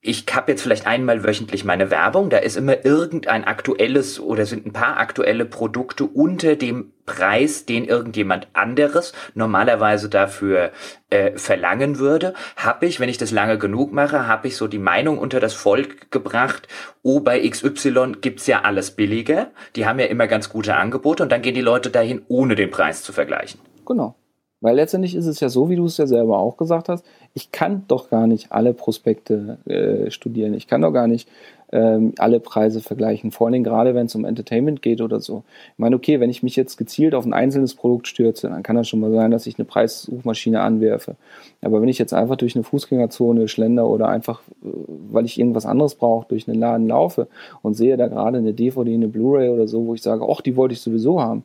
ich 0.06 0.26
habe 0.34 0.52
jetzt 0.52 0.60
vielleicht 0.60 0.86
einmal 0.86 1.24
wöchentlich 1.24 1.64
meine 1.64 1.90
Werbung, 1.90 2.28
da 2.28 2.36
ist 2.36 2.58
immer 2.58 2.84
irgendein 2.84 3.44
aktuelles 3.44 4.20
oder 4.20 4.44
sind 4.44 4.66
ein 4.66 4.72
paar 4.74 4.98
aktuelle 4.98 5.46
Produkte 5.46 6.04
unter 6.04 6.56
dem 6.56 6.92
Preis, 7.06 7.64
den 7.64 7.86
irgendjemand 7.86 8.48
anderes 8.52 9.14
normalerweise 9.34 10.10
dafür 10.10 10.72
äh, 11.08 11.38
verlangen 11.38 11.98
würde, 11.98 12.34
habe 12.56 12.84
ich, 12.84 13.00
wenn 13.00 13.08
ich 13.08 13.16
das 13.16 13.30
lange 13.30 13.56
genug 13.56 13.94
mache, 13.94 14.28
habe 14.28 14.48
ich 14.48 14.58
so 14.58 14.68
die 14.68 14.78
Meinung 14.78 15.16
unter 15.16 15.40
das 15.40 15.54
Volk 15.54 16.10
gebracht, 16.10 16.68
oh, 17.02 17.20
bei 17.20 17.40
XY 17.48 18.16
gibt's 18.20 18.46
ja 18.46 18.60
alles 18.60 18.90
billiger, 18.90 19.52
die 19.74 19.86
haben 19.86 19.98
ja 19.98 20.06
immer 20.06 20.26
ganz 20.26 20.50
gute 20.50 20.76
Angebote 20.76 21.22
und 21.22 21.32
dann 21.32 21.40
gehen 21.40 21.54
die 21.54 21.62
Leute 21.62 21.88
dahin, 21.88 22.20
ohne 22.28 22.56
den 22.56 22.70
Preis 22.70 23.02
zu 23.02 23.14
vergleichen. 23.14 23.58
Genau. 23.86 24.16
Weil 24.64 24.76
letztendlich 24.76 25.14
ist 25.14 25.26
es 25.26 25.40
ja 25.40 25.50
so, 25.50 25.68
wie 25.68 25.76
du 25.76 25.84
es 25.84 25.98
ja 25.98 26.06
selber 26.06 26.38
auch 26.38 26.56
gesagt 26.56 26.88
hast, 26.88 27.04
ich 27.34 27.50
kann 27.50 27.84
doch 27.88 28.10
gar 28.10 28.26
nicht 28.28 28.52
alle 28.52 28.72
Prospekte 28.72 29.58
äh, 29.66 30.10
studieren. 30.10 30.54
Ich 30.54 30.68
kann 30.68 30.82
doch 30.82 30.92
gar 30.92 31.08
nicht 31.08 31.28
ähm, 31.72 32.12
alle 32.18 32.38
Preise 32.38 32.80
vergleichen. 32.80 33.32
Vor 33.32 33.48
allem 33.48 33.64
gerade, 33.64 33.96
wenn 33.96 34.06
es 34.06 34.14
um 34.14 34.24
Entertainment 34.24 34.80
geht 34.80 35.00
oder 35.00 35.18
so. 35.18 35.42
Ich 35.72 35.78
meine, 35.78 35.96
okay, 35.96 36.20
wenn 36.20 36.30
ich 36.30 36.44
mich 36.44 36.54
jetzt 36.54 36.76
gezielt 36.76 37.12
auf 37.12 37.26
ein 37.26 37.32
einzelnes 37.32 37.74
Produkt 37.74 38.06
stürze, 38.06 38.48
dann 38.48 38.62
kann 38.62 38.76
das 38.76 38.88
schon 38.88 39.00
mal 39.00 39.10
sein, 39.10 39.32
dass 39.32 39.48
ich 39.48 39.58
eine 39.58 39.64
Preissuchmaschine 39.64 40.60
anwerfe. 40.60 41.16
Aber 41.60 41.82
wenn 41.82 41.88
ich 41.88 41.98
jetzt 41.98 42.14
einfach 42.14 42.36
durch 42.36 42.54
eine 42.54 42.62
Fußgängerzone 42.62 43.48
schlender 43.48 43.88
oder 43.88 44.06
einfach, 44.08 44.40
äh, 44.62 44.68
weil 45.10 45.24
ich 45.24 45.36
irgendwas 45.36 45.66
anderes 45.66 45.96
brauche, 45.96 46.28
durch 46.28 46.48
einen 46.48 46.60
Laden 46.60 46.86
laufe 46.86 47.26
und 47.62 47.74
sehe 47.74 47.96
da 47.96 48.06
gerade 48.06 48.38
eine 48.38 48.52
DVD, 48.52 48.94
eine 48.94 49.08
Blu-ray 49.08 49.48
oder 49.48 49.66
so, 49.66 49.86
wo 49.86 49.94
ich 49.94 50.02
sage, 50.02 50.24
ach, 50.30 50.40
die 50.40 50.54
wollte 50.54 50.74
ich 50.74 50.80
sowieso 50.80 51.20
haben, 51.20 51.44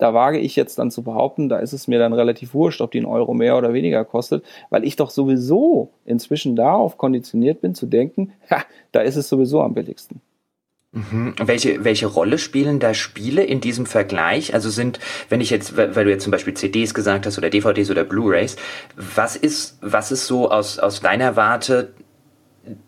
da 0.00 0.14
wage 0.14 0.38
ich 0.38 0.56
jetzt 0.56 0.78
dann 0.78 0.90
zu 0.90 1.02
behaupten, 1.02 1.48
da 1.48 1.58
ist 1.58 1.72
es 1.72 1.86
mir 1.86 1.98
dann 1.98 2.12
relativ 2.12 2.54
wurscht, 2.54 2.80
ob 2.80 2.90
die 2.90 2.98
einen 2.98 3.06
Euro 3.06 3.34
mehr 3.34 3.56
oder 3.56 3.72
weniger 3.72 4.04
kostet, 4.04 4.44
weil 4.70 4.84
ich 4.84 4.96
doch 4.96 5.10
sowieso 5.10 5.90
inzwischen 6.04 6.56
darauf 6.56 6.96
konditioniert 6.96 7.60
bin 7.60 7.74
zu 7.74 7.86
denken, 7.86 8.32
ha, 8.50 8.64
da 8.92 9.00
ist 9.00 9.16
es 9.16 9.28
sowieso 9.28 9.60
am 9.60 9.74
billigsten. 9.74 10.20
Mhm. 10.92 11.34
Welche, 11.38 11.84
welche 11.84 12.06
Rolle 12.06 12.38
spielen 12.38 12.80
da 12.80 12.94
Spiele 12.94 13.44
in 13.44 13.60
diesem 13.60 13.86
Vergleich? 13.86 14.54
Also 14.54 14.70
sind, 14.70 14.98
wenn 15.28 15.40
ich 15.40 15.50
jetzt, 15.50 15.76
weil 15.76 15.92
du 15.92 16.10
jetzt 16.10 16.24
zum 16.24 16.32
Beispiel 16.32 16.54
CDs 16.54 16.94
gesagt 16.94 17.26
hast 17.26 17.38
oder 17.38 17.50
DVDs 17.50 17.90
oder 17.90 18.02
Blu-rays, 18.02 18.56
was 18.96 19.36
ist, 19.36 19.78
was 19.82 20.10
ist 20.10 20.26
so 20.26 20.50
aus, 20.50 20.80
aus 20.80 21.00
deiner 21.00 21.36
Warte 21.36 21.92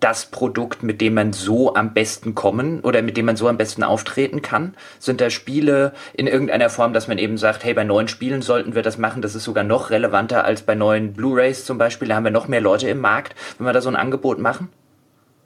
das 0.00 0.26
Produkt, 0.26 0.82
mit 0.82 1.00
dem 1.00 1.14
man 1.14 1.32
so 1.32 1.74
am 1.74 1.94
besten 1.94 2.34
kommen 2.34 2.80
oder 2.80 3.02
mit 3.02 3.16
dem 3.16 3.26
man 3.26 3.36
so 3.36 3.48
am 3.48 3.56
besten 3.56 3.82
auftreten 3.82 4.42
kann? 4.42 4.74
Sind 4.98 5.20
da 5.20 5.30
Spiele 5.30 5.92
in 6.12 6.26
irgendeiner 6.26 6.70
Form, 6.70 6.92
dass 6.92 7.08
man 7.08 7.18
eben 7.18 7.38
sagt, 7.38 7.64
hey, 7.64 7.74
bei 7.74 7.84
neuen 7.84 8.08
Spielen 8.08 8.42
sollten 8.42 8.74
wir 8.74 8.82
das 8.82 8.98
machen, 8.98 9.22
das 9.22 9.34
ist 9.34 9.44
sogar 9.44 9.64
noch 9.64 9.90
relevanter 9.90 10.44
als 10.44 10.62
bei 10.62 10.74
neuen 10.74 11.14
Blu-rays 11.14 11.64
zum 11.64 11.78
Beispiel, 11.78 12.08
da 12.08 12.16
haben 12.16 12.24
wir 12.24 12.30
noch 12.30 12.48
mehr 12.48 12.60
Leute 12.60 12.88
im 12.88 13.00
Markt, 13.00 13.34
wenn 13.58 13.66
wir 13.66 13.72
da 13.72 13.80
so 13.80 13.88
ein 13.88 13.96
Angebot 13.96 14.38
machen? 14.38 14.68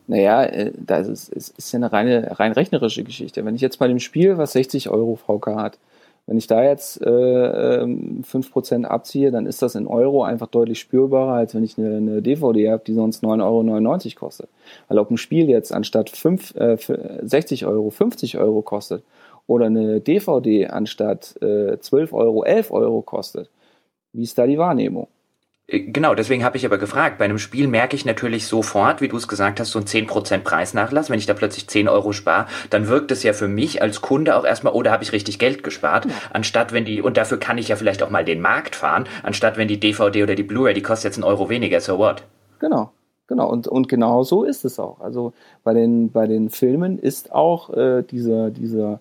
Naja, 0.09 0.45
äh, 0.45 0.73
da 0.77 0.99
ist 0.99 1.33
es 1.35 1.49
ist 1.49 1.73
ja 1.73 1.79
eine 1.79 1.93
reine, 1.93 2.39
rein 2.39 2.53
rechnerische 2.53 3.03
Geschichte. 3.03 3.45
Wenn 3.45 3.57
ich 3.57 3.61
jetzt 3.61 3.79
bei 3.79 3.89
dem 3.89 3.99
Spiel, 3.99 4.39
was 4.39 4.53
60 4.53 4.89
Euro 4.89 5.17
VK 5.17 5.57
hat, 5.57 5.79
wenn 6.27 6.39
ich 6.39 6.49
da 6.49 6.63
jetzt 6.65 7.01
äh, 7.03 7.05
5% 7.83 8.75
ähm, 8.75 8.85
abziehe, 8.85 9.31
dann 9.31 9.47
ist 9.47 9.63
das 9.63 9.77
in 9.77 9.87
Euro 9.87 10.25
einfach 10.25 10.49
deutlich 10.49 10.81
spürbarer, 10.81 11.35
als 11.35 11.55
wenn 11.55 11.63
ich 11.63 11.79
eine, 11.79 11.97
eine 11.97 12.23
DVD 12.23 12.71
habe, 12.73 12.83
die 12.85 12.95
sonst 12.95 13.23
9,99 13.23 14.07
Euro 14.07 14.27
kostet. 14.27 14.49
Weil 14.89 14.99
ob 14.99 15.11
ein 15.11 15.19
Spiel 15.19 15.49
jetzt 15.49 15.73
anstatt 15.73 16.11
5, 16.11 16.57
äh, 16.57 16.77
60 17.23 17.67
Euro 17.67 17.91
50 17.91 18.39
Euro 18.39 18.63
kostet 18.63 19.05
oder 19.47 19.67
eine 19.67 20.01
DVD 20.01 20.67
anstatt 20.67 21.41
äh, 21.41 21.79
12 21.79 22.13
Euro 22.13 22.43
11 22.43 22.73
Euro 22.73 23.03
kostet, 23.03 23.49
wie 24.13 24.25
ist 24.25 24.37
da 24.37 24.47
die 24.47 24.59
Wahrnehmung? 24.59 25.07
Äh, 25.67 25.81
genau, 25.81 26.15
deswegen 26.15 26.45
habe 26.45 26.57
ich 26.57 26.67
aber 26.67 26.79
gefragt. 26.79 27.19
Bei 27.19 27.25
einem 27.25 27.39
Spiel 27.39 27.69
merke 27.69 27.97
ich 27.97 28.05
natürlich 28.05 28.47
sofort, 28.47 29.01
wie 29.01 29.09
du 29.09 29.17
es 29.17 29.29
gesagt 29.29 29.61
hast, 29.61 29.71
so 29.71 29.79
ein 29.79 29.85
10% 29.85 30.39
Preisnachlass. 30.39 31.11
Wenn 31.11 31.19
ich 31.19 31.27
da 31.27 31.35
plötzlich 31.35 31.69
10 31.69 31.89
Euro 31.89 32.13
spare, 32.13 32.47
dann 32.71 32.89
wirkt 32.89 33.11
es 33.11 33.23
ja 33.23 33.33
für 33.33 33.49
mich 33.49 33.83
als 33.83 34.01
Kunde 34.01 34.37
auch 34.37 34.45
erstmal, 34.45 34.73
oh, 34.75 34.83
da 34.83 34.93
habe 34.93 35.03
ich 35.03 35.13
richtig 35.13 35.39
Geld 35.39 35.63
gespart. 35.63 36.07
Anstatt 36.33 36.73
wenn 36.73 36.85
die, 36.85 37.03
und 37.03 37.17
dafür 37.17 37.39
kann 37.39 37.59
ich 37.59 37.69
ja 37.69 37.77
vielleicht 37.77 38.03
auch 38.03 38.11
mal 38.11 38.25
den 38.25 38.41
Markt 38.41 38.77
fahren, 38.77 39.07
anstatt 39.23 39.57
wenn 39.57 39.69
die 39.69 39.81
DVD 39.81 40.23
oder 40.23 40.35
die 40.35 40.43
Blu-ray, 40.43 40.75
die 40.75 40.83
kostet 40.83 41.11
jetzt 41.11 41.17
einen 41.17 41.25
Euro 41.25 41.49
weniger, 41.49 41.81
so 41.81 41.99
what? 41.99 42.23
Genau. 42.59 42.93
Genau, 43.29 43.51
und, 43.51 43.67
und 43.67 43.89
genau 43.89 44.23
so 44.23 44.45
ist 44.45 44.65
es 44.65 44.79
auch. 44.79 45.01
Also 45.01 45.33
bei 45.65 45.75
den, 45.75 46.13
bei 46.13 46.29
den 46.29 46.49
Filmen 46.49 46.97
ist 46.97 47.33
auch 47.33 47.71
äh, 47.71 48.05
diese, 48.05 48.53
diese, 48.53 49.01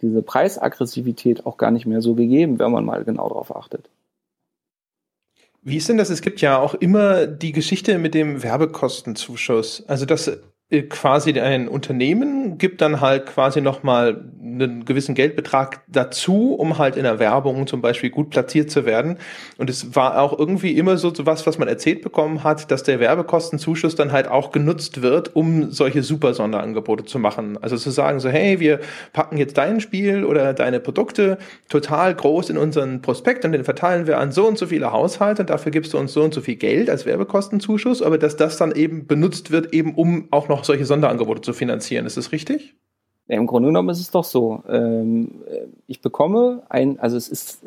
diese 0.00 0.22
Preisaggressivität 0.22 1.44
auch 1.44 1.58
gar 1.58 1.70
nicht 1.70 1.84
mehr 1.84 2.00
so 2.00 2.14
gegeben, 2.14 2.58
wenn 2.58 2.72
man 2.72 2.86
mal 2.86 3.04
genau 3.04 3.28
darauf 3.28 3.54
achtet. 3.54 3.90
Wie 5.68 5.78
ist 5.78 5.88
denn 5.88 5.96
das? 5.96 6.10
Es 6.10 6.22
gibt 6.22 6.40
ja 6.40 6.60
auch 6.60 6.74
immer 6.74 7.26
die 7.26 7.50
Geschichte 7.50 7.98
mit 7.98 8.14
dem 8.14 8.44
Werbekostenzuschuss. 8.44 9.82
Also, 9.88 10.06
dass 10.06 10.30
quasi 10.88 11.38
ein 11.38 11.68
Unternehmen 11.68 12.58
gibt 12.58 12.80
dann 12.80 13.00
halt 13.00 13.26
quasi 13.26 13.60
nochmal 13.60 14.24
einen 14.42 14.84
gewissen 14.84 15.14
Geldbetrag 15.14 15.82
dazu, 15.86 16.54
um 16.54 16.78
halt 16.78 16.96
in 16.96 17.04
der 17.04 17.20
Werbung 17.20 17.68
zum 17.68 17.80
Beispiel 17.80 18.10
gut 18.10 18.30
platziert 18.30 18.70
zu 18.70 18.84
werden. 18.84 19.18
Und 19.58 19.70
es 19.70 19.94
war 19.94 20.20
auch 20.20 20.36
irgendwie 20.36 20.76
immer 20.76 20.96
so 20.96 21.12
was, 21.24 21.46
was 21.46 21.58
man 21.58 21.68
erzählt 21.68 22.02
bekommen 22.02 22.42
hat, 22.42 22.70
dass 22.72 22.82
der 22.82 22.98
Werbekostenzuschuss 22.98 23.94
dann 23.94 24.10
halt 24.10 24.26
auch 24.26 24.50
genutzt 24.50 25.02
wird, 25.02 25.36
um 25.36 25.70
solche 25.70 26.02
super 26.02 26.34
Sonderangebote 26.34 27.04
zu 27.04 27.20
machen. 27.20 27.58
Also 27.62 27.76
zu 27.76 27.90
sagen 27.90 28.18
so, 28.18 28.28
hey, 28.28 28.58
wir 28.58 28.80
packen 29.12 29.36
jetzt 29.36 29.56
dein 29.58 29.80
Spiel 29.80 30.24
oder 30.24 30.52
deine 30.52 30.80
Produkte 30.80 31.38
total 31.68 32.12
groß 32.12 32.50
in 32.50 32.58
unseren 32.58 33.02
Prospekt 33.02 33.44
und 33.44 33.52
den 33.52 33.62
verteilen 33.62 34.08
wir 34.08 34.18
an 34.18 34.32
so 34.32 34.48
und 34.48 34.58
so 34.58 34.66
viele 34.66 34.90
Haushalte 34.90 35.42
und 35.42 35.50
dafür 35.50 35.70
gibst 35.70 35.92
du 35.92 35.98
uns 35.98 36.12
so 36.12 36.22
und 36.22 36.34
so 36.34 36.40
viel 36.40 36.56
Geld 36.56 36.90
als 36.90 37.06
Werbekostenzuschuss, 37.06 38.02
aber 38.02 38.18
dass 38.18 38.36
das 38.36 38.56
dann 38.56 38.72
eben 38.72 39.06
benutzt 39.06 39.52
wird, 39.52 39.72
eben 39.72 39.94
um 39.94 40.26
auch 40.32 40.48
noch 40.48 40.55
noch 40.56 40.64
solche 40.64 40.84
Sonderangebote 40.84 41.42
zu 41.42 41.52
finanzieren. 41.52 42.06
Ist 42.06 42.16
das 42.16 42.32
richtig? 42.32 42.74
Im 43.28 43.46
Grunde 43.46 43.68
genommen 43.68 43.88
ist 43.88 44.00
es 44.00 44.10
doch 44.10 44.24
so. 44.24 44.62
Ähm, 44.68 45.42
ich 45.86 46.00
bekomme 46.00 46.62
ein, 46.68 46.98
also 47.00 47.16
es 47.16 47.28
ist 47.28 47.66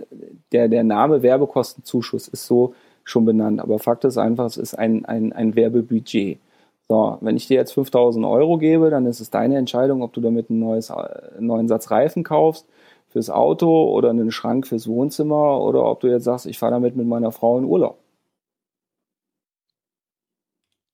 der, 0.52 0.70
der 0.70 0.84
Name 0.84 1.22
Werbekostenzuschuss 1.22 2.30
ist 2.30 2.46
so 2.46 2.74
schon 3.04 3.26
benannt, 3.26 3.60
aber 3.60 3.80
Fakt 3.80 4.06
ist 4.06 4.18
einfach, 4.18 4.46
es 4.46 4.58
ist 4.58 4.76
ein, 4.76 5.06
ein, 5.06 5.34
ein 5.34 5.56
Werbebudget. 5.56 6.40
So, 6.88 7.18
wenn 7.22 7.36
ich 7.36 7.48
dir 7.48 7.56
jetzt 7.56 7.74
5000 7.74 8.26
Euro 8.26 8.58
gebe, 8.58 8.90
dann 8.90 9.06
ist 9.06 9.20
es 9.20 9.30
deine 9.30 9.58
Entscheidung, 9.58 10.02
ob 10.02 10.14
du 10.14 10.22
damit 10.22 10.50
ein 10.50 10.60
neues, 10.60 10.90
einen 10.90 11.46
neuen 11.46 11.68
Satz 11.68 11.92
Reifen 11.92 12.24
kaufst 12.24 12.66
fürs 13.10 13.30
Auto 13.30 13.92
oder 13.92 14.12
einen 14.12 14.32
Schrank 14.32 14.66
fürs 14.66 14.88
Wohnzimmer 14.88 15.62
oder 15.62 15.86
ob 15.86 16.00
du 16.00 16.08
jetzt 16.08 16.24
sagst, 16.24 16.46
ich 16.46 16.58
fahre 16.58 16.74
damit 16.74 16.96
mit 16.96 17.08
meiner 17.08 17.32
Frau 17.32 17.58
in 17.58 17.66
Urlaub. 17.66 17.98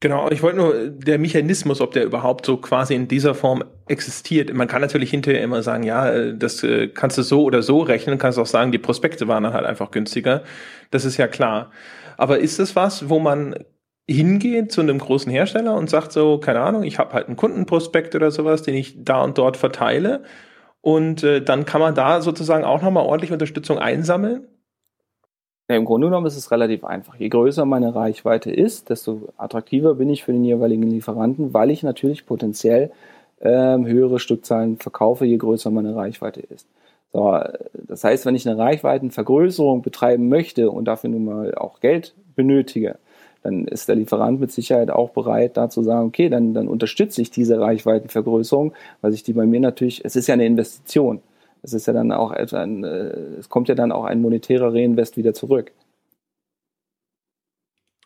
Genau, 0.06 0.30
ich 0.30 0.44
wollte 0.44 0.58
nur 0.58 0.90
der 0.90 1.18
Mechanismus, 1.18 1.82
ob 1.82 1.94
der 1.94 2.04
überhaupt 2.06 2.46
so 2.46 2.58
quasi 2.58 2.94
in 2.94 3.08
dieser 3.08 3.34
Form 3.34 3.64
existiert. 3.88 4.54
Man 4.54 4.68
kann 4.68 4.82
natürlich 4.84 5.10
hinterher 5.10 5.42
immer 5.42 5.64
sagen, 5.64 5.82
ja, 5.82 6.08
äh, 6.08 6.38
das 6.38 6.62
äh, 6.62 6.90
kannst 6.90 7.18
du 7.18 7.24
so 7.24 7.42
oder 7.42 7.64
so 7.64 7.80
rechnen, 7.80 8.20
kannst 8.20 8.38
auch 8.38 8.46
sagen, 8.46 8.72
die 8.72 8.78
Prospekte 8.78 9.28
waren 9.28 9.42
dann 9.42 9.54
halt 9.54 9.66
einfach 9.66 9.90
günstiger. 9.90 10.44
Das 10.92 11.06
ist 11.06 11.18
ja 11.18 11.28
klar. 11.28 11.72
Aber 12.18 12.38
ist 12.38 12.60
das 12.60 12.76
was, 12.76 13.10
wo 13.10 13.18
man 13.18 13.56
hingeht 14.08 14.72
zu 14.72 14.82
einem 14.82 15.00
großen 15.00 15.32
Hersteller 15.32 15.74
und 15.74 15.90
sagt 15.90 16.12
so, 16.12 16.38
keine 16.38 16.60
Ahnung, 16.60 16.84
ich 16.84 17.00
habe 17.00 17.14
halt 17.14 17.26
einen 17.26 17.36
Kundenprospekt 17.36 18.14
oder 18.14 18.30
sowas, 18.30 18.62
den 18.62 18.76
ich 18.76 19.04
da 19.04 19.24
und 19.24 19.40
dort 19.40 19.58
verteile 19.58 20.22
und 20.82 21.24
äh, 21.24 21.42
dann 21.42 21.66
kann 21.66 21.82
man 21.82 21.96
da 21.96 22.22
sozusagen 22.22 22.64
auch 22.64 22.84
nochmal 22.84 23.08
ordentlich 23.08 23.32
Unterstützung 23.32 23.80
einsammeln? 23.80 24.48
Ja, 25.68 25.76
Im 25.78 25.86
Grunde 25.86 26.08
genommen 26.08 26.28
ist 26.28 26.38
es 26.38 26.52
relativ 26.52 26.84
einfach. 26.84 27.16
Je 27.16 27.28
größer 27.28 27.66
meine 27.66 27.96
Reichweite 27.96 28.52
ist, 28.52 28.92
desto 28.92 29.30
attraktiver 29.36 29.96
bin 29.96 30.10
ich 30.12 30.24
für 30.24 30.32
den 30.32 30.44
jeweiligen 30.44 30.84
Lieferanten, 30.84 31.56
weil 31.56 31.72
ich 31.72 31.82
natürlich 31.82 32.28
potenziell 32.28 32.92
ähm, 33.42 33.88
höhere 33.88 34.20
Stückzahlen 34.20 34.78
verkaufe, 34.78 35.26
je 35.26 35.38
größer 35.38 35.72
meine 35.72 35.96
Reichweite 35.96 36.42
ist. 36.42 36.68
So, 37.14 37.40
das 37.74 38.04
heißt, 38.04 38.28
wenn 38.28 38.36
ich 38.36 38.48
eine 38.48 38.60
Reichweitenvergrößerung 38.60 39.82
betreiben 39.82 40.30
möchte 40.30 40.70
und 40.70 40.86
dafür 40.86 41.10
nun 41.10 41.26
mal 41.26 41.56
auch 41.56 41.80
Geld 41.80 42.14
benötige, 42.36 43.00
dann 43.42 43.66
ist 43.66 43.88
der 43.90 43.96
Lieferant 43.96 44.40
mit 44.40 44.52
Sicherheit 44.52 44.92
auch 44.92 45.12
bereit, 45.12 45.58
da 45.58 45.70
zu 45.70 45.82
sagen, 45.82 46.08
okay, 46.08 46.30
dann, 46.30 46.54
dann 46.54 46.68
unterstütze 46.68 47.24
ich 47.24 47.32
diese 47.32 47.60
Reichweitenvergrößerung, 47.60 48.74
weil 49.02 49.12
sich 49.14 49.24
die 49.24 49.34
bei 49.34 49.48
mir 49.48 49.62
natürlich, 49.62 50.06
es 50.06 50.16
ist 50.16 50.28
ja 50.28 50.34
eine 50.34 50.46
Investition 50.46 51.22
es 51.66 51.74
ist 51.74 51.88
ja 51.88 51.94
dann 51.94 52.12
auch 52.12 52.32
ein, 52.32 52.84
äh, 52.84 53.08
es 53.40 53.50
kommt 53.50 53.68
ja 53.68 53.76
dann 53.76 53.92
auch 53.92 54.06
ein 54.06 54.22
monetärer 54.22 54.74
Reinvest 54.74 55.18
wieder 55.18 55.34
zurück. 55.34 55.72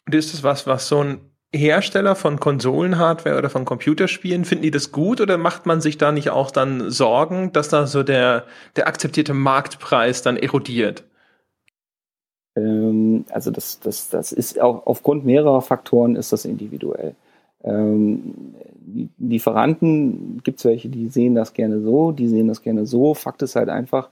Und 0.08 0.16
ist 0.16 0.34
das 0.34 0.44
was, 0.44 0.66
was 0.66 0.88
so 0.88 1.04
ein 1.04 1.20
Hersteller 1.54 2.16
von 2.16 2.40
Konsolenhardware 2.40 3.38
oder 3.38 3.50
von 3.50 3.66
Computerspielen, 3.66 4.46
finden 4.46 4.64
die 4.64 4.72
das 4.72 4.92
gut 4.92 5.20
oder 5.20 5.38
macht 5.38 5.66
man 5.66 5.82
sich 5.82 5.98
da 5.98 6.12
nicht 6.12 6.30
auch 6.30 6.52
dann 6.52 6.90
Sorgen, 6.90 7.52
dass 7.52 7.70
da 7.70 7.86
so 7.86 8.02
der, 8.04 8.46
der 8.76 8.88
akzeptierte 8.88 9.34
Marktpreis 9.34 10.22
dann 10.22 10.38
erodiert? 10.38 11.04
Ähm, 12.56 13.26
also 13.30 13.52
das, 13.52 13.80
das, 13.82 14.10
das 14.10 14.32
ist 14.32 14.60
auch 14.62 14.86
aufgrund 14.86 15.26
mehrerer 15.26 15.62
Faktoren 15.62 16.16
ist 16.16 16.32
das 16.32 16.46
individuell. 16.46 17.16
Ähm, 17.64 18.56
Lieferanten 19.18 20.42
gibt 20.44 20.60
es 20.60 20.66
welche, 20.66 20.90
die 20.90 21.08
sehen 21.08 21.36
das 21.36 21.54
gerne 21.54 21.82
so, 21.82 22.12
die 22.12 22.28
sehen 22.28 22.48
das 22.48 22.62
gerne 22.62 22.86
so. 22.86 23.14
Fakt 23.14 23.42
ist 23.42 23.56
halt 23.56 23.70
einfach, 23.70 24.10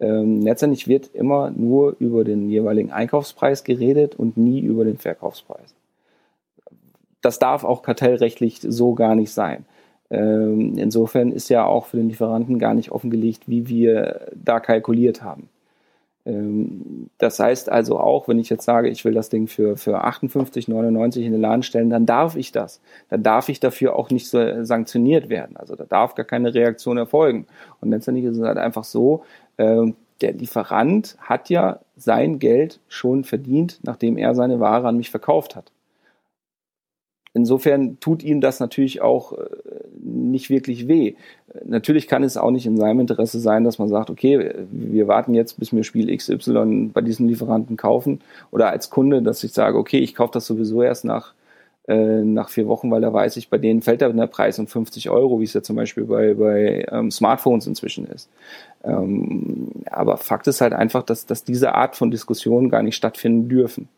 ähm, 0.00 0.40
letztendlich 0.40 0.88
wird 0.88 1.08
immer 1.14 1.50
nur 1.50 1.96
über 1.98 2.24
den 2.24 2.48
jeweiligen 2.48 2.90
Einkaufspreis 2.90 3.64
geredet 3.64 4.14
und 4.14 4.36
nie 4.36 4.60
über 4.60 4.84
den 4.84 4.96
Verkaufspreis. 4.96 5.74
Das 7.20 7.38
darf 7.38 7.64
auch 7.64 7.82
kartellrechtlich 7.82 8.60
so 8.62 8.94
gar 8.94 9.14
nicht 9.14 9.30
sein. 9.30 9.66
Ähm, 10.10 10.76
insofern 10.76 11.32
ist 11.32 11.50
ja 11.50 11.66
auch 11.66 11.86
für 11.86 11.98
den 11.98 12.08
Lieferanten 12.08 12.58
gar 12.58 12.74
nicht 12.74 12.90
offengelegt, 12.90 13.42
wie 13.46 13.68
wir 13.68 14.28
da 14.34 14.58
kalkuliert 14.58 15.22
haben. 15.22 15.48
Ähm, 16.26 17.10
das 17.18 17.38
heißt 17.38 17.70
also 17.70 17.98
auch, 17.98 18.28
wenn 18.28 18.38
ich 18.38 18.50
jetzt 18.50 18.64
sage, 18.64 18.88
ich 18.88 19.04
will 19.04 19.14
das 19.14 19.28
Ding 19.28 19.46
für, 19.46 19.76
für 19.76 20.04
58,99 20.04 21.20
in 21.20 21.32
den 21.32 21.40
Laden 21.40 21.62
stellen, 21.62 21.90
dann 21.90 22.06
darf 22.06 22.36
ich 22.36 22.52
das. 22.52 22.80
Dann 23.08 23.22
darf 23.22 23.48
ich 23.48 23.60
dafür 23.60 23.96
auch 23.96 24.10
nicht 24.10 24.28
so 24.28 24.64
sanktioniert 24.64 25.28
werden. 25.28 25.56
Also 25.56 25.76
da 25.76 25.84
darf 25.84 26.14
gar 26.14 26.26
keine 26.26 26.54
Reaktion 26.54 26.98
erfolgen. 26.98 27.46
Und 27.80 27.90
letztendlich 27.90 28.26
ist 28.26 28.36
es 28.36 28.44
halt 28.44 28.58
einfach 28.58 28.84
so, 28.84 29.24
ähm, 29.58 29.96
der 30.20 30.32
Lieferant 30.32 31.16
hat 31.20 31.48
ja 31.48 31.80
sein 31.96 32.38
Geld 32.38 32.80
schon 32.88 33.24
verdient, 33.24 33.80
nachdem 33.82 34.18
er 34.18 34.34
seine 34.34 34.60
Ware 34.60 34.86
an 34.86 34.98
mich 34.98 35.10
verkauft 35.10 35.56
hat. 35.56 35.72
Insofern 37.32 38.00
tut 38.00 38.22
ihm 38.24 38.40
das 38.40 38.58
natürlich 38.58 39.02
auch 39.02 39.32
äh, 39.32 39.46
nicht 40.02 40.50
wirklich 40.50 40.88
weh. 40.88 41.14
Natürlich 41.64 42.06
kann 42.06 42.22
es 42.22 42.36
auch 42.36 42.52
nicht 42.52 42.66
in 42.66 42.76
seinem 42.76 43.00
Interesse 43.00 43.40
sein, 43.40 43.64
dass 43.64 43.78
man 43.78 43.88
sagt, 43.88 44.08
okay, 44.08 44.54
wir 44.70 45.08
warten 45.08 45.34
jetzt, 45.34 45.58
bis 45.58 45.72
wir 45.72 45.82
Spiel 45.82 46.14
XY 46.16 46.90
bei 46.92 47.00
diesem 47.00 47.26
Lieferanten 47.26 47.76
kaufen. 47.76 48.20
Oder 48.52 48.70
als 48.70 48.90
Kunde, 48.90 49.20
dass 49.20 49.42
ich 49.42 49.52
sage, 49.52 49.76
okay, 49.76 49.98
ich 49.98 50.14
kaufe 50.14 50.32
das 50.32 50.46
sowieso 50.46 50.82
erst 50.82 51.04
nach, 51.04 51.32
äh, 51.88 52.22
nach 52.22 52.50
vier 52.50 52.68
Wochen, 52.68 52.90
weil 52.92 53.00
da 53.00 53.12
weiß 53.12 53.36
ich, 53.36 53.48
bei 53.48 53.58
denen 53.58 53.82
fällt 53.82 54.00
der 54.00 54.10
Preis 54.28 54.60
um 54.60 54.68
50 54.68 55.10
Euro, 55.10 55.40
wie 55.40 55.44
es 55.44 55.54
ja 55.54 55.62
zum 55.62 55.74
Beispiel 55.74 56.04
bei, 56.04 56.34
bei 56.34 56.86
ähm, 56.90 57.10
Smartphones 57.10 57.66
inzwischen 57.66 58.06
ist. 58.06 58.28
Ähm, 58.84 59.70
aber 59.86 60.18
Fakt 60.18 60.46
ist 60.46 60.60
halt 60.60 60.72
einfach, 60.72 61.02
dass, 61.02 61.26
dass 61.26 61.42
diese 61.42 61.74
Art 61.74 61.96
von 61.96 62.12
Diskussionen 62.12 62.70
gar 62.70 62.82
nicht 62.84 62.96
stattfinden 62.96 63.48
dürfen. 63.48 63.88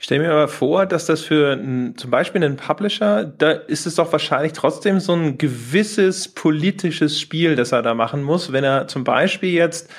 Ich 0.00 0.06
stelle 0.06 0.22
mir 0.22 0.32
aber 0.32 0.48
vor, 0.48 0.86
dass 0.86 1.04
das 1.04 1.20
für 1.20 1.52
ein, 1.52 1.94
zum 1.98 2.10
Beispiel 2.10 2.42
einen 2.42 2.56
Publisher, 2.56 3.22
da 3.36 3.50
ist 3.50 3.86
es 3.86 3.96
doch 3.96 4.10
wahrscheinlich 4.10 4.54
trotzdem 4.54 4.98
so 4.98 5.12
ein 5.12 5.36
gewisses 5.36 6.26
politisches 6.26 7.20
Spiel, 7.20 7.54
das 7.54 7.72
er 7.72 7.82
da 7.82 7.92
machen 7.92 8.22
muss, 8.22 8.50
wenn 8.50 8.64
er 8.64 8.88
zum 8.88 9.04
Beispiel 9.04 9.50
jetzt 9.50 9.90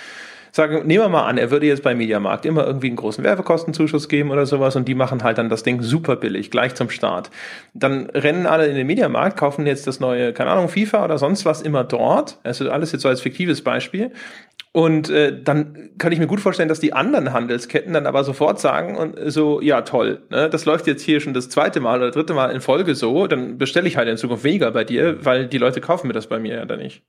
sagen, 0.51 0.85
nehmen 0.85 1.03
wir 1.03 1.09
mal 1.09 1.25
an, 1.25 1.37
er 1.37 1.51
würde 1.51 1.65
jetzt 1.65 1.83
bei 1.83 1.95
Mediamarkt 1.95 2.45
immer 2.45 2.65
irgendwie 2.65 2.87
einen 2.87 2.95
großen 2.95 3.23
Werbekostenzuschuss 3.23 4.09
geben 4.09 4.31
oder 4.31 4.45
sowas 4.45 4.75
und 4.75 4.87
die 4.87 4.95
machen 4.95 5.23
halt 5.23 5.37
dann 5.37 5.49
das 5.49 5.63
Ding 5.63 5.81
super 5.81 6.15
billig, 6.15 6.51
gleich 6.51 6.75
zum 6.75 6.89
Start. 6.89 7.31
Dann 7.73 8.07
rennen 8.09 8.45
alle 8.45 8.67
in 8.67 8.75
den 8.75 8.87
Mediamarkt, 8.87 9.37
kaufen 9.37 9.65
jetzt 9.65 9.87
das 9.87 9.99
neue, 9.99 10.33
keine 10.33 10.51
Ahnung, 10.51 10.69
FIFA 10.69 11.05
oder 11.05 11.17
sonst 11.17 11.45
was 11.45 11.61
immer 11.61 11.83
dort. 11.83 12.39
Also 12.43 12.69
alles 12.69 12.91
jetzt 12.91 13.01
so 13.01 13.09
als 13.09 13.21
fiktives 13.21 13.63
Beispiel. 13.63 14.11
Und 14.73 15.09
äh, 15.09 15.41
dann 15.43 15.89
kann 15.97 16.13
ich 16.13 16.19
mir 16.19 16.27
gut 16.27 16.39
vorstellen, 16.39 16.69
dass 16.69 16.79
die 16.79 16.93
anderen 16.93 17.33
Handelsketten 17.33 17.93
dann 17.93 18.07
aber 18.07 18.23
sofort 18.23 18.59
sagen 18.59 18.95
und 18.95 19.17
so, 19.29 19.59
ja 19.59 19.81
toll, 19.81 20.21
ne, 20.29 20.49
das 20.49 20.63
läuft 20.63 20.87
jetzt 20.87 21.01
hier 21.01 21.19
schon 21.19 21.33
das 21.33 21.49
zweite 21.49 21.81
Mal 21.81 21.99
oder 21.99 22.11
dritte 22.11 22.33
Mal 22.33 22.51
in 22.51 22.61
Folge 22.61 22.95
so, 22.95 23.27
dann 23.27 23.57
bestelle 23.57 23.87
ich 23.87 23.97
halt 23.97 24.07
in 24.07 24.15
Zukunft 24.15 24.45
weniger 24.45 24.71
bei 24.71 24.85
dir, 24.85 25.25
weil 25.25 25.47
die 25.47 25.57
Leute 25.57 25.81
kaufen 25.81 26.07
mir 26.07 26.13
das 26.13 26.27
bei 26.27 26.39
mir 26.39 26.55
ja 26.55 26.65
dann 26.65 26.79
nicht. 26.79 27.03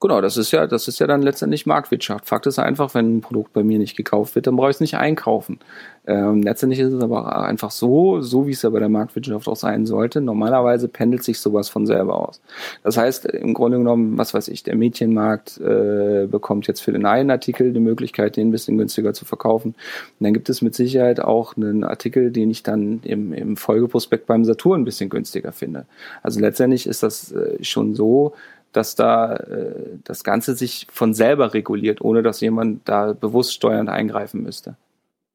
Genau, 0.00 0.20
das 0.20 0.36
ist 0.36 0.50
ja, 0.50 0.66
das 0.66 0.86
ist 0.86 0.98
ja 0.98 1.06
dann 1.06 1.22
letztendlich 1.22 1.64
Marktwirtschaft. 1.64 2.26
Fakt 2.26 2.46
ist 2.46 2.58
einfach, 2.58 2.94
wenn 2.94 3.16
ein 3.16 3.20
Produkt 3.22 3.54
bei 3.54 3.62
mir 3.62 3.78
nicht 3.78 3.96
gekauft 3.96 4.34
wird, 4.34 4.46
dann 4.46 4.56
brauche 4.56 4.68
ich 4.68 4.76
es 4.76 4.80
nicht 4.80 4.96
einkaufen. 4.96 5.60
Ähm, 6.06 6.42
letztendlich 6.42 6.80
ist 6.80 6.92
es 6.92 7.02
aber 7.02 7.42
einfach 7.42 7.70
so, 7.70 8.20
so 8.20 8.46
wie 8.46 8.50
es 8.50 8.60
ja 8.60 8.68
bei 8.68 8.80
der 8.80 8.90
Marktwirtschaft 8.90 9.48
auch 9.48 9.56
sein 9.56 9.86
sollte. 9.86 10.20
Normalerweise 10.20 10.88
pendelt 10.88 11.22
sich 11.22 11.40
sowas 11.40 11.70
von 11.70 11.86
selber 11.86 12.28
aus. 12.28 12.42
Das 12.82 12.98
heißt, 12.98 13.24
im 13.24 13.54
Grunde 13.54 13.78
genommen, 13.78 14.18
was 14.18 14.34
weiß 14.34 14.48
ich, 14.48 14.62
der 14.62 14.76
Mädchenmarkt 14.76 15.58
äh, 15.58 16.26
bekommt 16.30 16.66
jetzt 16.66 16.80
für 16.80 16.92
den 16.92 17.06
einen 17.06 17.30
Artikel 17.30 17.72
die 17.72 17.80
Möglichkeit, 17.80 18.36
den 18.36 18.48
ein 18.48 18.52
bisschen 18.52 18.76
günstiger 18.76 19.14
zu 19.14 19.24
verkaufen. 19.24 19.70
Und 20.18 20.24
dann 20.24 20.34
gibt 20.34 20.50
es 20.50 20.60
mit 20.60 20.74
Sicherheit 20.74 21.20
auch 21.20 21.56
einen 21.56 21.82
Artikel, 21.82 22.30
den 22.30 22.50
ich 22.50 22.62
dann 22.62 23.00
im, 23.04 23.32
im 23.32 23.56
Folgeprospekt 23.56 24.26
beim 24.26 24.44
Saturn 24.44 24.82
ein 24.82 24.84
bisschen 24.84 25.08
günstiger 25.08 25.52
finde. 25.52 25.86
Also 26.22 26.40
letztendlich 26.40 26.86
ist 26.86 27.02
das 27.02 27.32
äh, 27.32 27.64
schon 27.64 27.94
so, 27.94 28.34
dass 28.76 28.94
da 28.94 29.36
äh, 29.36 29.98
das 30.04 30.24
Ganze 30.24 30.54
sich 30.54 30.86
von 30.90 31.14
selber 31.14 31.54
reguliert, 31.54 32.00
ohne 32.00 32.22
dass 32.22 32.40
jemand 32.40 32.88
da 32.88 33.12
bewusst 33.12 33.54
steuernd 33.54 33.88
eingreifen 33.88 34.42
müsste. 34.42 34.76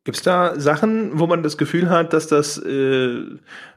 Gibt 0.05 0.15
es 0.15 0.23
da 0.23 0.57
Sachen, 0.57 1.19
wo 1.19 1.27
man 1.27 1.43
das 1.43 1.57
Gefühl 1.57 1.89
hat, 1.89 2.13
dass 2.13 2.27
das 2.27 2.57
äh, 2.57 3.21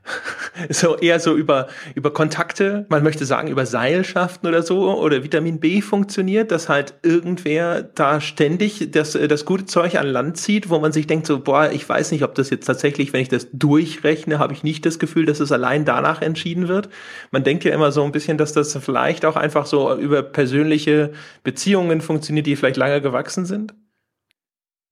so 0.70 0.96
eher 0.96 1.18
so 1.18 1.34
über, 1.34 1.66
über 1.96 2.12
Kontakte, 2.12 2.86
man 2.88 3.02
möchte 3.02 3.26
sagen 3.26 3.48
über 3.48 3.66
Seilschaften 3.66 4.48
oder 4.48 4.62
so 4.62 4.96
oder 4.98 5.24
Vitamin 5.24 5.58
B 5.58 5.82
funktioniert, 5.82 6.52
dass 6.52 6.68
halt 6.68 6.94
irgendwer 7.02 7.82
da 7.82 8.20
ständig 8.20 8.92
das, 8.92 9.16
äh, 9.16 9.26
das 9.26 9.44
gute 9.44 9.66
Zeug 9.66 9.96
an 9.96 10.06
Land 10.06 10.36
zieht, 10.36 10.70
wo 10.70 10.78
man 10.78 10.92
sich 10.92 11.08
denkt 11.08 11.26
so, 11.26 11.40
boah, 11.40 11.70
ich 11.72 11.88
weiß 11.88 12.12
nicht, 12.12 12.22
ob 12.22 12.36
das 12.36 12.50
jetzt 12.50 12.66
tatsächlich, 12.66 13.12
wenn 13.12 13.22
ich 13.22 13.28
das 13.28 13.48
durchrechne, 13.52 14.38
habe 14.38 14.52
ich 14.52 14.62
nicht 14.62 14.86
das 14.86 15.00
Gefühl, 15.00 15.26
dass 15.26 15.40
es 15.40 15.50
allein 15.50 15.84
danach 15.84 16.22
entschieden 16.22 16.68
wird. 16.68 16.88
Man 17.32 17.42
denkt 17.42 17.64
ja 17.64 17.74
immer 17.74 17.90
so 17.90 18.04
ein 18.04 18.12
bisschen, 18.12 18.38
dass 18.38 18.52
das 18.52 18.76
vielleicht 18.76 19.24
auch 19.24 19.34
einfach 19.34 19.66
so 19.66 19.92
über 19.96 20.22
persönliche 20.22 21.10
Beziehungen 21.42 22.00
funktioniert, 22.00 22.46
die 22.46 22.54
vielleicht 22.54 22.76
lange 22.76 23.00
gewachsen 23.00 23.44
sind. 23.44 23.74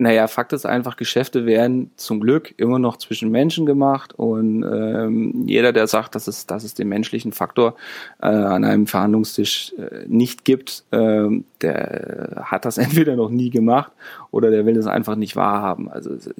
Naja, 0.00 0.28
Fakt 0.28 0.54
ist 0.54 0.64
einfach, 0.64 0.96
Geschäfte 0.96 1.44
werden 1.44 1.90
zum 1.96 2.20
Glück 2.20 2.54
immer 2.56 2.78
noch 2.78 2.96
zwischen 2.96 3.30
Menschen 3.30 3.66
gemacht 3.66 4.14
und 4.14 4.62
ähm, 4.62 5.44
jeder, 5.46 5.74
der 5.74 5.88
sagt, 5.88 6.14
dass 6.14 6.26
es, 6.26 6.46
dass 6.46 6.64
es 6.64 6.72
den 6.72 6.88
menschlichen 6.88 7.32
Faktor 7.32 7.76
äh, 8.22 8.28
an 8.28 8.64
einem 8.64 8.86
Verhandlungstisch 8.86 9.74
äh, 9.76 10.06
nicht 10.06 10.46
gibt, 10.46 10.84
äh, 10.90 11.28
der 11.60 12.44
hat 12.46 12.64
das 12.64 12.78
entweder 12.78 13.14
noch 13.14 13.28
nie 13.28 13.50
gemacht 13.50 13.92
oder 14.30 14.50
der 14.50 14.64
will 14.64 14.78
es 14.78 14.86
einfach 14.86 15.16
nicht 15.16 15.36
wahrhaben. 15.36 15.90
Also 15.90 16.14
es, 16.14 16.30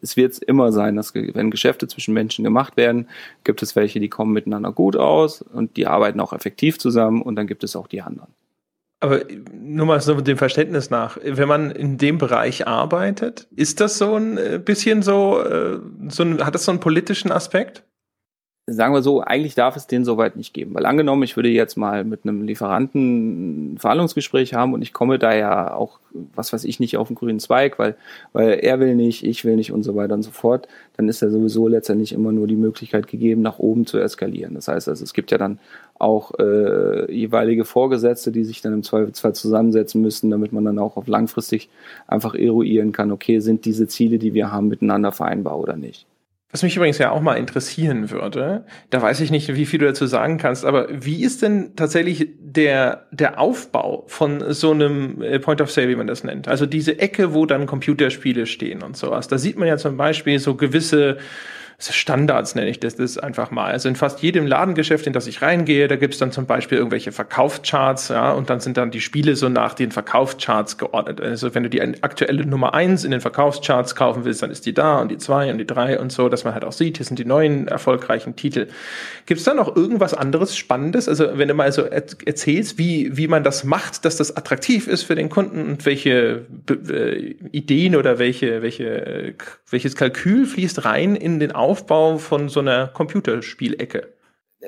es 0.00 0.16
wird 0.16 0.38
immer 0.38 0.70
sein, 0.70 0.94
dass 0.94 1.12
wenn 1.12 1.50
Geschäfte 1.50 1.88
zwischen 1.88 2.14
Menschen 2.14 2.44
gemacht 2.44 2.76
werden, 2.76 3.08
gibt 3.42 3.64
es 3.64 3.74
welche, 3.74 3.98
die 3.98 4.08
kommen 4.08 4.32
miteinander 4.32 4.70
gut 4.70 4.94
aus 4.94 5.42
und 5.42 5.76
die 5.76 5.88
arbeiten 5.88 6.20
auch 6.20 6.32
effektiv 6.32 6.78
zusammen 6.78 7.22
und 7.22 7.34
dann 7.34 7.48
gibt 7.48 7.64
es 7.64 7.74
auch 7.74 7.88
die 7.88 8.00
anderen. 8.00 8.28
Aber 9.00 9.22
nur 9.52 9.86
mal 9.86 10.00
so 10.00 10.20
dem 10.20 10.36
Verständnis 10.36 10.90
nach, 10.90 11.18
wenn 11.22 11.48
man 11.48 11.70
in 11.70 11.98
dem 11.98 12.18
Bereich 12.18 12.66
arbeitet, 12.66 13.46
ist 13.54 13.80
das 13.80 13.96
so 13.98 14.16
ein 14.16 14.38
äh, 14.38 14.60
bisschen 14.62 15.02
so, 15.02 15.40
äh, 15.40 15.78
so 16.08 16.24
ein, 16.24 16.44
hat 16.44 16.54
das 16.54 16.64
so 16.64 16.72
einen 16.72 16.80
politischen 16.80 17.30
Aspekt? 17.30 17.84
Sagen 18.70 18.92
wir 18.92 19.02
so, 19.02 19.20
eigentlich 19.22 19.54
darf 19.54 19.76
es 19.76 19.86
den 19.86 20.04
soweit 20.04 20.36
nicht 20.36 20.52
geben. 20.52 20.74
Weil 20.74 20.84
angenommen, 20.84 21.22
ich 21.22 21.36
würde 21.36 21.48
jetzt 21.48 21.76
mal 21.76 22.04
mit 22.04 22.20
einem 22.24 22.42
Lieferanten 22.42 23.74
ein 23.74 23.78
Verhandlungsgespräch 23.78 24.54
haben 24.54 24.74
und 24.74 24.82
ich 24.82 24.92
komme 24.92 25.18
da 25.18 25.34
ja 25.34 25.74
auch, 25.74 25.98
was 26.34 26.52
weiß 26.52 26.64
ich, 26.64 26.78
nicht 26.78 26.96
auf 26.96 27.08
den 27.08 27.16
grünen 27.16 27.40
Zweig, 27.40 27.78
weil, 27.78 27.96
weil 28.32 28.58
er 28.60 28.78
will 28.80 28.94
nicht, 28.94 29.24
ich 29.24 29.44
will 29.44 29.56
nicht 29.56 29.72
und 29.72 29.84
so 29.84 29.96
weiter 29.96 30.14
und 30.14 30.22
so 30.22 30.30
fort, 30.30 30.68
dann 30.96 31.08
ist 31.08 31.22
ja 31.22 31.30
sowieso 31.30 31.66
letztendlich 31.66 32.12
immer 32.12 32.30
nur 32.30 32.46
die 32.46 32.56
Möglichkeit 32.56 33.06
gegeben, 33.06 33.40
nach 33.42 33.58
oben 33.58 33.86
zu 33.86 33.98
eskalieren. 33.98 34.54
Das 34.54 34.68
heißt 34.68 34.88
also, 34.88 35.02
es 35.02 35.14
gibt 35.14 35.30
ja 35.30 35.38
dann 35.38 35.58
auch 35.98 36.38
äh, 36.38 37.10
jeweilige 37.12 37.64
Vorgesetzte, 37.64 38.32
die 38.32 38.44
sich 38.44 38.60
dann 38.60 38.74
im 38.74 38.82
Zweifelsfall 38.82 39.34
zusammensetzen 39.34 40.02
müssen, 40.02 40.30
damit 40.30 40.52
man 40.52 40.64
dann 40.64 40.78
auch 40.78 40.96
auf 40.96 41.06
langfristig 41.06 41.70
einfach 42.06 42.34
eruieren 42.34 42.92
kann, 42.92 43.12
okay, 43.12 43.40
sind 43.40 43.64
diese 43.64 43.88
Ziele, 43.88 44.18
die 44.18 44.34
wir 44.34 44.52
haben, 44.52 44.68
miteinander 44.68 45.12
vereinbar 45.12 45.58
oder 45.58 45.76
nicht. 45.76 46.06
Was 46.50 46.62
mich 46.62 46.76
übrigens 46.76 46.96
ja 46.96 47.10
auch 47.10 47.20
mal 47.20 47.34
interessieren 47.34 48.10
würde, 48.10 48.64
da 48.88 49.02
weiß 49.02 49.20
ich 49.20 49.30
nicht, 49.30 49.54
wie 49.54 49.66
viel 49.66 49.80
du 49.80 49.86
dazu 49.86 50.06
sagen 50.06 50.38
kannst, 50.38 50.64
aber 50.64 50.86
wie 50.90 51.22
ist 51.22 51.42
denn 51.42 51.76
tatsächlich 51.76 52.30
der, 52.38 53.06
der 53.10 53.38
Aufbau 53.38 54.04
von 54.06 54.54
so 54.54 54.70
einem 54.70 55.20
äh, 55.20 55.38
Point 55.40 55.60
of 55.60 55.70
Sale, 55.70 55.90
wie 55.90 55.96
man 55.96 56.06
das 56.06 56.24
nennt? 56.24 56.48
Also 56.48 56.64
diese 56.64 56.98
Ecke, 56.98 57.34
wo 57.34 57.44
dann 57.44 57.66
Computerspiele 57.66 58.46
stehen 58.46 58.82
und 58.82 58.96
sowas. 58.96 59.28
Da 59.28 59.36
sieht 59.36 59.58
man 59.58 59.68
ja 59.68 59.76
zum 59.76 59.98
Beispiel 59.98 60.38
so 60.38 60.54
gewisse 60.54 61.18
Standards 61.80 62.56
nenne 62.56 62.70
ich 62.70 62.80
das, 62.80 62.96
das 62.96 63.18
einfach 63.18 63.52
mal. 63.52 63.70
Also 63.70 63.88
in 63.88 63.94
fast 63.94 64.20
jedem 64.20 64.48
Ladengeschäft, 64.48 65.06
in 65.06 65.12
das 65.12 65.28
ich 65.28 65.42
reingehe, 65.42 65.86
da 65.86 65.94
gibt's 65.94 66.18
dann 66.18 66.32
zum 66.32 66.44
Beispiel 66.44 66.76
irgendwelche 66.76 67.12
Verkaufscharts, 67.12 68.08
ja, 68.08 68.32
und 68.32 68.50
dann 68.50 68.58
sind 68.58 68.76
dann 68.76 68.90
die 68.90 69.00
Spiele 69.00 69.36
so 69.36 69.48
nach 69.48 69.74
den 69.74 69.92
Verkaufscharts 69.92 70.76
geordnet. 70.76 71.20
Also 71.20 71.54
wenn 71.54 71.62
du 71.62 71.70
die 71.70 71.80
aktuelle 71.80 72.44
Nummer 72.44 72.74
eins 72.74 73.04
in 73.04 73.12
den 73.12 73.20
Verkaufscharts 73.20 73.94
kaufen 73.94 74.24
willst, 74.24 74.42
dann 74.42 74.50
ist 74.50 74.66
die 74.66 74.74
da 74.74 74.98
und 74.98 75.08
die 75.08 75.18
zwei 75.18 75.52
und 75.52 75.58
die 75.58 75.66
drei 75.66 76.00
und 76.00 76.10
so, 76.10 76.28
dass 76.28 76.42
man 76.42 76.52
halt 76.52 76.64
auch 76.64 76.72
sieht, 76.72 76.96
hier 76.96 77.06
sind 77.06 77.20
die 77.20 77.24
neuen 77.24 77.68
erfolgreichen 77.68 78.34
Titel. 78.34 78.66
Gibt's 79.26 79.44
da 79.44 79.54
noch 79.54 79.76
irgendwas 79.76 80.14
anderes 80.14 80.56
Spannendes? 80.56 81.08
Also 81.08 81.38
wenn 81.38 81.46
du 81.46 81.54
mal 81.54 81.70
so 81.70 81.82
erzählst, 81.82 82.78
wie, 82.78 83.16
wie 83.16 83.28
man 83.28 83.44
das 83.44 83.62
macht, 83.62 84.04
dass 84.04 84.16
das 84.16 84.36
attraktiv 84.36 84.88
ist 84.88 85.04
für 85.04 85.14
den 85.14 85.28
Kunden 85.28 85.68
und 85.68 85.86
welche 85.86 86.44
äh, 86.90 87.36
Ideen 87.52 87.94
oder 87.94 88.18
welche, 88.18 88.62
welche, 88.62 89.06
äh, 89.06 89.34
welches 89.70 89.94
Kalkül 89.94 90.44
fließt 90.44 90.84
rein 90.84 91.14
in 91.14 91.38
den 91.38 91.52
Aufbau 91.52 91.67
Aufbau 91.68 92.16
von 92.16 92.48
so 92.48 92.60
einer 92.60 92.86
Computerspielecke? 92.86 94.08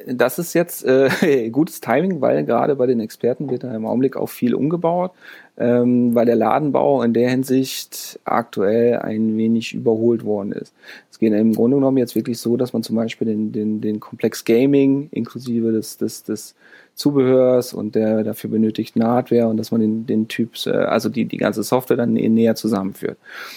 Das 0.07 0.39
ist 0.39 0.53
jetzt 0.53 0.85
äh, 0.85 1.49
gutes 1.51 1.81
Timing, 1.81 2.21
weil 2.21 2.45
gerade 2.45 2.77
bei 2.77 2.87
den 2.87 3.01
Experten 3.01 3.49
wird 3.49 3.65
da 3.65 3.75
im 3.75 3.87
Augenblick 3.87 4.19
auch 4.19 4.29
viel 4.29 4.55
umgebaut, 4.55 5.13
ähm, 5.57 6.15
weil 6.15 6.27
der 6.27 6.37
Ladenbau 6.37 7.03
in 7.03 7.15
der 7.15 7.31
Hinsicht 7.31 8.21
aktuell 8.25 8.99
ein 8.99 9.39
wenig 9.39 9.73
überholt 9.73 10.27
worden 10.27 10.53
ist. 10.53 10.75
Es 11.11 11.19
geht 11.19 11.33
im 11.33 11.55
Grunde 11.55 11.79
genommen 11.79 11.97
jetzt 11.97 12.15
wirklich 12.15 12.39
so, 12.39 12.59
dass 12.59 12.75
man 12.75 12.83
zum 12.83 12.97
Beispiel 12.97 13.29
den, 13.29 13.51
den, 13.51 13.81
den 13.81 13.99
Komplex 13.99 14.45
Gaming 14.45 15.09
inklusive 15.11 15.73
des, 15.73 15.97
des, 15.97 16.23
des 16.23 16.55
Zubehörs 17.01 17.73
und 17.73 17.95
der 17.95 18.25
dafür 18.25 18.51
benötigten 18.51 19.03
Hardware 19.03 19.49
und 19.49 19.57
dass 19.57 19.71
man 19.71 19.81
den, 19.81 20.07
den 20.07 20.29
Typs, 20.29 20.67
äh, 20.67 20.71
also 20.71 21.09
die, 21.09 21.25
die 21.25 21.39
ganze 21.39 21.63
Software 21.63 21.97
dann 21.97 22.13
näher 22.13 22.57
zusammenführt. 22.57 23.17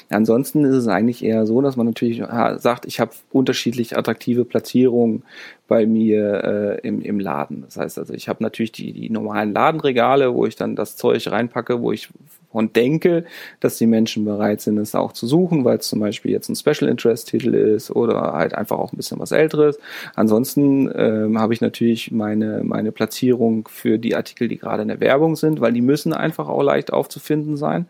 Ansonsten 0.09 0.63
ist 0.63 0.75
es 0.75 0.87
eigentlich 0.87 1.25
eher 1.25 1.45
so, 1.45 1.61
dass 1.61 1.75
man 1.75 1.85
natürlich 1.85 2.23
sagt, 2.57 2.85
ich 2.85 3.01
habe 3.01 3.11
unterschiedlich 3.33 3.97
attraktive 3.97 4.45
Platzierungen 4.45 5.23
bei 5.67 5.85
mir 5.85 6.79
äh, 6.81 6.87
im, 6.87 7.01
im 7.01 7.19
Laden. 7.19 7.63
Das 7.65 7.75
heißt 7.75 7.99
also, 7.99 8.13
ich 8.13 8.29
habe 8.29 8.41
natürlich 8.41 8.71
die, 8.71 8.93
die 8.93 9.09
normalen 9.09 9.53
Ladenregale, 9.53 10.33
wo 10.33 10.45
ich 10.45 10.55
dann 10.55 10.77
das 10.77 10.95
Zeug 10.95 11.29
reinpacke, 11.29 11.81
wo 11.81 11.91
ich 11.91 12.09
und 12.53 12.75
denke, 12.75 13.25
dass 13.59 13.77
die 13.77 13.87
Menschen 13.87 14.23
bereit 14.23 14.61
sind, 14.61 14.77
es 14.77 14.95
auch 14.95 15.11
zu 15.11 15.27
suchen, 15.27 15.65
weil 15.65 15.79
es 15.79 15.87
zum 15.87 15.99
Beispiel 15.99 16.31
jetzt 16.31 16.49
ein 16.49 16.55
Special 16.55 16.89
Interest 16.89 17.27
Titel 17.27 17.53
ist 17.53 17.91
oder 17.91 18.33
halt 18.33 18.53
einfach 18.55 18.77
auch 18.77 18.93
ein 18.93 18.97
bisschen 18.97 19.19
was 19.19 19.31
Älteres. 19.31 19.77
Ansonsten 20.15 20.89
ähm, 20.95 21.39
habe 21.39 21.53
ich 21.53 21.61
natürlich 21.61 22.11
meine, 22.11 22.61
meine 22.63 22.91
Platzierung 22.91 23.67
für 23.69 23.97
die 23.97 24.15
Artikel, 24.15 24.47
die 24.47 24.57
gerade 24.57 24.83
in 24.83 24.87
der 24.87 24.99
Werbung 24.99 25.35
sind, 25.35 25.59
weil 25.59 25.73
die 25.73 25.81
müssen 25.81 26.13
einfach 26.13 26.47
auch 26.47 26.63
leicht 26.63 26.93
aufzufinden 26.93 27.57
sein. 27.57 27.87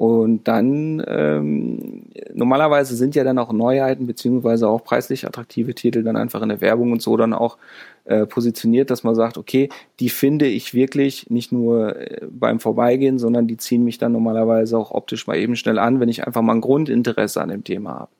Und 0.00 0.48
dann 0.48 1.04
ähm, 1.06 2.04
normalerweise 2.32 2.96
sind 2.96 3.14
ja 3.14 3.22
dann 3.22 3.36
auch 3.36 3.52
Neuheiten 3.52 4.06
beziehungsweise 4.06 4.66
auch 4.66 4.82
preislich 4.82 5.26
attraktive 5.26 5.74
Titel 5.74 6.02
dann 6.02 6.16
einfach 6.16 6.40
in 6.40 6.48
der 6.48 6.62
Werbung 6.62 6.92
und 6.92 7.02
so 7.02 7.18
dann 7.18 7.34
auch 7.34 7.58
äh, 8.06 8.24
positioniert, 8.24 8.88
dass 8.88 9.04
man 9.04 9.14
sagt, 9.14 9.36
okay, 9.36 9.68
die 10.00 10.08
finde 10.08 10.46
ich 10.46 10.72
wirklich 10.72 11.28
nicht 11.28 11.52
nur 11.52 11.96
äh, 12.00 12.26
beim 12.30 12.60
Vorbeigehen, 12.60 13.18
sondern 13.18 13.46
die 13.46 13.58
ziehen 13.58 13.84
mich 13.84 13.98
dann 13.98 14.12
normalerweise 14.12 14.78
auch 14.78 14.90
optisch 14.90 15.26
mal 15.26 15.36
eben 15.36 15.54
schnell 15.54 15.78
an, 15.78 16.00
wenn 16.00 16.08
ich 16.08 16.26
einfach 16.26 16.40
mal 16.40 16.54
ein 16.54 16.62
Grundinteresse 16.62 17.42
an 17.42 17.50
dem 17.50 17.62
Thema 17.62 17.98
habe. 17.98 18.10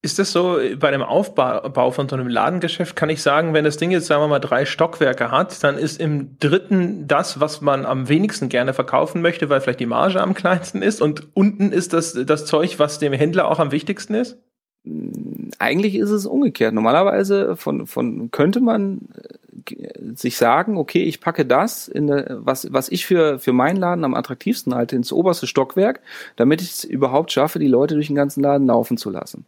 Ist 0.00 0.20
das 0.20 0.30
so, 0.30 0.60
bei 0.78 0.92
dem 0.92 1.02
Aufbau 1.02 1.90
von 1.90 2.08
so 2.08 2.14
einem 2.14 2.28
Ladengeschäft 2.28 2.94
kann 2.94 3.10
ich 3.10 3.20
sagen, 3.20 3.52
wenn 3.52 3.64
das 3.64 3.78
Ding 3.78 3.90
jetzt, 3.90 4.06
sagen 4.06 4.22
wir 4.22 4.28
mal, 4.28 4.38
drei 4.38 4.64
Stockwerke 4.64 5.32
hat, 5.32 5.64
dann 5.64 5.76
ist 5.76 6.00
im 6.00 6.38
dritten 6.38 7.08
das, 7.08 7.40
was 7.40 7.60
man 7.60 7.84
am 7.84 8.08
wenigsten 8.08 8.48
gerne 8.48 8.74
verkaufen 8.74 9.22
möchte, 9.22 9.48
weil 9.48 9.60
vielleicht 9.60 9.80
die 9.80 9.86
Marge 9.86 10.20
am 10.20 10.34
kleinsten 10.34 10.82
ist 10.82 11.02
und 11.02 11.26
unten 11.34 11.72
ist 11.72 11.92
das, 11.92 12.12
das 12.12 12.46
Zeug, 12.46 12.78
was 12.78 13.00
dem 13.00 13.12
Händler 13.12 13.48
auch 13.48 13.58
am 13.58 13.72
wichtigsten 13.72 14.14
ist? 14.14 14.38
Eigentlich 15.58 15.96
ist 15.96 16.10
es 16.10 16.26
umgekehrt. 16.26 16.74
Normalerweise 16.74 17.56
von, 17.56 17.88
von 17.88 18.30
könnte 18.30 18.60
man 18.60 19.08
äh, 19.66 20.14
sich 20.14 20.36
sagen, 20.36 20.76
okay, 20.76 21.02
ich 21.02 21.20
packe 21.20 21.44
das 21.44 21.88
in 21.88 22.08
was, 22.08 22.72
was 22.72 22.88
ich 22.88 23.04
für, 23.04 23.40
für 23.40 23.52
meinen 23.52 23.76
Laden 23.76 24.04
am 24.04 24.14
attraktivsten 24.14 24.76
halte, 24.76 24.94
ins 24.94 25.12
oberste 25.12 25.48
Stockwerk, 25.48 26.00
damit 26.36 26.62
ich 26.62 26.70
es 26.70 26.84
überhaupt 26.84 27.32
schaffe, 27.32 27.58
die 27.58 27.66
Leute 27.66 27.94
durch 27.94 28.06
den 28.06 28.16
ganzen 28.16 28.44
Laden 28.44 28.68
laufen 28.68 28.96
zu 28.96 29.10
lassen. 29.10 29.44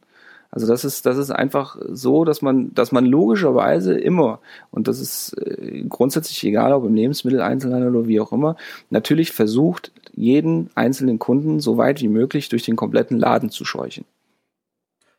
Also 0.52 0.66
das 0.66 0.84
ist, 0.84 1.06
das 1.06 1.16
ist 1.16 1.30
einfach 1.30 1.76
so, 1.88 2.24
dass 2.24 2.42
man, 2.42 2.74
dass 2.74 2.90
man 2.90 3.06
logischerweise 3.06 3.94
immer, 3.94 4.40
und 4.72 4.88
das 4.88 4.98
ist 5.00 5.32
äh, 5.38 5.84
grundsätzlich 5.88 6.42
egal, 6.44 6.72
ob 6.72 6.84
im 6.84 6.94
Lebensmitteleinzelhandel 6.94 7.94
oder 7.94 8.08
wie 8.08 8.20
auch 8.20 8.32
immer, 8.32 8.56
natürlich 8.90 9.30
versucht, 9.30 9.92
jeden 10.12 10.70
einzelnen 10.74 11.20
Kunden 11.20 11.60
so 11.60 11.76
weit 11.76 12.00
wie 12.00 12.08
möglich 12.08 12.48
durch 12.48 12.64
den 12.64 12.74
kompletten 12.74 13.18
Laden 13.18 13.50
zu 13.50 13.64
scheuchen. 13.64 14.04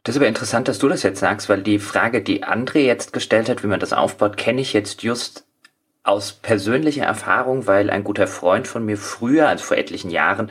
Das 0.03 0.15
ist 0.15 0.19
aber 0.19 0.27
interessant, 0.27 0.67
dass 0.67 0.79
du 0.79 0.89
das 0.89 1.03
jetzt 1.03 1.19
sagst, 1.19 1.47
weil 1.47 1.61
die 1.61 1.79
Frage, 1.79 2.21
die 2.21 2.43
André 2.43 2.79
jetzt 2.79 3.13
gestellt 3.13 3.49
hat, 3.49 3.63
wie 3.63 3.67
man 3.67 3.79
das 3.79 3.93
aufbaut, 3.93 4.35
kenne 4.35 4.59
ich 4.59 4.73
jetzt 4.73 5.03
just 5.03 5.45
aus 6.03 6.33
persönlicher 6.33 7.05
Erfahrung, 7.05 7.67
weil 7.67 7.91
ein 7.91 8.03
guter 8.03 8.27
Freund 8.27 8.67
von 8.67 8.83
mir 8.83 8.97
früher, 8.97 9.47
also 9.47 9.63
vor 9.63 9.77
etlichen 9.77 10.09
Jahren, 10.09 10.49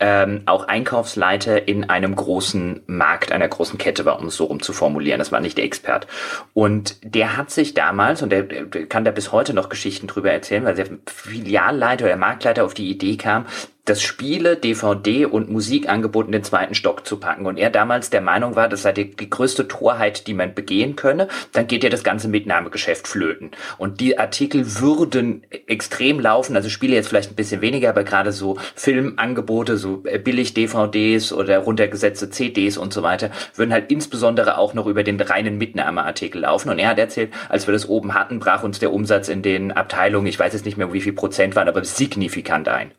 ähm, 0.00 0.42
auch 0.46 0.68
Einkaufsleiter 0.68 1.66
in 1.66 1.90
einem 1.90 2.14
großen 2.14 2.82
Markt, 2.86 3.32
einer 3.32 3.48
großen 3.48 3.78
Kette 3.78 4.04
war, 4.04 4.20
um 4.20 4.26
es 4.28 4.36
so 4.36 4.44
rum 4.44 4.62
zu 4.62 4.72
formulieren. 4.72 5.18
Das 5.18 5.32
war 5.32 5.40
nicht 5.40 5.58
der 5.58 5.64
Expert. 5.64 6.06
Und 6.54 6.96
der 7.02 7.36
hat 7.36 7.50
sich 7.50 7.74
damals, 7.74 8.22
und 8.22 8.30
der, 8.30 8.44
der 8.44 8.86
kann 8.86 9.04
da 9.04 9.10
bis 9.10 9.32
heute 9.32 9.54
noch 9.54 9.68
Geschichten 9.68 10.06
drüber 10.06 10.30
erzählen, 10.30 10.64
weil 10.64 10.74
der 10.74 10.86
Filialleiter 11.06 12.04
oder 12.04 12.16
Marktleiter 12.16 12.64
auf 12.64 12.74
die 12.74 12.90
Idee 12.90 13.16
kam, 13.16 13.46
das 13.88 14.02
Spiele, 14.02 14.56
DVD 14.56 15.24
und 15.24 15.50
Musikangebot 15.50 16.26
in 16.26 16.32
den 16.32 16.44
zweiten 16.44 16.74
Stock 16.74 17.06
zu 17.06 17.18
packen. 17.18 17.46
Und 17.46 17.56
er 17.56 17.70
damals 17.70 18.10
der 18.10 18.20
Meinung 18.20 18.54
war, 18.54 18.68
das 18.68 18.82
sei 18.82 18.92
die, 18.92 19.16
die 19.16 19.30
größte 19.30 19.66
Torheit, 19.66 20.26
die 20.26 20.34
man 20.34 20.54
begehen 20.54 20.94
könne. 20.94 21.28
Dann 21.52 21.66
geht 21.66 21.84
ja 21.84 21.90
das 21.90 22.04
ganze 22.04 22.28
Mitnahmegeschäft 22.28 23.08
flöten. 23.08 23.50
Und 23.78 24.00
die 24.00 24.18
Artikel 24.18 24.80
würden 24.80 25.42
extrem 25.66 26.20
laufen. 26.20 26.54
Also 26.54 26.68
Spiele 26.68 26.94
jetzt 26.94 27.08
vielleicht 27.08 27.32
ein 27.32 27.36
bisschen 27.36 27.62
weniger, 27.62 27.88
aber 27.88 28.04
gerade 28.04 28.32
so 28.32 28.58
Filmangebote, 28.74 29.78
so 29.78 30.02
äh, 30.04 30.18
billig 30.18 30.52
DVDs 30.52 31.32
oder 31.32 31.58
runtergesetzte 31.58 32.28
CDs 32.30 32.76
und 32.76 32.92
so 32.92 33.02
weiter, 33.02 33.30
würden 33.54 33.72
halt 33.72 33.90
insbesondere 33.90 34.58
auch 34.58 34.74
noch 34.74 34.86
über 34.86 35.02
den 35.02 35.20
reinen 35.20 35.56
Mitnahmeartikel 35.56 36.42
laufen. 36.42 36.68
Und 36.68 36.78
er 36.78 36.90
hat 36.90 36.98
erzählt, 36.98 37.32
als 37.48 37.66
wir 37.66 37.72
das 37.72 37.88
oben 37.88 38.12
hatten, 38.12 38.38
brach 38.38 38.62
uns 38.62 38.78
der 38.78 38.92
Umsatz 38.92 39.28
in 39.28 39.40
den 39.40 39.72
Abteilungen, 39.72 40.26
ich 40.26 40.38
weiß 40.38 40.52
jetzt 40.52 40.66
nicht 40.66 40.76
mehr, 40.76 40.92
wie 40.92 41.00
viel 41.00 41.14
Prozent 41.14 41.56
waren, 41.56 41.68
aber 41.68 41.84
signifikant 41.84 42.68
ein. 42.68 42.92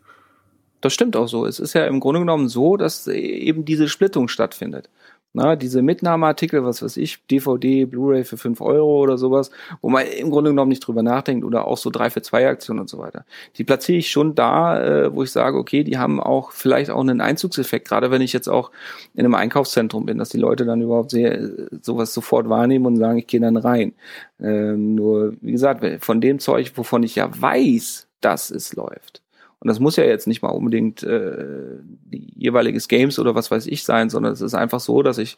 Das 0.82 0.94
stimmt 0.94 1.16
auch 1.16 1.28
so. 1.28 1.46
Es 1.46 1.60
ist 1.60 1.74
ja 1.74 1.86
im 1.86 2.00
Grunde 2.00 2.22
genommen 2.22 2.48
so, 2.48 2.78
dass 2.78 3.08
eben 3.08 3.66
diese 3.66 3.90
Splittung 3.90 4.28
stattfindet. 4.28 4.90
Na, 5.32 5.56
diese 5.56 5.84
Mitnahmeartikel, 5.84 6.64
was 6.66 6.82
weiß 6.82 6.98
ich, 6.98 7.24
DVD, 7.28 7.86
Blu-ray 7.86 8.24
für 8.24 8.38
fünf 8.38 8.62
Euro 8.62 9.00
oder 9.00 9.20
sowas, 9.20 9.52
wo 9.80 9.90
man 9.90 10.08
im 10.08 10.32
Grunde 10.32 10.50
genommen 10.50 10.70
nicht 10.70 10.80
drüber 10.80 11.04
nachdenkt 11.04 11.46
oder 11.46 11.66
auch 11.68 11.78
so 11.78 11.92
drei 11.92 12.10
für 12.10 12.24
zwei 12.24 12.48
Aktionen 12.48 12.80
und 12.80 12.90
so 12.90 12.98
weiter. 12.98 13.26
Die 13.56 13.64
platziere 13.64 14.00
ich 14.00 14.10
schon 14.10 14.34
da, 14.34 14.84
äh, 14.84 15.14
wo 15.14 15.22
ich 15.22 15.32
sage, 15.32 15.60
okay, 15.60 15.84
die 15.84 16.00
haben 16.00 16.20
auch 16.20 16.52
vielleicht 16.52 16.90
auch 16.90 17.02
einen 17.02 17.22
Einzugseffekt, 17.22 17.88
gerade 17.88 18.10
wenn 18.10 18.24
ich 18.24 18.34
jetzt 18.34 18.50
auch 18.50 18.72
in 19.14 19.20
einem 19.20 19.36
Einkaufszentrum 19.36 20.08
bin, 20.08 20.18
dass 20.18 20.30
die 20.30 20.40
Leute 20.40 20.66
dann 20.66 20.82
überhaupt 20.82 21.12
sehr, 21.12 21.48
sowas 21.80 22.12
sofort 22.12 22.50
wahrnehmen 22.50 22.88
und 22.88 22.98
sagen, 22.98 23.20
ich 23.20 23.28
gehe 23.28 23.40
dann 23.40 23.58
rein. 23.58 23.94
Ähm, 24.42 24.96
nur, 24.96 25.34
wie 25.42 25.52
gesagt, 25.52 25.86
von 26.04 26.22
dem 26.22 26.40
Zeug, 26.40 26.72
wovon 26.76 27.04
ich 27.04 27.16
ja 27.16 27.30
weiß, 27.40 28.08
dass 28.20 28.50
es 28.50 28.74
läuft 28.74 29.22
und 29.62 29.68
das 29.68 29.80
muss 29.80 29.98
ja 29.98 30.06
jetzt 30.06 30.26
nicht 30.26 30.42
mal 30.42 30.50
unbedingt 30.50 31.04
äh, 31.04 31.80
jeweiliges 32.10 32.88
Games 32.88 33.20
oder 33.20 33.36
was 33.36 33.52
weiß 33.52 33.68
ich 33.68 33.84
sein, 33.84 34.10
sondern 34.10 34.32
es 34.32 34.40
ist 34.40 34.54
einfach 34.54 34.80
so, 34.80 35.04
dass 35.04 35.18
ich 35.18 35.36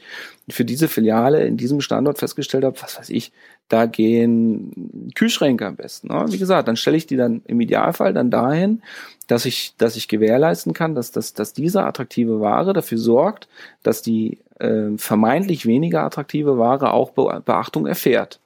für 0.47 0.63
diese 0.63 0.87
Filiale 0.87 1.45
in 1.45 1.57
diesem 1.57 1.81
Standort 1.81 2.19
festgestellt 2.19 2.63
habe, 2.63 2.79
was 2.81 2.99
weiß 2.99 3.09
ich, 3.09 3.31
da 3.67 3.87
gehen 3.87 5.11
Kühlschränke 5.15 5.65
am 5.65 5.75
besten. 5.75 6.09
Ne? 6.09 6.25
Wie 6.29 6.37
gesagt, 6.37 6.67
dann 6.67 6.75
stelle 6.75 6.97
ich 6.97 7.07
die 7.07 7.17
dann 7.17 7.41
im 7.47 7.61
Idealfall 7.61 8.13
dann 8.13 8.29
dahin, 8.29 8.83
dass 9.25 9.45
ich, 9.45 9.73
dass 9.77 9.95
ich 9.95 10.07
gewährleisten 10.07 10.73
kann, 10.73 10.93
dass, 10.93 11.11
dass, 11.11 11.33
dass 11.33 11.53
diese 11.53 11.83
attraktive 11.83 12.41
Ware 12.41 12.73
dafür 12.73 12.99
sorgt, 12.99 13.47
dass 13.81 14.03
die 14.03 14.37
äh, 14.59 14.97
vermeintlich 14.97 15.65
weniger 15.65 16.03
attraktive 16.03 16.59
Ware 16.59 16.93
auch 16.93 17.11
Be 17.11 17.41
Beachtung 17.43 17.87
erfährt. 17.87 18.40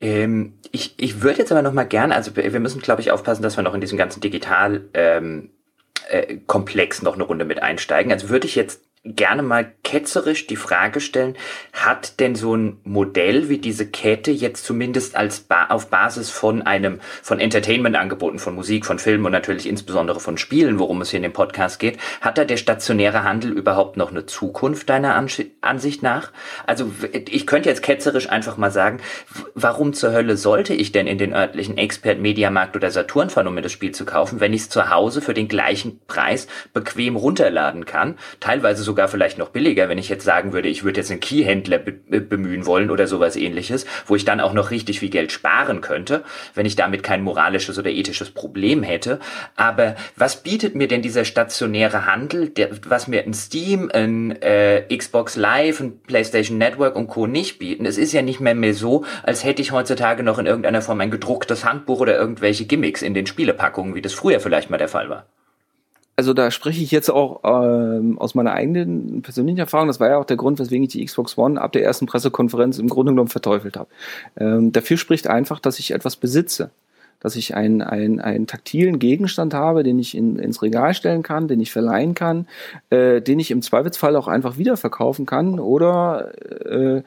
Ähm, 0.00 0.54
ich, 0.72 0.94
ich 0.96 1.22
würde 1.22 1.40
jetzt 1.40 1.52
aber 1.52 1.62
noch 1.62 1.72
mal 1.72 1.84
gern, 1.84 2.12
also 2.12 2.34
wir 2.36 2.60
müssen, 2.60 2.80
glaube 2.80 3.02
ich, 3.02 3.10
aufpassen, 3.10 3.42
dass 3.42 3.56
wir 3.56 3.62
noch 3.62 3.74
in 3.74 3.80
diesem 3.80 3.98
ganzen 3.98 4.20
Digital 4.20 4.82
ähm, 4.94 5.50
äh, 6.08 6.38
Komplex 6.46 7.02
noch 7.02 7.14
eine 7.14 7.24
Runde 7.24 7.44
mit 7.44 7.62
einsteigen. 7.62 8.12
Also 8.12 8.28
würde 8.28 8.46
ich 8.46 8.54
jetzt 8.54 8.82
gerne 9.02 9.42
mal 9.42 9.72
ketzerisch 9.82 10.46
die 10.46 10.56
Frage 10.56 11.00
stellen, 11.00 11.34
hat 11.72 12.20
denn 12.20 12.34
so 12.34 12.54
ein 12.54 12.80
Modell 12.84 13.48
wie 13.48 13.56
diese 13.56 13.86
Kette 13.86 14.30
jetzt 14.30 14.66
zumindest 14.66 15.16
als 15.16 15.40
ba 15.40 15.68
auf 15.68 15.88
Basis 15.88 16.28
von 16.28 16.60
einem, 16.62 17.00
von 17.22 17.40
Entertainment-Angeboten, 17.40 18.38
von 18.38 18.54
Musik, 18.54 18.84
von 18.84 18.98
Filmen 18.98 19.24
und 19.24 19.32
natürlich 19.32 19.66
insbesondere 19.66 20.20
von 20.20 20.36
Spielen, 20.36 20.78
worum 20.78 21.00
es 21.00 21.10
hier 21.10 21.16
in 21.16 21.22
dem 21.22 21.32
Podcast 21.32 21.78
geht, 21.78 21.98
hat 22.20 22.36
da 22.36 22.44
der 22.44 22.58
stationäre 22.58 23.24
Handel 23.24 23.52
überhaupt 23.52 23.96
noch 23.96 24.10
eine 24.10 24.26
Zukunft 24.26 24.90
deiner 24.90 25.14
Ansicht 25.14 26.02
nach? 26.02 26.30
Also 26.66 26.90
ich 27.10 27.46
könnte 27.46 27.70
jetzt 27.70 27.82
ketzerisch 27.82 28.28
einfach 28.28 28.58
mal 28.58 28.70
sagen, 28.70 29.00
warum 29.54 29.94
zur 29.94 30.12
Hölle 30.12 30.36
sollte 30.36 30.74
ich 30.74 30.92
denn 30.92 31.06
in 31.06 31.16
den 31.16 31.32
örtlichen 31.32 31.78
Expert 31.78 32.18
Mediamarkt 32.18 32.76
oder 32.76 32.90
Saturn 32.90 33.30
fahren, 33.30 33.46
um 33.46 33.54
mir 33.54 33.62
das 33.62 33.72
Spiel 33.72 33.92
zu 33.92 34.04
kaufen, 34.04 34.40
wenn 34.40 34.52
ich 34.52 34.62
es 34.62 34.68
zu 34.68 34.90
Hause 34.90 35.22
für 35.22 35.32
den 35.32 35.48
gleichen 35.48 36.00
Preis 36.06 36.48
bequem 36.74 37.16
runterladen 37.16 37.86
kann, 37.86 38.18
teilweise 38.40 38.89
sogar 38.90 39.06
vielleicht 39.06 39.38
noch 39.38 39.50
billiger, 39.50 39.88
wenn 39.88 39.98
ich 39.98 40.08
jetzt 40.08 40.24
sagen 40.24 40.52
würde, 40.52 40.68
ich 40.68 40.82
würde 40.82 40.98
jetzt 40.98 41.12
einen 41.12 41.20
Keyhändler 41.20 41.78
be 41.78 41.92
bemühen 41.92 42.66
wollen 42.66 42.90
oder 42.90 43.06
sowas 43.06 43.36
ähnliches, 43.36 43.86
wo 44.06 44.16
ich 44.16 44.24
dann 44.24 44.40
auch 44.40 44.52
noch 44.52 44.72
richtig 44.72 44.98
viel 44.98 45.10
Geld 45.10 45.30
sparen 45.30 45.80
könnte, 45.80 46.24
wenn 46.54 46.66
ich 46.66 46.74
damit 46.74 47.04
kein 47.04 47.22
moralisches 47.22 47.78
oder 47.78 47.88
ethisches 47.88 48.32
Problem 48.32 48.82
hätte. 48.82 49.20
Aber 49.54 49.94
was 50.16 50.42
bietet 50.42 50.74
mir 50.74 50.88
denn 50.88 51.02
dieser 51.02 51.24
stationäre 51.24 52.04
Handel, 52.06 52.48
der, 52.48 52.70
was 52.88 53.06
mir 53.06 53.22
ein 53.22 53.32
Steam, 53.32 53.90
ein 53.94 54.32
äh, 54.42 54.82
Xbox 54.96 55.36
Live, 55.36 55.78
ein 55.78 56.00
PlayStation 56.00 56.58
Network 56.58 56.96
und 56.96 57.06
Co. 57.06 57.28
nicht 57.28 57.60
bieten? 57.60 57.86
Es 57.86 57.96
ist 57.96 58.12
ja 58.12 58.22
nicht 58.22 58.40
mehr, 58.40 58.56
mehr 58.56 58.74
so, 58.74 59.04
als 59.22 59.44
hätte 59.44 59.62
ich 59.62 59.70
heutzutage 59.70 60.24
noch 60.24 60.40
in 60.40 60.46
irgendeiner 60.46 60.82
Form 60.82 61.00
ein 61.00 61.12
gedrucktes 61.12 61.64
Handbuch 61.64 62.00
oder 62.00 62.16
irgendwelche 62.16 62.64
Gimmicks 62.64 63.02
in 63.02 63.14
den 63.14 63.26
Spielepackungen, 63.26 63.94
wie 63.94 64.02
das 64.02 64.14
früher 64.14 64.40
vielleicht 64.40 64.68
mal 64.68 64.78
der 64.78 64.88
Fall 64.88 65.08
war 65.08 65.26
also 66.20 66.34
da 66.34 66.50
spreche 66.50 66.82
ich 66.82 66.90
jetzt 66.90 67.08
auch 67.08 67.40
ähm, 67.44 68.18
aus 68.18 68.34
meiner 68.34 68.52
eigenen 68.52 69.22
persönlichen 69.22 69.58
Erfahrung. 69.58 69.86
Das 69.86 70.00
war 70.00 70.10
ja 70.10 70.18
auch 70.18 70.26
der 70.26 70.36
Grund, 70.36 70.58
weswegen 70.58 70.84
ich 70.84 70.90
die 70.90 71.02
Xbox 71.02 71.38
One 71.38 71.58
ab 71.58 71.72
der 71.72 71.82
ersten 71.82 72.04
Pressekonferenz 72.04 72.78
im 72.78 72.90
Grunde 72.90 73.12
genommen 73.12 73.30
verteufelt 73.30 73.78
habe. 73.78 73.88
Ähm, 74.36 74.70
dafür 74.70 74.98
spricht 74.98 75.28
einfach, 75.28 75.60
dass 75.60 75.78
ich 75.78 75.92
etwas 75.92 76.16
besitze. 76.16 76.72
Dass 77.20 77.36
ich 77.36 77.54
einen, 77.54 77.80
einen, 77.80 78.20
einen 78.20 78.46
taktilen 78.46 78.98
Gegenstand 78.98 79.54
habe, 79.54 79.82
den 79.82 79.98
ich 79.98 80.14
in, 80.14 80.38
ins 80.38 80.60
Regal 80.60 80.92
stellen 80.92 81.22
kann, 81.22 81.48
den 81.48 81.58
ich 81.58 81.72
verleihen 81.72 82.12
kann, 82.12 82.46
äh, 82.90 83.22
den 83.22 83.38
ich 83.38 83.50
im 83.50 83.62
Zweifelsfall 83.62 84.14
auch 84.14 84.28
einfach 84.28 84.58
wiederverkaufen 84.58 85.24
kann 85.24 85.58
oder 85.58 86.32
äh, 86.66 87.02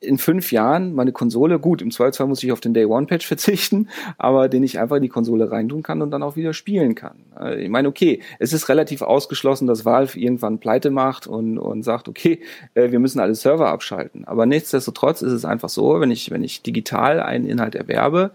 in 0.00 0.18
fünf 0.18 0.52
Jahren 0.52 0.94
meine 0.94 1.12
Konsole, 1.12 1.58
gut, 1.58 1.82
im 1.82 1.90
Zweifelsfall 1.90 2.28
muss 2.28 2.42
ich 2.42 2.52
auf 2.52 2.60
den 2.60 2.74
Day 2.74 2.84
One 2.84 3.06
Patch 3.06 3.26
verzichten, 3.26 3.88
aber 4.18 4.48
den 4.48 4.62
ich 4.62 4.78
einfach 4.78 4.96
in 4.96 5.02
die 5.02 5.08
Konsole 5.08 5.50
reintun 5.50 5.82
kann 5.82 6.02
und 6.02 6.10
dann 6.10 6.22
auch 6.22 6.36
wieder 6.36 6.52
spielen 6.52 6.94
kann. 6.94 7.24
Äh, 7.38 7.64
ich 7.64 7.68
meine, 7.68 7.88
okay, 7.88 8.20
es 8.38 8.52
ist 8.52 8.68
relativ 8.68 9.02
ausgeschlossen, 9.02 9.66
dass 9.66 9.84
Valve 9.84 10.18
irgendwann 10.18 10.58
pleite 10.58 10.90
macht 10.90 11.26
und, 11.26 11.58
und 11.58 11.82
sagt, 11.82 12.08
okay, 12.08 12.40
äh, 12.74 12.90
wir 12.90 13.00
müssen 13.00 13.20
alle 13.20 13.34
Server 13.34 13.68
abschalten. 13.68 14.24
Aber 14.24 14.46
nichtsdestotrotz 14.46 15.22
ist 15.22 15.32
es 15.32 15.44
einfach 15.44 15.68
so, 15.68 16.00
wenn 16.00 16.10
ich, 16.10 16.30
wenn 16.30 16.44
ich 16.44 16.62
digital 16.62 17.20
einen 17.20 17.46
Inhalt 17.46 17.74
erwerbe, 17.74 18.30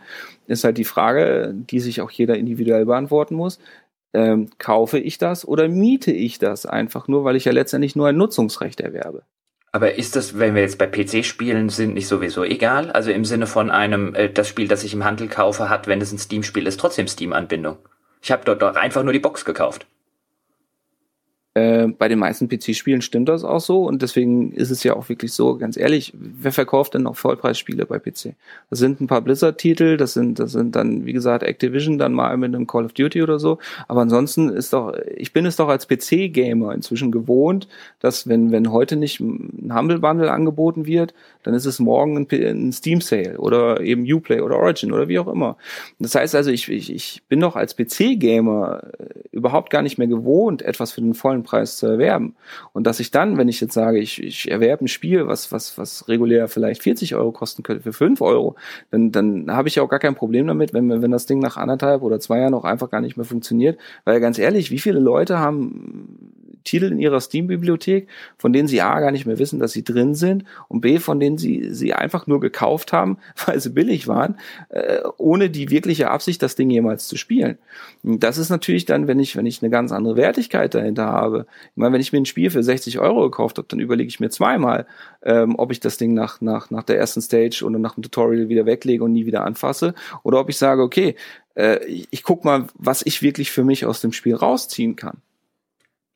ist 0.47 0.64
halt 0.66 0.78
die 0.78 0.84
Frage, 0.84 1.53
die 1.55 1.80
sich 1.80 2.01
auch 2.01 2.11
jeder 2.11 2.38
individuell 2.38 2.86
beantworten 2.86 3.36
muss, 3.36 3.59
ähm, 4.14 4.49
kaufe 4.57 4.99
ich 4.99 5.18
das 5.18 5.47
oder 5.47 5.68
miete 5.70 6.11
ich 6.11 6.39
das 6.39 6.66
einfach 6.66 7.07
nur, 7.07 7.24
weil 7.24 7.36
ich 7.36 7.45
ja 7.45 7.51
letztendlich 7.51 7.95
nur 7.95 8.07
ein 8.07 8.18
Nutzungsrecht 8.18 8.82
erwerbe? 8.82 9.24
Aber 9.76 9.95
ist 9.95 10.15
das, 10.15 10.38
wenn 10.38 10.53
wir 10.53 10.61
jetzt 10.61 10.78
bei 10.78 10.86
PC-Spielen 10.86 11.69
sind, 11.69 11.95
nicht 11.95 12.07
sowieso 12.07 12.43
egal? 12.43 12.91
Also 12.91 13.09
im 13.09 13.26
Sinne 13.26 13.47
von 13.47 13.71
einem, 13.71 14.13
äh, 14.13 14.30
das 14.30 14.47
Spiel, 14.47 14.67
das 14.67 14.84
ich 14.84 14.93
im 14.93 15.03
Handel 15.03 15.28
kaufe, 15.28 15.67
hat, 15.67 15.88
wenn 15.88 15.99
es 15.99 16.11
ein 16.11 16.19
Steam-Spiel 16.19 16.67
ist, 16.67 16.80
trotzdem 16.80 17.07
Steam-Anbindung. 17.07 17.80
Ich 18.21 18.32
habe 18.32 18.45
dort 18.45 18.61
doch 18.61 18.76
einfach 18.76 19.01
nur 19.01 19.13
die 19.13 19.19
Box 19.19 19.45
gekauft. 19.45 19.88
Äh, 21.56 21.88
bei 21.88 22.08
den 22.08 22.18
meisten 22.18 22.49
PC-Spielen 22.49 23.04
stimmt 23.04 23.30
das 23.30 23.43
auch 23.43 23.60
so 23.60 23.86
und 23.86 24.01
deswegen 24.01 24.54
ist 24.54 24.72
es 24.72 24.84
ja 24.84 24.95
auch 24.95 25.08
wirklich 25.08 25.34
so, 25.34 25.56
ganz 25.56 25.78
ehrlich, 25.78 26.12
wer 26.16 26.51
verkauft 26.51 26.95
denn 26.95 27.04
noch 27.04 27.16
Vollpreisspiele 27.16 27.86
bei 27.86 27.99
PC? 27.99 28.34
Das 28.72 28.80
sind 28.80 28.99
ein 28.99 29.06
paar 29.06 29.22
Blizzard-Titel, 29.22 29.97
das 29.97 30.14
sind, 30.14 30.39
das 30.39 30.51
sind 30.54 30.76
dann, 30.76 31.06
wie 31.06 31.14
gesagt, 31.14 31.43
Activision, 31.43 31.99
dann 31.99 32.14
mal 32.14 32.36
mit 32.38 32.56
einem 32.56 32.66
Call 32.66 32.86
of 32.86 32.93
Duty 32.93 33.22
oder 33.22 33.38
so. 33.38 33.60
Aber 33.88 34.01
ansonsten 34.01 34.49
ist 34.49 34.74
doch, 34.74 34.95
ich 35.16 35.32
bin 35.32 35.45
es 35.45 35.56
doch 35.56 35.68
als 35.68 35.88
PC-Gamer 35.88 36.74
inzwischen 36.74 37.12
gewohnt, 37.12 37.68
dass 37.99 38.28
wenn, 38.28 38.51
wenn 38.51 38.72
heute 38.72 38.95
nicht 38.95 39.20
ein 39.20 39.72
Humble 39.78 39.99
Bundle 39.99 40.32
angeboten 40.32 40.88
wird, 40.88 41.14
dann 41.43 41.54
ist 41.54 41.68
es 41.68 41.78
morgen 41.78 42.18
ein, 42.18 42.28
ein 42.32 42.72
Steam 42.72 42.99
Sale 42.99 43.38
oder 43.38 43.80
eben 43.82 44.12
Uplay 44.12 44.41
oder 44.41 44.58
Origin 44.58 44.91
oder 44.91 45.08
wie 45.08 45.20
auch 45.20 45.28
immer. 45.28 45.58
Das 45.99 46.16
heißt 46.16 46.34
also, 46.34 46.49
ich, 46.49 46.68
ich, 46.70 46.91
ich 46.91 47.22
bin 47.30 47.39
doch 47.41 47.56
als 47.56 47.76
PC-Gamer 47.76 48.82
äh, 48.97 49.06
überhaupt 49.32 49.70
gar 49.70 49.84
nicht 49.84 49.99
mehr 49.99 50.08
gewohnt, 50.08 50.64
etwas 50.64 50.93
für 50.93 51.01
den 51.01 51.14
vollen 51.14 51.43
Preis 51.44 51.78
zu 51.78 51.88
erwerben. 51.88 52.36
Und 52.72 52.88
dass 52.88 53.00
ich 53.00 53.12
dann, 53.12 53.38
wenn 53.38 53.48
ich 53.48 53.62
jetzt 53.62 53.74
sage, 53.74 54.00
ich, 54.00 54.22
ich 54.22 54.50
erwerbe 54.50 54.86
ein 54.86 54.88
Spiel, 54.88 55.28
was, 55.28 55.52
was, 55.52 55.78
was 55.78 56.08
regulär 56.08 56.48
vielleicht 56.48 56.84
40 56.84 57.16
Euro 57.16 57.32
kosten 57.32 57.64
könnte, 57.64 57.84
für 57.84 57.94
5 57.94 58.22
Euro, 58.22 58.56
dann, 58.91 59.12
dann 59.12 59.52
habe 59.52 59.68
ich 59.68 59.76
ja 59.76 59.84
auch 59.84 59.89
gar 59.89 60.00
kein 60.00 60.16
Problem 60.16 60.48
damit, 60.48 60.74
wenn, 60.74 61.02
wenn 61.02 61.12
das 61.12 61.26
Ding 61.26 61.39
nach 61.39 61.58
anderthalb 61.58 62.02
oder 62.02 62.20
zwei 62.20 62.39
Jahren 62.39 62.54
auch 62.54 62.66
einfach 62.66 62.89
gar 62.89 63.02
nicht 63.02 63.18
mehr 63.18 63.26
funktioniert. 63.26 63.80
Weil 64.06 64.20
ganz 64.20 64.39
ehrlich, 64.39 64.72
wie 64.72 64.80
viele 64.80 65.00
Leute 65.00 65.39
haben 65.39 66.43
Titel 66.64 66.91
in 66.91 66.99
ihrer 66.99 67.22
Steam-Bibliothek, 67.22 68.07
von 68.38 68.53
denen 68.53 68.68
sie 68.68 68.82
A 68.82 68.99
gar 68.99 69.11
nicht 69.11 69.26
mehr 69.26 69.39
wissen, 69.39 69.59
dass 69.59 69.72
sie 69.72 69.84
drin 69.84 70.16
sind 70.16 70.45
und 70.68 70.82
B, 70.82 70.99
von 70.99 71.20
denen 71.20 71.38
sie 71.38 71.74
sie 71.74 71.93
einfach 71.93 72.28
nur 72.28 72.39
gekauft 72.39 72.93
haben, 72.93 73.18
weil 73.45 73.60
sie 73.60 73.69
billig 73.69 74.07
waren, 74.07 74.38
äh, 74.69 74.99
ohne 75.18 75.49
die 75.49 75.69
wirkliche 75.69 76.10
Absicht, 76.10 76.41
das 76.41 76.56
Ding 76.56 76.69
jemals 76.69 77.07
zu 77.07 77.18
spielen. 77.18 77.57
Und 78.03 78.23
das 78.23 78.38
ist 78.38 78.49
natürlich 78.49 78.85
dann, 78.85 79.07
wenn 79.07 79.19
ich, 79.19 79.35
wenn 79.35 79.45
ich 79.45 79.61
eine 79.61 79.69
ganz 79.69 79.91
andere 79.91 80.15
Wertigkeit 80.15 80.73
dahinter 80.73 81.06
habe. 81.06 81.45
Ich 81.72 81.77
meine, 81.77 81.94
wenn 81.94 82.02
ich 82.02 82.11
mir 82.14 82.19
ein 82.19 82.26
Spiel 82.26 82.49
für 82.49 82.64
60 82.64 82.99
Euro 82.99 83.22
gekauft 83.23 83.57
habe, 83.57 83.68
dann 83.68 83.80
überlege 83.80 84.07
ich 84.07 84.19
mir 84.19 84.30
zweimal, 84.30 84.85
ähm, 85.23 85.56
ob 85.57 85.72
ich 85.72 85.80
das 85.80 85.98
Ding 85.98 86.14
nach, 86.14 86.41
nach, 86.41 86.69
nach 86.69 86.84
der 86.84 86.98
ersten 86.98 87.22
Stage 87.22 87.64
oder 87.65 87.80
nach 87.80 87.95
dem 87.95 88.03
Tutorial 88.03 88.49
wieder 88.49 88.65
weglege 88.65 89.03
und 89.03 89.14
nie 89.14 89.26
wieder 89.26 89.44
anfasse 89.45 89.94
oder 90.23 90.40
ob 90.40 90.49
ich 90.49 90.57
sage, 90.57 90.81
okay, 90.81 91.15
äh, 91.56 91.84
ich 91.85 92.23
guck 92.23 92.45
mal, 92.45 92.68
was 92.76 93.06
ich 93.06 93.22
wirklich 93.22 93.52
für 93.52 93.64
mich 93.64 93.85
aus 93.85 94.02
dem 94.02 94.11
Spiel 94.11 94.35
rausziehen 94.35 94.95
kann. 94.95 95.22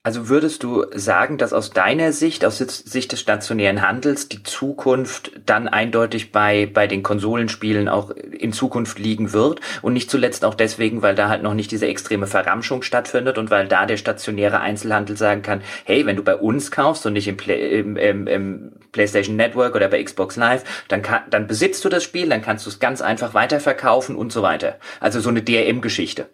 Also 0.08 0.30
würdest 0.30 0.64
du 0.64 0.86
sagen, 0.96 1.38
dass 1.38 1.52
aus 1.52 1.72
deiner 1.72 2.14
Sicht, 2.14 2.46
aus 2.46 2.60
Sicht 2.60 3.12
des 3.12 3.20
stationären 3.20 3.86
Handels, 3.86 4.30
die 4.30 4.42
Zukunft 4.42 5.34
dann 5.46 5.68
eindeutig 5.68 6.32
bei, 6.32 6.66
bei 6.66 6.88
den 6.88 7.04
Konsolenspielen 7.04 7.90
auch 7.90 8.12
in 8.12 8.54
Zukunft 8.54 9.00
liegen 9.00 9.34
wird? 9.34 9.60
Und 9.82 9.92
nicht 9.92 10.10
zuletzt 10.10 10.46
auch 10.46 10.56
deswegen, 10.56 11.02
weil 11.02 11.16
da 11.16 11.28
halt 11.28 11.44
noch 11.44 11.54
nicht 11.54 11.72
diese 11.72 11.88
extreme 11.88 12.26
Verramschung 12.26 12.84
stattfindet 12.84 13.38
und 13.38 13.52
weil 13.52 13.68
da 13.68 13.86
der 13.86 13.98
stationäre 13.98 14.62
Einzelhandel 14.62 15.18
sagen 15.18 15.42
kann, 15.42 15.62
hey, 15.84 16.06
wenn 16.06 16.16
du 16.16 16.24
bei 16.24 16.38
uns 16.38 16.72
kaufst 16.72 17.06
und 17.06 17.12
nicht 17.12 17.28
im, 17.28 17.36
Play, 17.36 17.78
im, 17.78 17.98
im, 17.98 18.28
im 18.28 18.72
PlayStation 18.94 19.36
Network 19.36 19.76
oder 19.76 19.90
bei 19.90 20.02
Xbox 20.02 20.38
Live, 20.38 20.64
dann, 20.88 21.02
kann, 21.02 21.24
dann 21.32 21.48
besitzt 21.48 21.84
du 21.84 21.90
das 21.90 22.06
Spiel, 22.06 22.30
dann 22.30 22.42
kannst 22.42 22.66
du 22.66 22.70
es 22.70 22.80
ganz 22.80 23.02
einfach 23.02 23.34
weiterverkaufen 23.34 24.16
und 24.16 24.32
so 24.32 24.42
weiter. 24.42 24.78
Also 25.02 25.20
so 25.20 25.28
eine 25.28 25.42
DRM-Geschichte 25.42 26.28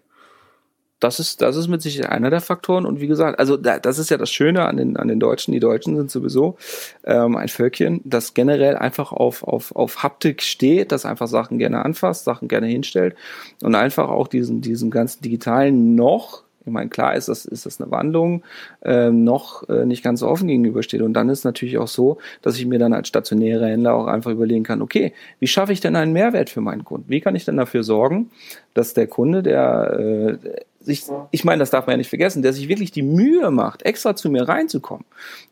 das 1.03 1.19
ist, 1.19 1.41
das 1.41 1.55
ist 1.55 1.67
mit 1.67 1.81
Sicherheit 1.81 2.11
einer 2.11 2.29
der 2.29 2.41
Faktoren. 2.41 2.85
Und 2.85 3.01
wie 3.01 3.07
gesagt, 3.07 3.39
also 3.39 3.57
da, 3.57 3.79
das 3.79 3.99
ist 3.99 4.09
ja 4.09 4.17
das 4.17 4.31
Schöne 4.31 4.65
an 4.65 4.77
den, 4.77 4.97
an 4.97 5.07
den 5.07 5.19
Deutschen. 5.19 5.51
Die 5.51 5.59
Deutschen 5.59 5.97
sind 5.97 6.09
sowieso 6.09 6.57
ähm, 7.03 7.35
ein 7.35 7.49
Völkchen, 7.49 8.01
das 8.05 8.33
generell 8.33 8.77
einfach 8.77 9.11
auf, 9.11 9.43
auf, 9.43 9.75
auf 9.75 10.03
Haptik 10.03 10.41
steht, 10.41 10.91
das 10.91 11.05
einfach 11.05 11.27
Sachen 11.27 11.57
gerne 11.57 11.83
anfasst, 11.83 12.23
Sachen 12.23 12.47
gerne 12.47 12.67
hinstellt 12.67 13.15
und 13.61 13.75
einfach 13.75 14.09
auch 14.09 14.27
diesen, 14.27 14.61
diesen 14.61 14.91
ganzen 14.91 15.21
digitalen 15.21 15.95
noch 15.95 16.43
ich 16.65 16.71
meine, 16.71 16.89
klar 16.89 17.15
ist 17.15 17.27
das, 17.27 17.45
ist 17.45 17.65
das 17.65 17.81
eine 17.81 17.91
Wandlung, 17.91 18.43
äh, 18.83 19.09
noch 19.09 19.67
äh, 19.67 19.85
nicht 19.85 20.03
ganz 20.03 20.21
so 20.21 20.27
offen 20.27 20.47
gegenübersteht. 20.47 21.01
Und 21.01 21.13
dann 21.13 21.29
ist 21.29 21.43
natürlich 21.43 21.77
auch 21.77 21.87
so, 21.87 22.19
dass 22.41 22.57
ich 22.57 22.65
mir 22.65 22.79
dann 22.79 22.93
als 22.93 23.09
stationärer 23.09 23.67
Händler 23.67 23.93
auch 23.93 24.07
einfach 24.07 24.31
überlegen 24.31 24.63
kann, 24.63 24.81
okay, 24.81 25.13
wie 25.39 25.47
schaffe 25.47 25.73
ich 25.73 25.81
denn 25.81 25.95
einen 25.95 26.13
Mehrwert 26.13 26.49
für 26.49 26.61
meinen 26.61 26.85
Kunden? 26.85 27.09
Wie 27.09 27.19
kann 27.19 27.35
ich 27.35 27.43
denn 27.43 27.57
dafür 27.57 27.83
sorgen, 27.83 28.31
dass 28.73 28.93
der 28.93 29.07
Kunde, 29.07 29.43
der 29.43 30.39
äh, 30.43 30.61
sich, 30.83 31.03
ich 31.31 31.43
meine, 31.43 31.59
das 31.59 31.69
darf 31.69 31.87
man 31.87 31.93
ja 31.93 31.97
nicht 31.97 32.09
vergessen, 32.09 32.41
der 32.41 32.53
sich 32.53 32.67
wirklich 32.67 32.91
die 32.91 33.01
Mühe 33.01 33.51
macht, 33.51 33.83
extra 33.83 34.15
zu 34.15 34.29
mir 34.29 34.47
reinzukommen, 34.47 35.05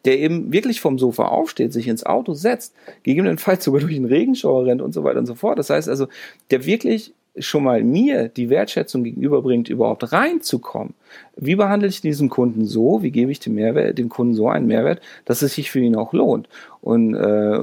der 0.06 0.20
eben 0.20 0.52
wirklich 0.52 0.82
vom 0.82 1.00
Sofa 1.00 1.26
aufsteht, 1.26 1.74
sich 1.74 1.88
ins 1.88 2.06
Auto 2.06 2.34
setzt, 2.34 2.76
gegebenenfalls 3.04 3.64
sogar 3.64 3.82
durch 3.82 3.94
den 3.94 4.06
Regenschauer 4.06 4.66
rennt 4.66 4.82
und 4.82 4.94
so 4.94 5.04
weiter 5.04 5.20
und 5.20 5.26
so 5.26 5.36
fort. 5.36 5.60
Das 5.60 5.70
heißt 5.70 5.90
also, 5.90 6.08
der 6.50 6.66
wirklich 6.66 7.14
schon 7.38 7.64
mal 7.64 7.84
mir 7.84 8.28
die 8.28 8.50
Wertschätzung 8.50 9.04
gegenüberbringt, 9.04 9.70
überhaupt 9.70 10.12
reinzukommen. 10.12 10.94
Wie 11.38 11.56
behandle 11.56 11.88
ich 11.88 12.02
diesen 12.02 12.30
Kunden 12.30 12.66
so? 12.66 13.04
Wie 13.04 13.12
gebe 13.12 13.32
ich 13.32 13.40
dem 13.40 13.56
Mehrwert, 13.56 13.98
dem 13.98 14.10
Kunden 14.10 14.34
so 14.34 14.50
einen 14.50 14.68
Mehrwert, 14.68 15.02
dass 15.26 15.42
es 15.42 15.54
sich 15.54 15.72
für 15.72 15.80
ihn 15.80 15.96
auch 15.96 16.12
lohnt? 16.14 16.50
Und 16.82 17.14
äh, 17.14 17.60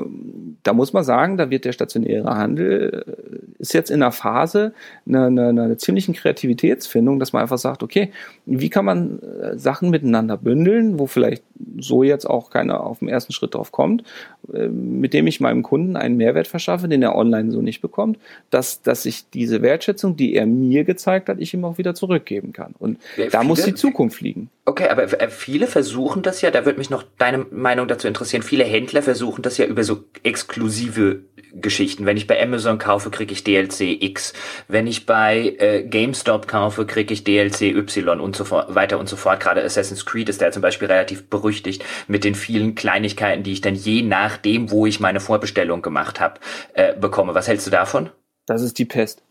da 0.63 0.73
muss 0.73 0.93
man 0.93 1.03
sagen, 1.03 1.37
da 1.37 1.51
wird 1.51 1.65
der 1.65 1.73
stationäre 1.73 2.37
Handel 2.37 3.05
äh, 3.05 3.39
ist 3.59 3.75
jetzt 3.75 3.91
in 3.91 4.03
einer 4.03 4.13
Phase 4.13 4.73
einer, 5.07 5.27
einer, 5.27 5.49
einer 5.49 5.79
ziemlichen 5.79 6.15
Kreativitätsfindung, 6.15 7.19
dass 7.19 7.33
man 7.33 7.43
einfach 7.43 7.59
sagt, 7.59 7.83
okay, 7.83 8.13
wie 8.47 8.71
kann 8.71 8.85
man 8.85 9.21
äh, 9.21 9.59
Sachen 9.59 9.91
miteinander 9.91 10.37
bündeln, 10.37 11.01
wo 11.01 11.07
vielleicht 11.07 11.43
so 11.79 12.05
jetzt 12.05 12.27
auch 12.27 12.51
keiner 12.51 12.85
auf 12.85 13.01
dem 13.01 13.09
ersten 13.09 13.33
Schritt 13.33 13.55
drauf 13.55 13.73
kommt, 13.73 14.05
äh, 14.53 14.69
mit 14.69 15.15
dem 15.15 15.27
ich 15.27 15.41
meinem 15.41 15.65
Kunden 15.65 15.97
einen 15.97 16.17
Mehrwert 16.17 16.47
verschaffe, 16.47 16.89
den 16.89 17.03
er 17.03 17.17
online 17.17 17.51
so 17.51 17.61
nicht 17.61 17.81
bekommt, 17.81 18.19
dass, 18.51 18.83
dass 18.83 19.05
ich 19.05 19.29
diese 19.31 19.63
Wertschätzung, 19.63 20.17
die 20.17 20.35
er 20.35 20.47
mir 20.47 20.85
gezeigt 20.85 21.29
hat, 21.29 21.41
ich 21.41 21.53
ihm 21.55 21.65
auch 21.65 21.79
wieder 21.79 21.95
zurückgeben 21.97 22.53
kann. 22.53 22.77
Und 22.79 22.99
ja, 23.17 23.27
da 23.27 23.43
muss 23.43 23.65
die 23.65 23.75
Zukunft 23.75 24.21
liegen. 24.21 24.51
Okay, 24.65 24.89
aber 24.89 25.09
viele 25.31 25.67
versuchen 25.67 26.23
das 26.23 26.43
ja, 26.43 26.51
da 26.51 26.67
würde 26.67 26.79
mich 26.79 26.91
noch 26.91 27.03
deine 27.17 27.47
Meinung 27.51 27.89
dazu 27.89 28.07
interessieren. 28.07 28.43
Viele 28.43 28.65
Händler 28.65 29.03
versuchen 29.09 29.41
das 29.41 29.57
ja 29.57 29.65
über 29.65 29.85
so 29.85 30.05
exklusive 30.23 31.23
Geschichten. 31.55 32.05
Wenn 32.05 32.19
ich 32.19 32.27
bei 32.27 32.43
Amazon 32.43 32.77
kaufe, 32.77 33.09
kriege 33.09 33.33
ich 33.33 33.43
DLC 33.43 34.03
X. 34.03 34.35
Wenn 34.69 34.87
ich 34.87 35.07
bei 35.07 35.57
äh, 35.59 35.83
GameStop 35.83 36.47
kaufe, 36.47 36.85
kriege 36.85 37.15
ich 37.15 37.25
DLC 37.25 37.75
Y 37.75 38.21
und 38.21 38.37
so 38.37 38.45
fort, 38.45 38.75
weiter 38.75 38.99
und 38.99 39.09
so 39.09 39.17
fort. 39.17 39.41
Gerade 39.41 39.65
Assassin's 39.65 40.05
Creed 40.05 40.29
ist 40.29 40.43
da 40.43 40.53
zum 40.53 40.61
Beispiel 40.61 40.89
relativ 40.89 41.31
berüchtigt 41.31 41.83
mit 42.07 42.23
den 42.23 42.35
vielen 42.35 42.75
Kleinigkeiten, 42.75 43.43
die 43.43 43.53
ich 43.53 43.63
dann 43.63 43.75
je 43.75 44.03
nachdem, 44.03 44.71
wo 44.71 44.85
ich 44.85 45.01
meine 45.01 45.21
Vorbestellung 45.21 45.81
gemacht 45.81 46.21
habe, 46.21 46.39
äh, 46.75 46.95
bekomme. 46.95 47.35
Was 47.35 47.49
hältst 47.49 47.67
du 47.67 47.71
davon? 47.71 48.11
Das 48.45 48.61
ist 48.61 48.79
die 48.79 48.85
Pest. 48.85 49.23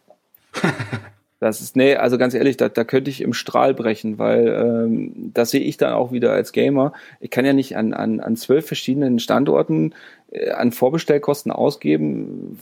Das 1.39 1.61
ist, 1.61 1.75
nee, 1.75 1.95
also 1.95 2.17
ganz 2.17 2.33
ehrlich, 2.33 2.57
da, 2.57 2.67
da 2.67 2.83
könnte 2.83 3.11
ich 3.11 3.21
im 3.21 3.33
Strahl 3.33 3.75
brechen, 3.75 4.17
weil 4.17 4.47
ähm, 4.47 5.31
das 5.33 5.51
sehe 5.51 5.61
ich 5.61 5.77
dann 5.77 5.93
auch 5.93 6.11
wieder 6.11 6.31
als 6.31 6.51
Gamer. 6.51 6.93
Ich 7.19 7.29
kann 7.29 7.45
ja 7.45 7.53
nicht 7.53 7.77
an, 7.77 7.93
an, 7.93 8.19
an 8.19 8.35
zwölf 8.35 8.65
verschiedenen 8.65 9.19
Standorten 9.19 9.93
äh, 10.31 10.49
an 10.49 10.71
Vorbestellkosten 10.71 11.51
ausgeben, 11.51 12.57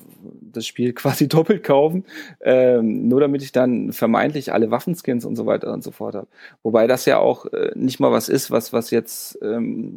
das 0.56 0.66
Spiel 0.66 0.94
quasi 0.96 1.28
doppelt 1.28 1.64
kaufen, 1.64 2.06
ähm, 2.42 3.08
nur 3.08 3.20
damit 3.20 3.44
ich 3.44 3.52
dann 3.52 3.94
vermeintlich 3.94 4.54
alle 4.54 4.72
Waffenskins 4.72 5.26
und 5.26 5.36
so 5.36 5.46
weiter 5.46 5.74
und 5.74 5.84
so 5.84 5.92
fort 5.92 6.16
habe. 6.16 6.28
Wobei 6.64 6.88
das 6.88 7.06
ja 7.06 7.20
auch 7.20 7.46
äh, 7.48 7.72
nicht 7.76 8.00
mal 8.00 8.12
was 8.12 8.30
ist, 8.30 8.52
was, 8.52 8.74
was 8.74 8.92
jetzt, 8.92 9.40
ähm, 9.42 9.94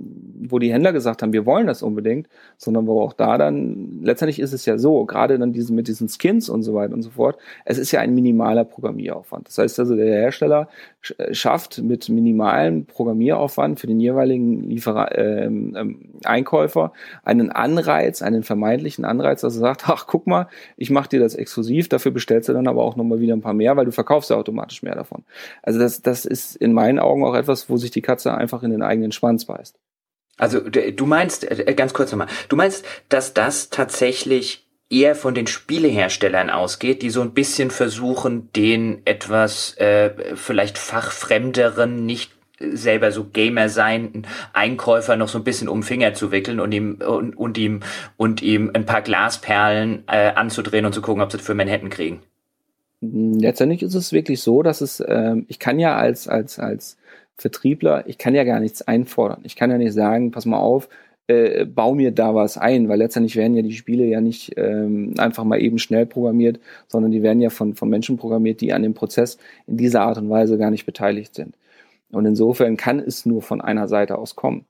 wo 0.48 0.58
die 0.58 0.72
Händler 0.72 0.92
gesagt 0.92 1.22
haben, 1.22 1.32
wir 1.32 1.46
wollen 1.46 1.66
das 1.66 1.82
unbedingt, 1.82 2.28
sondern 2.56 2.86
wo 2.86 3.00
auch 3.00 3.12
da 3.12 3.38
dann, 3.38 4.00
letztendlich 4.02 4.40
ist 4.40 4.52
es 4.52 4.66
ja 4.66 4.78
so, 4.78 5.04
gerade 5.04 5.38
dann 5.38 5.52
diesen, 5.52 5.76
mit 5.76 5.88
diesen 5.88 6.08
Skins 6.08 6.48
und 6.48 6.62
so 6.62 6.74
weiter 6.74 6.94
und 6.94 7.02
so 7.02 7.10
fort, 7.10 7.38
es 7.64 7.78
ist 7.78 7.92
ja 7.92 8.00
ein 8.00 8.14
minimaler 8.14 8.64
Programmieraufwand. 8.64 9.48
Das 9.48 9.58
heißt 9.58 9.78
also, 9.78 9.96
der 9.96 10.06
Hersteller 10.06 10.68
schafft 11.00 11.78
mit 11.78 12.08
minimalem 12.08 12.84
Programmieraufwand 12.86 13.78
für 13.78 13.86
den 13.86 14.00
jeweiligen 14.00 14.68
Lieferer, 14.68 15.16
ähm, 15.16 15.74
ähm, 15.76 16.10
Einkäufer 16.24 16.92
einen 17.22 17.50
Anreiz, 17.50 18.20
einen 18.20 18.42
vermeintlichen 18.42 19.04
Anreiz, 19.04 19.42
dass 19.42 19.56
er 19.56 19.60
sagt, 19.60 19.88
ach 19.88 20.06
guck 20.06 20.26
mal, 20.26 20.48
ich 20.76 20.90
mache 20.90 21.08
dir 21.08 21.20
das 21.20 21.34
exklusiv, 21.34 21.88
dafür 21.88 22.12
bestellst 22.12 22.48
du 22.48 22.52
dann 22.52 22.66
aber 22.66 22.82
auch 22.82 22.96
nochmal 22.96 23.20
wieder 23.20 23.34
ein 23.34 23.40
paar 23.40 23.54
mehr, 23.54 23.76
weil 23.76 23.84
du 23.84 23.92
verkaufst 23.92 24.30
ja 24.30 24.36
automatisch 24.36 24.82
mehr 24.82 24.94
davon. 24.94 25.24
Also 25.62 25.78
das, 25.78 26.02
das 26.02 26.24
ist 26.24 26.56
in 26.56 26.72
meinen 26.72 26.98
Augen 26.98 27.24
auch 27.24 27.34
etwas, 27.34 27.70
wo 27.70 27.76
sich 27.76 27.90
die 27.90 28.02
Katze 28.02 28.34
einfach 28.34 28.62
in 28.62 28.70
den 28.70 28.82
eigenen 28.82 29.12
Schwanz 29.12 29.44
beißt. 29.44 29.78
Also 30.36 30.60
du 30.60 31.06
meinst, 31.06 31.50
äh, 31.50 31.74
ganz 31.74 31.94
kurz 31.94 32.12
nochmal, 32.12 32.28
du 32.48 32.56
meinst, 32.56 32.84
dass 33.08 33.34
das 33.34 33.70
tatsächlich 33.70 34.67
eher 34.90 35.14
von 35.14 35.34
den 35.34 35.46
Spieleherstellern 35.46 36.50
ausgeht, 36.50 37.02
die 37.02 37.10
so 37.10 37.20
ein 37.20 37.34
bisschen 37.34 37.70
versuchen, 37.70 38.50
den 38.54 39.02
etwas 39.04 39.76
äh, 39.76 40.10
vielleicht 40.34 40.78
fachfremderen, 40.78 42.06
nicht 42.06 42.32
selber 42.58 43.12
so 43.12 43.24
Gamer 43.24 43.68
sein, 43.68 44.26
Einkäufer 44.52 45.16
noch 45.16 45.28
so 45.28 45.38
ein 45.38 45.44
bisschen 45.44 45.68
um 45.68 45.82
Finger 45.82 46.14
zu 46.14 46.32
wickeln 46.32 46.58
und 46.58 46.72
ihm 46.72 46.98
und, 47.06 47.36
und 47.36 47.58
ihm 47.58 47.80
und 48.16 48.42
ihm 48.42 48.70
ein 48.74 48.84
paar 48.84 49.02
Glasperlen 49.02 50.04
äh, 50.08 50.32
anzudrehen 50.34 50.84
und 50.84 50.92
zu 50.92 51.02
gucken, 51.02 51.22
ob 51.22 51.30
sie 51.30 51.38
das 51.38 51.46
für 51.46 51.54
Manhattan 51.54 51.90
kriegen. 51.90 52.22
Letztendlich 53.00 53.82
ist 53.82 53.94
es 53.94 54.12
wirklich 54.12 54.42
so, 54.42 54.62
dass 54.62 54.80
es, 54.80 54.98
äh, 54.98 55.36
ich 55.46 55.60
kann 55.60 55.78
ja 55.78 55.96
als 55.96 56.26
als 56.26 56.58
als 56.58 56.98
Vertriebler, 57.36 58.08
ich 58.08 58.18
kann 58.18 58.34
ja 58.34 58.42
gar 58.42 58.58
nichts 58.58 58.82
einfordern. 58.82 59.42
Ich 59.44 59.54
kann 59.54 59.70
ja 59.70 59.78
nicht 59.78 59.92
sagen, 59.92 60.32
pass 60.32 60.44
mal 60.44 60.58
auf, 60.58 60.88
äh, 61.28 61.66
bau 61.66 61.94
mir 61.94 62.10
da 62.10 62.34
was 62.34 62.58
ein, 62.58 62.88
weil 62.88 62.98
letztendlich 62.98 63.36
werden 63.36 63.54
ja 63.54 63.62
die 63.62 63.74
Spiele 63.74 64.04
ja 64.04 64.20
nicht 64.20 64.54
ähm, 64.56 65.14
einfach 65.18 65.44
mal 65.44 65.60
eben 65.60 65.78
schnell 65.78 66.06
programmiert, 66.06 66.58
sondern 66.88 67.12
die 67.12 67.22
werden 67.22 67.40
ja 67.40 67.50
von, 67.50 67.74
von 67.74 67.88
Menschen 67.88 68.16
programmiert, 68.16 68.60
die 68.60 68.72
an 68.72 68.82
dem 68.82 68.94
Prozess 68.94 69.38
in 69.66 69.76
dieser 69.76 70.02
Art 70.02 70.18
und 70.18 70.30
Weise 70.30 70.58
gar 70.58 70.70
nicht 70.70 70.86
beteiligt 70.86 71.34
sind. 71.34 71.54
Und 72.10 72.24
insofern 72.24 72.76
kann 72.76 72.98
es 72.98 73.26
nur 73.26 73.42
von 73.42 73.60
einer 73.60 73.88
Seite 73.88 74.16
aus 74.16 74.34
kommen. 74.34 74.64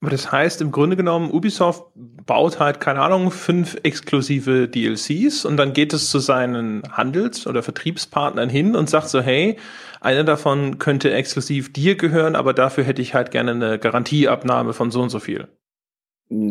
Aber 0.00 0.10
das 0.10 0.32
heißt 0.32 0.60
im 0.60 0.72
Grunde 0.72 0.96
genommen, 0.96 1.30
Ubisoft 1.30 1.84
baut 1.94 2.58
halt, 2.58 2.80
keine 2.80 3.00
Ahnung, 3.00 3.30
fünf 3.30 3.76
exklusive 3.84 4.68
DLCs 4.68 5.44
und 5.44 5.56
dann 5.56 5.72
geht 5.72 5.92
es 5.92 6.10
zu 6.10 6.18
seinen 6.18 6.82
Handels- 6.90 7.46
oder 7.46 7.62
Vertriebspartnern 7.62 8.48
hin 8.48 8.74
und 8.74 8.90
sagt 8.90 9.08
so, 9.08 9.20
hey, 9.20 9.58
einer 10.00 10.24
davon 10.24 10.78
könnte 10.78 11.12
exklusiv 11.12 11.72
dir 11.72 11.96
gehören, 11.96 12.34
aber 12.34 12.52
dafür 12.52 12.82
hätte 12.82 13.00
ich 13.00 13.14
halt 13.14 13.30
gerne 13.30 13.52
eine 13.52 13.78
Garantieabnahme 13.78 14.72
von 14.72 14.90
so 14.90 15.02
und 15.02 15.10
so 15.10 15.20
viel. 15.20 15.46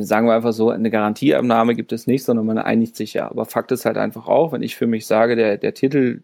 Sagen 0.01 0.27
wir 0.27 0.33
einfach 0.33 0.53
so, 0.53 0.69
eine 0.69 0.89
Garantieabnahme 0.91 1.75
gibt 1.75 1.91
es 1.91 2.07
nicht, 2.07 2.23
sondern 2.23 2.45
man 2.45 2.57
einigt 2.57 2.95
sich 2.95 3.13
ja. 3.13 3.29
Aber 3.29 3.45
Fakt 3.45 3.71
ist 3.71 3.85
halt 3.85 3.97
einfach 3.97 4.27
auch, 4.27 4.51
wenn 4.51 4.61
ich 4.61 4.75
für 4.75 4.87
mich 4.87 5.07
sage, 5.07 5.35
der, 5.35 5.57
der 5.57 5.73
Titel 5.73 6.21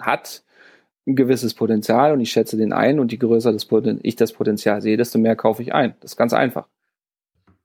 hat 0.00 0.42
ein 1.06 1.16
gewisses 1.16 1.54
Potenzial 1.54 2.12
und 2.12 2.20
ich 2.20 2.30
schätze 2.30 2.56
den 2.56 2.72
ein 2.72 3.00
und 3.00 3.12
je 3.12 3.18
größer 3.18 3.52
das 3.52 3.64
Poten 3.64 3.98
ich 4.02 4.16
das 4.16 4.32
Potenzial 4.32 4.82
sehe, 4.82 4.96
desto 4.96 5.18
mehr 5.18 5.36
kaufe 5.36 5.62
ich 5.62 5.74
ein. 5.74 5.94
Das 6.00 6.12
ist 6.12 6.16
ganz 6.16 6.32
einfach. 6.32 6.66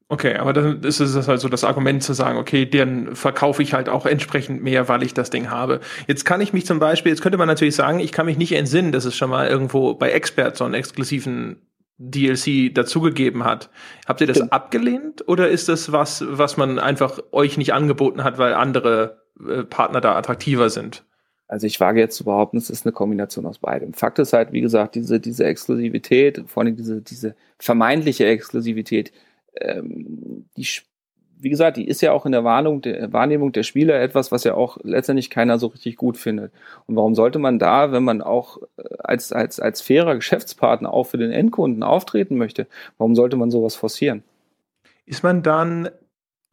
Okay, 0.09 0.35
aber 0.35 0.53
dann 0.53 0.83
ist 0.83 0.99
es 0.99 1.27
halt 1.27 1.39
so 1.39 1.49
das 1.49 1.63
Argument 1.63 2.03
zu 2.03 2.13
sagen, 2.13 2.37
okay, 2.37 2.65
den 2.65 3.15
verkaufe 3.15 3.63
ich 3.63 3.73
halt 3.73 3.89
auch 3.89 4.05
entsprechend 4.05 4.61
mehr, 4.61 4.87
weil 4.87 5.01
ich 5.01 5.13
das 5.13 5.29
Ding 5.29 5.49
habe. 5.49 5.79
Jetzt 6.07 6.23
kann 6.25 6.41
ich 6.41 6.53
mich 6.53 6.65
zum 6.65 6.79
Beispiel, 6.79 7.11
jetzt 7.11 7.21
könnte 7.21 7.37
man 7.37 7.47
natürlich 7.47 7.75
sagen, 7.75 7.99
ich 7.99 8.11
kann 8.11 8.25
mich 8.25 8.37
nicht 8.37 8.51
entsinnen, 8.51 8.91
dass 8.91 9.05
es 9.05 9.15
schon 9.15 9.29
mal 9.29 9.47
irgendwo 9.47 9.95
bei 9.95 10.11
Expert 10.11 10.55
so 10.55 10.65
einen 10.65 10.75
exklusiven 10.75 11.61
DLC 11.97 12.73
dazugegeben 12.73 13.43
hat. 13.43 13.69
Habt 14.07 14.21
ihr 14.21 14.27
das 14.27 14.37
Stimmt. 14.37 14.53
abgelehnt 14.53 15.27
oder 15.27 15.49
ist 15.49 15.69
das 15.69 15.91
was, 15.91 16.23
was 16.27 16.57
man 16.57 16.79
einfach 16.79 17.19
euch 17.31 17.57
nicht 17.57 17.73
angeboten 17.73 18.23
hat, 18.23 18.37
weil 18.37 18.53
andere 18.53 19.23
äh, 19.47 19.63
Partner 19.63 20.01
da 20.01 20.15
attraktiver 20.15 20.69
sind? 20.69 21.05
Also 21.47 21.67
ich 21.67 21.79
wage 21.79 21.99
jetzt 21.99 22.15
zu 22.15 22.23
behaupten, 22.23 22.57
es 22.57 22.69
ist 22.69 22.85
eine 22.85 22.93
Kombination 22.93 23.45
aus 23.45 23.59
beidem. 23.59 23.93
Fakt 23.93 24.17
ist 24.17 24.33
halt, 24.33 24.53
wie 24.53 24.61
gesagt, 24.61 24.95
diese, 24.95 25.19
diese 25.19 25.45
Exklusivität, 25.45 26.43
vor 26.47 26.63
allem 26.63 26.75
diese, 26.75 27.01
diese 27.01 27.35
vermeintliche 27.59 28.25
Exklusivität, 28.25 29.11
ähm, 29.61 30.49
die 30.57 30.65
wie 31.43 31.49
gesagt, 31.49 31.77
die 31.77 31.87
ist 31.87 32.01
ja 32.01 32.13
auch 32.13 32.25
in 32.25 32.31
der 32.31 32.43
Wahrnehmung 32.43 32.81
der, 32.81 33.11
Wahrnehmung 33.11 33.51
der 33.51 33.63
Spieler 33.63 33.99
etwas, 34.01 34.31
was 34.31 34.45
ja 34.45 34.55
auch 34.55 34.77
letztendlich 34.83 35.29
keiner 35.29 35.59
so 35.59 35.67
richtig 35.67 35.97
gut 35.97 36.17
findet. 36.17 36.51
Und 36.87 36.95
warum 36.95 37.15
sollte 37.15 37.37
man 37.37 37.59
da, 37.59 37.91
wenn 37.91 38.03
man 38.03 38.21
auch 38.21 38.57
äh, 38.77 38.83
als, 38.99 39.31
als, 39.33 39.59
als 39.59 39.81
fairer 39.81 40.15
Geschäftspartner 40.15 40.93
auch 40.93 41.05
für 41.05 41.17
den 41.17 41.31
Endkunden 41.31 41.83
auftreten 41.83 42.37
möchte, 42.37 42.67
warum 42.97 43.15
sollte 43.15 43.35
man 43.35 43.51
sowas 43.51 43.75
forcieren? 43.75 44.23
Ist 45.05 45.23
man 45.23 45.43
dann 45.43 45.89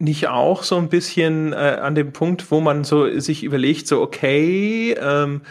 nicht 0.01 0.29
auch 0.29 0.65
so 0.65 0.77
ein 0.77 0.89
bisschen 0.89 1.53
äh, 1.53 1.79
an 1.81 1.95
dem 1.95 2.13
Punkt, 2.13 2.51
wo 2.51 2.61
man 2.61 2.85
so 2.85 3.19
sich 3.21 3.45
überlegt, 3.45 3.87
so 3.87 4.01
okay, 4.01 4.97
ähm, 5.01 5.43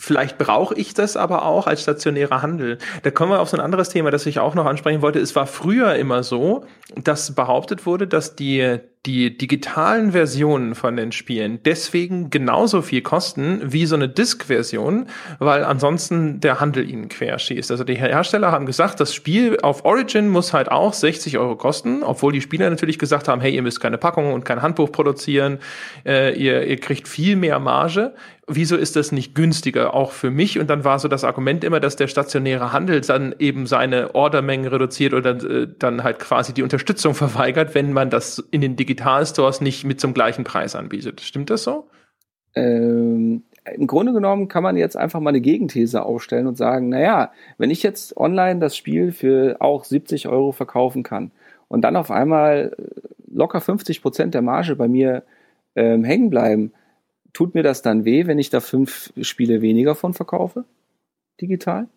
Vielleicht 0.00 0.38
brauche 0.38 0.76
ich 0.76 0.94
das 0.94 1.16
aber 1.16 1.44
auch 1.44 1.66
als 1.66 1.82
stationärer 1.82 2.40
Handel. 2.40 2.78
Da 3.02 3.10
kommen 3.10 3.32
wir 3.32 3.40
auf 3.40 3.48
so 3.48 3.56
ein 3.56 3.62
anderes 3.62 3.88
Thema, 3.88 4.12
das 4.12 4.26
ich 4.26 4.38
auch 4.38 4.54
noch 4.54 4.64
ansprechen 4.64 5.02
wollte. 5.02 5.18
Es 5.18 5.34
war 5.34 5.48
früher 5.48 5.96
immer 5.96 6.22
so, 6.22 6.64
dass 6.94 7.34
behauptet 7.34 7.84
wurde, 7.84 8.06
dass 8.06 8.36
die 8.36 8.78
die 9.06 9.36
digitalen 9.36 10.12
Versionen 10.12 10.74
von 10.74 10.96
den 10.96 11.12
Spielen 11.12 11.60
deswegen 11.64 12.30
genauso 12.30 12.82
viel 12.82 13.00
kosten 13.00 13.60
wie 13.64 13.86
so 13.86 13.94
eine 13.94 14.08
Disk-Version, 14.08 15.06
weil 15.38 15.64
ansonsten 15.64 16.40
der 16.40 16.60
Handel 16.60 16.88
ihnen 16.88 17.08
querschießt. 17.08 17.70
Also 17.70 17.84
die 17.84 17.94
Hersteller 17.94 18.52
haben 18.52 18.66
gesagt, 18.66 19.00
das 19.00 19.14
Spiel 19.14 19.58
auf 19.62 19.84
Origin 19.84 20.28
muss 20.28 20.52
halt 20.52 20.70
auch 20.70 20.92
60 20.92 21.38
Euro 21.38 21.56
kosten, 21.56 22.02
obwohl 22.02 22.32
die 22.32 22.40
Spieler 22.40 22.68
natürlich 22.68 22.98
gesagt 22.98 23.28
haben, 23.28 23.40
hey, 23.40 23.54
ihr 23.54 23.62
müsst 23.62 23.80
keine 23.80 23.98
Packung 23.98 24.32
und 24.32 24.44
kein 24.44 24.62
Handbuch 24.62 24.90
produzieren, 24.90 25.58
äh, 26.04 26.36
ihr, 26.36 26.66
ihr 26.66 26.78
kriegt 26.78 27.08
viel 27.08 27.36
mehr 27.36 27.58
Marge. 27.60 28.14
Wieso 28.50 28.76
ist 28.76 28.96
das 28.96 29.12
nicht 29.12 29.34
günstiger, 29.34 29.92
auch 29.92 30.12
für 30.12 30.30
mich? 30.30 30.58
Und 30.58 30.70
dann 30.70 30.82
war 30.82 30.98
so 30.98 31.06
das 31.06 31.22
Argument 31.22 31.64
immer, 31.64 31.80
dass 31.80 31.96
der 31.96 32.08
stationäre 32.08 32.72
Handel 32.72 33.02
dann 33.02 33.34
eben 33.38 33.66
seine 33.66 34.14
Ordermengen 34.14 34.66
reduziert 34.66 35.12
oder 35.12 35.32
äh, 35.32 35.68
dann 35.78 36.02
halt 36.02 36.18
quasi 36.18 36.54
die 36.54 36.62
Unterstützung 36.62 37.14
verweigert, 37.14 37.74
wenn 37.74 37.92
man 37.92 38.08
das 38.08 38.42
in 38.50 38.62
den 38.62 38.74
Digitalstores 38.88 39.60
nicht 39.60 39.84
mit 39.84 40.00
zum 40.00 40.14
gleichen 40.14 40.44
Preis 40.44 40.74
anbietet. 40.74 41.20
Stimmt 41.20 41.50
das 41.50 41.62
so? 41.62 41.88
Ähm, 42.54 43.42
Im 43.74 43.86
Grunde 43.86 44.14
genommen 44.14 44.48
kann 44.48 44.62
man 44.62 44.78
jetzt 44.78 44.96
einfach 44.96 45.20
mal 45.20 45.28
eine 45.28 45.42
Gegenthese 45.42 46.02
aufstellen 46.02 46.46
und 46.46 46.56
sagen, 46.56 46.88
naja, 46.88 47.30
wenn 47.58 47.70
ich 47.70 47.82
jetzt 47.82 48.16
online 48.16 48.60
das 48.60 48.76
Spiel 48.76 49.12
für 49.12 49.56
auch 49.60 49.84
70 49.84 50.28
Euro 50.28 50.52
verkaufen 50.52 51.02
kann 51.02 51.32
und 51.68 51.82
dann 51.82 51.96
auf 51.96 52.10
einmal 52.10 52.74
locker 53.30 53.60
50 53.60 54.00
Prozent 54.00 54.32
der 54.32 54.42
Marge 54.42 54.74
bei 54.74 54.88
mir 54.88 55.22
ähm, 55.76 56.02
hängen 56.02 56.30
bleiben, 56.30 56.72
tut 57.34 57.54
mir 57.54 57.62
das 57.62 57.82
dann 57.82 58.06
weh, 58.06 58.26
wenn 58.26 58.38
ich 58.38 58.48
da 58.48 58.60
fünf 58.60 59.12
Spiele 59.20 59.60
weniger 59.60 59.94
von 59.94 60.14
verkaufe? 60.14 60.64
Digital? 61.42 61.88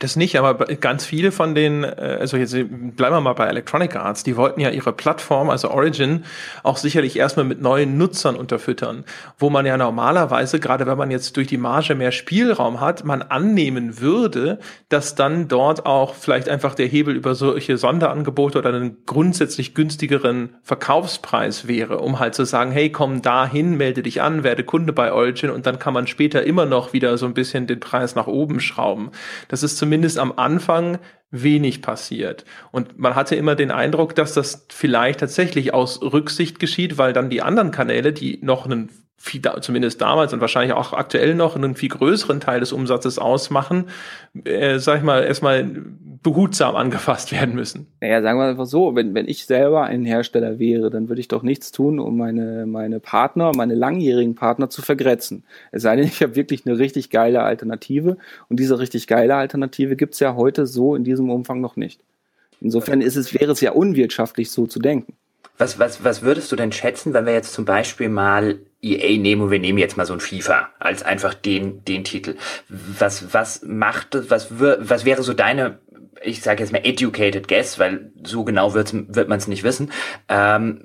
Das 0.00 0.16
nicht, 0.16 0.38
aber 0.38 0.54
ganz 0.76 1.04
viele 1.04 1.30
von 1.30 1.54
den, 1.54 1.84
äh, 1.84 2.16
also 2.20 2.38
jetzt 2.38 2.52
bleiben 2.52 3.14
wir 3.14 3.20
mal 3.20 3.34
bei 3.34 3.46
Electronic 3.46 3.96
Arts, 3.96 4.22
die 4.22 4.34
wollten 4.34 4.58
ja 4.58 4.70
ihre 4.70 4.94
Plattform, 4.94 5.50
also 5.50 5.70
Origin, 5.70 6.24
auch 6.62 6.78
sicherlich 6.78 7.18
erstmal 7.18 7.44
mit 7.44 7.60
neuen 7.60 7.98
Nutzern 7.98 8.34
unterfüttern, 8.34 9.04
wo 9.38 9.50
man 9.50 9.66
ja 9.66 9.76
normalerweise, 9.76 10.58
gerade 10.58 10.86
wenn 10.86 10.96
man 10.96 11.10
jetzt 11.10 11.36
durch 11.36 11.48
die 11.48 11.58
Marge 11.58 11.94
mehr 11.94 12.12
Spielraum 12.12 12.80
hat, 12.80 13.04
man 13.04 13.20
annehmen 13.20 14.00
würde, 14.00 14.58
dass 14.88 15.16
dann 15.16 15.48
dort 15.48 15.84
auch 15.84 16.14
vielleicht 16.14 16.48
einfach 16.48 16.74
der 16.74 16.86
Hebel 16.86 17.14
über 17.14 17.34
solche 17.34 17.76
Sonderangebote 17.76 18.58
oder 18.58 18.70
einen 18.70 19.04
grundsätzlich 19.04 19.74
günstigeren 19.74 20.54
Verkaufspreis 20.62 21.68
wäre, 21.68 21.98
um 21.98 22.18
halt 22.18 22.34
zu 22.34 22.46
sagen, 22.46 22.72
hey, 22.72 22.90
komm 22.90 23.20
dahin, 23.20 23.76
melde 23.76 24.02
dich 24.02 24.22
an, 24.22 24.44
werde 24.44 24.64
Kunde 24.64 24.94
bei 24.94 25.12
Origin 25.12 25.50
und 25.50 25.66
dann 25.66 25.78
kann 25.78 25.92
man 25.92 26.06
später 26.06 26.42
immer 26.42 26.64
noch 26.64 26.94
wieder 26.94 27.18
so 27.18 27.26
ein 27.26 27.34
bisschen 27.34 27.66
den 27.66 27.80
Preis 27.80 28.14
nach 28.14 28.28
oben 28.28 28.60
schrauben. 28.60 29.10
Das 29.48 29.62
ist 29.62 29.76
zum 29.76 29.89
zumindest 29.90 30.20
am 30.20 30.30
Anfang 30.36 31.00
wenig 31.32 31.82
passiert. 31.82 32.44
Und 32.70 33.00
man 33.00 33.16
hatte 33.16 33.34
immer 33.34 33.56
den 33.56 33.72
Eindruck, 33.72 34.14
dass 34.14 34.34
das 34.34 34.66
vielleicht 34.68 35.18
tatsächlich 35.18 35.74
aus 35.74 36.00
Rücksicht 36.00 36.60
geschieht, 36.60 36.96
weil 36.96 37.12
dann 37.12 37.28
die 37.28 37.42
anderen 37.42 37.72
Kanäle, 37.72 38.12
die 38.12 38.38
noch 38.40 38.66
einen 38.66 38.92
viel, 39.22 39.42
zumindest 39.60 40.00
damals 40.00 40.32
und 40.32 40.40
wahrscheinlich 40.40 40.72
auch 40.72 40.94
aktuell 40.94 41.34
noch 41.34 41.54
einen 41.54 41.74
viel 41.74 41.90
größeren 41.90 42.40
Teil 42.40 42.60
des 42.60 42.72
Umsatzes 42.72 43.18
ausmachen, 43.18 43.90
äh, 44.44 44.78
sag 44.78 44.96
ich 44.96 45.02
mal, 45.02 45.22
erstmal 45.22 45.70
behutsam 46.22 46.74
angefasst 46.74 47.30
werden 47.30 47.54
müssen. 47.54 47.86
Naja, 48.00 48.22
sagen 48.22 48.38
wir 48.38 48.46
einfach 48.46 48.64
so, 48.64 48.94
wenn, 48.96 49.14
wenn 49.14 49.28
ich 49.28 49.44
selber 49.44 49.84
ein 49.84 50.06
Hersteller 50.06 50.58
wäre, 50.58 50.88
dann 50.88 51.10
würde 51.10 51.20
ich 51.20 51.28
doch 51.28 51.42
nichts 51.42 51.70
tun, 51.70 51.98
um 51.98 52.16
meine, 52.16 52.64
meine 52.64 52.98
Partner, 52.98 53.52
meine 53.54 53.74
langjährigen 53.74 54.36
Partner 54.36 54.70
zu 54.70 54.80
vergrätzen. 54.80 55.44
Es 55.70 55.82
sei 55.82 55.96
denn, 55.96 56.06
ich 56.06 56.22
habe 56.22 56.34
wirklich 56.34 56.64
eine 56.64 56.78
richtig 56.78 57.10
geile 57.10 57.42
Alternative 57.42 58.16
und 58.48 58.58
diese 58.58 58.78
richtig 58.78 59.06
geile 59.06 59.34
Alternative 59.34 59.96
gibt's 59.96 60.18
ja 60.20 60.34
heute 60.34 60.66
so 60.66 60.94
in 60.94 61.04
diesem 61.04 61.28
Umfang 61.28 61.60
noch 61.60 61.76
nicht. 61.76 62.00
Insofern 62.62 63.02
ist 63.02 63.16
es, 63.16 63.34
wäre 63.38 63.52
es 63.52 63.60
ja 63.60 63.72
unwirtschaftlich, 63.72 64.50
so 64.50 64.66
zu 64.66 64.78
denken. 64.78 65.12
Was, 65.58 65.78
was, 65.78 66.02
was 66.04 66.22
würdest 66.22 66.50
du 66.50 66.56
denn 66.56 66.72
schätzen, 66.72 67.12
wenn 67.12 67.26
wir 67.26 67.34
jetzt 67.34 67.52
zum 67.52 67.66
Beispiel 67.66 68.08
mal 68.08 68.60
EA 68.82 69.18
nehmen 69.18 69.42
und 69.42 69.50
wir 69.50 69.58
nehmen 69.58 69.78
jetzt 69.78 69.96
mal 69.96 70.06
so 70.06 70.12
ein 70.12 70.20
FIFA 70.20 70.70
als 70.78 71.02
einfach 71.02 71.34
den, 71.34 71.84
den 71.84 72.04
Titel. 72.04 72.36
Was, 72.68 73.32
was 73.34 73.62
macht, 73.62 74.30
was, 74.30 74.48
was 74.50 75.04
wäre 75.04 75.22
so 75.22 75.34
deine, 75.34 75.78
ich 76.22 76.42
sage 76.42 76.62
jetzt 76.62 76.72
mal 76.72 76.84
educated 76.84 77.48
guess, 77.48 77.78
weil 77.78 78.12
so 78.24 78.44
genau 78.44 78.74
wird's, 78.74 78.94
wird 78.94 79.28
man 79.28 79.38
es 79.38 79.48
nicht 79.48 79.64
wissen, 79.64 79.90
ähm, 80.28 80.82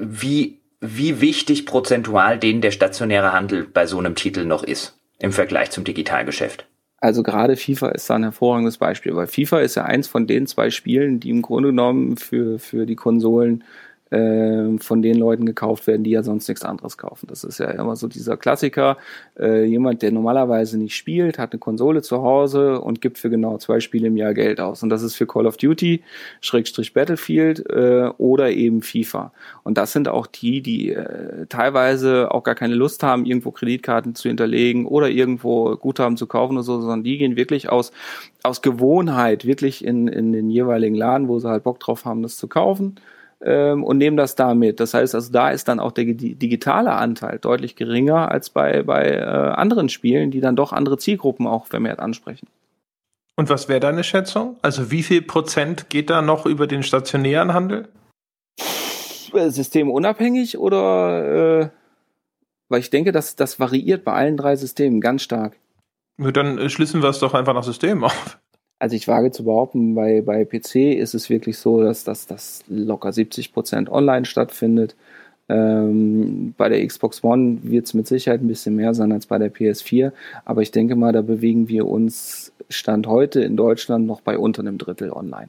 wie, 0.00 0.60
wie 0.80 1.20
wichtig 1.20 1.66
prozentual 1.66 2.38
den 2.38 2.60
der 2.60 2.70
stationäre 2.70 3.32
Handel 3.32 3.64
bei 3.64 3.86
so 3.86 3.98
einem 3.98 4.14
Titel 4.14 4.44
noch 4.44 4.64
ist 4.64 4.98
im 5.20 5.32
Vergleich 5.32 5.70
zum 5.70 5.84
Digitalgeschäft? 5.84 6.66
Also 7.00 7.22
gerade 7.22 7.56
FIFA 7.56 7.90
ist 7.90 8.10
da 8.10 8.16
ein 8.16 8.24
hervorragendes 8.24 8.78
Beispiel, 8.78 9.14
weil 9.14 9.28
FIFA 9.28 9.60
ist 9.60 9.76
ja 9.76 9.84
eins 9.84 10.08
von 10.08 10.26
den 10.26 10.48
zwei 10.48 10.70
Spielen, 10.70 11.20
die 11.20 11.30
im 11.30 11.42
Grunde 11.42 11.68
genommen 11.68 12.16
für, 12.16 12.58
für 12.58 12.86
die 12.86 12.96
Konsolen 12.96 13.62
äh, 14.10 14.78
von 14.78 15.02
den 15.02 15.18
Leuten 15.18 15.46
gekauft 15.46 15.86
werden, 15.86 16.04
die 16.04 16.10
ja 16.10 16.22
sonst 16.22 16.48
nichts 16.48 16.64
anderes 16.64 16.96
kaufen. 16.98 17.26
Das 17.28 17.44
ist 17.44 17.58
ja 17.58 17.70
immer 17.70 17.96
so 17.96 18.08
dieser 18.08 18.36
Klassiker. 18.36 18.96
Äh, 19.38 19.64
jemand, 19.64 20.02
der 20.02 20.12
normalerweise 20.12 20.78
nicht 20.78 20.96
spielt, 20.96 21.38
hat 21.38 21.52
eine 21.52 21.58
Konsole 21.58 22.02
zu 22.02 22.22
Hause 22.22 22.80
und 22.80 23.00
gibt 23.00 23.18
für 23.18 23.30
genau 23.30 23.58
zwei 23.58 23.80
Spiele 23.80 24.08
im 24.08 24.16
Jahr 24.16 24.34
Geld 24.34 24.60
aus. 24.60 24.82
Und 24.82 24.88
das 24.90 25.02
ist 25.02 25.14
für 25.14 25.26
Call 25.26 25.46
of 25.46 25.56
Duty, 25.56 26.02
Schrägstrich 26.40 26.94
Battlefield 26.94 27.68
äh, 27.70 28.10
oder 28.18 28.50
eben 28.50 28.82
FIFA. 28.82 29.32
Und 29.62 29.78
das 29.78 29.92
sind 29.92 30.08
auch 30.08 30.26
die, 30.26 30.62
die 30.62 30.92
äh, 30.92 31.46
teilweise 31.48 32.30
auch 32.32 32.44
gar 32.44 32.54
keine 32.54 32.74
Lust 32.74 33.02
haben, 33.02 33.26
irgendwo 33.26 33.50
Kreditkarten 33.50 34.14
zu 34.14 34.28
hinterlegen 34.28 34.86
oder 34.86 35.10
irgendwo 35.10 35.76
Guthaben 35.76 36.16
zu 36.16 36.26
kaufen 36.26 36.54
oder 36.54 36.62
so, 36.62 36.80
sondern 36.80 37.02
die 37.02 37.18
gehen 37.18 37.36
wirklich 37.36 37.68
aus 37.68 37.92
aus 38.44 38.62
Gewohnheit 38.62 39.44
wirklich 39.44 39.84
in, 39.84 40.08
in 40.08 40.32
den 40.32 40.48
jeweiligen 40.48 40.94
Laden, 40.94 41.28
wo 41.28 41.38
sie 41.40 41.48
halt 41.48 41.64
Bock 41.64 41.80
drauf 41.80 42.04
haben, 42.04 42.22
das 42.22 42.36
zu 42.36 42.46
kaufen 42.46 42.94
ähm, 43.44 43.84
und 43.84 43.98
nehmen 43.98 44.16
das 44.16 44.34
da 44.34 44.54
mit. 44.54 44.80
Das 44.80 44.94
heißt, 44.94 45.14
also 45.14 45.32
da 45.32 45.50
ist 45.50 45.68
dann 45.68 45.80
auch 45.80 45.92
der 45.92 46.04
digitale 46.04 46.92
Anteil 46.92 47.38
deutlich 47.38 47.76
geringer 47.76 48.30
als 48.30 48.50
bei, 48.50 48.82
bei 48.82 49.10
äh, 49.10 49.22
anderen 49.22 49.88
Spielen, 49.88 50.30
die 50.30 50.40
dann 50.40 50.56
doch 50.56 50.72
andere 50.72 50.98
Zielgruppen 50.98 51.46
auch 51.46 51.66
vermehrt 51.66 52.00
ansprechen. 52.00 52.48
Und 53.36 53.48
was 53.50 53.68
wäre 53.68 53.80
deine 53.80 54.02
Schätzung? 54.02 54.56
Also 54.62 54.90
wie 54.90 55.04
viel 55.04 55.22
Prozent 55.22 55.90
geht 55.90 56.10
da 56.10 56.22
noch 56.22 56.44
über 56.44 56.66
den 56.66 56.82
stationären 56.82 57.54
Handel? 57.54 57.88
Systemunabhängig 59.32 60.58
oder 60.58 61.60
äh, 61.60 61.68
weil 62.68 62.80
ich 62.80 62.90
denke, 62.90 63.12
dass 63.12 63.36
das 63.36 63.60
variiert 63.60 64.04
bei 64.04 64.12
allen 64.12 64.36
drei 64.36 64.56
Systemen 64.56 65.00
ganz 65.00 65.22
stark. 65.22 65.56
Dann 66.18 66.68
schließen 66.68 67.02
wir 67.02 67.10
es 67.10 67.20
doch 67.20 67.34
einfach 67.34 67.54
nach 67.54 67.62
System 67.62 68.02
auf. 68.02 68.38
Also 68.78 68.94
ich 68.94 69.08
wage 69.08 69.32
zu 69.32 69.44
behaupten, 69.44 69.94
bei, 69.94 70.20
bei 70.22 70.44
PC 70.44 70.96
ist 70.96 71.14
es 71.14 71.30
wirklich 71.30 71.58
so, 71.58 71.82
dass 71.82 72.04
das 72.04 72.62
locker 72.68 73.12
70 73.12 73.52
Prozent 73.52 73.90
online 73.90 74.24
stattfindet. 74.24 74.94
Ähm, 75.48 76.54
bei 76.56 76.68
der 76.68 76.86
Xbox 76.86 77.24
One 77.24 77.58
wird 77.62 77.86
es 77.86 77.94
mit 77.94 78.06
Sicherheit 78.06 78.42
ein 78.42 78.48
bisschen 78.48 78.76
mehr 78.76 78.94
sein 78.94 79.12
als 79.12 79.26
bei 79.26 79.38
der 79.38 79.52
PS4, 79.52 80.12
aber 80.44 80.62
ich 80.62 80.70
denke 80.70 80.94
mal, 80.94 81.12
da 81.12 81.22
bewegen 81.22 81.68
wir 81.68 81.86
uns 81.86 82.52
Stand 82.68 83.06
heute 83.06 83.40
in 83.40 83.56
Deutschland 83.56 84.06
noch 84.06 84.20
bei 84.20 84.36
unter 84.36 84.60
einem 84.60 84.76
Drittel 84.76 85.10
online. 85.10 85.48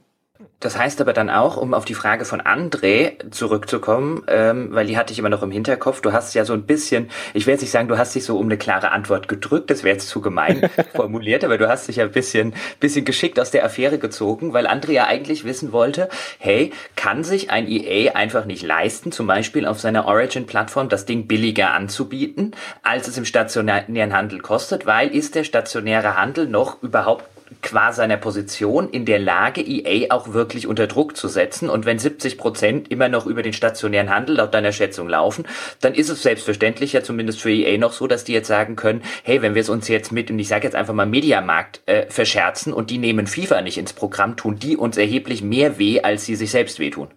Das 0.60 0.76
heißt 0.76 1.00
aber 1.00 1.14
dann 1.14 1.30
auch, 1.30 1.56
um 1.56 1.72
auf 1.72 1.86
die 1.86 1.94
Frage 1.94 2.26
von 2.26 2.42
André 2.42 3.30
zurückzukommen, 3.30 4.22
ähm, 4.28 4.68
weil 4.72 4.86
die 4.86 4.98
hatte 4.98 5.10
ich 5.12 5.18
immer 5.18 5.30
noch 5.30 5.42
im 5.42 5.50
Hinterkopf, 5.50 6.02
du 6.02 6.12
hast 6.12 6.34
ja 6.34 6.44
so 6.44 6.52
ein 6.52 6.64
bisschen, 6.64 7.10
ich 7.32 7.46
will 7.46 7.52
jetzt 7.52 7.62
nicht 7.62 7.70
sagen, 7.70 7.88
du 7.88 7.96
hast 7.96 8.14
dich 8.14 8.24
so 8.24 8.38
um 8.38 8.44
eine 8.44 8.58
klare 8.58 8.90
Antwort 8.92 9.26
gedrückt, 9.26 9.70
das 9.70 9.84
wäre 9.84 9.94
jetzt 9.94 10.08
zu 10.08 10.20
gemein 10.20 10.68
formuliert, 10.94 11.44
aber 11.44 11.56
du 11.56 11.66
hast 11.66 11.88
dich 11.88 11.96
ja 11.96 12.04
ein 12.04 12.12
bisschen, 12.12 12.54
bisschen 12.78 13.06
geschickt 13.06 13.40
aus 13.40 13.50
der 13.50 13.64
Affäre 13.64 13.98
gezogen, 13.98 14.52
weil 14.52 14.66
André 14.66 14.92
ja 14.92 15.06
eigentlich 15.06 15.44
wissen 15.44 15.72
wollte, 15.72 16.10
hey, 16.38 16.72
kann 16.94 17.24
sich 17.24 17.50
ein 17.50 17.66
EA 17.66 18.12
einfach 18.12 18.44
nicht 18.44 18.62
leisten, 18.62 19.12
zum 19.12 19.26
Beispiel 19.26 19.64
auf 19.64 19.80
seiner 19.80 20.04
Origin-Plattform 20.04 20.90
das 20.90 21.06
Ding 21.06 21.26
billiger 21.26 21.72
anzubieten, 21.72 22.52
als 22.82 23.08
es 23.08 23.16
im 23.16 23.24
stationären 23.24 24.12
Handel 24.12 24.40
kostet, 24.40 24.84
weil 24.84 25.08
ist 25.08 25.34
der 25.34 25.44
stationäre 25.44 26.18
Handel 26.18 26.46
noch 26.46 26.82
überhaupt 26.82 27.24
qua 27.62 27.92
seiner 27.92 28.16
Position 28.16 28.90
in 28.90 29.04
der 29.04 29.18
Lage, 29.18 29.60
EA 29.60 30.12
auch 30.14 30.32
wirklich 30.32 30.66
unter 30.66 30.86
Druck 30.86 31.16
zu 31.16 31.28
setzen. 31.28 31.68
Und 31.68 31.84
wenn 31.84 31.98
70 31.98 32.38
Prozent 32.38 32.90
immer 32.90 33.08
noch 33.08 33.26
über 33.26 33.42
den 33.42 33.52
stationären 33.52 34.10
Handel 34.10 34.36
laut 34.36 34.54
deiner 34.54 34.72
Schätzung 34.72 35.08
laufen, 35.08 35.46
dann 35.80 35.94
ist 35.94 36.08
es 36.08 36.22
selbstverständlich 36.22 36.92
ja 36.92 37.02
zumindest 37.02 37.40
für 37.40 37.50
EA 37.50 37.78
noch 37.78 37.92
so, 37.92 38.06
dass 38.06 38.24
die 38.24 38.32
jetzt 38.32 38.48
sagen 38.48 38.76
können, 38.76 39.02
hey, 39.22 39.42
wenn 39.42 39.54
wir 39.54 39.62
es 39.62 39.68
uns 39.68 39.88
jetzt 39.88 40.12
mit, 40.12 40.30
und 40.30 40.38
ich 40.38 40.48
sage 40.48 40.64
jetzt 40.64 40.76
einfach 40.76 40.94
mal 40.94 41.06
Mediamarkt 41.06 41.82
äh, 41.86 42.06
verscherzen 42.08 42.72
und 42.72 42.90
die 42.90 42.98
nehmen 42.98 43.26
FIFA 43.26 43.62
nicht 43.62 43.78
ins 43.78 43.92
Programm, 43.92 44.36
tun 44.36 44.58
die 44.58 44.76
uns 44.76 44.96
erheblich 44.96 45.42
mehr 45.42 45.78
weh, 45.78 46.00
als 46.00 46.24
sie 46.24 46.36
sich 46.36 46.50
selbst 46.50 46.78
wehtun. 46.78 47.08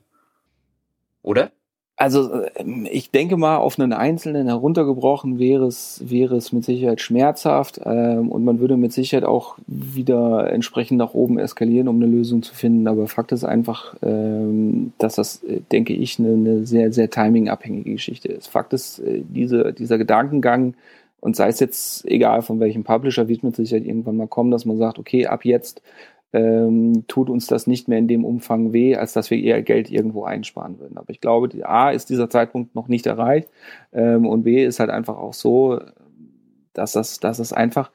Oder? 1.21 1.51
Also 1.95 2.43
ähm, 2.55 2.87
ich 2.89 3.11
denke 3.11 3.37
mal, 3.37 3.57
auf 3.57 3.79
einen 3.79 3.93
Einzelnen 3.93 4.47
heruntergebrochen 4.47 5.37
wäre 5.37 5.67
es, 5.67 6.01
wäre 6.03 6.35
es 6.35 6.51
mit 6.51 6.65
Sicherheit 6.65 7.01
schmerzhaft 7.01 7.79
ähm, 7.85 8.31
und 8.31 8.43
man 8.43 8.59
würde 8.59 8.77
mit 8.77 8.91
Sicherheit 8.91 9.25
auch 9.25 9.57
wieder 9.67 10.51
entsprechend 10.51 10.97
nach 10.97 11.13
oben 11.13 11.37
eskalieren, 11.37 11.87
um 11.87 11.97
eine 11.97 12.07
Lösung 12.07 12.41
zu 12.41 12.55
finden. 12.55 12.87
Aber 12.87 13.07
Fakt 13.07 13.31
ist 13.31 13.43
einfach, 13.43 13.95
ähm, 14.01 14.93
dass 14.97 15.15
das, 15.15 15.43
äh, 15.43 15.61
denke 15.71 15.93
ich, 15.93 16.17
eine, 16.17 16.33
eine 16.33 16.65
sehr, 16.65 16.91
sehr 16.91 17.11
timingabhängige 17.11 17.91
Geschichte 17.91 18.29
ist. 18.29 18.47
Fakt 18.47 18.73
ist, 18.73 18.99
äh, 18.99 19.21
diese, 19.29 19.71
dieser 19.73 19.99
Gedankengang, 19.99 20.73
und 21.19 21.37
sei 21.37 21.47
es 21.47 21.61
jetzt 21.61 22.05
egal 22.05 22.41
von 22.41 22.59
welchem 22.59 22.83
Publisher, 22.83 23.29
wird 23.29 23.43
mit 23.43 23.55
Sicherheit 23.55 23.85
irgendwann 23.85 24.17
mal 24.17 24.27
kommen, 24.27 24.51
dass 24.51 24.65
man 24.65 24.77
sagt, 24.77 24.99
okay, 24.99 25.27
ab 25.27 25.45
jetzt 25.45 25.81
ähm, 26.33 27.05
tut 27.07 27.29
uns 27.29 27.47
das 27.47 27.67
nicht 27.67 27.87
mehr 27.87 27.99
in 27.99 28.07
dem 28.07 28.25
Umfang 28.25 28.73
weh, 28.73 28.95
als 28.95 29.13
dass 29.13 29.29
wir 29.29 29.37
eher 29.37 29.61
Geld 29.61 29.91
irgendwo 29.91 30.23
einsparen 30.23 30.79
würden. 30.79 30.97
Aber 30.97 31.09
ich 31.11 31.21
glaube, 31.21 31.47
die 31.47 31.63
A 31.63 31.91
ist 31.91 32.09
dieser 32.09 32.29
Zeitpunkt 32.29 32.75
noch 32.75 32.87
nicht 32.87 33.05
erreicht 33.05 33.47
ähm, 33.93 34.25
und 34.25 34.43
B 34.43 34.65
ist 34.65 34.79
halt 34.79 34.89
einfach 34.89 35.17
auch 35.17 35.33
so, 35.33 35.79
dass 36.73 36.93
das, 36.93 37.19
dass 37.19 37.37
das 37.37 37.53
einfach 37.53 37.91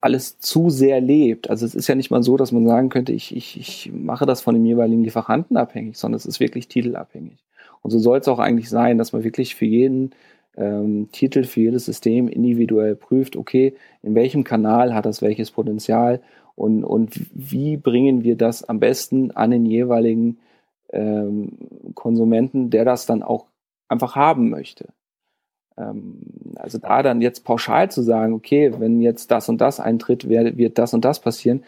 alles 0.00 0.40
zu 0.40 0.70
sehr 0.70 1.00
lebt. 1.00 1.50
Also 1.50 1.64
es 1.64 1.76
ist 1.76 1.86
ja 1.86 1.94
nicht 1.94 2.10
mal 2.10 2.22
so, 2.24 2.36
dass 2.36 2.50
man 2.50 2.66
sagen 2.66 2.88
könnte, 2.88 3.12
ich, 3.12 3.34
ich, 3.36 3.58
ich 3.58 3.92
mache 3.92 4.26
das 4.26 4.40
von 4.40 4.54
dem 4.54 4.66
jeweiligen 4.66 5.04
Lieferanten 5.04 5.56
abhängig, 5.56 5.96
sondern 5.96 6.16
es 6.16 6.26
ist 6.26 6.40
wirklich 6.40 6.66
titelabhängig. 6.66 7.38
Und 7.82 7.92
so 7.92 8.00
soll 8.00 8.18
es 8.18 8.28
auch 8.28 8.40
eigentlich 8.40 8.68
sein, 8.68 8.98
dass 8.98 9.12
man 9.12 9.22
wirklich 9.22 9.54
für 9.54 9.66
jeden 9.66 10.10
ähm, 10.56 11.08
Titel, 11.12 11.44
für 11.44 11.60
jedes 11.60 11.84
System 11.84 12.28
individuell 12.28 12.96
prüft, 12.96 13.36
okay, 13.36 13.74
in 14.02 14.14
welchem 14.14 14.42
Kanal 14.42 14.94
hat 14.94 15.06
das 15.06 15.22
welches 15.22 15.52
Potenzial 15.52 16.20
und, 16.54 16.84
und 16.84 17.20
wie 17.34 17.76
bringen 17.76 18.22
wir 18.22 18.36
das 18.36 18.64
am 18.64 18.80
besten 18.80 19.30
an 19.30 19.50
den 19.50 19.66
jeweiligen 19.66 20.38
ähm, 20.92 21.52
Konsumenten, 21.94 22.70
der 22.70 22.84
das 22.84 23.06
dann 23.06 23.22
auch 23.22 23.46
einfach 23.88 24.16
haben 24.16 24.50
möchte. 24.50 24.88
Ähm, 25.78 26.20
also 26.56 26.78
da 26.78 27.02
dann 27.02 27.20
jetzt 27.20 27.44
pauschal 27.44 27.90
zu 27.90 28.02
sagen, 28.02 28.34
okay, 28.34 28.72
wenn 28.78 29.00
jetzt 29.00 29.30
das 29.30 29.48
und 29.48 29.60
das 29.60 29.80
eintritt, 29.80 30.28
wird, 30.28 30.56
wird 30.56 30.78
das 30.78 30.94
und 30.94 31.04
das 31.04 31.20
passieren, 31.20 31.64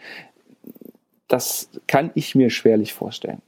das 1.27 1.69
kann 1.87 2.11
ich 2.15 2.35
mir 2.35 2.49
schwerlich 2.49 2.93
vorstellen. 2.93 3.41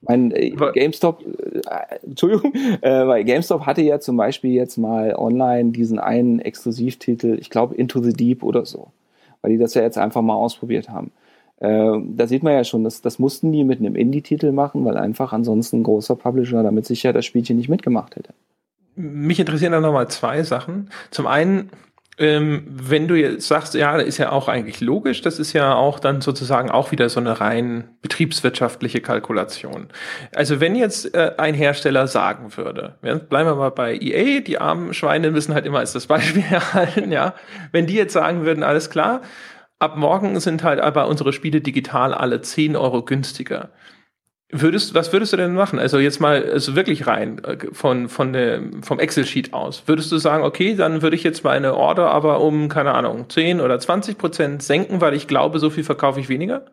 Mein 0.00 0.32
äh, 0.32 0.50
GameStop, 0.50 1.24
äh, 1.24 1.96
Entschuldigung, 2.04 2.54
äh, 2.80 3.06
weil 3.06 3.24
GameStop 3.24 3.66
hatte 3.66 3.82
ja 3.82 4.00
zum 4.00 4.16
Beispiel 4.16 4.52
jetzt 4.52 4.76
mal 4.76 5.14
online 5.14 5.70
diesen 5.70 5.98
einen 5.98 6.40
Exklusivtitel, 6.40 7.38
ich 7.40 7.50
glaube 7.50 7.74
Into 7.74 8.00
the 8.02 8.12
Deep 8.12 8.42
oder 8.42 8.66
so 8.66 8.92
weil 9.42 9.52
die 9.52 9.58
das 9.58 9.74
ja 9.74 9.82
jetzt 9.82 9.98
einfach 9.98 10.22
mal 10.22 10.34
ausprobiert 10.34 10.88
haben. 10.88 11.12
Äh, 11.58 11.98
da 12.16 12.26
sieht 12.26 12.42
man 12.42 12.54
ja 12.54 12.64
schon, 12.64 12.84
dass, 12.84 13.02
das 13.02 13.18
mussten 13.18 13.52
die 13.52 13.64
mit 13.64 13.80
einem 13.80 13.94
Indie-Titel 13.94 14.52
machen, 14.52 14.84
weil 14.84 14.96
einfach 14.96 15.32
ansonsten 15.32 15.80
ein 15.80 15.82
großer 15.84 16.16
Publisher 16.16 16.62
damit 16.62 16.86
sicher 16.86 17.12
das 17.12 17.24
Spielchen 17.24 17.56
nicht 17.56 17.68
mitgemacht 17.68 18.16
hätte. 18.16 18.34
Mich 18.94 19.38
interessieren 19.38 19.72
da 19.72 19.80
nochmal 19.80 20.08
zwei 20.08 20.42
Sachen. 20.42 20.90
Zum 21.10 21.26
einen, 21.26 21.70
ähm, 22.18 22.64
wenn 22.68 23.08
du 23.08 23.14
jetzt 23.14 23.48
sagst, 23.48 23.74
ja, 23.74 23.96
ist 23.96 24.18
ja 24.18 24.32
auch 24.32 24.46
eigentlich 24.46 24.80
logisch, 24.80 25.22
das 25.22 25.38
ist 25.38 25.54
ja 25.54 25.74
auch 25.74 25.98
dann 25.98 26.20
sozusagen 26.20 26.70
auch 26.70 26.92
wieder 26.92 27.08
so 27.08 27.20
eine 27.20 27.40
rein 27.40 27.96
betriebswirtschaftliche 28.02 29.00
Kalkulation. 29.00 29.88
Also 30.34 30.60
wenn 30.60 30.74
jetzt 30.74 31.14
äh, 31.14 31.32
ein 31.38 31.54
Hersteller 31.54 32.06
sagen 32.06 32.54
würde, 32.56 32.96
ja, 33.02 33.14
bleiben 33.14 33.48
wir 33.48 33.54
mal 33.54 33.70
bei 33.70 33.96
EA, 33.96 34.40
die 34.40 34.58
armen 34.58 34.92
Schweine 34.92 35.30
müssen 35.30 35.54
halt 35.54 35.64
immer 35.64 35.78
als 35.78 35.92
das 35.92 36.06
Beispiel 36.06 36.44
erhalten, 36.50 37.10
ja, 37.12 37.34
wenn 37.72 37.86
die 37.86 37.94
jetzt 37.94 38.12
sagen 38.12 38.44
würden, 38.44 38.62
alles 38.62 38.90
klar, 38.90 39.22
ab 39.78 39.96
morgen 39.96 40.38
sind 40.38 40.62
halt 40.62 40.80
aber 40.80 41.08
unsere 41.08 41.32
Spiele 41.32 41.62
digital 41.62 42.12
alle 42.12 42.42
10 42.42 42.76
Euro 42.76 43.02
günstiger 43.02 43.70
Würdest, 44.54 44.94
was 44.94 45.14
würdest 45.14 45.32
du 45.32 45.38
denn 45.38 45.54
machen? 45.54 45.78
Also 45.78 45.98
jetzt 45.98 46.20
mal 46.20 46.44
also 46.44 46.76
wirklich 46.76 47.06
rein 47.06 47.42
äh, 47.42 47.56
von, 47.72 48.10
von 48.10 48.34
der, 48.34 48.62
vom 48.82 49.00
Excel-Sheet 49.00 49.54
aus. 49.54 49.84
Würdest 49.86 50.12
du 50.12 50.18
sagen, 50.18 50.44
okay, 50.44 50.74
dann 50.74 51.00
würde 51.00 51.16
ich 51.16 51.22
jetzt 51.22 51.42
meine 51.42 51.74
Order 51.74 52.10
aber 52.10 52.42
um, 52.42 52.68
keine 52.68 52.92
Ahnung, 52.92 53.30
10 53.30 53.62
oder 53.62 53.80
20 53.80 54.18
Prozent 54.18 54.62
senken, 54.62 55.00
weil 55.00 55.14
ich 55.14 55.26
glaube, 55.26 55.58
so 55.58 55.70
viel 55.70 55.84
verkaufe 55.84 56.20
ich 56.20 56.28
weniger? 56.28 56.66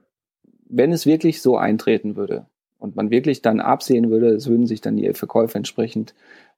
Wenn 0.67 0.91
es 0.91 1.05
wirklich 1.05 1.41
so 1.41 1.55
eintreten 1.55 2.17
würde 2.17 2.47
und 2.79 2.97
man 2.97 3.11
wirklich 3.11 3.41
dann 3.41 3.61
absehen 3.61 4.09
würde, 4.09 4.31
es 4.31 4.49
würden 4.49 4.67
sich 4.67 4.81
dann 4.81 4.97
die 4.97 5.13
Verkäufe 5.13 5.57
entsprechend 5.57 6.13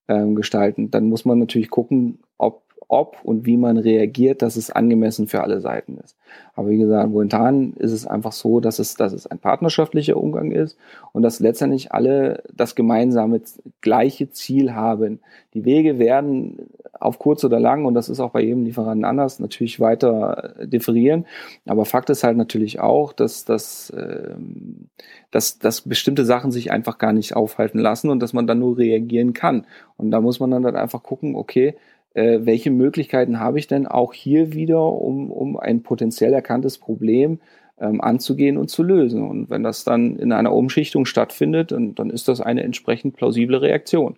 ähm, 0.08 0.34
gestalten, 0.34 0.90
dann 0.90 1.06
muss 1.06 1.24
man 1.24 1.38
natürlich 1.38 1.70
gucken, 1.70 2.18
ob 2.40 2.64
ob 2.92 3.20
und 3.24 3.46
wie 3.46 3.56
man 3.56 3.78
reagiert, 3.78 4.42
dass 4.42 4.58
es 4.58 4.70
angemessen 4.70 5.28
für 5.28 5.42
alle 5.42 5.62
Seiten 5.62 5.98
ist. 6.04 6.18
Aber 6.56 6.70
wie 6.70 6.78
gesagt, 6.78 7.10
momentan 7.10 7.72
ist 7.74 7.94
es 7.94 8.06
einfach 8.06 8.34
so, 8.34 8.60
dass 8.60 8.80
es, 8.80 8.96
dass 8.96 9.14
es 9.14 9.28
ein 9.28 9.40
partnerschaftlicher 9.40 10.18
Umgang 10.18 10.52
ist 10.52 10.78
und 11.14 11.22
dass 11.24 11.40
letztendlich 11.40 11.94
alle 11.94 12.44
das 12.54 12.76
gemeinsame 12.76 13.42
gleiche 13.80 14.30
Ziel 14.32 14.74
haben. 14.74 15.20
Die 15.54 15.64
Wege 15.64 16.00
werden 16.00 16.70
auf 17.00 17.18
kurz 17.18 17.46
oder 17.46 17.62
lang, 17.62 17.86
und 17.86 17.94
das 17.94 18.10
ist 18.10 18.20
auch 18.20 18.32
bei 18.32 18.42
jedem 18.42 18.66
Lieferanten 18.66 19.06
anders, 19.06 19.40
natürlich 19.40 19.80
weiter 19.80 20.54
differieren. 20.62 21.26
Aber 21.66 21.86
Fakt 21.86 22.10
ist 22.10 22.26
halt 22.26 22.36
natürlich 22.36 22.82
auch, 22.82 23.14
dass, 23.14 23.46
dass, 23.46 23.92
ähm, 23.98 24.90
dass, 25.32 25.60
dass 25.60 25.82
bestimmte 25.82 26.26
Sachen 26.26 26.52
sich 26.52 26.72
einfach 26.72 26.98
gar 26.98 27.14
nicht 27.14 27.38
aufhalten 27.38 27.80
lassen 27.80 28.10
und 28.10 28.20
dass 28.20 28.34
man 28.34 28.48
dann 28.48 28.60
nur 28.60 28.78
reagieren 28.78 29.32
kann. 29.32 29.66
Und 29.96 30.12
da 30.12 30.20
muss 30.20 30.42
man 30.42 30.52
dann 30.52 30.66
halt 30.66 30.76
einfach 30.76 31.04
gucken, 31.04 31.36
okay, 31.36 31.76
äh, 32.14 32.40
welche 32.42 32.72
Möglichkeiten 32.72 33.40
habe 33.40 33.60
ich 33.60 33.68
denn 33.68 33.88
auch 33.88 34.14
hier 34.14 34.54
wieder, 34.54 34.82
um, 34.82 35.32
um 35.32 35.58
ein 35.58 35.84
potenziell 35.84 36.34
erkanntes 36.34 36.78
Problem 36.78 37.40
ähm, 37.80 38.02
anzugehen 38.02 38.58
und 38.58 38.70
zu 38.70 38.84
lösen. 38.84 39.28
Und 39.28 39.50
wenn 39.50 39.64
das 39.64 39.84
dann 39.84 40.18
in 40.18 40.32
einer 40.32 40.54
Umschichtung 40.54 41.06
stattfindet, 41.06 41.72
dann, 41.72 41.96
dann 41.96 42.10
ist 42.10 42.28
das 42.28 42.42
eine 42.42 42.64
entsprechend 42.64 43.16
plausible 43.16 43.62
Reaktion. 43.62 44.18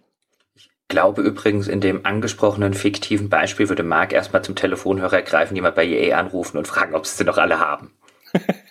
Ich 0.55 0.69
glaube 0.87 1.21
übrigens, 1.21 1.67
in 1.67 1.81
dem 1.81 2.05
angesprochenen 2.05 2.73
fiktiven 2.73 3.29
Beispiel 3.29 3.69
würde 3.69 3.83
Marc 3.83 4.13
erstmal 4.13 4.43
zum 4.43 4.55
Telefonhörer 4.55 5.21
greifen, 5.21 5.55
jemand 5.55 5.75
bei 5.75 5.85
EA 5.87 6.17
anrufen 6.17 6.57
und 6.57 6.67
fragen, 6.67 6.93
ob 6.93 7.05
sie 7.05 7.23
noch 7.23 7.37
alle 7.37 7.59
haben. 7.59 7.91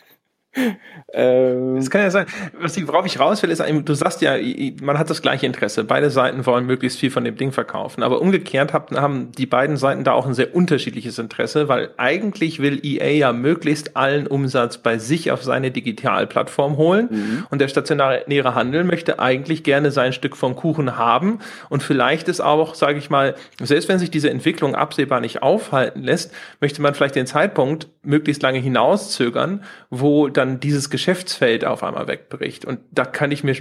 Ähm, 1.14 1.76
das 1.76 1.90
kann 1.90 2.02
ja 2.02 2.10
sein. 2.10 2.26
Was 2.58 2.76
ich, 2.76 2.86
worauf 2.86 3.06
ich 3.06 3.18
raus 3.18 3.42
will, 3.42 3.50
ist, 3.50 3.62
du 3.62 3.94
sagst 3.94 4.22
ja, 4.22 4.36
man 4.82 4.98
hat 4.98 5.10
das 5.10 5.22
gleiche 5.22 5.46
Interesse. 5.46 5.84
Beide 5.84 6.10
Seiten 6.10 6.46
wollen 6.46 6.66
möglichst 6.66 6.98
viel 6.98 7.10
von 7.10 7.24
dem 7.24 7.36
Ding 7.36 7.52
verkaufen. 7.52 8.02
Aber 8.02 8.20
umgekehrt 8.20 8.72
haben 8.72 9.32
die 9.32 9.46
beiden 9.46 9.76
Seiten 9.76 10.04
da 10.04 10.12
auch 10.12 10.26
ein 10.26 10.34
sehr 10.34 10.54
unterschiedliches 10.54 11.18
Interesse, 11.18 11.68
weil 11.68 11.90
eigentlich 11.96 12.60
will 12.60 12.80
EA 12.82 13.10
ja 13.10 13.32
möglichst 13.32 13.96
allen 13.96 14.26
Umsatz 14.26 14.78
bei 14.78 14.98
sich 14.98 15.30
auf 15.30 15.42
seine 15.42 15.70
Digitalplattform 15.70 16.76
holen. 16.76 17.08
Mhm. 17.10 17.46
Und 17.50 17.60
der 17.60 17.68
stationäre 17.68 18.54
Handel 18.54 18.84
möchte 18.84 19.18
eigentlich 19.18 19.62
gerne 19.64 19.90
sein 19.90 20.12
Stück 20.12 20.36
vom 20.36 20.56
Kuchen 20.56 20.96
haben. 20.96 21.38
Und 21.68 21.82
vielleicht 21.82 22.28
ist 22.28 22.40
auch, 22.40 22.74
sage 22.74 22.98
ich 22.98 23.10
mal, 23.10 23.34
selbst 23.60 23.88
wenn 23.88 23.98
sich 23.98 24.10
diese 24.10 24.30
Entwicklung 24.30 24.74
absehbar 24.74 25.20
nicht 25.20 25.42
aufhalten 25.42 26.02
lässt, 26.02 26.32
möchte 26.60 26.82
man 26.82 26.94
vielleicht 26.94 27.16
den 27.16 27.26
Zeitpunkt 27.26 27.88
möglichst 28.02 28.42
lange 28.42 28.58
hinauszögern, 28.58 29.62
wo 29.90 30.28
dann 30.28 30.41
dann 30.42 30.60
dieses 30.60 30.90
Geschäftsfeld 30.90 31.64
auf 31.64 31.82
einmal 31.82 32.08
wegbricht. 32.08 32.64
Und 32.64 32.80
da 32.90 33.04
kann 33.04 33.30
ich 33.30 33.44
mir 33.44 33.56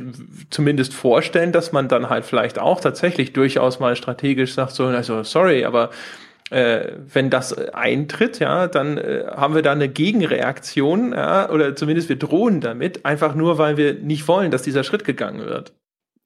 zumindest 0.50 0.94
vorstellen, 0.94 1.52
dass 1.52 1.72
man 1.72 1.88
dann 1.88 2.10
halt 2.10 2.26
vielleicht 2.26 2.60
auch 2.60 2.82
tatsächlich 2.82 3.34
durchaus 3.34 3.80
mal 3.80 3.96
strategisch 3.96 4.54
sagt, 4.54 4.72
so, 4.72 4.86
also 4.86 5.24
sorry, 5.24 5.64
aber 5.64 5.92
äh, 6.50 6.94
wenn 7.14 7.30
das 7.30 7.58
eintritt, 7.74 8.40
ja, 8.40 8.68
dann 8.68 8.98
äh, 8.98 9.26
haben 9.28 9.56
wir 9.56 9.62
da 9.62 9.72
eine 9.72 9.90
Gegenreaktion, 9.90 11.14
ja, 11.14 11.50
oder 11.50 11.76
zumindest 11.76 12.10
wir 12.10 12.18
drohen 12.18 12.60
damit, 12.62 13.06
einfach 13.06 13.36
nur, 13.36 13.58
weil 13.58 13.78
wir 13.78 13.94
nicht 13.94 14.28
wollen, 14.28 14.52
dass 14.52 14.64
dieser 14.64 14.84
Schritt 14.84 15.06
gegangen 15.06 15.46
wird 15.46 15.74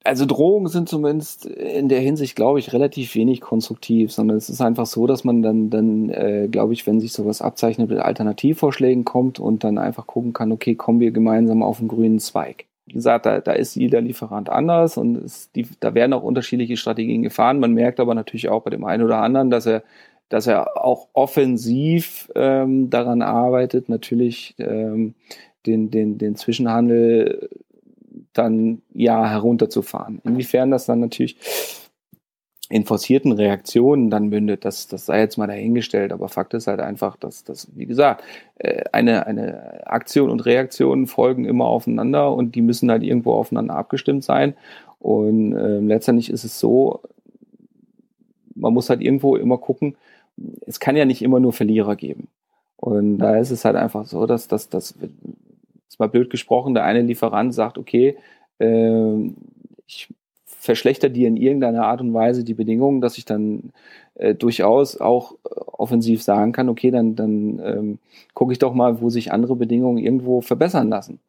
also 0.06 0.26
Drohungen 0.26 0.68
sind 0.68 0.88
zumindest 0.88 1.46
in 1.46 1.88
der 1.88 2.00
Hinsicht, 2.00 2.36
glaube 2.36 2.58
ich, 2.58 2.72
relativ 2.72 3.14
wenig 3.14 3.40
konstruktiv, 3.40 4.12
sondern 4.12 4.36
es 4.36 4.48
ist 4.48 4.60
einfach 4.60 4.86
so, 4.86 5.06
dass 5.06 5.24
man 5.24 5.42
dann, 5.42 5.70
dann 5.70 6.08
äh, 6.10 6.48
glaube 6.50 6.72
ich, 6.72 6.86
wenn 6.86 7.00
sich 7.00 7.12
sowas 7.12 7.42
abzeichnet, 7.42 7.90
mit 7.90 7.98
Alternativvorschlägen 7.98 9.04
kommt 9.04 9.38
und 9.38 9.64
dann 9.64 9.78
einfach 9.78 10.06
gucken 10.06 10.32
kann, 10.32 10.52
okay, 10.52 10.74
kommen 10.74 11.00
wir 11.00 11.10
gemeinsam 11.10 11.62
auf 11.62 11.80
einen 11.80 11.88
grünen 11.88 12.18
Zweig. 12.18 12.66
Wie 12.86 12.94
gesagt, 12.94 13.26
da, 13.26 13.40
da 13.40 13.52
ist 13.52 13.74
jeder 13.74 14.00
Lieferant 14.00 14.48
anders 14.48 14.96
und 14.96 15.16
es, 15.16 15.50
die, 15.52 15.66
da 15.80 15.94
werden 15.94 16.12
auch 16.12 16.22
unterschiedliche 16.22 16.76
Strategien 16.76 17.22
gefahren. 17.22 17.58
Man 17.58 17.72
merkt 17.72 17.98
aber 17.98 18.14
natürlich 18.14 18.48
auch 18.48 18.62
bei 18.62 18.70
dem 18.70 18.84
einen 18.84 19.02
oder 19.02 19.18
anderen, 19.18 19.50
dass 19.50 19.66
er 19.66 19.82
dass 20.28 20.48
er 20.48 20.84
auch 20.84 21.06
offensiv 21.12 22.28
ähm, 22.34 22.90
daran 22.90 23.22
arbeitet, 23.22 23.88
natürlich 23.88 24.56
ähm, 24.58 25.14
den, 25.66 25.90
den, 25.90 26.18
den 26.18 26.36
Zwischenhandel 26.36 27.48
dann 28.38 28.82
ja 28.92 29.28
herunterzufahren. 29.28 30.20
Inwiefern 30.24 30.70
das 30.70 30.86
dann 30.86 31.00
natürlich 31.00 31.36
in 32.68 32.84
forcierten 32.84 33.32
Reaktionen 33.32 34.10
dann 34.10 34.28
mündet, 34.28 34.64
das, 34.64 34.88
das 34.88 35.06
sei 35.06 35.20
jetzt 35.20 35.36
mal 35.36 35.46
dahingestellt, 35.46 36.12
aber 36.12 36.28
Fakt 36.28 36.52
ist 36.54 36.66
halt 36.66 36.80
einfach, 36.80 37.16
dass, 37.16 37.44
dass 37.44 37.68
wie 37.76 37.86
gesagt, 37.86 38.24
äh, 38.56 38.82
eine, 38.92 39.26
eine 39.26 39.86
Aktion 39.86 40.30
und 40.30 40.44
Reaktion 40.46 41.06
folgen 41.06 41.44
immer 41.44 41.66
aufeinander 41.66 42.32
und 42.34 42.56
die 42.56 42.62
müssen 42.62 42.90
halt 42.90 43.04
irgendwo 43.04 43.34
aufeinander 43.34 43.76
abgestimmt 43.76 44.24
sein. 44.24 44.54
Und 44.98 45.52
äh, 45.52 45.78
letztendlich 45.78 46.28
ist 46.28 46.44
es 46.44 46.58
so, 46.58 47.02
man 48.56 48.72
muss 48.72 48.90
halt 48.90 49.00
irgendwo 49.00 49.36
immer 49.36 49.58
gucken, 49.58 49.96
es 50.66 50.80
kann 50.80 50.96
ja 50.96 51.04
nicht 51.04 51.22
immer 51.22 51.38
nur 51.38 51.52
Verlierer 51.52 51.94
geben. 51.94 52.28
Und 52.76 53.18
da 53.18 53.36
ist 53.36 53.50
es 53.50 53.64
halt 53.64 53.76
einfach 53.76 54.06
so, 54.06 54.26
dass 54.26 54.48
das, 54.48 54.68
das, 54.68 54.94
ist 55.88 55.98
mal 55.98 56.08
blöd 56.08 56.30
gesprochen, 56.30 56.74
der 56.74 56.84
eine 56.84 57.02
Lieferant 57.02 57.54
sagt, 57.54 57.78
okay, 57.78 58.16
äh, 58.58 59.30
ich 59.86 60.08
verschlechtert 60.44 61.14
dir 61.14 61.28
in 61.28 61.36
irgendeiner 61.36 61.86
Art 61.86 62.00
und 62.00 62.12
Weise 62.12 62.42
die 62.42 62.54
Bedingungen, 62.54 63.00
dass 63.00 63.18
ich 63.18 63.24
dann 63.24 63.72
äh, 64.14 64.34
durchaus 64.34 65.00
auch 65.00 65.32
äh, 65.32 65.60
offensiv 65.66 66.22
sagen 66.22 66.52
kann, 66.52 66.68
okay, 66.68 66.90
dann, 66.90 67.14
dann 67.14 67.60
ähm, 67.64 67.98
gucke 68.34 68.52
ich 68.52 68.58
doch 68.58 68.74
mal, 68.74 69.00
wo 69.00 69.08
sich 69.10 69.32
andere 69.32 69.56
Bedingungen 69.56 69.98
irgendwo 69.98 70.40
verbessern 70.40 70.88
lassen. 70.88 71.20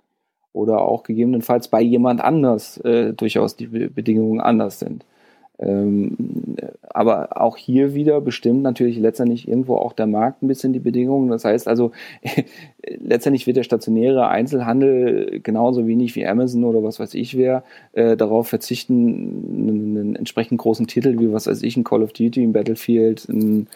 Oder 0.54 0.82
auch 0.82 1.04
gegebenenfalls 1.04 1.68
bei 1.68 1.82
jemand 1.82 2.22
anders 2.22 2.78
äh, 2.78 3.14
durchaus 3.14 3.56
die 3.56 3.68
Be 3.68 3.90
Bedingungen 3.90 4.42
anders 4.42 4.80
sind. 4.80 5.06
Ähm, 5.60 6.56
aber 6.84 7.42
auch 7.42 7.58
hier 7.58 7.96
wieder 7.96 8.22
bestimmt 8.22 8.62
natürlich 8.62 9.00
letztendlich 9.00 9.48
irgendwo 9.48 9.76
auch 9.76 9.94
der 9.94 10.06
Markt 10.06 10.44
ein 10.44 10.48
bisschen 10.48 10.72
die 10.74 10.80
Bedingungen. 10.80 11.30
Das 11.30 11.46
heißt 11.46 11.68
also, 11.68 11.92
letztendlich 13.00 13.48
wird 13.48 13.58
der 13.58 13.64
stationäre 13.64 14.28
Einzelhandel 14.28 15.40
genauso 15.42 15.88
wenig 15.88 16.16
wie 16.16 16.28
Amazon 16.28 16.64
oder 16.64 16.84
was 16.84 17.00
weiß 17.00 17.16
ich 17.16 17.38
wer 17.38 17.64
äh, 17.94 18.16
darauf 18.16 18.48
verzichten, 18.48 18.94
einen, 19.50 19.98
einen, 19.98 20.16
entsprechend 20.16 20.60
großen 20.60 20.88
Titel 20.88 21.20
wie 21.20 21.32
was 21.32 21.48
weiß 21.48 21.64
ich, 21.64 21.76
ein 21.76 21.84
Call 21.84 22.04
of 22.04 22.14
Duty, 22.14 22.44
ein 22.44 22.54
Battlefield, 22.54 23.28
ein 23.28 23.68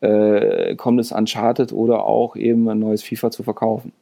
äh, 0.00 0.74
kommendes 0.76 1.12
Uncharted 1.12 1.72
oder 1.72 2.04
auch 2.04 2.36
eben 2.36 2.68
ein 2.68 2.80
neues 2.80 3.02
FIFA 3.02 3.30
zu 3.30 3.42
verkaufen. 3.42 3.92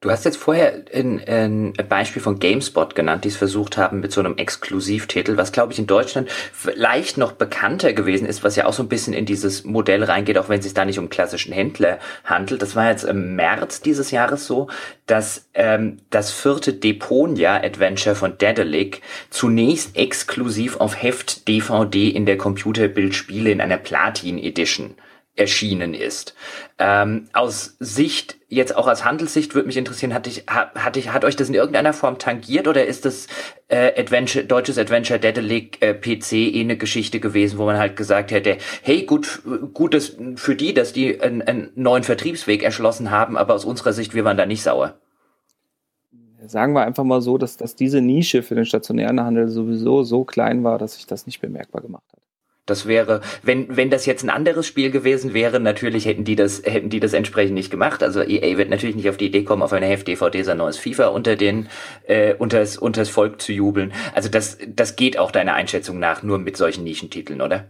Du 0.00 0.12
hast 0.12 0.24
jetzt 0.24 0.36
vorher 0.36 0.84
ein, 0.94 1.20
ein 1.26 1.72
Beispiel 1.88 2.22
von 2.22 2.38
GameSpot 2.38 2.94
genannt, 2.94 3.24
die 3.24 3.30
es 3.30 3.36
versucht 3.36 3.76
haben 3.76 3.98
mit 3.98 4.12
so 4.12 4.20
einem 4.20 4.36
Exklusivtitel, 4.36 5.36
was 5.36 5.50
glaube 5.50 5.72
ich 5.72 5.80
in 5.80 5.88
Deutschland 5.88 6.30
vielleicht 6.30 7.18
noch 7.18 7.32
bekannter 7.32 7.92
gewesen 7.92 8.28
ist, 8.28 8.44
was 8.44 8.54
ja 8.54 8.66
auch 8.66 8.72
so 8.72 8.84
ein 8.84 8.88
bisschen 8.88 9.12
in 9.12 9.26
dieses 9.26 9.64
Modell 9.64 10.04
reingeht, 10.04 10.38
auch 10.38 10.48
wenn 10.48 10.60
es 10.60 10.66
sich 10.66 10.74
da 10.74 10.84
nicht 10.84 11.00
um 11.00 11.08
klassischen 11.08 11.52
Händler 11.52 11.98
handelt. 12.22 12.62
Das 12.62 12.76
war 12.76 12.88
jetzt 12.88 13.02
im 13.02 13.34
März 13.34 13.80
dieses 13.80 14.12
Jahres 14.12 14.46
so, 14.46 14.68
dass 15.06 15.48
ähm, 15.54 15.96
das 16.10 16.30
vierte 16.30 16.74
Deponia-Adventure 16.74 18.14
von 18.14 18.38
Daedalic 18.38 19.02
zunächst 19.30 19.96
exklusiv 19.96 20.76
auf 20.76 21.02
Heft 21.02 21.48
DVD 21.48 22.08
in 22.08 22.24
der 22.24 22.38
Computerbildspiele 22.38 23.50
in 23.50 23.60
einer 23.60 23.78
Platin 23.78 24.38
Edition 24.38 24.94
erschienen 25.38 25.94
ist. 25.94 26.34
Ähm, 26.78 27.28
aus 27.32 27.76
Sicht, 27.78 28.36
jetzt 28.48 28.76
auch 28.76 28.88
aus 28.88 29.04
Handelssicht, 29.04 29.54
würde 29.54 29.66
mich 29.66 29.76
interessieren, 29.76 30.14
hat, 30.14 30.26
ich, 30.26 30.44
hat, 30.46 30.96
ich, 30.96 31.12
hat 31.12 31.24
euch 31.24 31.36
das 31.36 31.48
in 31.48 31.54
irgendeiner 31.54 31.92
Form 31.92 32.18
tangiert 32.18 32.68
oder 32.68 32.86
ist 32.86 33.04
das 33.04 33.26
äh, 33.68 33.98
Adventure, 34.00 34.44
deutsches 34.44 34.78
Adventure 34.78 35.18
Daedalic 35.18 35.80
äh, 35.80 35.94
PC 35.94 36.32
eh 36.32 36.60
eine 36.60 36.76
Geschichte 36.76 37.20
gewesen, 37.20 37.58
wo 37.58 37.64
man 37.64 37.78
halt 37.78 37.96
gesagt 37.96 38.30
hätte, 38.30 38.58
hey, 38.82 39.04
gut, 39.04 39.42
gut 39.74 39.94
dass 39.94 40.16
für 40.36 40.56
die, 40.56 40.74
dass 40.74 40.92
die 40.92 41.20
einen, 41.20 41.42
einen 41.42 41.70
neuen 41.74 42.04
Vertriebsweg 42.04 42.62
erschlossen 42.62 43.10
haben, 43.10 43.36
aber 43.36 43.54
aus 43.54 43.64
unserer 43.64 43.92
Sicht, 43.92 44.14
wir 44.14 44.24
waren 44.24 44.36
da 44.36 44.46
nicht 44.46 44.62
sauer. 44.62 44.98
Sagen 46.46 46.72
wir 46.72 46.82
einfach 46.82 47.04
mal 47.04 47.20
so, 47.20 47.36
dass, 47.36 47.56
dass 47.56 47.74
diese 47.74 48.00
Nische 48.00 48.42
für 48.42 48.54
den 48.54 48.64
stationären 48.64 49.20
Handel 49.20 49.48
sowieso 49.48 50.04
so 50.04 50.24
klein 50.24 50.62
war, 50.62 50.78
dass 50.78 50.94
sich 50.94 51.06
das 51.06 51.26
nicht 51.26 51.40
bemerkbar 51.40 51.82
gemacht 51.82 52.04
hat. 52.12 52.22
Das 52.70 52.86
wäre, 52.86 53.20
wenn, 53.42 53.76
wenn 53.76 53.90
das 53.90 54.06
jetzt 54.06 54.22
ein 54.22 54.30
anderes 54.30 54.66
Spiel 54.66 54.90
gewesen 54.90 55.34
wäre, 55.34 55.60
natürlich 55.60 56.06
hätten 56.06 56.24
die 56.24 56.36
das, 56.36 56.62
hätten 56.64 56.90
die 56.90 57.00
das 57.00 57.12
entsprechend 57.12 57.54
nicht 57.54 57.70
gemacht. 57.70 58.02
Also 58.02 58.22
EA 58.22 58.58
wird 58.58 58.70
natürlich 58.70 58.96
nicht 58.96 59.08
auf 59.08 59.16
die 59.16 59.26
Idee 59.26 59.44
kommen, 59.44 59.62
auf 59.62 59.72
eine 59.72 59.86
Heft-DVD 59.86 60.42
sein 60.42 60.58
neues 60.58 60.78
FIFA 60.78 61.08
unter 61.08 61.36
den, 61.36 61.68
äh, 62.06 62.34
unters, 62.34 62.76
unters 62.76 63.08
Volk 63.08 63.40
zu 63.40 63.52
jubeln. 63.52 63.92
Also 64.14 64.28
das, 64.28 64.58
das 64.66 64.96
geht 64.96 65.18
auch 65.18 65.30
deiner 65.30 65.54
Einschätzung 65.54 65.98
nach 65.98 66.22
nur 66.22 66.38
mit 66.38 66.56
solchen 66.56 66.84
Nischentiteln, 66.84 67.40
oder? 67.40 67.64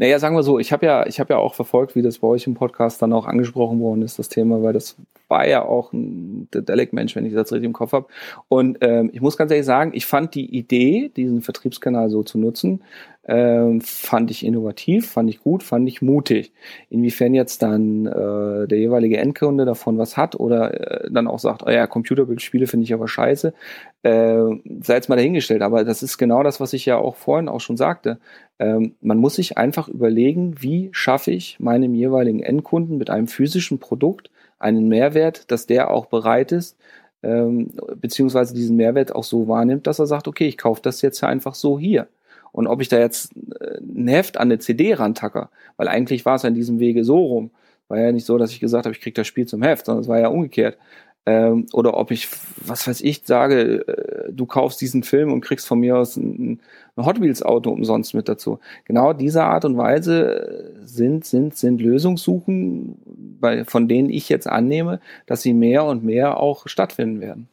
Naja, 0.00 0.18
sagen 0.18 0.34
wir 0.34 0.42
so, 0.42 0.58
ich 0.58 0.72
habe 0.72 0.86
ja, 0.86 1.06
ich 1.06 1.20
habe 1.20 1.34
ja 1.34 1.38
auch 1.38 1.52
verfolgt, 1.52 1.94
wie 1.94 2.00
das 2.00 2.20
bei 2.20 2.26
euch 2.26 2.46
im 2.46 2.54
Podcast 2.54 3.02
dann 3.02 3.12
auch 3.12 3.26
angesprochen 3.26 3.80
worden 3.80 4.00
ist, 4.00 4.18
das 4.18 4.30
Thema, 4.30 4.62
weil 4.62 4.72
das 4.72 4.96
war 5.28 5.46
ja 5.46 5.62
auch 5.62 5.92
ein 5.92 6.48
Dedelic-Mensch, 6.54 7.14
wenn 7.14 7.26
ich 7.26 7.34
das 7.34 7.52
richtig 7.52 7.66
im 7.66 7.74
Kopf 7.74 7.92
habe. 7.92 8.06
Und 8.48 8.78
ähm, 8.80 9.10
ich 9.12 9.20
muss 9.20 9.36
ganz 9.36 9.50
ehrlich 9.50 9.66
sagen, 9.66 9.90
ich 9.92 10.06
fand 10.06 10.34
die 10.34 10.56
Idee, 10.56 11.10
diesen 11.14 11.42
Vertriebskanal 11.42 12.08
so 12.08 12.22
zu 12.22 12.38
nutzen, 12.38 12.82
ähm, 13.30 13.80
fand 13.80 14.32
ich 14.32 14.44
innovativ, 14.44 15.08
fand 15.08 15.30
ich 15.30 15.38
gut, 15.38 15.62
fand 15.62 15.88
ich 15.88 16.02
mutig. 16.02 16.52
Inwiefern 16.88 17.32
jetzt 17.32 17.62
dann 17.62 18.06
äh, 18.06 18.66
der 18.66 18.78
jeweilige 18.78 19.18
Endkunde 19.18 19.64
davon 19.64 19.98
was 19.98 20.16
hat 20.16 20.34
oder 20.34 21.04
äh, 21.04 21.10
dann 21.12 21.28
auch 21.28 21.38
sagt, 21.38 21.62
oh 21.64 21.70
ja, 21.70 21.86
Computerbildspiele 21.86 22.66
finde 22.66 22.84
ich 22.84 22.92
aber 22.92 23.06
scheiße, 23.06 23.54
äh, 24.02 24.42
sei 24.82 24.94
jetzt 24.94 25.08
mal 25.08 25.14
dahingestellt. 25.14 25.62
Aber 25.62 25.84
das 25.84 26.02
ist 26.02 26.18
genau 26.18 26.42
das, 26.42 26.58
was 26.58 26.72
ich 26.72 26.86
ja 26.86 26.96
auch 26.96 27.14
vorhin 27.14 27.48
auch 27.48 27.60
schon 27.60 27.76
sagte. 27.76 28.18
Ähm, 28.58 28.96
man 29.00 29.18
muss 29.18 29.36
sich 29.36 29.56
einfach 29.56 29.86
überlegen, 29.86 30.60
wie 30.60 30.88
schaffe 30.90 31.30
ich 31.30 31.60
meinem 31.60 31.94
jeweiligen 31.94 32.42
Endkunden 32.42 32.98
mit 32.98 33.10
einem 33.10 33.28
physischen 33.28 33.78
Produkt 33.78 34.32
einen 34.58 34.88
Mehrwert, 34.88 35.52
dass 35.52 35.66
der 35.66 35.92
auch 35.92 36.06
bereit 36.06 36.50
ist, 36.50 36.76
ähm, 37.22 37.70
beziehungsweise 37.94 38.54
diesen 38.54 38.76
Mehrwert 38.76 39.14
auch 39.14 39.24
so 39.24 39.46
wahrnimmt, 39.46 39.86
dass 39.86 40.00
er 40.00 40.08
sagt, 40.08 40.26
okay, 40.26 40.48
ich 40.48 40.58
kaufe 40.58 40.82
das 40.82 41.00
jetzt 41.00 41.22
einfach 41.22 41.54
so 41.54 41.78
hier. 41.78 42.08
Und 42.52 42.66
ob 42.66 42.80
ich 42.80 42.88
da 42.88 42.98
jetzt 42.98 43.34
äh, 43.60 43.78
ein 43.78 44.08
Heft 44.08 44.36
an 44.36 44.48
eine 44.48 44.58
CD 44.58 44.94
rantacker, 44.94 45.50
weil 45.76 45.88
eigentlich 45.88 46.24
war 46.24 46.36
es 46.36 46.42
ja 46.42 46.48
in 46.48 46.54
diesem 46.54 46.80
Wege 46.80 47.04
so 47.04 47.18
rum. 47.18 47.50
War 47.88 47.98
ja 47.98 48.12
nicht 48.12 48.26
so, 48.26 48.38
dass 48.38 48.52
ich 48.52 48.60
gesagt 48.60 48.86
habe, 48.86 48.94
ich 48.94 49.00
krieg 49.00 49.14
das 49.14 49.26
Spiel 49.26 49.46
zum 49.46 49.62
Heft, 49.62 49.86
sondern 49.86 50.02
es 50.02 50.08
war 50.08 50.20
ja 50.20 50.28
umgekehrt. 50.28 50.78
Ähm, 51.26 51.66
oder 51.72 51.96
ob 51.96 52.10
ich, 52.10 52.28
was 52.64 52.86
weiß 52.86 53.02
ich, 53.02 53.22
sage, 53.24 53.86
äh, 53.86 54.32
du 54.32 54.46
kaufst 54.46 54.80
diesen 54.80 55.02
Film 55.02 55.32
und 55.32 55.42
kriegst 55.42 55.66
von 55.66 55.78
mir 55.78 55.98
aus 55.98 56.16
ein, 56.16 56.60
ein 56.96 57.04
Hot 57.04 57.20
Wheels 57.20 57.42
Auto 57.42 57.70
umsonst 57.70 58.14
mit 58.14 58.28
dazu. 58.28 58.58
Genau 58.86 59.12
diese 59.12 59.44
Art 59.44 59.64
und 59.64 59.76
Weise 59.76 60.72
sind, 60.82 61.26
sind, 61.26 61.56
sind 61.56 61.80
Lösungssuchen, 61.80 62.96
bei, 63.38 63.64
von 63.64 63.86
denen 63.86 64.08
ich 64.08 64.28
jetzt 64.28 64.46
annehme, 64.46 65.00
dass 65.26 65.42
sie 65.42 65.52
mehr 65.52 65.84
und 65.84 66.04
mehr 66.04 66.38
auch 66.38 66.66
stattfinden 66.66 67.20
werden. 67.20 67.48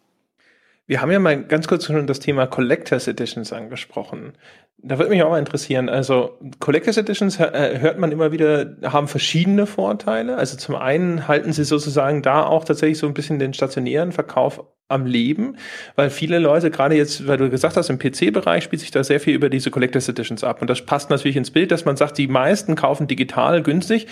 Wir 0.88 1.02
haben 1.02 1.12
ja 1.12 1.20
mal 1.20 1.44
ganz 1.44 1.68
kurz 1.68 1.86
schon 1.86 2.08
das 2.08 2.22
Thema 2.22 2.48
Collectors 2.48 3.08
Editions 3.08 3.52
angesprochen. 3.52 4.34
Da 4.78 4.98
würde 4.98 5.10
mich 5.10 5.22
auch 5.22 5.30
mal 5.30 5.40
interessieren. 5.40 5.90
Also 5.90 6.40
Collectors 6.60 6.96
Editions 6.96 7.40
äh, 7.40 7.80
hört 7.80 8.00
man 8.00 8.12
immer 8.14 8.32
wieder, 8.32 8.78
haben 8.84 9.10
verschiedene 9.10 9.66
Vorteile. 9.66 10.38
Also 10.38 10.56
zum 10.56 10.76
einen 10.76 11.28
halten 11.28 11.52
sie 11.52 11.66
sozusagen 11.66 12.22
da 12.22 12.46
auch 12.46 12.64
tatsächlich 12.64 13.00
so 13.00 13.08
ein 13.08 13.14
bisschen 13.14 13.38
den 13.38 13.54
stationären 13.54 14.14
Verkauf 14.14 14.64
am 14.90 15.06
Leben, 15.06 15.58
weil 15.96 16.10
viele 16.10 16.40
Leute, 16.40 16.72
gerade 16.72 16.96
jetzt, 16.96 17.28
weil 17.28 17.38
du 17.38 17.50
gesagt 17.50 17.76
hast, 17.76 17.90
im 17.90 18.00
PC-Bereich 18.00 18.64
spielt 18.64 18.80
sich 18.80 18.92
da 18.92 19.04
sehr 19.04 19.20
viel 19.20 19.34
über 19.34 19.50
diese 19.50 19.70
Collectors 19.70 20.08
Editions 20.08 20.44
ab. 20.44 20.62
Und 20.62 20.70
das 20.70 20.82
passt 20.82 21.10
natürlich 21.10 21.36
ins 21.36 21.52
Bild, 21.52 21.72
dass 21.72 21.86
man 21.86 21.98
sagt, 21.98 22.18
die 22.18 22.28
meisten 22.28 22.76
kaufen 22.76 23.08
digital 23.08 23.62
günstig 23.62 24.08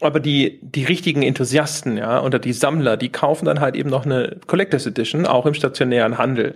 aber 0.00 0.20
die, 0.20 0.58
die 0.62 0.84
richtigen 0.84 1.22
Enthusiasten, 1.22 1.96
ja, 1.96 2.22
oder 2.22 2.38
die 2.38 2.52
Sammler, 2.52 2.96
die 2.96 3.08
kaufen 3.08 3.46
dann 3.46 3.60
halt 3.60 3.76
eben 3.76 3.90
noch 3.90 4.04
eine 4.04 4.36
Collectors 4.46 4.86
Edition, 4.86 5.26
auch 5.26 5.46
im 5.46 5.54
stationären 5.54 6.18
Handel 6.18 6.54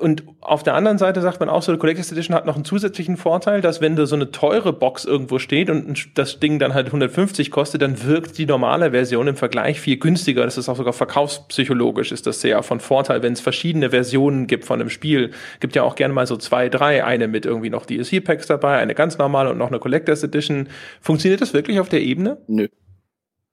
und 0.00 0.24
auf 0.40 0.62
der 0.62 0.74
anderen 0.74 0.98
Seite 0.98 1.20
sagt 1.20 1.40
man 1.40 1.48
auch 1.48 1.62
so, 1.62 1.72
die 1.72 1.78
Collector's 1.78 2.12
Edition 2.12 2.36
hat 2.36 2.46
noch 2.46 2.56
einen 2.56 2.64
zusätzlichen 2.64 3.16
Vorteil, 3.16 3.60
dass 3.60 3.80
wenn 3.80 3.96
da 3.96 4.06
so 4.06 4.16
eine 4.16 4.30
teure 4.30 4.72
Box 4.72 5.04
irgendwo 5.04 5.38
steht 5.38 5.70
und 5.70 6.18
das 6.18 6.40
Ding 6.40 6.58
dann 6.58 6.74
halt 6.74 6.86
150 6.86 7.50
kostet, 7.50 7.82
dann 7.82 8.04
wirkt 8.04 8.38
die 8.38 8.46
normale 8.46 8.90
Version 8.90 9.28
im 9.28 9.36
Vergleich 9.36 9.80
viel 9.80 9.96
günstiger. 9.96 10.44
Das 10.44 10.58
ist 10.58 10.68
auch 10.68 10.76
sogar 10.76 10.92
verkaufspsychologisch 10.92 12.12
ist 12.12 12.26
das 12.26 12.40
sehr 12.40 12.62
von 12.62 12.80
Vorteil, 12.80 13.22
wenn 13.22 13.32
es 13.32 13.40
verschiedene 13.40 13.90
Versionen 13.90 14.46
gibt 14.46 14.64
von 14.64 14.80
einem 14.80 14.90
Spiel. 14.90 15.30
Gibt 15.60 15.76
ja 15.76 15.82
auch 15.82 15.94
gerne 15.94 16.14
mal 16.14 16.26
so 16.26 16.36
zwei, 16.36 16.68
drei, 16.68 17.04
eine 17.04 17.28
mit 17.28 17.46
irgendwie 17.46 17.70
noch 17.70 17.86
DLC-Packs 17.86 18.46
dabei, 18.46 18.78
eine 18.78 18.94
ganz 18.94 19.18
normale 19.18 19.50
und 19.50 19.58
noch 19.58 19.68
eine 19.68 19.78
Collector's 19.78 20.22
Edition. 20.22 20.68
Funktioniert 21.00 21.40
das 21.40 21.54
wirklich 21.54 21.80
auf 21.80 21.88
der 21.88 22.02
Ebene? 22.02 22.38
Nö. 22.46 22.68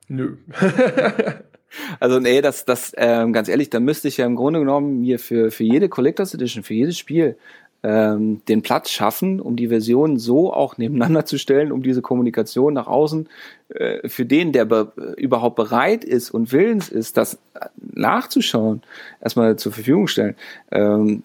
Nö. 0.07 0.37
Also 1.99 2.19
nee, 2.19 2.41
das, 2.41 2.65
das 2.65 2.93
ähm, 2.97 3.33
ganz 3.33 3.47
ehrlich, 3.47 3.69
da 3.69 3.79
müsste 3.79 4.07
ich 4.07 4.17
ja 4.17 4.25
im 4.25 4.35
Grunde 4.35 4.59
genommen 4.59 5.01
mir 5.01 5.19
für, 5.19 5.51
für 5.51 5.63
jede 5.63 5.89
Collectors 5.89 6.33
Edition, 6.33 6.63
für 6.63 6.73
jedes 6.73 6.97
Spiel 6.97 7.37
ähm, 7.83 8.41
den 8.47 8.61
Platz 8.61 8.91
schaffen, 8.91 9.39
um 9.39 9.55
die 9.55 9.69
Versionen 9.69 10.19
so 10.19 10.53
auch 10.53 10.77
nebeneinander 10.77 11.25
zu 11.25 11.39
stellen, 11.39 11.71
um 11.71 11.81
diese 11.81 12.01
Kommunikation 12.01 12.73
nach 12.73 12.87
außen 12.87 13.27
äh, 13.69 14.07
für 14.07 14.25
den, 14.25 14.51
der 14.51 14.65
be 14.65 15.15
überhaupt 15.17 15.55
bereit 15.55 16.03
ist 16.03 16.29
und 16.29 16.51
willens 16.51 16.89
ist, 16.89 17.17
das 17.17 17.39
nachzuschauen, 17.79 18.83
erstmal 19.19 19.55
zur 19.55 19.71
Verfügung 19.71 20.07
stellen. 20.07 20.35
Ähm, 20.71 21.23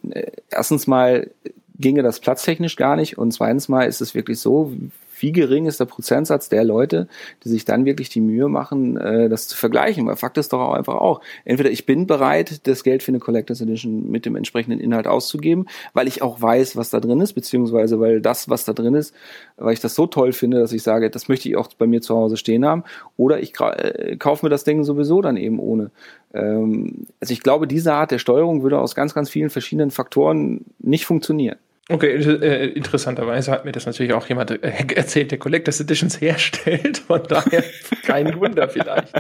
erstens 0.51 0.87
mal 0.87 1.31
ginge 1.79 2.03
das 2.03 2.21
platztechnisch 2.21 2.77
gar 2.77 2.97
nicht 2.97 3.19
und 3.19 3.33
zweitens 3.33 3.69
mal 3.69 3.87
ist 3.87 4.01
es 4.01 4.15
wirklich 4.15 4.41
so, 4.41 4.73
wie 5.19 5.33
gering 5.33 5.67
ist 5.67 5.81
der 5.81 5.87
Prozentsatz 5.87 6.49
der 6.49 6.65
Leute, 6.65 7.09
die 7.45 7.49
sich 7.49 7.65
dann 7.65 7.85
wirklich 7.85 8.09
die 8.09 8.21
Mühe 8.21 8.49
machen, 8.49 8.97
äh, 8.97 9.29
das 9.29 9.49
zu 9.49 9.57
vergleichen. 9.57 10.07
Weil 10.07 10.17
Fakt 10.17 10.39
ist 10.39 10.53
doch 10.53 10.61
auch 10.61 10.75
einfach 10.75 10.95
auch, 10.95 11.21
entweder 11.45 11.71
ich 11.71 11.87
bin 11.87 12.07
bereit, 12.07 12.67
das 12.67 12.85
Geld 12.85 13.03
für 13.03 13.11
eine 13.11 13.19
Collectors 13.19 13.61
Edition 13.61 14.11
mit 14.11 14.27
dem 14.27 14.37
entsprechenden 14.37 14.81
Inhalt 14.81 15.07
auszugeben, 15.07 15.67
weil 15.93 16.09
ich 16.09 16.23
auch 16.23 16.41
weiß, 16.41 16.77
was 16.77 16.91
da 16.91 17.01
drin 17.01 17.21
ist, 17.21 17.33
beziehungsweise 17.33 18.01
weil 18.01 18.21
das, 18.21 18.49
was 18.49 18.65
da 18.65 18.73
drin 18.73 18.95
ist, 18.95 19.15
weil 19.57 19.73
ich 19.73 19.81
das 19.81 19.95
so 19.95 20.07
toll 20.07 20.33
finde, 20.33 20.59
dass 20.59 20.73
ich 20.73 20.83
sage, 20.83 21.11
das 21.11 21.29
möchte 21.29 21.49
ich 21.49 21.57
auch 21.57 21.69
bei 21.79 21.87
mir 21.87 22.03
zu 22.03 22.15
Hause 22.15 22.37
stehen 22.37 22.65
haben, 22.65 22.85
oder 23.17 23.41
ich 23.41 23.53
äh, 23.61 24.17
kaufe 24.17 24.45
mir 24.45 24.51
das 24.51 24.65
Ding 24.65 24.85
sowieso 24.85 25.23
dann 25.23 25.37
eben 25.37 25.59
ohne. 25.59 25.91
Ähm, 26.35 27.07
also 27.21 27.33
ich 27.33 27.43
glaube, 27.43 27.67
diese 27.67 27.95
Art 27.95 28.11
der 28.11 28.19
Steuerung 28.19 28.63
würde 28.63 28.79
aus 28.79 28.95
ganz, 28.95 29.15
ganz 29.15 29.31
vielen 29.31 29.51
verschiedenen 29.51 29.91
Faktoren 29.91 30.65
nicht 30.79 31.07
funktionieren. 31.07 31.57
Okay, 31.89 32.17
äh, 32.17 32.67
interessanterweise 32.71 33.53
hat 33.53 33.65
mir 33.65 33.71
das 33.71 33.87
natürlich 33.87 34.13
auch 34.13 34.27
jemand 34.27 34.51
äh, 34.51 34.59
erzählt, 34.95 35.31
der 35.31 35.39
Collectors 35.39 35.81
Editions 35.81 36.21
herstellt. 36.21 36.99
Von 36.99 37.23
daher 37.29 37.63
kein 38.03 38.39
Wunder 38.41 38.69
vielleicht. 38.69 39.13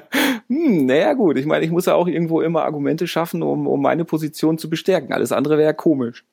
Hm, 0.49 0.87
naja 0.87 1.13
gut, 1.13 1.39
ich 1.39 1.47
meine, 1.47 1.65
ich 1.65 1.71
muss 1.71 1.87
ja 1.87 1.95
auch 1.95 2.09
irgendwo 2.09 2.41
immer 2.41 2.65
Argumente 2.65 3.07
schaffen, 3.07 3.43
um, 3.43 3.69
um 3.69 3.81
meine 3.81 4.05
Position 4.05 4.59
zu 4.59 4.69
bestärken. 4.69 5.13
Alles 5.13 5.31
andere 5.31 5.59
wäre 5.59 5.75
komisch. 5.75 6.25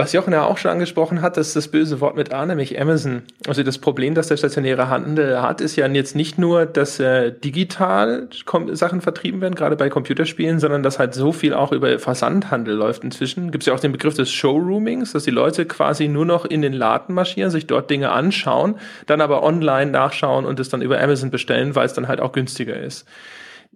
Was 0.00 0.14
Jochen 0.14 0.32
ja 0.32 0.46
auch 0.46 0.56
schon 0.56 0.70
angesprochen 0.70 1.20
hat, 1.20 1.36
ist 1.36 1.54
das 1.56 1.68
böse 1.68 2.00
Wort 2.00 2.16
mit 2.16 2.32
A, 2.32 2.46
nämlich 2.46 2.80
Amazon. 2.80 3.20
Also 3.46 3.62
das 3.62 3.76
Problem, 3.76 4.14
das 4.14 4.28
der 4.28 4.38
stationäre 4.38 4.88
Handel 4.88 5.42
hat, 5.42 5.60
ist 5.60 5.76
ja 5.76 5.86
jetzt 5.88 6.16
nicht 6.16 6.38
nur, 6.38 6.64
dass 6.64 6.98
äh, 7.00 7.32
digital 7.32 8.28
Sachen 8.72 9.02
vertrieben 9.02 9.42
werden, 9.42 9.54
gerade 9.54 9.76
bei 9.76 9.90
Computerspielen, 9.90 10.58
sondern 10.58 10.82
dass 10.82 10.98
halt 10.98 11.12
so 11.12 11.32
viel 11.32 11.52
auch 11.52 11.70
über 11.70 11.98
Versandhandel 11.98 12.76
läuft 12.76 13.04
inzwischen. 13.04 13.50
Gibt 13.50 13.64
es 13.64 13.66
ja 13.66 13.74
auch 13.74 13.80
den 13.80 13.92
Begriff 13.92 14.14
des 14.14 14.32
Showroomings, 14.32 15.12
dass 15.12 15.24
die 15.24 15.30
Leute 15.30 15.66
quasi 15.66 16.08
nur 16.08 16.24
noch 16.24 16.46
in 16.46 16.62
den 16.62 16.72
Laden 16.72 17.14
marschieren, 17.14 17.50
sich 17.50 17.66
dort 17.66 17.90
Dinge 17.90 18.10
anschauen, 18.10 18.76
dann 19.04 19.20
aber 19.20 19.42
online 19.42 19.90
nachschauen 19.90 20.46
und 20.46 20.58
es 20.60 20.70
dann 20.70 20.80
über 20.80 20.98
Amazon 20.98 21.30
bestellen, 21.30 21.74
weil 21.74 21.84
es 21.84 21.92
dann 21.92 22.08
halt 22.08 22.20
auch 22.20 22.32
günstiger 22.32 22.80
ist 22.80 23.06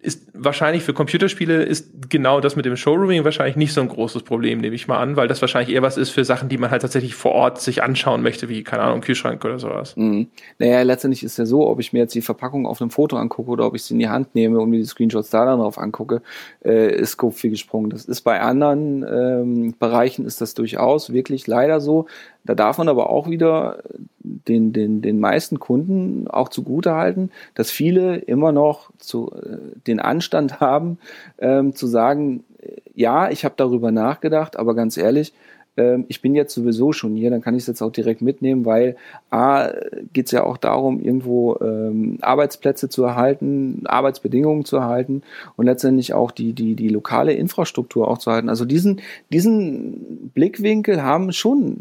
ist 0.01 0.27
wahrscheinlich 0.35 0.83
für 0.83 0.93
Computerspiele 0.93 1.63
ist 1.63 2.11
genau 2.11 2.41
das 2.41 2.57
mit 2.57 2.67
dem 2.67 2.77
Showrooming 2.77 3.25
wahrscheinlich 3.25 3.57
nicht 3.57 3.73
so 3.73 3.81
ein 3.81 3.89
großes 3.89 4.23
Problem, 4.23 4.61
nehme 4.61 4.75
ich 4.75 4.87
mal 4.87 4.99
an, 4.99 5.17
weil 5.17 5.29
das 5.29 5.41
wahrscheinlich 5.41 5.75
eher 5.75 5.81
was 5.83 5.97
ist 5.97 6.11
für 6.11 6.25
Sachen, 6.25 6.49
die 6.49 6.59
man 6.59 6.71
halt 6.71 6.83
tatsächlich 6.83 7.15
vor 7.15 7.33
Ort 7.33 7.61
sich 7.61 7.83
anschauen 7.83 8.23
möchte, 8.23 8.49
wie, 8.51 8.63
keine 8.65 8.83
Ahnung, 8.83 9.01
Kühlschrank 9.01 9.43
oder 9.45 9.59
sowas. 9.59 9.97
Mhm. 9.97 10.29
Naja, 10.59 10.83
letztendlich 10.83 11.23
ist 11.23 11.39
ja 11.39 11.47
so, 11.47 11.67
ob 11.67 11.81
ich 11.81 11.93
mir 11.93 12.01
jetzt 12.01 12.15
die 12.15 12.23
Verpackung 12.23 12.67
auf 12.67 12.83
einem 12.83 12.91
Foto 12.91 13.17
angucke 13.17 13.51
oder 13.51 13.67
ob 13.67 13.75
ich 13.77 13.85
sie 13.85 13.95
in 13.95 14.01
die 14.01 14.09
Hand 14.09 14.35
nehme 14.35 14.59
und 14.59 14.69
mir 14.69 14.79
die 14.79 14.85
Screenshots 14.85 15.31
da 15.31 15.47
dann 15.47 15.61
drauf 15.61 15.79
angucke, 15.79 16.21
äh, 16.65 16.95
ist 16.95 17.13
Scope 17.13 17.35
viel 17.35 17.51
gesprungen. 17.51 17.89
Das 17.89 18.05
ist 18.05 18.21
bei 18.23 18.41
anderen 18.41 19.07
ähm, 19.09 19.75
Bereichen 19.79 20.27
ist 20.27 20.41
das 20.41 20.55
durchaus 20.55 21.13
wirklich 21.13 21.47
leider 21.47 21.81
so. 21.81 22.07
Da 22.45 22.55
darf 22.55 22.79
man 22.79 22.89
aber 22.89 23.11
auch 23.11 23.29
wieder 23.29 23.83
den, 24.21 24.73
den, 24.73 25.03
den 25.03 25.19
meisten 25.19 25.59
Kunden 25.59 26.29
auch 26.29 26.49
zugute 26.49 26.95
halten, 26.95 27.31
dass 27.55 27.71
viele 27.71 28.17
immer 28.17 28.53
noch 28.53 28.91
zu, 28.99 29.33
äh, 29.33 29.57
den 29.87 30.01
Anstand 30.01 30.61
haben, 30.61 30.99
ähm, 31.39 31.75
zu 31.75 31.87
sagen, 31.87 32.45
äh, 32.61 32.81
ja, 32.95 33.31
ich 33.31 33.45
habe 33.45 33.55
darüber 33.57 33.91
nachgedacht, 33.91 34.57
aber 34.57 34.75
ganz 34.75 34.97
ehrlich, 34.97 35.33
ähm, 35.77 36.05
ich 36.09 36.23
bin 36.23 36.35
jetzt 36.35 36.55
sowieso 36.55 36.93
schon 36.93 37.17
hier, 37.17 37.31
dann 37.31 37.41
kann 37.41 37.55
ich 37.55 37.63
es 37.63 37.67
jetzt 37.67 37.83
auch 37.83 37.93
direkt 37.93 38.23
mitnehmen, 38.23 38.65
weil 38.65 38.97
A 39.31 39.71
geht 40.13 40.27
es 40.27 40.33
ja 40.33 40.45
auch 40.45 40.57
darum, 40.57 41.01
irgendwo 41.01 41.57
ähm, 41.61 42.19
Arbeitsplätze 42.21 42.89
zu 42.89 43.05
erhalten, 43.05 43.83
Arbeitsbedingungen 43.87 44.65
zu 44.65 44.77
erhalten 44.77 45.23
und 45.57 45.67
letztendlich 45.67 46.15
auch 46.15 46.31
die, 46.31 46.53
die, 46.53 46.75
die 46.75 46.89
lokale 46.89 47.33
Infrastruktur 47.33 48.09
auch 48.09 48.19
zu 48.19 48.31
erhalten. 48.31 48.49
Also 48.49 48.65
diesen, 48.65 49.01
diesen 49.33 50.31
Blickwinkel 50.35 51.03
haben 51.03 51.33
schon 51.33 51.79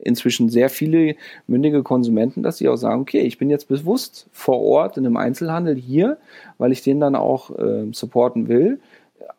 inzwischen 0.00 0.48
sehr 0.48 0.70
viele 0.70 1.16
mündige 1.46 1.82
Konsumenten, 1.82 2.42
dass 2.42 2.58
sie 2.58 2.68
auch 2.68 2.76
sagen, 2.76 3.02
okay, 3.02 3.20
ich 3.20 3.38
bin 3.38 3.50
jetzt 3.50 3.68
bewusst 3.68 4.26
vor 4.32 4.60
Ort 4.60 4.96
in 4.96 5.04
einem 5.04 5.16
Einzelhandel 5.16 5.76
hier, 5.76 6.18
weil 6.56 6.72
ich 6.72 6.82
den 6.82 7.00
dann 7.00 7.14
auch 7.14 7.56
äh, 7.58 7.86
supporten 7.92 8.48
will. 8.48 8.80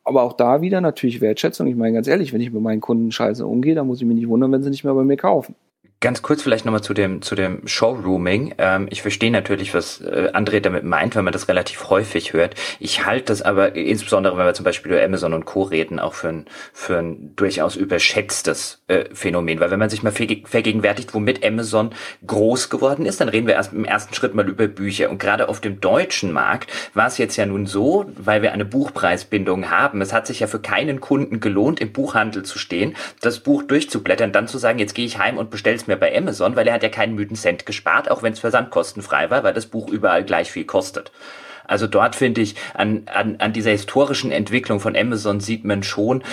Aber 0.10 0.24
auch 0.24 0.34
da 0.34 0.60
wieder 0.62 0.82
natürlich 0.82 1.22
Wertschätzung. 1.22 1.68
Ich 1.68 1.76
meine 1.76 1.94
ganz 1.94 2.08
ehrlich, 2.08 2.34
wenn 2.34 2.42
ich 2.42 2.52
mit 2.52 2.64
meinen 2.64 2.82
Kunden 2.82 3.12
scheiße 3.12 3.46
umgehe, 3.46 3.76
dann 3.76 3.86
muss 3.86 4.02
ich 4.02 4.08
mich 4.08 4.16
nicht 4.16 4.28
wundern, 4.28 4.52
wenn 4.52 4.64
sie 4.64 4.72
nicht 4.72 4.84
mehr 4.84 4.96
bei 4.96 5.04
mir 5.04 5.18
kaufen. 5.18 5.54
Ganz 6.02 6.22
kurz 6.22 6.42
vielleicht 6.42 6.64
nochmal 6.64 6.82
zu 6.82 6.94
dem, 6.94 7.22
zu 7.22 7.36
dem 7.36 7.68
Showrooming. 7.68 8.56
Ähm, 8.58 8.88
ich 8.90 9.02
verstehe 9.02 9.32
natürlich, 9.32 9.74
was 9.74 10.00
äh, 10.00 10.32
André 10.34 10.62
damit 10.62 10.86
meint, 10.86 11.18
wenn 11.18 11.26
man 11.26 11.34
das 11.34 11.50
relativ 11.50 11.90
häufig 11.90 12.32
hört. 12.32 12.56
Ich 12.80 13.06
halte 13.06 13.26
das 13.26 13.42
aber, 13.42 13.76
insbesondere 13.76 14.38
wenn 14.38 14.46
wir 14.46 14.54
zum 14.54 14.64
Beispiel 14.64 14.94
über 14.94 15.04
Amazon 15.04 15.34
und 15.34 15.44
Co. 15.44 15.64
reden, 15.64 16.00
auch 16.00 16.14
für 16.14 16.30
ein, 16.30 16.46
für 16.72 17.00
ein 17.00 17.36
durchaus 17.36 17.76
überschätztes 17.76 18.82
äh, 18.88 19.14
Phänomen. 19.14 19.60
Weil 19.60 19.72
wenn 19.72 19.80
man 19.80 19.90
sich 19.90 20.02
mal 20.02 20.14
vergegenwärtigt, 20.14 21.14
womit 21.14 21.46
Amazon 21.46 21.90
groß 22.26 22.70
geworden 22.70 23.06
ist, 23.06 23.20
dann 23.20 23.28
reden 23.28 23.48
wir 23.48 23.56
erst 23.56 23.74
im 23.74 23.84
ersten 23.84 24.14
Schritt 24.14 24.34
mal 24.34 24.48
über 24.48 24.70
Bücher. 24.70 25.10
Und 25.10 25.20
gerade 25.20 25.50
auf 25.50 25.60
dem 25.60 25.82
deutschen 25.82 26.32
Markt 26.32 26.72
war 26.94 27.08
es 27.08 27.18
jetzt 27.18 27.36
ja 27.36 27.46
nun 27.46 27.66
so, 27.66 28.06
weil 28.16 28.42
wir 28.42 28.54
eine 28.54 28.64
Buchpreisbindung 28.64 29.70
haben. 29.70 30.00
Es 30.00 30.14
hat 30.14 30.28
sich 30.28 30.40
ja 30.40 30.48
für 30.48 30.62
keinen 30.62 31.02
Kunden 31.02 31.42
gelohnt, 31.42 31.82
im 31.82 31.92
Buchhandel 31.92 32.44
zu 32.44 32.58
stehen, 32.58 32.96
das 33.20 33.42
Buch 33.42 33.64
durchzublättern, 33.64 34.32
dann 34.32 34.48
zu 34.48 34.58
sagen, 34.58 34.80
jetzt 34.80 34.96
gehe 34.96 35.06
ich 35.06 35.18
heim 35.18 35.38
und 35.38 35.50
bestelle 35.50 35.76
es 35.76 35.89
mehr 35.90 35.98
bei 35.98 36.16
Amazon, 36.16 36.56
weil 36.56 36.68
er 36.68 36.74
hat 36.76 36.84
ja 36.84 36.90
keinen 36.90 37.16
müden 37.16 37.36
Cent 37.36 37.66
gespart, 37.66 38.10
auch 38.10 38.24
wenn 38.24 38.34
es 38.34 38.40
versandkostenfrei 38.40 39.30
war, 39.30 39.44
weil 39.44 39.54
das 39.54 39.66
Buch 39.66 39.90
überall 39.90 40.24
gleich 40.24 40.52
viel 40.52 40.66
kostet. 40.66 41.12
Also 41.68 41.86
dort 41.86 42.16
finde 42.16 42.42
ich, 42.42 42.56
an, 42.74 43.04
an, 43.14 43.36
an 43.38 43.54
dieser 43.54 43.72
historischen 43.72 44.32
Entwicklung 44.32 44.80
von 44.80 44.96
Amazon 44.96 45.40
sieht 45.40 45.66
man 45.66 45.84
schon, 45.84 46.24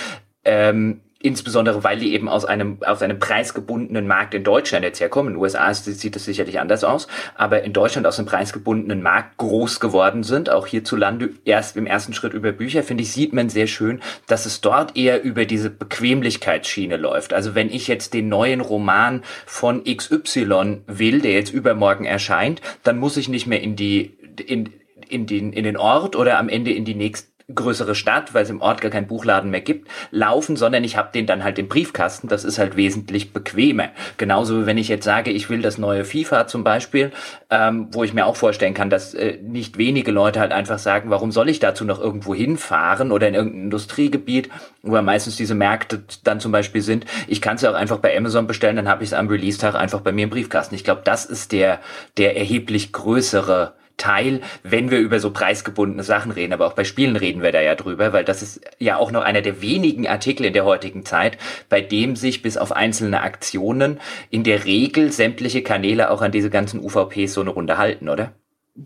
ähm, 0.45 1.03
insbesondere 1.27 1.83
weil 1.83 1.99
die 1.99 2.15
eben 2.15 2.29
aus 2.29 2.45
einem, 2.45 2.79
aus 2.87 3.03
einem 3.03 3.19
preisgebundenen 3.19 4.07
Markt 4.07 4.35
in 4.35 4.45
Deutschland 4.45 4.85
jetzt 4.85 5.01
herkommen. 5.01 5.33
In 5.33 5.35
den 5.35 5.43
USA 5.43 5.75
sieht 5.75 6.15
es 6.15 6.25
sicherlich 6.25 6.61
anders 6.61 6.85
aus, 6.85 7.09
aber 7.35 7.65
in 7.65 7.73
Deutschland 7.73 8.07
aus 8.07 8.19
einem 8.19 8.29
preisgebundenen 8.29 9.03
Markt 9.03 9.37
groß 9.39 9.81
geworden 9.81 10.23
sind, 10.23 10.49
auch 10.51 10.67
hierzulande 10.67 11.31
erst 11.45 11.77
im 11.77 11.87
ersten 11.87 12.13
Schritt 12.13 12.33
über 12.33 12.53
Bücher, 12.53 12.83
finde 12.83 13.03
ich, 13.03 13.13
sieht 13.13 13.33
man 13.33 13.49
sehr 13.49 13.67
schön, 13.67 14.01
dass 14.29 14.47
es 14.47 14.61
dort 14.61 14.97
eher 14.97 15.23
über 15.23 15.45
diese 15.45 15.69
Bequemlichkeitsschiene 15.69 16.97
läuft. 16.97 17.33
Also 17.33 17.55
wenn 17.55 17.71
ich 17.71 17.89
jetzt 17.89 18.15
den 18.15 18.29
neuen 18.29 18.61
Roman 18.61 19.23
von 19.47 19.83
XY 19.85 20.83
will, 20.87 21.21
der 21.21 21.33
jetzt 21.33 21.53
übermorgen 21.53 22.05
erscheint, 22.05 22.61
dann 22.85 22.99
muss 22.99 23.17
ich 23.17 23.29
nicht 23.29 23.47
mehr 23.47 23.61
in 23.61 23.75
die, 23.75 24.17
in, 24.47 24.73
in 25.09 25.27
den, 25.27 25.53
in 25.53 25.65
den 25.65 25.77
Ort 25.77 26.15
oder 26.15 26.39
am 26.39 26.49
Ende 26.49 26.73
in 26.73 26.85
die 26.85 26.95
nächste 26.95 27.36
größere 27.55 27.95
Stadt, 27.95 28.35
weil 28.35 28.43
es 28.43 28.51
im 28.51 28.61
Ort 28.61 28.81
gar 28.81 28.91
keinen 28.91 29.07
Buchladen 29.07 29.51
mehr 29.51 29.61
gibt, 29.61 29.89
laufen, 30.11 30.57
sondern 30.57 30.83
ich 30.83 30.97
habe 30.97 31.11
den 31.15 31.27
dann 31.27 31.45
halt 31.45 31.61
im 31.61 31.69
Briefkasten. 31.69 32.27
Das 32.27 32.45
ist 32.45 32.59
halt 32.59 32.77
wesentlich 32.77 33.33
bequemer. 33.33 33.91
Genauso 34.17 34.63
wie 34.63 34.67
wenn 34.67 34.79
ich 34.79 34.89
jetzt 34.89 35.05
sage, 35.05 35.31
ich 35.31 35.49
will 35.49 35.63
das 35.63 35.79
neue 35.79 36.05
FIFA 36.05 36.49
zum 36.49 36.65
Beispiel, 36.65 37.13
ähm, 37.49 37.89
wo 37.93 38.03
ich 38.03 38.13
mir 38.13 38.27
auch 38.27 38.35
vorstellen 38.35 38.75
kann, 38.75 38.91
dass 38.91 39.15
äh, 39.15 39.39
nicht 39.41 39.79
wenige 39.79 40.11
Leute 40.11 40.41
halt 40.41 40.51
einfach 40.51 40.81
sagen, 40.81 41.11
warum 41.11 41.31
soll 41.31 41.49
ich 41.49 41.61
dazu 41.61 41.85
noch 41.85 42.01
irgendwo 42.01 42.35
hinfahren 42.35 43.13
oder 43.13 43.29
in 43.29 43.35
irgendein 43.35 43.63
Industriegebiet, 43.63 44.51
wo 44.83 45.01
meistens 45.01 45.37
diese 45.37 45.55
Märkte 45.55 46.03
dann 46.25 46.41
zum 46.41 46.51
Beispiel 46.51 46.83
sind. 46.83 47.07
Ich 47.29 47.41
kann 47.41 47.57
es 47.57 47.63
ja 47.63 47.71
auch 47.71 47.75
einfach 47.75 47.99
bei 47.99 48.17
Amazon 48.17 48.49
bestellen, 48.49 48.75
dann 48.75 48.89
habe 48.89 49.05
ich 49.05 49.11
es 49.11 49.15
am 49.15 49.29
Release-Tag 49.29 49.77
einfach 49.77 50.01
bei 50.01 50.11
mir 50.11 50.25
im 50.25 50.31
Briefkasten. 50.31 50.75
Ich 50.75 50.83
glaube, 50.83 51.03
das 51.05 51.25
ist 51.25 51.53
der, 51.53 51.79
der 52.17 52.37
erheblich 52.37 52.93
größere 52.93 53.75
Teil, 53.97 54.41
wenn 54.63 54.91
wir 54.91 54.99
über 54.99 55.21
so 55.21 55.31
preisgebundene 55.31 56.03
Sachen 56.03 56.31
reden, 56.31 56.53
aber 56.53 56.67
auch 56.67 56.75
bei 56.75 56.85
Spielen 56.85 57.17
reden 57.17 57.43
wir 57.43 57.53
da 57.53 57.61
ja 57.61 57.75
drüber, 57.75 58.13
weil 58.13 58.25
das 58.25 58.43
ist 58.43 58.61
ja 58.79 58.99
auch 58.99 59.11
noch 59.11 59.23
einer 59.23 59.43
der 59.43 59.63
wenigen 59.63 60.07
Artikel 60.07 60.47
in 60.47 60.53
der 60.53 60.65
heutigen 60.65 61.05
Zeit, 61.05 61.39
bei 61.69 61.81
dem 61.81 62.17
sich 62.17 62.43
bis 62.43 62.57
auf 62.57 62.73
einzelne 62.73 63.23
Aktionen 63.23 63.99
in 64.31 64.45
der 64.45 64.65
Regel 64.65 65.13
sämtliche 65.13 65.63
Kanäle 65.63 66.11
auch 66.11 66.23
an 66.23 66.33
diese 66.33 66.51
ganzen 66.51 66.81
UVPs 66.81 67.35
so 67.35 67.41
eine 67.41 67.51
Runde 67.51 67.79
halten, 67.79 68.09
oder? 68.09 68.33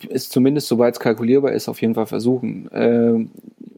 Ist 0.09 0.32
zumindest, 0.32 0.69
soweit 0.69 0.95
es 0.95 1.01
kalkulierbar 1.01 1.53
ist, 1.53 1.69
auf 1.69 1.81
jeden 1.81 1.95
Fall 1.95 2.07
versuchen. 2.07 2.69
Ähm, 2.73 3.31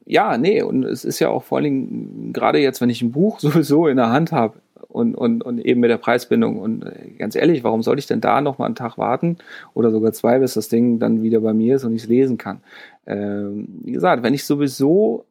ja, 0.05 0.37
nee, 0.37 0.61
und 0.61 0.85
es 0.85 1.05
ist 1.05 1.21
ja 1.21 1.31
auch 1.31 1.43
vor 1.43 1.59
allen 1.59 1.65
Dingen, 1.65 2.33
gerade 2.35 2.59
jetzt, 2.59 2.83
wenn 2.83 2.91
ich 2.91 3.01
ein 3.01 3.13
Buch 3.13 3.41
sowieso 3.41 3.89
in 3.89 3.97
der 3.97 4.11
Hand 4.11 4.33
habe, 4.33 4.61
und, 4.93 5.15
und, 5.15 5.43
und 5.43 5.59
eben 5.59 5.81
mit 5.81 5.91
der 5.91 5.99
Preisbindung. 5.99 6.59
Und 6.59 6.85
äh, 6.85 7.11
ganz 7.19 7.35
ehrlich, 7.35 7.65
warum 7.65 7.83
soll 7.83 7.99
ich 7.99 8.07
denn 8.07 8.21
da 8.21 8.41
noch 8.41 8.59
mal 8.59 8.67
einen 8.67 8.75
Tag 8.75 8.99
warten 8.99 9.39
oder 9.75 9.91
sogar 9.91 10.13
zwei, 10.13 10.39
bis 10.39 10.55
das 10.55 10.69
Ding 10.69 10.99
dann 10.99 11.23
wieder 11.23 11.41
bei 11.41 11.55
mir 11.55 11.77
ist 11.77 11.85
und 11.85 11.95
ich 11.95 12.03
es 12.03 12.09
lesen 12.09 12.39
kann? 12.39 12.61
Ähm, 13.07 13.69
wie 13.83 13.93
gesagt, 13.93 14.23
wenn 14.23 14.35
ich 14.35 14.45
sowieso 14.45 15.25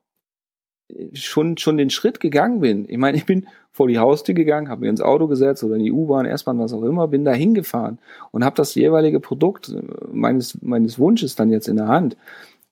schon, 1.13 1.57
schon 1.57 1.77
den 1.77 1.89
Schritt 1.89 2.19
gegangen 2.19 2.59
bin, 2.59 2.85
ich 2.89 2.97
meine, 2.97 3.17
ich 3.17 3.25
bin 3.25 3.47
vor 3.71 3.87
die 3.87 3.99
Haustür 3.99 4.35
gegangen, 4.35 4.69
habe 4.69 4.81
mir 4.81 4.89
ins 4.89 5.01
Auto 5.01 5.27
gesetzt 5.27 5.63
oder 5.63 5.75
in 5.75 5.83
die 5.83 5.91
U-Bahn, 5.91 6.25
S-Bahn, 6.25 6.59
was 6.59 6.73
auch 6.73 6.83
immer, 6.83 7.07
bin 7.07 7.23
da 7.23 7.31
hingefahren 7.31 7.99
und 8.31 8.43
habe 8.43 8.55
das 8.55 8.75
jeweilige 8.75 9.19
Produkt 9.19 9.69
äh, 9.69 9.81
meines, 10.11 10.61
meines 10.61 10.99
Wunsches 10.99 11.35
dann 11.35 11.49
jetzt 11.49 11.67
in 11.67 11.77
der 11.77 11.87
Hand. 11.87 12.17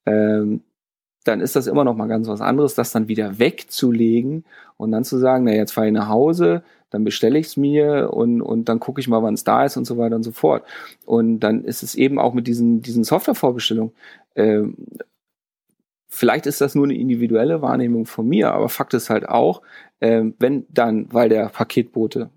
Ähm, 0.06 0.62
dann 1.24 1.42
ist 1.42 1.56
das 1.56 1.68
immer 1.68 1.84
noch 1.84 1.96
mal 1.96 2.08
ganz 2.08 2.28
was 2.28 2.42
anderes, 2.42 2.76
das 2.76 2.92
dann 2.92 3.08
wieder 3.08 3.40
wegzulegen 3.40 4.46
und 4.78 4.92
dann 4.92 5.04
zu 5.04 5.18
sagen, 5.18 5.44
na 5.44 5.54
jetzt 5.54 5.74
fahre 5.74 5.88
ich 5.88 5.94
nach 5.94 6.10
Hause, 6.10 6.64
dann 6.90 7.04
bestelle 7.04 7.40
ich 7.40 7.48
es 7.48 7.58
mir 7.58 8.12
und, 8.12 8.42
und 8.42 8.70
dann 8.70 8.80
gucke 8.80 9.00
ich 9.00 9.08
mal, 9.08 9.24
wann 9.24 9.34
es 9.36 9.44
da 9.44 9.66
ist 9.66 9.78
und 9.78 9.86
so 9.86 9.98
weiter 9.98 10.16
und 10.16 10.24
so 10.24 10.32
fort. 10.32 10.64
Und 11.06 11.40
dann 11.40 11.64
ist 11.64 11.84
es 11.84 11.96
eben 11.96 12.20
auch 12.20 12.34
mit 12.34 12.48
diesen, 12.48 12.82
diesen 12.82 13.04
Softwarevorbestellungen, 13.04 13.94
äh, 14.36 14.64
vielleicht 16.10 16.48
ist 16.48 16.60
das 16.62 16.76
nur 16.76 16.86
eine 16.86 16.98
individuelle 16.98 17.62
Wahrnehmung 17.62 18.06
von 18.06 18.28
mir, 18.28 18.52
aber 18.52 18.68
Fakt 18.68 18.94
ist 18.94 19.10
halt 19.10 19.30
auch, 19.30 19.62
äh, 20.00 20.24
wenn 20.40 20.66
dann, 20.70 21.08
weil 21.12 21.30
der 21.30 21.50
Paketbote 21.50 22.30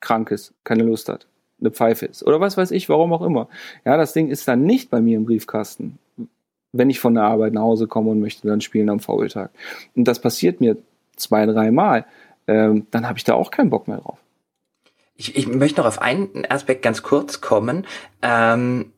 krank 0.00 0.30
ist, 0.30 0.52
keine 0.62 0.84
Lust 0.84 1.08
hat, 1.08 1.26
eine 1.60 1.70
Pfeife 1.70 2.06
ist. 2.06 2.24
Oder 2.24 2.40
was 2.40 2.56
weiß 2.56 2.70
ich, 2.70 2.88
warum 2.88 3.12
auch 3.12 3.22
immer. 3.22 3.48
Ja, 3.84 3.96
das 3.96 4.12
Ding 4.12 4.28
ist 4.28 4.46
dann 4.46 4.64
nicht 4.64 4.90
bei 4.90 5.00
mir 5.00 5.16
im 5.16 5.24
Briefkasten, 5.24 5.98
wenn 6.72 6.90
ich 6.90 7.00
von 7.00 7.14
der 7.14 7.24
Arbeit 7.24 7.54
nach 7.54 7.62
Hause 7.62 7.86
komme 7.86 8.10
und 8.10 8.20
möchte 8.20 8.46
dann 8.46 8.60
spielen 8.60 8.90
am 8.90 9.00
Faultag. 9.00 9.50
Und 9.96 10.04
das 10.04 10.20
passiert 10.20 10.60
mir 10.60 10.76
zwei, 11.16 11.46
dreimal. 11.46 12.04
Ähm, 12.46 12.86
dann 12.90 13.08
habe 13.08 13.18
ich 13.18 13.24
da 13.24 13.34
auch 13.34 13.50
keinen 13.50 13.70
Bock 13.70 13.88
mehr 13.88 13.98
drauf. 13.98 14.18
Ich, 15.16 15.36
ich 15.36 15.46
möchte 15.46 15.80
noch 15.80 15.86
auf 15.86 16.00
einen 16.00 16.44
Aspekt 16.50 16.82
ganz 16.82 17.02
kurz 17.02 17.40
kommen. 17.40 17.86
Ähm, 18.22 18.92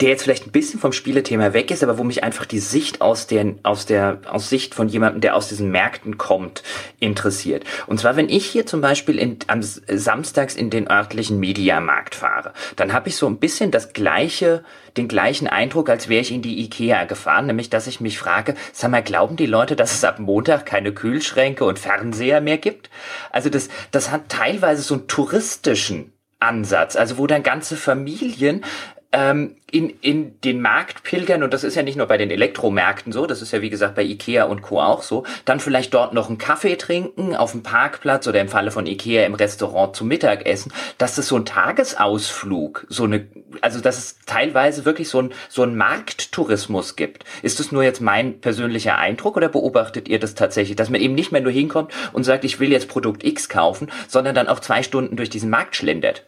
der 0.00 0.08
jetzt 0.10 0.22
vielleicht 0.22 0.46
ein 0.46 0.52
bisschen 0.52 0.80
vom 0.80 0.92
Spielethema 0.92 1.52
weg 1.52 1.70
ist, 1.70 1.82
aber 1.82 1.98
wo 1.98 2.04
mich 2.04 2.24
einfach 2.24 2.46
die 2.46 2.60
Sicht 2.60 3.02
aus 3.02 3.26
der, 3.26 3.56
aus 3.64 3.84
der, 3.84 4.20
aus 4.30 4.48
Sicht 4.48 4.74
von 4.74 4.88
jemandem, 4.88 5.20
der 5.20 5.36
aus 5.36 5.48
diesen 5.48 5.70
Märkten 5.70 6.16
kommt, 6.16 6.62
interessiert. 7.00 7.64
Und 7.86 8.00
zwar, 8.00 8.16
wenn 8.16 8.30
ich 8.30 8.46
hier 8.46 8.64
zum 8.64 8.80
Beispiel 8.80 9.18
in, 9.18 9.38
am 9.48 9.60
samstags 9.60 10.54
in 10.54 10.70
den 10.70 10.88
örtlichen 10.88 11.38
Mediamarkt 11.38 12.14
fahre, 12.14 12.54
dann 12.76 12.94
habe 12.94 13.10
ich 13.10 13.16
so 13.16 13.26
ein 13.26 13.38
bisschen 13.38 13.70
das 13.70 13.92
gleiche, 13.92 14.64
den 14.96 15.06
gleichen 15.06 15.48
Eindruck, 15.48 15.90
als 15.90 16.08
wäre 16.08 16.22
ich 16.22 16.32
in 16.32 16.42
die 16.42 16.60
Ikea 16.60 17.04
gefahren, 17.04 17.46
nämlich, 17.46 17.68
dass 17.68 17.88
ich 17.88 18.00
mich 18.00 18.18
frage, 18.18 18.54
sag 18.72 18.90
mal, 18.90 19.02
glauben 19.02 19.36
die 19.36 19.46
Leute, 19.46 19.76
dass 19.76 19.92
es 19.92 20.04
ab 20.04 20.18
Montag 20.18 20.64
keine 20.64 20.94
Kühlschränke 20.94 21.64
und 21.64 21.78
Fernseher 21.78 22.40
mehr 22.40 22.58
gibt? 22.58 22.88
Also 23.32 23.50
das, 23.50 23.68
das 23.90 24.10
hat 24.10 24.30
teilweise 24.30 24.80
so 24.80 24.94
einen 24.94 25.08
touristischen 25.08 26.12
Ansatz, 26.40 26.94
also 26.94 27.18
wo 27.18 27.26
dann 27.26 27.42
ganze 27.42 27.76
Familien 27.76 28.64
ähm, 29.10 29.56
in, 29.70 29.90
in 30.00 30.38
den 30.42 30.60
Markt 30.60 31.02
pilgern, 31.02 31.42
und 31.42 31.54
das 31.54 31.64
ist 31.64 31.74
ja 31.74 31.82
nicht 31.82 31.96
nur 31.96 32.06
bei 32.06 32.18
den 32.18 32.30
Elektromärkten 32.30 33.10
so, 33.12 33.26
das 33.26 33.40
ist 33.40 33.52
ja 33.52 33.62
wie 33.62 33.70
gesagt 33.70 33.94
bei 33.94 34.02
Ikea 34.02 34.44
und 34.44 34.60
Co. 34.60 34.80
auch 34.80 35.02
so, 35.02 35.24
dann 35.46 35.60
vielleicht 35.60 35.94
dort 35.94 36.12
noch 36.12 36.28
einen 36.28 36.36
Kaffee 36.36 36.76
trinken 36.76 37.34
auf 37.34 37.52
dem 37.52 37.62
Parkplatz 37.62 38.26
oder 38.26 38.40
im 38.40 38.48
Falle 38.48 38.70
von 38.70 38.86
Ikea 38.86 39.24
im 39.24 39.34
Restaurant 39.34 39.96
zum 39.96 40.08
Mittagessen, 40.08 40.72
dass 40.98 41.14
das 41.14 41.28
so 41.28 41.36
ein 41.36 41.46
Tagesausflug, 41.46 42.86
so 42.90 43.04
eine, 43.04 43.26
also 43.62 43.80
dass 43.80 43.96
es 43.96 44.18
teilweise 44.26 44.84
wirklich 44.84 45.08
so 45.08 45.22
ein, 45.22 45.32
so 45.48 45.62
ein 45.62 45.76
Markttourismus 45.76 46.96
gibt. 46.96 47.24
Ist 47.42 47.60
das 47.60 47.72
nur 47.72 47.82
jetzt 47.82 48.02
mein 48.02 48.40
persönlicher 48.40 48.98
Eindruck 48.98 49.38
oder 49.38 49.48
beobachtet 49.48 50.08
ihr 50.08 50.18
das 50.18 50.34
tatsächlich, 50.34 50.76
dass 50.76 50.90
man 50.90 51.00
eben 51.00 51.14
nicht 51.14 51.32
mehr 51.32 51.40
nur 51.40 51.52
hinkommt 51.52 51.92
und 52.12 52.24
sagt, 52.24 52.44
ich 52.44 52.60
will 52.60 52.72
jetzt 52.72 52.88
Produkt 52.88 53.24
X 53.24 53.48
kaufen, 53.48 53.90
sondern 54.06 54.34
dann 54.34 54.48
auch 54.48 54.60
zwei 54.60 54.82
Stunden 54.82 55.16
durch 55.16 55.30
diesen 55.30 55.48
Markt 55.48 55.76
schlendert? 55.76 56.26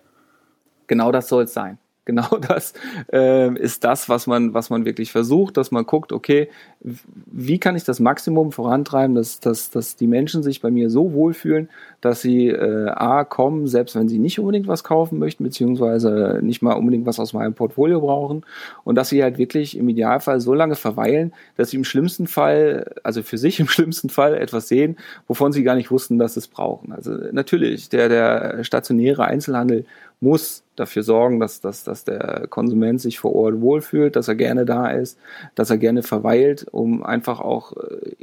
Genau 0.86 1.12
das 1.12 1.28
soll 1.28 1.44
es 1.44 1.52
sein 1.52 1.78
genau 2.10 2.36
das 2.48 2.74
äh, 3.12 3.54
ist 3.54 3.84
das, 3.84 4.08
was 4.08 4.26
man, 4.26 4.54
was 4.54 4.70
man 4.70 4.84
wirklich 4.84 5.12
versucht, 5.12 5.56
dass 5.56 5.70
man 5.70 5.86
guckt, 5.86 6.12
okay, 6.12 6.48
wie 6.80 7.58
kann 7.58 7.76
ich 7.76 7.84
das 7.84 8.00
Maximum 8.00 8.52
vorantreiben, 8.52 9.14
dass, 9.14 9.40
dass, 9.40 9.70
dass 9.70 9.96
die 9.96 10.06
Menschen 10.06 10.42
sich 10.42 10.60
bei 10.60 10.70
mir 10.70 10.90
so 10.90 11.12
wohlfühlen, 11.12 11.68
dass 12.00 12.22
sie 12.22 12.48
äh, 12.48 12.88
A 12.88 13.24
kommen, 13.24 13.66
selbst 13.66 13.94
wenn 13.94 14.08
sie 14.08 14.18
nicht 14.18 14.38
unbedingt 14.38 14.66
was 14.66 14.82
kaufen 14.82 15.18
möchten, 15.18 15.44
beziehungsweise 15.44 16.40
nicht 16.42 16.62
mal 16.62 16.72
unbedingt 16.72 17.06
was 17.06 17.20
aus 17.20 17.32
meinem 17.32 17.54
Portfolio 17.54 18.00
brauchen 18.00 18.44
und 18.84 18.94
dass 18.94 19.10
sie 19.10 19.22
halt 19.22 19.38
wirklich 19.38 19.76
im 19.76 19.88
Idealfall 19.88 20.40
so 20.40 20.54
lange 20.54 20.74
verweilen, 20.74 21.32
dass 21.56 21.70
sie 21.70 21.76
im 21.76 21.84
schlimmsten 21.84 22.26
Fall, 22.26 22.94
also 23.02 23.22
für 23.22 23.38
sich 23.38 23.60
im 23.60 23.68
schlimmsten 23.68 24.08
Fall 24.08 24.34
etwas 24.34 24.68
sehen, 24.68 24.96
wovon 25.28 25.52
sie 25.52 25.62
gar 25.62 25.74
nicht 25.74 25.90
wussten, 25.90 26.18
dass 26.18 26.34
sie 26.34 26.40
es 26.40 26.48
brauchen. 26.48 26.92
Also 26.92 27.12
natürlich, 27.32 27.90
der, 27.90 28.08
der 28.08 28.64
stationäre 28.64 29.24
Einzelhandel 29.24 29.84
muss 30.20 30.64
dafür 30.76 31.02
sorgen, 31.02 31.40
dass, 31.40 31.60
dass, 31.60 31.84
dass 31.84 32.04
der 32.04 32.46
Konsument 32.48 33.00
sich 33.00 33.18
vor 33.18 33.34
Ort 33.34 33.60
wohlfühlt, 33.60 34.16
dass 34.16 34.28
er 34.28 34.34
gerne 34.34 34.64
da 34.64 34.88
ist, 34.88 35.18
dass 35.54 35.70
er 35.70 35.78
gerne 35.78 36.02
verweilt, 36.02 36.66
um 36.70 37.02
einfach 37.02 37.40
auch 37.40 37.76
äh, 37.76 38.16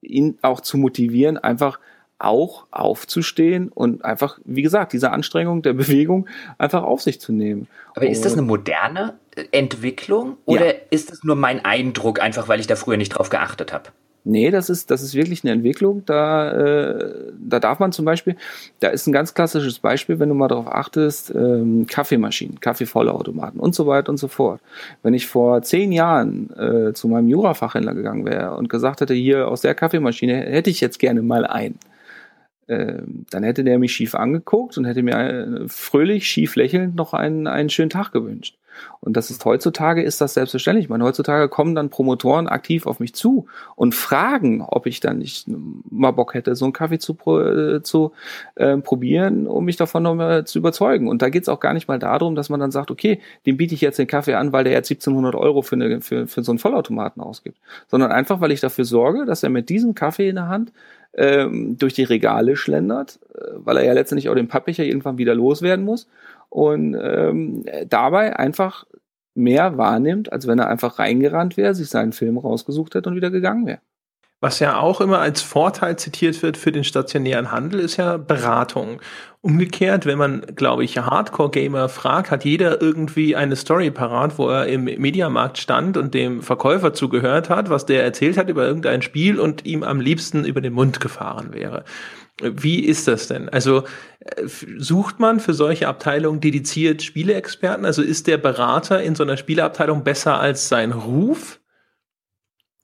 ihn 0.00 0.38
auch 0.42 0.60
zu 0.60 0.76
motivieren, 0.76 1.38
einfach 1.38 1.78
auch 2.18 2.66
aufzustehen 2.70 3.68
und 3.68 4.04
einfach, 4.04 4.38
wie 4.44 4.62
gesagt, 4.62 4.92
diese 4.92 5.10
Anstrengung 5.10 5.62
der 5.62 5.72
Bewegung 5.74 6.28
einfach 6.58 6.82
auf 6.82 7.02
sich 7.02 7.20
zu 7.20 7.32
nehmen. 7.32 7.68
Aber 7.94 8.06
ist 8.06 8.24
das 8.24 8.34
eine 8.34 8.42
moderne 8.42 9.14
Entwicklung 9.50 10.36
oder 10.44 10.74
ja. 10.74 10.80
ist 10.90 11.10
das 11.10 11.24
nur 11.24 11.36
mein 11.36 11.64
Eindruck, 11.64 12.20
einfach 12.20 12.48
weil 12.48 12.60
ich 12.60 12.66
da 12.66 12.76
früher 12.76 12.96
nicht 12.96 13.10
drauf 13.10 13.30
geachtet 13.30 13.72
habe? 13.72 13.90
Nee, 14.26 14.50
das 14.50 14.70
ist, 14.70 14.90
das 14.90 15.02
ist 15.02 15.14
wirklich 15.14 15.44
eine 15.44 15.52
Entwicklung. 15.52 16.02
Da, 16.06 16.50
äh, 16.50 17.32
da 17.38 17.60
darf 17.60 17.78
man 17.78 17.92
zum 17.92 18.06
Beispiel, 18.06 18.36
da 18.80 18.88
ist 18.88 19.06
ein 19.06 19.12
ganz 19.12 19.34
klassisches 19.34 19.78
Beispiel, 19.78 20.18
wenn 20.18 20.30
du 20.30 20.34
mal 20.34 20.48
darauf 20.48 20.66
achtest, 20.66 21.30
ähm, 21.34 21.86
Kaffeemaschinen, 21.86 22.58
Kaffeevollautomaten 22.58 23.60
und 23.60 23.74
so 23.74 23.86
weiter 23.86 24.08
und 24.08 24.16
so 24.16 24.28
fort. 24.28 24.62
Wenn 25.02 25.12
ich 25.12 25.26
vor 25.26 25.60
zehn 25.60 25.92
Jahren 25.92 26.48
äh, 26.56 26.94
zu 26.94 27.08
meinem 27.08 27.28
Jurafachhändler 27.28 27.94
gegangen 27.94 28.24
wäre 28.24 28.56
und 28.56 28.70
gesagt 28.70 29.02
hätte, 29.02 29.12
hier 29.12 29.48
aus 29.48 29.60
der 29.60 29.74
Kaffeemaschine 29.74 30.34
hätte 30.34 30.70
ich 30.70 30.80
jetzt 30.80 30.98
gerne 30.98 31.20
mal 31.20 31.46
einen, 31.46 31.78
äh, 32.66 33.02
dann 33.30 33.42
hätte 33.42 33.62
der 33.62 33.78
mich 33.78 33.92
schief 33.92 34.14
angeguckt 34.14 34.78
und 34.78 34.86
hätte 34.86 35.02
mir 35.02 35.18
äh, 35.18 35.68
fröhlich, 35.68 36.26
schief 36.26 36.56
lächelnd 36.56 36.96
noch 36.96 37.12
einen, 37.12 37.46
einen 37.46 37.68
schönen 37.68 37.90
Tag 37.90 38.12
gewünscht. 38.12 38.56
Und 39.00 39.16
das 39.16 39.30
ist 39.30 39.44
heutzutage 39.44 40.02
ist 40.02 40.20
das 40.20 40.34
selbstverständlich. 40.34 40.86
Ich 40.86 40.88
meine, 40.88 41.04
heutzutage 41.04 41.48
kommen 41.48 41.74
dann 41.74 41.90
Promotoren 41.90 42.48
aktiv 42.48 42.86
auf 42.86 43.00
mich 43.00 43.14
zu 43.14 43.46
und 43.76 43.94
fragen, 43.94 44.62
ob 44.62 44.86
ich 44.86 45.00
dann 45.00 45.18
nicht 45.18 45.46
mal 45.90 46.12
Bock 46.12 46.34
hätte, 46.34 46.56
so 46.56 46.64
einen 46.64 46.72
Kaffee 46.72 46.98
zu, 46.98 47.16
äh, 47.38 47.82
zu 47.82 48.12
äh, 48.54 48.76
probieren, 48.78 49.46
um 49.46 49.64
mich 49.64 49.76
davon 49.76 50.02
noch 50.02 50.14
mal 50.14 50.44
zu 50.46 50.58
überzeugen. 50.58 51.08
Und 51.08 51.22
da 51.22 51.28
geht 51.28 51.42
es 51.42 51.48
auch 51.48 51.60
gar 51.60 51.74
nicht 51.74 51.88
mal 51.88 51.98
darum, 51.98 52.34
dass 52.34 52.48
man 52.48 52.60
dann 52.60 52.70
sagt, 52.70 52.90
okay, 52.90 53.20
dem 53.46 53.56
biete 53.56 53.74
ich 53.74 53.80
jetzt 53.80 53.98
den 53.98 54.06
Kaffee 54.06 54.34
an, 54.34 54.52
weil 54.52 54.64
der 54.64 54.72
jetzt 54.72 54.90
1700 54.90 55.34
Euro 55.34 55.62
für, 55.62 55.76
eine, 55.76 56.00
für, 56.00 56.26
für 56.26 56.42
so 56.42 56.52
einen 56.52 56.58
Vollautomaten 56.58 57.22
ausgibt. 57.22 57.58
Sondern 57.88 58.12
einfach, 58.12 58.40
weil 58.40 58.52
ich 58.52 58.60
dafür 58.60 58.84
sorge, 58.84 59.26
dass 59.26 59.42
er 59.42 59.50
mit 59.50 59.68
diesem 59.68 59.94
Kaffee 59.94 60.28
in 60.28 60.36
der 60.36 60.48
Hand 60.48 60.72
ähm, 61.16 61.78
durch 61.78 61.94
die 61.94 62.04
Regale 62.04 62.56
schlendert, 62.56 63.18
äh, 63.34 63.40
weil 63.56 63.76
er 63.76 63.84
ja 63.84 63.92
letztendlich 63.92 64.28
auch 64.28 64.34
den 64.34 64.48
Pappbecher 64.48 64.84
irgendwann 64.84 65.18
wieder 65.18 65.34
loswerden 65.34 65.84
muss 65.84 66.08
und 66.54 66.96
ähm, 67.02 67.64
dabei 67.88 68.38
einfach 68.38 68.84
mehr 69.34 69.76
wahrnimmt, 69.76 70.32
als 70.32 70.46
wenn 70.46 70.60
er 70.60 70.68
einfach 70.68 71.00
reingerannt 71.00 71.56
wäre, 71.56 71.74
sich 71.74 71.88
seinen 71.88 72.12
Film 72.12 72.38
rausgesucht 72.38 72.94
hätte 72.94 73.08
und 73.08 73.16
wieder 73.16 73.32
gegangen 73.32 73.66
wäre. 73.66 73.80
Was 74.40 74.60
ja 74.60 74.78
auch 74.78 75.00
immer 75.00 75.18
als 75.18 75.42
Vorteil 75.42 75.96
zitiert 75.96 76.42
wird 76.44 76.56
für 76.56 76.70
den 76.70 76.84
stationären 76.84 77.50
Handel, 77.50 77.80
ist 77.80 77.96
ja 77.96 78.18
Beratung. 78.18 79.00
Umgekehrt, 79.40 80.06
wenn 80.06 80.18
man, 80.18 80.42
glaube 80.54 80.84
ich, 80.84 80.96
Hardcore-Gamer 80.96 81.88
fragt, 81.88 82.30
hat 82.30 82.44
jeder 82.44 82.80
irgendwie 82.80 83.34
eine 83.34 83.56
Story 83.56 83.90
parat, 83.90 84.38
wo 84.38 84.48
er 84.48 84.66
im 84.66 84.84
Mediamarkt 84.84 85.58
stand 85.58 85.96
und 85.96 86.14
dem 86.14 86.40
Verkäufer 86.40 86.92
zugehört 86.92 87.50
hat, 87.50 87.68
was 87.68 87.86
der 87.86 88.04
erzählt 88.04 88.36
hat 88.36 88.48
über 88.48 88.64
irgendein 88.64 89.02
Spiel 89.02 89.40
und 89.40 89.66
ihm 89.66 89.82
am 89.82 90.00
liebsten 90.00 90.44
über 90.44 90.60
den 90.60 90.74
Mund 90.74 91.00
gefahren 91.00 91.52
wäre. 91.52 91.84
Wie 92.42 92.84
ist 92.84 93.06
das 93.06 93.28
denn? 93.28 93.48
Also 93.48 93.84
äh, 94.20 94.46
sucht 94.78 95.20
man 95.20 95.38
für 95.38 95.54
solche 95.54 95.86
Abteilungen 95.86 96.40
dediziert 96.40 97.02
Spieleexperten? 97.02 97.84
Also 97.84 98.02
ist 98.02 98.26
der 98.26 98.38
Berater 98.38 99.02
in 99.02 99.14
so 99.14 99.22
einer 99.22 99.36
Spieleabteilung 99.36 100.02
besser 100.02 100.40
als 100.40 100.68
sein 100.68 100.92
Ruf? 100.92 101.60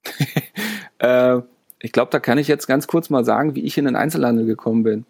äh, 0.99 1.41
ich 1.81 1.93
glaube, 1.93 2.11
da 2.13 2.21
kann 2.21 2.39
ich 2.39 2.47
jetzt 2.47 2.67
ganz 2.67 2.87
kurz 2.87 3.11
mal 3.11 3.25
sagen, 3.25 3.55
wie 3.55 3.65
ich 3.65 3.77
in 3.77 3.87
den 3.87 3.97
Einzelhandel 3.97 4.47
gekommen 4.47 4.85
bin. 4.85 5.05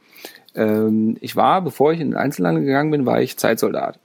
Ähm, 0.55 1.19
ich 1.21 1.37
war, 1.37 1.63
bevor 1.63 1.93
ich 1.93 2.01
in 2.01 2.11
den 2.11 2.17
Einzelhandel 2.17 2.65
gegangen 2.65 2.91
bin, 2.91 3.07
war 3.07 3.21
ich 3.21 3.37
Zeitsoldat. 3.37 3.99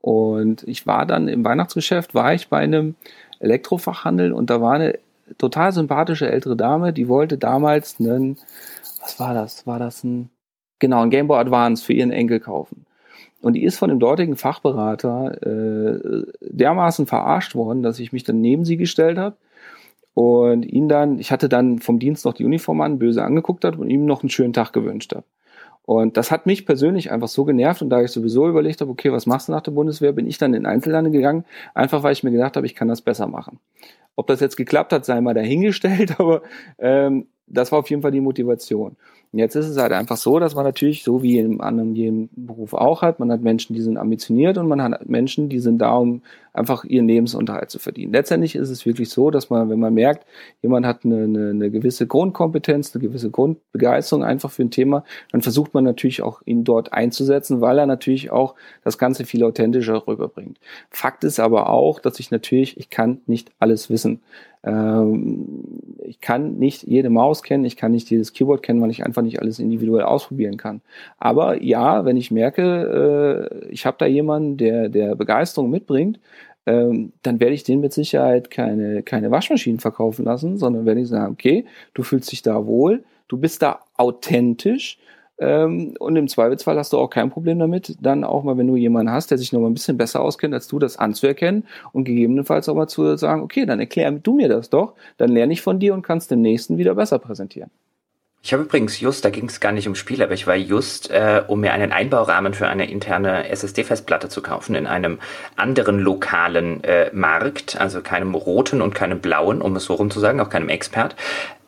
Und 0.00 0.62
ich 0.64 0.86
war 0.86 1.06
dann 1.06 1.28
im 1.28 1.44
Weihnachtsgeschäft, 1.44 2.14
war 2.14 2.34
ich 2.34 2.48
bei 2.48 2.58
einem 2.58 2.96
Elektrofachhandel 3.38 4.32
und 4.32 4.50
da 4.50 4.60
war 4.60 4.74
eine 4.74 4.98
total 5.38 5.72
sympathische 5.72 6.30
ältere 6.30 6.56
Dame, 6.56 6.92
die 6.92 7.08
wollte 7.08 7.38
damals 7.38 7.96
einen 7.98 8.38
was 9.04 9.20
war 9.20 9.34
das? 9.34 9.66
War 9.66 9.78
das 9.78 10.02
ein, 10.02 10.30
genau, 10.78 11.02
ein 11.02 11.10
Game 11.10 11.28
Boy 11.28 11.38
Advance 11.38 11.84
für 11.84 11.92
ihren 11.92 12.10
Enkel 12.10 12.40
kaufen. 12.40 12.86
Und 13.42 13.52
die 13.52 13.62
ist 13.62 13.76
von 13.76 13.90
dem 13.90 14.00
dortigen 14.00 14.36
Fachberater 14.36 15.42
äh, 15.42 16.24
dermaßen 16.40 17.06
verarscht 17.06 17.54
worden, 17.54 17.82
dass 17.82 17.98
ich 17.98 18.12
mich 18.12 18.24
dann 18.24 18.40
neben 18.40 18.64
sie 18.64 18.78
gestellt 18.78 19.18
habe 19.18 19.36
und 20.14 20.64
ihn 20.64 20.88
dann, 20.88 21.18
ich 21.18 21.30
hatte 21.30 21.50
dann 21.50 21.78
vom 21.78 21.98
Dienst 21.98 22.24
noch 22.24 22.32
die 22.32 22.46
Uniform 22.46 22.80
an, 22.80 22.98
böse 22.98 23.22
angeguckt 23.22 23.64
hat 23.64 23.76
und 23.76 23.90
ihm 23.90 24.06
noch 24.06 24.22
einen 24.22 24.30
schönen 24.30 24.54
Tag 24.54 24.72
gewünscht 24.72 25.14
habe. 25.14 25.26
Und 25.82 26.16
das 26.16 26.30
hat 26.30 26.46
mich 26.46 26.64
persönlich 26.64 27.12
einfach 27.12 27.28
so 27.28 27.44
genervt 27.44 27.82
und 27.82 27.90
da 27.90 28.00
ich 28.00 28.10
sowieso 28.10 28.48
überlegt 28.48 28.80
habe, 28.80 28.90
okay, 28.90 29.12
was 29.12 29.26
machst 29.26 29.48
du 29.48 29.52
nach 29.52 29.60
der 29.60 29.72
Bundeswehr, 29.72 30.12
bin 30.12 30.26
ich 30.26 30.38
dann 30.38 30.54
in 30.54 30.64
Einzelhandel 30.64 31.12
gegangen, 31.12 31.44
einfach 31.74 32.02
weil 32.02 32.14
ich 32.14 32.24
mir 32.24 32.30
gedacht 32.30 32.56
habe, 32.56 32.64
ich 32.64 32.74
kann 32.74 32.88
das 32.88 33.02
besser 33.02 33.26
machen. 33.26 33.60
Ob 34.16 34.26
das 34.26 34.40
jetzt 34.40 34.56
geklappt 34.56 34.94
hat, 34.94 35.04
sei 35.04 35.20
mal 35.20 35.34
dahingestellt, 35.34 36.14
aber 36.18 36.40
ähm, 36.78 37.26
das 37.46 37.72
war 37.72 37.78
auf 37.80 37.90
jeden 37.90 38.02
Fall 38.02 38.10
die 38.10 38.20
Motivation. 38.20 38.96
Und 39.32 39.40
jetzt 39.40 39.56
ist 39.56 39.66
es 39.66 39.76
halt 39.76 39.90
einfach 39.90 40.16
so, 40.16 40.38
dass 40.38 40.54
man 40.54 40.64
natürlich, 40.64 41.02
so 41.02 41.24
wie 41.24 41.38
in 41.40 41.60
anderen 41.60 41.96
jedem 41.96 42.28
Beruf 42.36 42.72
auch 42.72 43.02
hat, 43.02 43.18
man 43.18 43.32
hat 43.32 43.40
Menschen, 43.40 43.74
die 43.74 43.82
sind 43.82 43.96
ambitioniert 43.96 44.58
und 44.58 44.68
man 44.68 44.80
hat 44.80 45.08
Menschen, 45.08 45.48
die 45.48 45.58
sind 45.58 45.78
da, 45.78 45.96
um 45.96 46.22
einfach 46.52 46.84
ihren 46.84 47.08
Lebensunterhalt 47.08 47.68
zu 47.68 47.80
verdienen. 47.80 48.12
Letztendlich 48.12 48.54
ist 48.54 48.70
es 48.70 48.86
wirklich 48.86 49.10
so, 49.10 49.32
dass 49.32 49.50
man, 49.50 49.68
wenn 49.70 49.80
man 49.80 49.92
merkt, 49.92 50.24
jemand 50.62 50.86
hat 50.86 51.04
eine, 51.04 51.24
eine, 51.24 51.50
eine 51.50 51.70
gewisse 51.72 52.06
Grundkompetenz, 52.06 52.94
eine 52.94 53.02
gewisse 53.02 53.28
Grundbegeisterung 53.28 54.22
einfach 54.22 54.52
für 54.52 54.62
ein 54.62 54.70
Thema, 54.70 55.02
dann 55.32 55.42
versucht 55.42 55.74
man 55.74 55.82
natürlich 55.82 56.22
auch 56.22 56.40
ihn 56.44 56.62
dort 56.62 56.92
einzusetzen, 56.92 57.60
weil 57.60 57.78
er 57.80 57.86
natürlich 57.86 58.30
auch 58.30 58.54
das 58.84 58.98
Ganze 58.98 59.24
viel 59.24 59.42
authentischer 59.42 60.06
rüberbringt. 60.06 60.60
Fakt 60.90 61.24
ist 61.24 61.40
aber 61.40 61.70
auch, 61.70 61.98
dass 61.98 62.20
ich 62.20 62.30
natürlich, 62.30 62.78
ich 62.78 62.88
kann 62.88 63.20
nicht 63.26 63.50
alles 63.58 63.90
wissen. 63.90 64.20
Ähm, 64.64 65.46
ich 66.04 66.20
kann 66.20 66.58
nicht 66.58 66.82
jede 66.84 67.10
Maus 67.10 67.42
kennen, 67.42 67.64
ich 67.64 67.76
kann 67.76 67.92
nicht 67.92 68.10
jedes 68.10 68.32
Keyboard 68.32 68.62
kennen, 68.62 68.80
weil 68.80 68.90
ich 68.90 69.04
einfach 69.04 69.22
nicht 69.22 69.40
alles 69.40 69.58
individuell 69.58 70.04
ausprobieren 70.04 70.56
kann. 70.56 70.80
Aber 71.18 71.62
ja, 71.62 72.04
wenn 72.04 72.16
ich 72.16 72.30
merke, 72.30 73.50
äh, 73.50 73.68
ich 73.68 73.86
habe 73.86 73.96
da 73.98 74.06
jemanden, 74.06 74.56
der, 74.56 74.88
der 74.88 75.14
Begeisterung 75.14 75.70
mitbringt, 75.70 76.18
ähm, 76.66 77.12
dann 77.22 77.40
werde 77.40 77.54
ich 77.54 77.64
den 77.64 77.80
mit 77.80 77.92
Sicherheit 77.92 78.50
keine, 78.50 79.02
keine 79.02 79.30
Waschmaschinen 79.30 79.80
verkaufen 79.80 80.24
lassen, 80.24 80.56
sondern 80.56 80.86
werde 80.86 81.00
ich 81.00 81.08
sagen, 81.08 81.32
okay, 81.32 81.66
du 81.92 82.02
fühlst 82.02 82.32
dich 82.32 82.42
da 82.42 82.66
wohl, 82.66 83.04
du 83.28 83.36
bist 83.36 83.62
da 83.62 83.80
authentisch, 83.96 84.98
ähm, 85.38 85.94
und 85.98 86.16
im 86.16 86.28
Zweifelsfall 86.28 86.78
hast 86.78 86.92
du 86.92 86.98
auch 86.98 87.10
kein 87.10 87.30
Problem 87.30 87.58
damit, 87.58 87.96
dann 88.00 88.24
auch 88.24 88.44
mal, 88.44 88.56
wenn 88.56 88.66
du 88.66 88.76
jemanden 88.76 89.12
hast, 89.12 89.30
der 89.30 89.38
sich 89.38 89.52
noch 89.52 89.60
mal 89.60 89.68
ein 89.68 89.74
bisschen 89.74 89.98
besser 89.98 90.20
auskennt 90.20 90.54
als 90.54 90.68
du, 90.68 90.78
das 90.78 90.96
anzuerkennen 90.96 91.66
und 91.92 92.04
gegebenenfalls 92.04 92.68
auch 92.68 92.74
mal 92.76 92.88
zu 92.88 93.16
sagen, 93.16 93.42
okay, 93.42 93.66
dann 93.66 93.80
erklär 93.80 94.10
du 94.12 94.34
mir 94.34 94.48
das 94.48 94.70
doch, 94.70 94.94
dann 95.16 95.30
lerne 95.30 95.52
ich 95.52 95.62
von 95.62 95.80
dir 95.80 95.94
und 95.94 96.02
kannst 96.02 96.30
dem 96.30 96.42
nächsten 96.42 96.78
wieder 96.78 96.94
besser 96.94 97.18
präsentieren. 97.18 97.70
Ich 98.46 98.52
habe 98.52 98.64
übrigens 98.64 99.00
just, 99.00 99.24
da 99.24 99.30
ging 99.30 99.46
es 99.46 99.58
gar 99.58 99.72
nicht 99.72 99.88
um 99.88 99.94
Spiele, 99.94 100.24
aber 100.24 100.34
ich 100.34 100.46
war 100.46 100.54
just, 100.54 101.10
äh, 101.10 101.42
um 101.46 101.60
mir 101.60 101.72
einen 101.72 101.92
Einbaurahmen 101.92 102.52
für 102.52 102.68
eine 102.68 102.90
interne 102.90 103.48
SSD-Festplatte 103.48 104.28
zu 104.28 104.42
kaufen, 104.42 104.74
in 104.74 104.86
einem 104.86 105.18
anderen 105.56 105.98
lokalen 105.98 106.84
äh, 106.84 107.08
Markt, 107.14 107.80
also 107.80 108.02
keinem 108.02 108.34
roten 108.34 108.82
und 108.82 108.94
keinem 108.94 109.20
blauen, 109.20 109.62
um 109.62 109.74
es 109.76 109.84
so 109.84 109.94
rum 109.94 110.10
zu 110.10 110.20
sagen, 110.20 110.40
auch 110.40 110.50
keinem 110.50 110.68
Expert, 110.68 111.16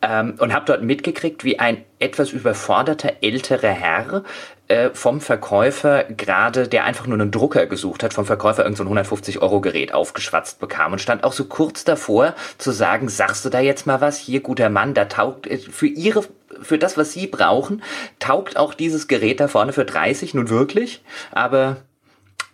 ähm, 0.03 0.35
und 0.37 0.53
habe 0.53 0.65
dort 0.67 0.83
mitgekriegt, 0.83 1.43
wie 1.43 1.57
ein 1.57 1.83
etwas 1.97 2.31
überforderter 2.31 3.13
älterer 3.21 3.69
Herr 3.69 4.21
äh, 4.67 4.89
vom 4.93 5.21
Verkäufer 5.21 6.03
gerade, 6.05 6.67
der 6.67 6.85
einfach 6.85 7.07
nur 7.07 7.19
einen 7.19 7.31
Drucker 7.31 7.65
gesucht 7.67 8.03
hat, 8.03 8.13
vom 8.13 8.25
Verkäufer 8.25 8.63
irgendein 8.63 8.77
so 8.77 8.83
150 8.83 9.41
Euro 9.41 9.61
Gerät 9.61 9.93
aufgeschwatzt 9.93 10.59
bekam 10.59 10.91
und 10.91 10.99
stand 10.99 11.23
auch 11.23 11.33
so 11.33 11.45
kurz 11.45 11.83
davor 11.83 12.35
zu 12.57 12.71
sagen, 12.71 13.09
sagst 13.09 13.45
du 13.45 13.49
da 13.49 13.59
jetzt 13.59 13.87
mal 13.87 14.01
was? 14.01 14.17
Hier, 14.17 14.41
guter 14.41 14.69
Mann, 14.69 14.93
da 14.93 15.05
taugt 15.05 15.47
äh, 15.47 15.57
für 15.57 15.87
ihre 15.87 16.23
für 16.61 16.77
das, 16.77 16.97
was 16.97 17.13
sie 17.13 17.27
brauchen, 17.27 17.83
taugt 18.19 18.57
auch 18.57 18.73
dieses 18.73 19.07
Gerät 19.07 19.39
da 19.39 19.47
vorne 19.47 19.73
für 19.73 19.85
30 19.85 20.33
nun 20.33 20.49
wirklich, 20.49 21.03
aber 21.31 21.77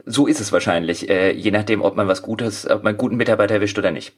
so 0.05 0.27
ist 0.27 0.41
es 0.41 0.51
wahrscheinlich, 0.51 1.09
äh, 1.09 1.31
je 1.31 1.51
nachdem, 1.51 1.81
ob 1.81 1.95
man 1.95 2.07
was 2.07 2.21
Gutes, 2.21 2.69
ob 2.69 2.83
man 2.83 2.91
einen 2.91 2.97
guten 2.97 3.15
Mitarbeiter 3.15 3.53
erwischt 3.53 3.77
oder 3.77 3.91
nicht 3.91 4.13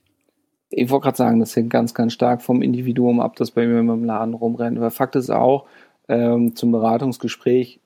ich 0.69 0.89
wollte 0.89 1.03
gerade 1.03 1.17
sagen, 1.17 1.39
das 1.39 1.55
hängt 1.55 1.69
ganz, 1.69 1.93
ganz 1.93 2.13
stark 2.13 2.41
vom 2.41 2.61
Individuum 2.61 3.19
ab, 3.19 3.35
das 3.35 3.51
bei 3.51 3.65
mir 3.65 3.79
im 3.79 4.03
Laden 4.03 4.33
rumrennt. 4.33 4.77
Aber 4.77 4.91
Fakt 4.91 5.15
ist 5.15 5.29
auch, 5.29 5.65
ähm, 6.07 6.55
zum 6.55 6.71
Beratungsgespräch 6.71 7.79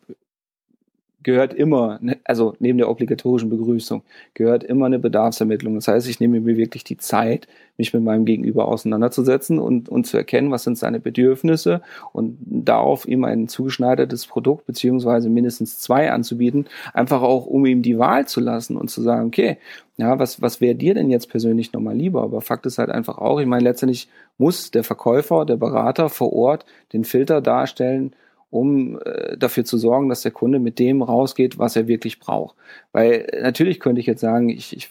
gehört 1.23 1.53
immer, 1.53 1.99
ne, 2.01 2.17
also 2.23 2.55
neben 2.59 2.77
der 2.77 2.89
obligatorischen 2.89 3.49
Begrüßung, 3.49 4.03
gehört 4.33 4.63
immer 4.63 4.85
eine 4.85 4.99
Bedarfsermittlung. 4.99 5.75
Das 5.75 5.87
heißt, 5.87 6.07
ich 6.07 6.19
nehme 6.19 6.39
mir 6.39 6.57
wirklich 6.57 6.83
die 6.83 6.97
Zeit, 6.97 7.47
mich 7.77 7.93
mit 7.93 8.03
meinem 8.03 8.25
Gegenüber 8.25 8.67
auseinanderzusetzen 8.67 9.59
und, 9.59 9.89
und 9.89 10.05
zu 10.05 10.17
erkennen, 10.17 10.51
was 10.51 10.63
sind 10.63 10.77
seine 10.77 10.99
Bedürfnisse 10.99 11.81
und 12.13 12.37
darauf 12.45 13.07
ihm 13.07 13.23
ein 13.23 13.47
zugeschneidertes 13.47 14.27
Produkt 14.27 14.65
beziehungsweise 14.65 15.29
mindestens 15.29 15.79
zwei 15.79 16.11
anzubieten, 16.11 16.65
einfach 16.93 17.21
auch, 17.21 17.45
um 17.45 17.65
ihm 17.65 17.81
die 17.81 17.97
Wahl 17.97 18.27
zu 18.27 18.41
lassen 18.41 18.75
und 18.75 18.89
zu 18.89 19.01
sagen, 19.01 19.27
okay, 19.27 19.57
ja, 19.97 20.19
was, 20.19 20.41
was 20.41 20.61
wäre 20.61 20.75
dir 20.75 20.93
denn 20.93 21.09
jetzt 21.09 21.29
persönlich 21.29 21.73
nochmal 21.73 21.95
lieber? 21.95 22.21
Aber 22.23 22.41
Fakt 22.41 22.65
ist 22.65 22.77
halt 22.77 22.89
einfach 22.89 23.17
auch, 23.17 23.39
ich 23.39 23.47
meine, 23.47 23.63
letztendlich 23.63 24.09
muss 24.37 24.71
der 24.71 24.83
Verkäufer, 24.83 25.45
der 25.45 25.57
Berater 25.57 26.09
vor 26.09 26.31
Ort 26.31 26.65
den 26.93 27.03
Filter 27.03 27.41
darstellen, 27.41 28.13
um 28.51 28.99
äh, 29.05 29.37
dafür 29.37 29.65
zu 29.65 29.77
sorgen, 29.77 30.09
dass 30.09 30.21
der 30.21 30.31
Kunde 30.31 30.59
mit 30.59 30.79
dem 30.79 31.01
rausgeht, 31.01 31.59
was 31.59 31.75
er 31.75 31.87
wirklich 31.87 32.19
braucht. 32.19 32.55
Weil 32.91 33.27
äh, 33.31 33.41
natürlich 33.41 33.79
könnte 33.79 34.01
ich 34.01 34.07
jetzt 34.07 34.21
sagen, 34.21 34.49
ich, 34.49 34.75
ich 34.75 34.89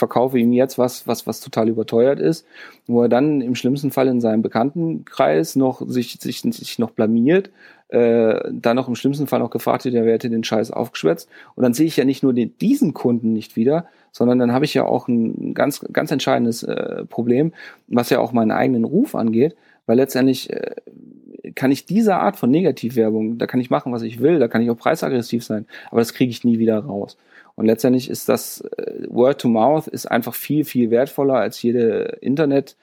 verkaufe 0.00 0.38
ihm 0.38 0.52
jetzt 0.52 0.78
was, 0.78 1.06
was, 1.06 1.26
was 1.26 1.40
total 1.40 1.68
überteuert 1.68 2.20
ist, 2.20 2.46
wo 2.86 3.02
er 3.02 3.08
dann 3.08 3.40
im 3.40 3.54
schlimmsten 3.54 3.90
Fall 3.90 4.08
in 4.08 4.20
seinem 4.20 4.42
Bekanntenkreis 4.42 5.56
noch 5.56 5.82
sich, 5.86 6.18
sich, 6.20 6.40
sich 6.40 6.78
noch 6.78 6.90
blamiert, 6.90 7.50
äh, 7.88 8.40
dann 8.50 8.76
noch 8.76 8.88
im 8.88 8.94
schlimmsten 8.94 9.26
Fall 9.26 9.40
noch 9.40 9.50
gefragt 9.50 9.84
wird, 9.84 9.94
wer 9.94 10.12
hätte 10.12 10.30
den 10.30 10.44
Scheiß 10.44 10.70
aufgeschwätzt? 10.70 11.28
Und 11.54 11.62
dann 11.62 11.74
sehe 11.74 11.86
ich 11.86 11.96
ja 11.96 12.04
nicht 12.04 12.22
nur 12.22 12.32
den, 12.32 12.56
diesen 12.58 12.94
Kunden 12.94 13.32
nicht 13.32 13.56
wieder, 13.56 13.86
sondern 14.12 14.38
dann 14.38 14.52
habe 14.52 14.64
ich 14.64 14.74
ja 14.74 14.84
auch 14.84 15.06
ein 15.06 15.54
ganz, 15.54 15.80
ganz 15.92 16.10
entscheidendes 16.10 16.62
äh, 16.62 17.04
Problem, 17.04 17.52
was 17.88 18.10
ja 18.10 18.20
auch 18.20 18.32
meinen 18.32 18.52
eigenen 18.52 18.84
Ruf 18.84 19.14
angeht, 19.14 19.56
weil 19.90 19.96
letztendlich 19.96 20.50
äh, 20.50 20.76
kann 21.56 21.72
ich 21.72 21.84
diese 21.84 22.14
Art 22.14 22.36
von 22.36 22.48
Negativwerbung, 22.48 23.38
da 23.38 23.48
kann 23.48 23.58
ich 23.58 23.70
machen, 23.70 23.90
was 23.90 24.02
ich 24.02 24.20
will, 24.20 24.38
da 24.38 24.46
kann 24.46 24.62
ich 24.62 24.70
auch 24.70 24.78
preisaggressiv 24.78 25.42
sein, 25.42 25.66
aber 25.90 26.00
das 26.00 26.14
kriege 26.14 26.30
ich 26.30 26.44
nie 26.44 26.60
wieder 26.60 26.78
raus. 26.78 27.16
Und 27.56 27.66
letztendlich 27.66 28.08
ist 28.08 28.28
das 28.28 28.60
äh, 28.60 29.06
Word 29.08 29.40
to 29.40 29.48
Mouth 29.48 29.88
ist 29.88 30.06
einfach 30.06 30.36
viel, 30.36 30.64
viel 30.64 30.92
wertvoller 30.92 31.34
als 31.34 31.60
jede 31.60 32.18
Internet. 32.20 32.76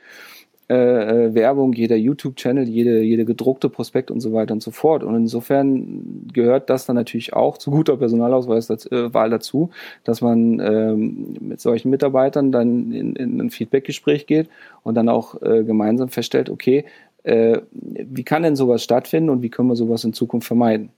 Äh, 0.69 0.76
äh 0.76 1.34
Werbung, 1.34 1.73
jeder 1.73 1.95
YouTube-Channel, 1.95 2.68
jede, 2.68 3.02
jede 3.02 3.26
gedruckte 3.26 3.69
Prospekt 3.69 4.11
und 4.11 4.19
so 4.19 4.34
weiter 4.34 4.53
und 4.53 4.61
so 4.61 4.72
fort. 4.72 5.03
Und 5.03 5.15
insofern 5.15 6.27
gehört 6.34 6.69
das 6.69 6.85
dann 6.85 6.95
natürlich 6.95 7.34
auch 7.34 7.57
zu 7.57 7.72
guter 7.72 7.98
Personalausweiswahl 7.98 9.27
äh, 9.27 9.30
dazu, 9.30 9.69
dass 10.03 10.22
man 10.22 10.60
ähm, 10.60 11.38
mit 11.39 11.61
solchen 11.61 11.89
Mitarbeitern 11.89 12.52
dann 12.52 12.91
in, 12.91 13.15
in 13.15 13.39
ein 13.39 13.49
Feedbackgespräch 13.49 14.27
geht 14.27 14.49
und 14.84 14.95
dann 14.95 15.10
auch 15.10 15.41
äh, 15.41 15.64
gemeinsam 15.64 16.10
feststellt, 16.10 16.49
okay, 16.49 16.85
äh, 17.23 17.60
wie 17.72 18.23
kann 18.23 18.44
denn 18.44 18.56
sowas 18.56 18.84
stattfinden 18.84 19.30
und 19.30 19.41
wie 19.41 19.49
können 19.49 19.69
wir 19.69 19.76
sowas 19.76 20.03
in 20.03 20.14
Zukunft 20.14 20.48
vermeiden? 20.48 20.89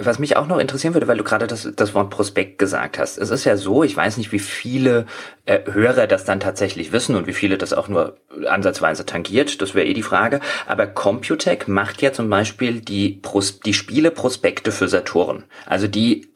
Was 0.00 0.18
mich 0.18 0.34
auch 0.38 0.46
noch 0.46 0.58
interessieren 0.58 0.94
würde, 0.94 1.08
weil 1.08 1.18
du 1.18 1.24
gerade 1.24 1.46
das, 1.46 1.68
das 1.76 1.92
Wort 1.92 2.08
Prospekt 2.08 2.58
gesagt 2.58 2.98
hast. 2.98 3.18
Es 3.18 3.28
ist 3.28 3.44
ja 3.44 3.58
so, 3.58 3.84
ich 3.84 3.94
weiß 3.94 4.16
nicht, 4.16 4.32
wie 4.32 4.38
viele 4.38 5.04
äh, 5.44 5.60
Hörer 5.70 6.06
das 6.06 6.24
dann 6.24 6.40
tatsächlich 6.40 6.90
wissen 6.90 7.14
und 7.16 7.26
wie 7.26 7.34
viele 7.34 7.58
das 7.58 7.74
auch 7.74 7.88
nur 7.88 8.16
ansatzweise 8.46 9.04
tangiert. 9.04 9.60
Das 9.60 9.74
wäre 9.74 9.86
eh 9.86 9.92
die 9.92 10.02
Frage. 10.02 10.40
Aber 10.66 10.86
Computec 10.86 11.68
macht 11.68 12.00
ja 12.00 12.14
zum 12.14 12.30
Beispiel 12.30 12.80
die, 12.80 13.20
Pros 13.20 13.60
die 13.60 13.74
Spiele-Prospekte 13.74 14.72
für 14.72 14.88
Saturn. 14.88 15.44
Also 15.66 15.86
die 15.86 16.28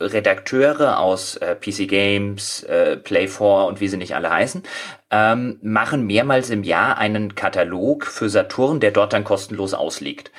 Redakteure 0.00 1.00
aus 1.00 1.36
äh, 1.38 1.56
PC 1.56 1.88
Games, 1.88 2.62
äh, 2.62 2.96
Play 2.96 3.26
4 3.26 3.66
und 3.66 3.80
wie 3.80 3.88
sie 3.88 3.96
nicht 3.96 4.14
alle 4.14 4.30
heißen, 4.30 4.62
ähm, 5.10 5.58
machen 5.60 6.06
mehrmals 6.06 6.50
im 6.50 6.62
Jahr 6.62 6.98
einen 6.98 7.34
Katalog 7.34 8.06
für 8.06 8.28
Saturn, 8.28 8.78
der 8.78 8.92
dort 8.92 9.12
dann 9.12 9.24
kostenlos 9.24 9.74
ausliegt. 9.74 10.30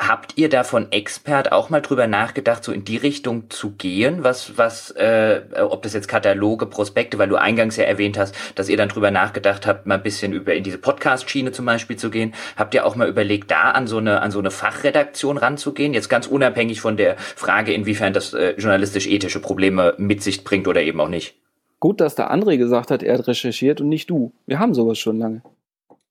Habt 0.00 0.38
ihr 0.38 0.48
da 0.48 0.64
von 0.64 0.90
Expert 0.92 1.52
auch 1.52 1.68
mal 1.68 1.82
drüber 1.82 2.06
nachgedacht, 2.06 2.64
so 2.64 2.72
in 2.72 2.86
die 2.86 2.96
Richtung 2.96 3.50
zu 3.50 3.72
gehen, 3.72 4.24
was, 4.24 4.56
was, 4.56 4.92
äh, 4.92 5.42
ob 5.60 5.82
das 5.82 5.92
jetzt 5.92 6.08
Kataloge, 6.08 6.64
Prospekte, 6.64 7.18
weil 7.18 7.28
du 7.28 7.36
eingangs 7.36 7.76
ja 7.76 7.84
erwähnt 7.84 8.16
hast, 8.16 8.34
dass 8.54 8.70
ihr 8.70 8.78
dann 8.78 8.88
drüber 8.88 9.10
nachgedacht 9.10 9.66
habt, 9.66 9.84
mal 9.84 9.96
ein 9.96 10.02
bisschen 10.02 10.32
über 10.32 10.54
in 10.54 10.64
diese 10.64 10.78
Podcast-Schiene 10.78 11.52
zum 11.52 11.66
Beispiel 11.66 11.98
zu 11.98 12.08
gehen. 12.08 12.32
Habt 12.56 12.72
ihr 12.72 12.86
auch 12.86 12.96
mal 12.96 13.10
überlegt, 13.10 13.50
da 13.50 13.72
an 13.72 13.86
so 13.86 13.98
eine, 13.98 14.22
an 14.22 14.30
so 14.30 14.38
eine 14.38 14.50
Fachredaktion 14.50 15.36
ranzugehen? 15.36 15.92
Jetzt 15.92 16.08
ganz 16.08 16.26
unabhängig 16.26 16.80
von 16.80 16.96
der 16.96 17.18
Frage, 17.18 17.74
inwiefern 17.74 18.14
das 18.14 18.32
äh, 18.32 18.54
journalistisch-ethische 18.56 19.40
Probleme 19.40 19.92
mit 19.98 20.22
sich 20.22 20.44
bringt 20.44 20.66
oder 20.66 20.80
eben 20.80 20.98
auch 21.02 21.08
nicht. 21.08 21.34
Gut, 21.78 22.00
dass 22.00 22.14
der 22.14 22.32
André 22.32 22.56
gesagt 22.56 22.90
hat, 22.90 23.02
er 23.02 23.18
hat 23.18 23.28
recherchiert 23.28 23.82
und 23.82 23.90
nicht 23.90 24.08
du. 24.08 24.32
Wir 24.46 24.60
haben 24.60 24.72
sowas 24.72 24.98
schon 24.98 25.18
lange. 25.18 25.42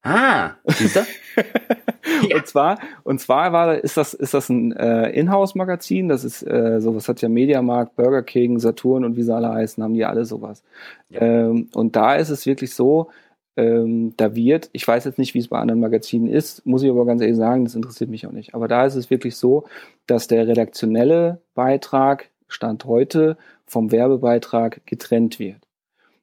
Ah, 0.03 0.51
siehst 0.67 0.95
du? 0.95 0.99
ja. 2.29 2.37
Und 2.37 2.47
zwar, 2.47 2.79
und 3.03 3.19
zwar 3.19 3.51
war, 3.53 3.77
ist 3.77 3.97
das, 3.97 4.13
ist 4.13 4.33
das 4.33 4.49
ein 4.49 4.71
äh, 4.73 5.09
Inhouse-Magazin. 5.11 6.09
Das 6.09 6.23
ist 6.23 6.43
äh, 6.43 6.79
sowas 6.79 7.07
hat 7.07 7.21
ja 7.21 7.29
Mediamarkt, 7.29 7.95
Burger 7.95 8.23
King, 8.23 8.59
Saturn 8.59 9.03
und 9.05 9.15
wie 9.15 9.23
sie 9.23 9.33
alle 9.33 9.49
heißen, 9.49 9.83
haben 9.83 9.93
die 9.93 10.05
alle 10.05 10.25
sowas. 10.25 10.63
Ja. 11.09 11.21
Ähm, 11.21 11.69
und 11.73 11.95
da 11.95 12.15
ist 12.15 12.29
es 12.29 12.45
wirklich 12.45 12.73
so, 12.73 13.09
ähm, 13.57 14.13
da 14.15 14.35
wird, 14.35 14.69
ich 14.71 14.87
weiß 14.87 15.03
jetzt 15.03 15.17
nicht, 15.17 15.33
wie 15.33 15.39
es 15.39 15.49
bei 15.49 15.59
anderen 15.59 15.81
Magazinen 15.81 16.27
ist, 16.27 16.65
muss 16.65 16.83
ich 16.83 16.89
aber 16.89 17.05
ganz 17.05 17.21
ehrlich 17.21 17.37
sagen, 17.37 17.65
das 17.65 17.75
interessiert 17.75 18.09
mich 18.09 18.25
auch 18.25 18.31
nicht. 18.31 18.55
Aber 18.55 18.67
da 18.67 18.85
ist 18.85 18.95
es 18.95 19.09
wirklich 19.09 19.35
so, 19.35 19.65
dass 20.07 20.27
der 20.27 20.47
redaktionelle 20.47 21.41
Beitrag 21.55 22.29
Stand 22.47 22.85
heute 22.85 23.37
vom 23.65 23.91
Werbebeitrag 23.91 24.81
getrennt 24.85 25.39
wird. 25.39 25.68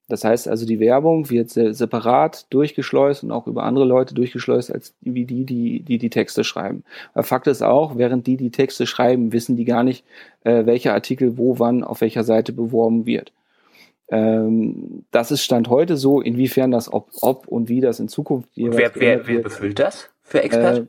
Das 0.09 0.23
heißt 0.25 0.47
also, 0.47 0.67
die 0.67 0.79
Werbung 0.79 1.31
wird 1.31 1.51
separat 1.51 2.47
durchgeschleust 2.51 3.25
und 3.25 3.33
auch 3.33 3.47
über 3.47 3.65
andere 3.65 3.85
Leute 3.85 4.15
durchgeschleust, 4.15 4.73
als 4.73 4.95
wie 5.01 5.25
die, 5.25 5.45
die 5.45 5.81
die, 5.81 5.99
die 5.99 6.11
Texte 6.11 6.45
schreiben. 6.45 6.85
Aber 7.13 7.25
Fakt 7.25 7.49
ist 7.49 7.63
auch, 7.63 7.97
während 7.97 8.27
die 8.27 8.37
die 8.37 8.51
Texte 8.51 8.87
schreiben, 8.87 9.33
wissen 9.33 9.57
die 9.57 9.65
gar 9.65 9.83
nicht, 9.83 10.05
äh, 10.45 10.65
welcher 10.65 10.95
Artikel 10.95 11.37
wo, 11.39 11.59
wann, 11.59 11.83
auf 11.83 12.01
welcher 12.01 12.23
Seite 12.23 12.53
beworben 12.53 13.05
wird. 13.05 13.33
Ähm, 14.09 15.05
das 15.11 15.33
ist 15.33 15.43
Stand 15.43 15.69
heute 15.69 15.97
so, 15.97 16.21
inwiefern 16.21 16.71
das, 16.71 16.93
ob, 16.93 17.09
ob 17.21 17.49
und 17.49 17.69
wie 17.69 17.81
das 17.81 17.99
in 17.99 18.09
Zukunft 18.09 18.49
wer, 18.55 18.95
wer, 18.95 19.27
wer 19.27 19.41
befüllt 19.41 19.81
das 19.81 20.09
für 20.23 20.43
Expert? 20.43 20.79
Äh, 20.79 20.87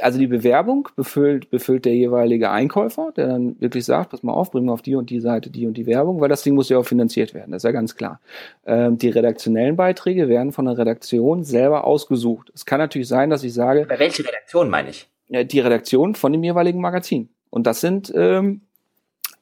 also 0.00 0.18
die 0.18 0.26
Bewerbung 0.26 0.88
befüllt, 0.96 1.50
befüllt 1.50 1.84
der 1.84 1.94
jeweilige 1.94 2.50
Einkäufer, 2.50 3.12
der 3.14 3.26
dann 3.26 3.60
wirklich 3.60 3.84
sagt, 3.84 4.10
pass 4.10 4.22
mal 4.22 4.32
auf, 4.32 4.50
bring 4.50 4.64
mal 4.64 4.72
auf 4.72 4.82
die 4.82 4.94
und 4.94 5.10
die 5.10 5.20
Seite 5.20 5.50
die 5.50 5.66
und 5.66 5.74
die 5.74 5.86
Werbung, 5.86 6.20
weil 6.20 6.30
das 6.30 6.42
Ding 6.42 6.54
muss 6.54 6.68
ja 6.70 6.78
auch 6.78 6.86
finanziert 6.86 7.34
werden, 7.34 7.52
das 7.52 7.60
ist 7.60 7.66
ja 7.68 7.72
ganz 7.72 7.94
klar. 7.94 8.20
Ähm, 8.64 8.96
die 8.96 9.10
redaktionellen 9.10 9.76
Beiträge 9.76 10.28
werden 10.28 10.52
von 10.52 10.64
der 10.64 10.78
Redaktion 10.78 11.44
selber 11.44 11.84
ausgesucht. 11.84 12.50
Es 12.54 12.64
kann 12.64 12.78
natürlich 12.78 13.08
sein, 13.08 13.28
dass 13.28 13.44
ich 13.44 13.52
sage. 13.52 13.84
Bei 13.86 13.98
welche 13.98 14.26
Redaktion 14.26 14.70
meine 14.70 14.90
ich? 14.90 15.08
Die 15.28 15.60
Redaktion 15.60 16.14
von 16.14 16.32
dem 16.32 16.42
jeweiligen 16.42 16.80
Magazin. 16.80 17.28
Und 17.50 17.66
das 17.66 17.80
sind 17.80 18.12
ähm, 18.14 18.62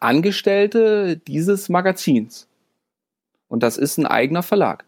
Angestellte 0.00 1.16
dieses 1.16 1.68
Magazins. 1.68 2.48
Und 3.48 3.62
das 3.62 3.76
ist 3.76 3.98
ein 3.98 4.06
eigener 4.06 4.42
Verlag. 4.42 4.84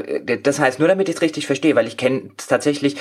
Äh, 0.00 0.40
das 0.40 0.58
heißt, 0.58 0.78
nur 0.78 0.88
damit 0.88 1.08
ich 1.08 1.16
es 1.16 1.22
richtig 1.22 1.46
verstehe, 1.46 1.74
weil 1.76 1.86
ich 1.86 1.96
kenne 1.96 2.30
es 2.38 2.46
tatsächlich, 2.46 2.96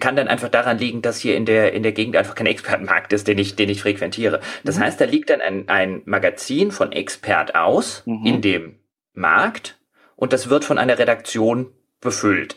kann 0.00 0.16
dann 0.16 0.28
einfach 0.28 0.48
daran 0.48 0.78
liegen, 0.78 1.02
dass 1.02 1.18
hier 1.18 1.36
in 1.36 1.46
der, 1.46 1.72
in 1.72 1.82
der 1.82 1.92
Gegend 1.92 2.16
einfach 2.16 2.34
kein 2.34 2.46
Expertenmarkt 2.46 3.12
ist, 3.12 3.28
den 3.28 3.38
ich, 3.38 3.56
den 3.56 3.68
ich 3.68 3.82
frequentiere. 3.82 4.40
Das 4.64 4.76
mhm. 4.76 4.82
heißt, 4.82 5.00
da 5.00 5.04
liegt 5.04 5.30
dann 5.30 5.40
ein, 5.40 5.68
ein 5.68 6.02
Magazin 6.04 6.70
von 6.70 6.92
Expert 6.92 7.54
aus 7.54 8.02
mhm. 8.06 8.26
in 8.26 8.40
dem 8.42 8.76
Markt 9.14 9.78
und 10.16 10.32
das 10.32 10.48
wird 10.48 10.64
von 10.64 10.78
einer 10.78 10.98
Redaktion 10.98 11.72
befüllt. 12.00 12.56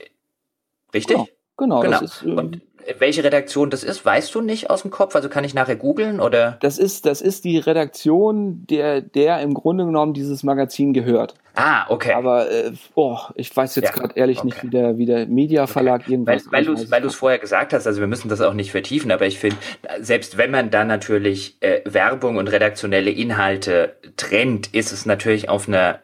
Richtig? 0.93 1.17
Genau, 1.17 1.27
genau. 1.57 1.81
genau. 1.81 2.01
Ist, 2.01 2.23
ähm, 2.23 2.37
und 2.37 2.61
welche 2.97 3.23
Redaktion 3.23 3.69
das 3.69 3.83
ist, 3.83 4.03
weißt 4.03 4.33
du 4.33 4.41
nicht 4.41 4.69
aus 4.69 4.81
dem 4.81 4.91
Kopf? 4.91 5.15
Also 5.15 5.29
kann 5.29 5.43
ich 5.43 5.53
nachher 5.53 5.75
googeln 5.75 6.19
oder? 6.19 6.57
Das 6.61 6.77
ist, 6.79 7.05
das 7.05 7.21
ist 7.21 7.43
die 7.43 7.57
Redaktion, 7.59 8.65
der, 8.67 9.01
der 9.01 9.41
im 9.41 9.53
Grunde 9.53 9.85
genommen 9.85 10.13
dieses 10.13 10.43
Magazin 10.43 10.93
gehört. 10.93 11.35
Ah, 11.61 11.85
okay. 11.89 12.13
Aber 12.13 12.49
äh, 12.49 12.71
oh, 12.95 13.17
ich 13.35 13.55
weiß 13.55 13.75
jetzt 13.75 13.89
ja, 13.89 13.91
gerade 13.91 14.13
ehrlich 14.15 14.37
okay. 14.37 14.47
nicht, 14.47 14.63
wie 14.63 14.69
der, 14.69 14.97
wie 14.97 15.05
der 15.05 15.25
Media-Verlag 15.27 16.01
okay. 16.03 16.11
irgendwas. 16.11 16.45
Weil, 16.45 16.65
weil 16.65 16.75
du 16.75 16.91
weil 16.91 17.01
du 17.01 17.07
es 17.09 17.15
vorher 17.15 17.37
gesagt 17.37 17.73
hast, 17.73 17.85
also 17.85 17.99
wir 17.99 18.07
müssen 18.07 18.29
das 18.29 18.39
auch 18.39 18.53
nicht 18.53 18.71
vertiefen, 18.71 19.11
aber 19.11 19.27
ich 19.27 19.39
finde, 19.39 19.57
selbst 19.99 20.37
wenn 20.37 20.51
man 20.51 20.69
da 20.69 20.85
natürlich 20.85 21.57
äh, 21.61 21.81
Werbung 21.83 22.37
und 22.37 22.47
redaktionelle 22.47 23.11
Inhalte 23.11 23.97
trennt, 24.15 24.73
ist 24.73 24.93
es 24.93 25.05
natürlich 25.05 25.49
auf 25.49 25.67
einer 25.67 25.99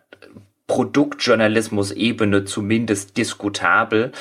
Produktjournalismus-Ebene 0.67 2.43
zumindest 2.43 3.15
diskutabel. 3.15 4.11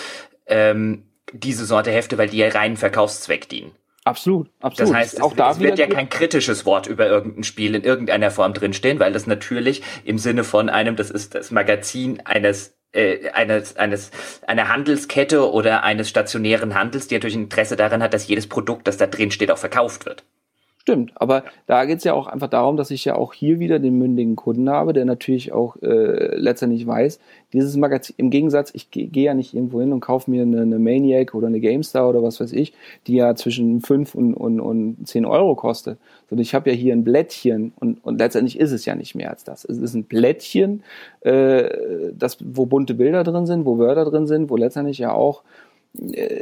Ähm, 0.47 1.02
diese 1.32 1.65
Sorte 1.65 1.90
Hefte, 1.90 2.16
weil 2.16 2.28
die 2.28 2.39
ja 2.39 2.48
reinen 2.48 2.77
Verkaufszweck 2.77 3.48
dienen. 3.48 3.73
Absolut, 4.05 4.51
absolut. 4.60 4.90
Das 4.90 4.97
heißt, 4.97 5.22
auch 5.22 5.31
es, 5.32 5.36
da 5.36 5.51
es 5.51 5.60
wird 5.60 5.78
ja 5.78 5.86
kein 5.86 6.10
kritisches 6.10 6.66
Wort 6.66 6.86
über 6.86 7.06
irgendein 7.06 7.43
Spiel 7.43 7.74
in 7.74 7.85
irgendeiner 7.85 8.31
Form 8.31 8.52
drinstehen, 8.52 9.01
weil 9.01 9.14
das 9.14 9.26
natürlich 9.26 9.82
im 10.05 10.18
Sinne 10.18 10.44
von 10.44 10.68
einem, 10.68 10.94
das 10.94 11.10
ist 11.10 11.35
das 11.35 11.51
Magazin 11.51 12.20
eines 12.24 12.76
äh, 12.93 13.31
eines, 13.31 13.76
eines, 13.76 14.10
einer 14.47 14.68
Handelskette 14.68 15.51
oder 15.51 15.82
eines 15.82 16.09
stationären 16.09 16.74
Handels, 16.74 17.09
die 17.09 17.14
natürlich 17.14 17.35
Interesse 17.35 17.76
daran 17.76 18.02
hat, 18.02 18.14
dass 18.14 18.28
jedes 18.28 18.47
Produkt, 18.47 18.86
das 18.86 18.98
da 18.98 19.06
drin 19.06 19.31
steht, 19.31 19.51
auch 19.51 19.59
verkauft 19.59 20.06
wird. 20.06 20.24
Stimmt, 20.86 21.12
aber 21.15 21.44
da 21.66 21.86
geht 21.86 21.97
es 21.97 22.05
ja 22.05 22.12
auch 22.12 22.27
einfach 22.27 22.48
darum, 22.48 22.77
dass 22.77 22.90
ich 22.90 23.06
ja 23.06 23.16
auch 23.16 23.32
hier 23.32 23.59
wieder 23.59 23.78
den 23.78 23.97
mündigen 23.97 24.36
Kunden 24.36 24.69
habe, 24.69 24.93
der 24.93 25.06
natürlich 25.06 25.51
auch 25.51 25.77
äh, 25.81 26.36
letztendlich 26.36 26.86
weiß, 26.86 27.20
dieses 27.55 27.74
Magazin, 27.78 28.15
im 28.19 28.28
Gegensatz, 28.28 28.70
ich 28.74 28.90
gehe 28.90 29.06
geh 29.06 29.23
ja 29.23 29.32
nicht 29.32 29.55
irgendwo 29.55 29.81
hin 29.81 29.94
und 29.94 30.01
kaufe 30.01 30.31
mir 30.31 30.43
eine, 30.43 30.61
eine, 30.61 30.78
Maniac 30.78 31.35
oder 31.35 31.47
eine 31.47 31.61
GameStar 31.61 32.06
oder 32.06 32.23
was 32.23 32.39
weiß 32.39 32.52
ich, 32.52 32.74
die 33.06 33.15
ja 33.15 33.35
zwischen 33.35 33.81
5 33.81 34.15
und, 34.15 34.35
und, 34.35 34.61
und 34.61 35.09
10 35.09 35.24
Euro 35.24 35.55
kostet. 35.55 35.98
Sondern 36.28 36.43
ich 36.43 36.55
habe 36.55 36.69
ja 36.69 36.77
hier 36.77 36.93
ein 36.93 37.02
Blättchen 37.02 37.73
und, 37.77 38.05
und 38.05 38.19
letztendlich 38.19 38.61
ist 38.61 38.73
es 38.73 38.85
ja 38.85 38.94
nicht 38.94 39.15
mehr 39.15 39.31
als 39.31 39.43
das. 39.43 39.65
Es 39.65 39.78
ist 39.78 39.94
ein 39.94 40.05
Blättchen, 40.05 40.82
äh, 41.23 42.12
das, 42.12 42.36
wo 42.44 42.66
bunte 42.66 42.93
Bilder 42.93 43.24
drin 43.24 43.47
sind, 43.47 43.65
wo 43.65 43.78
Wörter 43.78 44.05
drin 44.05 44.27
sind, 44.27 44.51
wo 44.51 44.59
letztendlich 44.59 44.98
ja 44.98 45.15
auch 45.15 45.44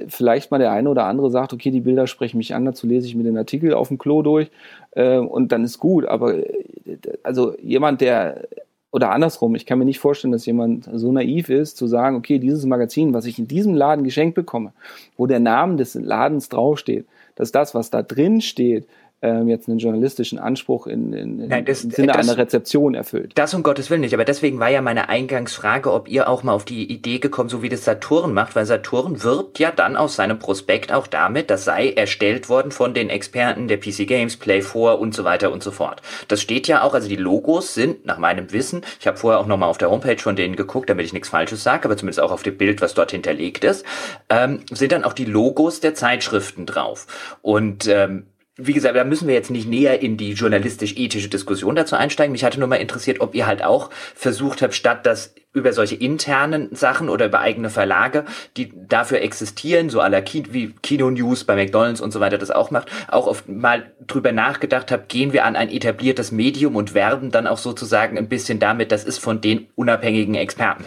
vielleicht 0.09 0.51
mal 0.51 0.59
der 0.59 0.73
eine 0.73 0.89
oder 0.89 1.05
andere 1.05 1.31
sagt, 1.31 1.53
okay, 1.53 1.71
die 1.71 1.81
Bilder 1.81 2.07
sprechen 2.07 2.39
mich 2.39 2.55
an, 2.55 2.65
dazu 2.65 2.87
lese 2.87 3.07
ich 3.07 3.15
mir 3.15 3.25
den 3.25 3.37
Artikel 3.37 3.75
auf 3.75 3.89
dem 3.89 3.99
Klo 3.99 4.23
durch 4.23 4.51
äh, 4.93 5.19
und 5.19 5.53
dann 5.53 5.65
ist 5.65 5.79
gut. 5.79 6.07
Aber 6.07 6.35
äh, 6.37 6.99
also 7.23 7.55
jemand, 7.59 8.01
der 8.01 8.49
oder 8.93 9.11
andersrum, 9.11 9.55
ich 9.55 9.65
kann 9.65 9.79
mir 9.79 9.87
nicht 9.87 9.99
vorstellen, 9.99 10.33
dass 10.33 10.45
jemand 10.45 10.89
so 10.93 11.13
naiv 11.13 11.49
ist, 11.49 11.79
zu 11.79 11.87
sagen, 11.87 12.17
okay, 12.17 12.39
dieses 12.39 12.67
Magazin, 12.67 13.15
was 13.15 13.25
ich 13.25 13.39
in 13.39 13.49
diesem 13.49 13.75
Laden 13.75 14.05
geschenkt 14.05 14.35
bekomme, 14.35 14.73
wo 15.17 15.27
der 15.27 15.41
Name 15.41 15.77
des 15.77 15.95
Ladens 15.95 16.51
draufsteht, 16.51 17.07
dass 17.35 17.53
das, 17.53 17.75
was 17.75 17.89
da 17.89 18.03
drin 18.03 18.43
steht, 18.43 18.87
ähm, 19.23 19.49
jetzt 19.49 19.69
einen 19.69 19.79
journalistischen 19.79 20.39
Anspruch 20.39 20.87
in, 20.89 21.13
in, 21.13 21.49
Nein, 21.49 21.65
das, 21.65 21.85
im 21.85 21.93
Sinne 21.93 22.13
das, 22.13 22.29
einer 22.29 22.37
Rezeption 22.37 22.95
erfüllt. 22.95 23.33
Das 23.37 23.55
um 23.55 23.63
Gottes 23.63 23.89
Willen 23.89 24.01
nicht, 24.01 24.15
aber 24.15 24.25
deswegen 24.25 24.59
war 24.59 24.69
ja 24.69 24.83
meine 24.83 25.09
Eingangsfrage, 25.09 25.93
ob 25.93 26.09
ihr 26.09 26.29
auch 26.29 26.43
mal 26.43 26.53
auf 26.53 26.65
die 26.65 26.91
Idee 26.93 27.21
gekommen, 27.21 27.49
so 27.49 27.63
wie 27.63 27.69
das 27.69 27.85
Saturn 27.85 28.35
macht, 28.35 28.57
weil 28.57 28.67
Saturn 28.67 29.23
wirbt 29.23 29.61
ja 29.61 29.71
dann 29.71 29.97
aus 29.97 30.17
seinem 30.17 30.41
Prospekt 30.41 30.93
auch 30.93 31.07
damit, 31.07 31.51
das 31.51 31.65
sei 31.65 31.93
erstellt 31.93 32.49
worden 32.49 32.73
von 32.73 32.95
den 32.95 33.11
Experten 33.11 33.69
der 33.69 33.79
PC 33.79 34.09
Games, 34.09 34.37
Play 34.37 34.61
4 34.61 34.99
und 34.99 35.15
so 35.15 35.23
weiter 35.23 35.53
und 35.53 35.63
so 35.63 35.71
fort. 35.71 36.03
Das 36.27 36.43
steht 36.43 36.67
ja 36.67 36.83
auch, 36.83 36.95
also 36.95 37.09
die 37.09 37.17
Logos 37.17 37.75
sind 37.75 38.05
nach 38.05 38.19
meinem 38.19 38.53
Wissen, 38.53 38.83
ich 38.99 39.07
habe 39.07 39.17
vorher 39.17 39.39
auch 39.39 39.47
nochmal 39.47 39.69
auf 39.69 39.79
der 39.79 39.91
Homepage 39.91 40.19
von 40.19 40.35
denen 40.35 40.57
geguckt, 40.57 40.91
damit 40.91 41.07
ich 41.07 41.13
nichts 41.13 41.29
Falsches 41.29 41.63
sage, 41.63 41.85
aber 41.85 41.97
zumindest 41.97 42.21
auch 42.21 42.33
auf 42.33 42.43
dem 42.43 42.57
Bild, 42.57 42.81
was 42.81 42.95
dort 42.95 43.13
hinterlegt 43.13 43.63
ist, 43.63 43.85
ähm, 44.29 44.61
sind 44.71 44.91
dann 44.91 45.05
auch 45.05 45.13
die 45.13 45.25
Logos 45.25 45.79
der 45.79 45.95
Zeitschriften 45.95 46.67
drauf. 46.67 47.07
Und 47.43 47.87
ähm, 47.87 48.27
wie 48.57 48.75
gesagt, 48.75 48.97
da 48.97 49.05
müssen 49.05 49.29
wir 49.29 49.35
jetzt 49.35 49.51
nicht 49.51 49.67
näher 49.67 50.03
in 50.03 50.19
die 50.19 50.33
journalistisch-ethische 50.33 51.29
Diskussion 51.29 51.75
dazu 51.75 51.97
einsteigen. 51.97 52.33
Mich 52.33 52.45
hatte 52.45 52.59
nur 52.59 52.69
mal 52.69 52.77
interessiert, 52.77 53.21
ob 53.21 53.35
ihr 53.35 53.47
halt 53.47 53.65
auch 53.65 53.91
versucht 54.15 54.61
habt, 54.61 54.75
statt 54.75 55.07
das 55.07 55.35
über 55.55 55.73
solche 55.73 55.97
internen 55.97 56.75
Sachen 56.75 57.09
oder 57.09 57.27
über 57.27 57.41
eigene 57.41 57.71
Verlage, 57.71 58.25
die 58.57 58.73
dafür 58.75 59.21
existieren, 59.21 59.89
so 59.89 60.01
aller 60.01 60.21
Ki 60.21 60.45
wie 60.51 60.75
Kino 60.83 61.11
News 61.11 61.45
bei 61.45 61.57
McDonalds 61.57 62.01
und 62.01 62.13
so 62.13 62.21
weiter 62.21 62.39
das 62.39 62.51
auch 62.51 62.71
macht, 62.71 62.91
auch 63.09 63.27
oft 63.27 63.49
mal 63.49 63.91
drüber 64.07 64.33
nachgedacht 64.33 64.93
habt, 64.93 65.09
gehen 65.09 65.33
wir 65.33 65.45
an 65.45 65.57
ein 65.57 65.71
etabliertes 65.71 66.31
Medium 66.33 66.77
und 66.77 66.95
werben 66.95 67.31
dann 67.31 67.47
auch 67.47 67.59
sozusagen 67.59 68.19
ein 68.19 68.29
bisschen 68.29 68.59
damit, 68.59 68.93
das 68.93 69.05
ist 69.05 69.19
von 69.19 69.41
den 69.41 69.69
unabhängigen 69.77 70.35
Experten. 70.35 70.85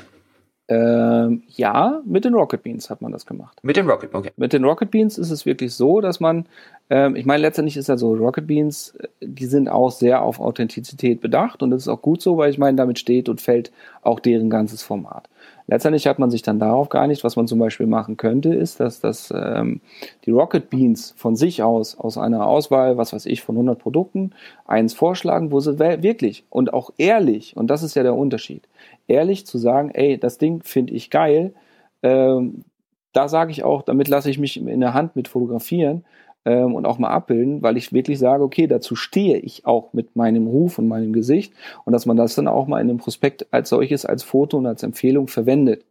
Ähm, 0.67 1.43
ja, 1.47 2.01
mit 2.05 2.25
den 2.25 2.33
Rocket 2.33 2.63
Beans 2.63 2.89
hat 2.89 2.99
man 2.99 3.11
das 3.11 3.27
gemacht. 3.27 3.59
Mit 3.61 3.77
den 3.77 3.87
Rocket, 3.87 4.13
okay. 4.15 4.31
Mit 4.35 4.51
den 4.51 4.63
Rocket 4.63 4.89
Beans 4.89 5.19
ist 5.19 5.29
es 5.29 5.45
wirklich 5.45 5.73
so, 5.73 6.01
dass 6.01 6.19
man, 6.19 6.47
ähm, 6.89 7.15
ich 7.15 7.27
meine, 7.27 7.41
letztendlich 7.41 7.77
ist 7.77 7.87
ja 7.87 7.97
so, 7.97 8.13
Rocket 8.13 8.47
Beans, 8.47 8.95
äh, 8.95 9.07
die 9.21 9.45
sind 9.45 9.69
auch 9.69 9.91
sehr 9.91 10.23
auf 10.23 10.39
Authentizität 10.39 11.21
bedacht 11.21 11.61
und 11.61 11.69
das 11.69 11.83
ist 11.83 11.87
auch 11.87 12.01
gut 12.01 12.19
so, 12.21 12.37
weil 12.37 12.49
ich 12.49 12.57
meine, 12.57 12.77
damit 12.77 12.97
steht 12.97 13.29
und 13.29 13.41
fällt 13.41 13.71
auch 14.01 14.19
deren 14.19 14.49
ganzes 14.49 14.81
Format. 14.81 15.29
Letztendlich 15.67 16.05
hat 16.07 16.19
man 16.19 16.29
sich 16.31 16.41
dann 16.41 16.59
darauf 16.59 16.89
geeinigt, 16.89 17.23
was 17.23 17.35
man 17.35 17.47
zum 17.47 17.59
Beispiel 17.59 17.87
machen 17.87 18.17
könnte, 18.17 18.53
ist, 18.53 18.79
dass, 18.79 18.99
dass 18.99 19.33
ähm, 19.35 19.81
die 20.25 20.31
Rocket 20.31 20.69
Beans 20.69 21.13
von 21.17 21.35
sich 21.35 21.61
aus, 21.63 21.97
aus 21.97 22.17
einer 22.17 22.45
Auswahl, 22.45 22.97
was 22.97 23.13
weiß 23.13 23.25
ich, 23.27 23.41
von 23.41 23.55
100 23.55 23.79
Produkten, 23.79 24.31
eins 24.65 24.93
vorschlagen, 24.93 25.51
wo 25.51 25.59
sie 25.59 25.77
wirklich 25.79 26.43
und 26.49 26.73
auch 26.73 26.91
ehrlich, 26.97 27.55
und 27.55 27.67
das 27.67 27.83
ist 27.83 27.95
ja 27.95 28.03
der 28.03 28.15
Unterschied, 28.15 28.63
ehrlich 29.07 29.45
zu 29.45 29.57
sagen, 29.57 29.91
ey, 29.91 30.17
das 30.17 30.37
Ding 30.37 30.63
finde 30.63 30.93
ich 30.93 31.09
geil, 31.09 31.53
ähm, 32.03 32.65
da 33.13 33.27
sage 33.29 33.51
ich 33.51 33.63
auch, 33.63 33.81
damit 33.81 34.07
lasse 34.07 34.29
ich 34.29 34.39
mich 34.39 34.57
in 34.57 34.79
der 34.81 34.93
Hand 34.93 35.15
mit 35.15 35.27
fotografieren 35.27 36.03
ähm, 36.43 36.75
und 36.75 36.85
auch 36.85 36.99
mal 36.99 37.09
abbilden, 37.09 37.61
weil 37.61 37.77
ich 37.77 37.93
wirklich 37.93 38.19
sage, 38.19 38.43
okay, 38.43 38.67
dazu 38.67 38.95
stehe 38.95 39.37
ich 39.37 39.65
auch 39.65 39.93
mit 39.93 40.15
meinem 40.15 40.47
Ruf 40.47 40.77
und 40.79 40.87
meinem 40.87 41.13
Gesicht 41.13 41.53
und 41.85 41.93
dass 41.93 42.05
man 42.05 42.17
das 42.17 42.35
dann 42.35 42.47
auch 42.47 42.67
mal 42.67 42.81
in 42.81 42.87
dem 42.87 42.97
Prospekt 42.97 43.47
als 43.51 43.69
solches, 43.69 44.05
als 44.05 44.23
Foto 44.23 44.57
und 44.57 44.65
als 44.65 44.83
Empfehlung 44.83 45.27
verwendet. 45.27 45.85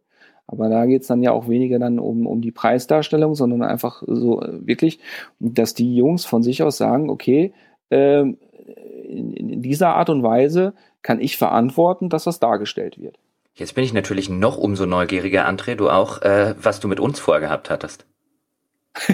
Aber 0.47 0.69
da 0.69 0.85
geht's 0.85 1.07
dann 1.07 1.23
ja 1.23 1.31
auch 1.31 1.49
weniger 1.49 1.79
dann 1.79 1.97
um, 1.97 2.27
um 2.27 2.41
die 2.41 2.51
Preisdarstellung, 2.51 3.33
sondern 3.33 3.63
einfach 3.63 4.03
so 4.05 4.41
äh, 4.41 4.67
wirklich, 4.67 4.99
dass 5.39 5.73
die 5.73 5.95
Jungs 5.95 6.25
von 6.25 6.43
sich 6.43 6.61
aus 6.61 6.77
sagen, 6.77 7.09
okay, 7.09 7.53
ähm, 7.89 8.37
in, 9.15 9.33
in 9.33 9.61
dieser 9.61 9.95
Art 9.95 10.09
und 10.09 10.23
Weise 10.23 10.73
kann 11.01 11.19
ich 11.19 11.37
verantworten, 11.37 12.09
dass 12.09 12.23
das 12.25 12.39
dargestellt 12.39 12.99
wird. 12.99 13.17
Jetzt 13.53 13.75
bin 13.75 13.83
ich 13.83 13.93
natürlich 13.93 14.29
noch 14.29 14.57
umso 14.57 14.85
neugieriger, 14.85 15.47
André, 15.47 15.75
du 15.75 15.89
auch, 15.89 16.21
äh, 16.21 16.55
was 16.61 16.79
du 16.81 16.87
mit 16.87 16.99
uns 16.99 17.19
vorgehabt 17.19 17.69
hattest. 17.69 18.05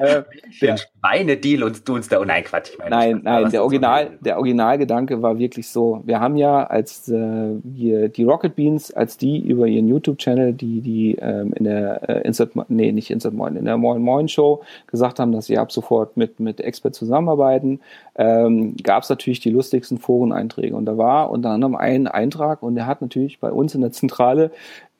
äh, 0.00 0.22
der 0.60 0.76
Schweine-Deal 0.76 1.62
uns 1.62 1.84
du 1.84 1.94
uns 1.94 2.08
da, 2.08 2.20
oh 2.20 2.24
nein, 2.24 2.44
Quatsch. 2.44 2.70
Ich 2.72 2.78
meine, 2.78 2.90
nein, 2.90 3.20
nein, 3.22 3.50
der 3.50 3.62
Original, 3.62 4.18
der 4.20 4.36
Originalgedanke 4.38 5.22
war 5.22 5.38
wirklich 5.38 5.68
so, 5.68 6.02
wir 6.04 6.20
haben 6.20 6.36
ja 6.36 6.64
als 6.64 7.08
äh, 7.08 7.56
hier, 7.74 8.08
die 8.08 8.24
Rocket 8.24 8.56
Beans, 8.56 8.92
als 8.92 9.16
die 9.16 9.38
über 9.38 9.66
ihren 9.66 9.88
YouTube-Channel, 9.88 10.54
die, 10.54 10.80
die 10.80 11.16
ähm, 11.16 11.52
in 11.54 11.64
der 11.64 12.08
äh, 12.08 12.26
Insert, 12.26 12.52
nee, 12.68 12.92
nicht 12.92 13.10
Insert 13.10 13.34
Moin, 13.34 13.56
in 13.56 13.64
der 13.64 13.76
Moin 13.76 14.02
Moin 14.02 14.28
Show 14.28 14.62
gesagt 14.86 15.18
haben, 15.18 15.32
dass 15.32 15.46
sie 15.46 15.58
ab 15.58 15.72
sofort 15.72 16.16
mit, 16.16 16.40
mit 16.40 16.60
Expert 16.60 16.94
zusammenarbeiten, 16.94 17.80
ähm, 18.16 18.76
gab 18.82 19.02
es 19.02 19.08
natürlich 19.08 19.40
die 19.40 19.50
lustigsten 19.50 19.98
Foreneinträge. 19.98 20.74
Und 20.74 20.86
da 20.86 20.96
war 20.96 21.30
unter 21.30 21.50
anderem 21.50 21.76
ein 21.76 22.08
Eintrag 22.08 22.62
und 22.62 22.74
der 22.74 22.86
hat 22.86 23.02
natürlich 23.02 23.40
bei 23.40 23.52
uns 23.52 23.74
in 23.74 23.80
der 23.80 23.92
Zentrale 23.92 24.50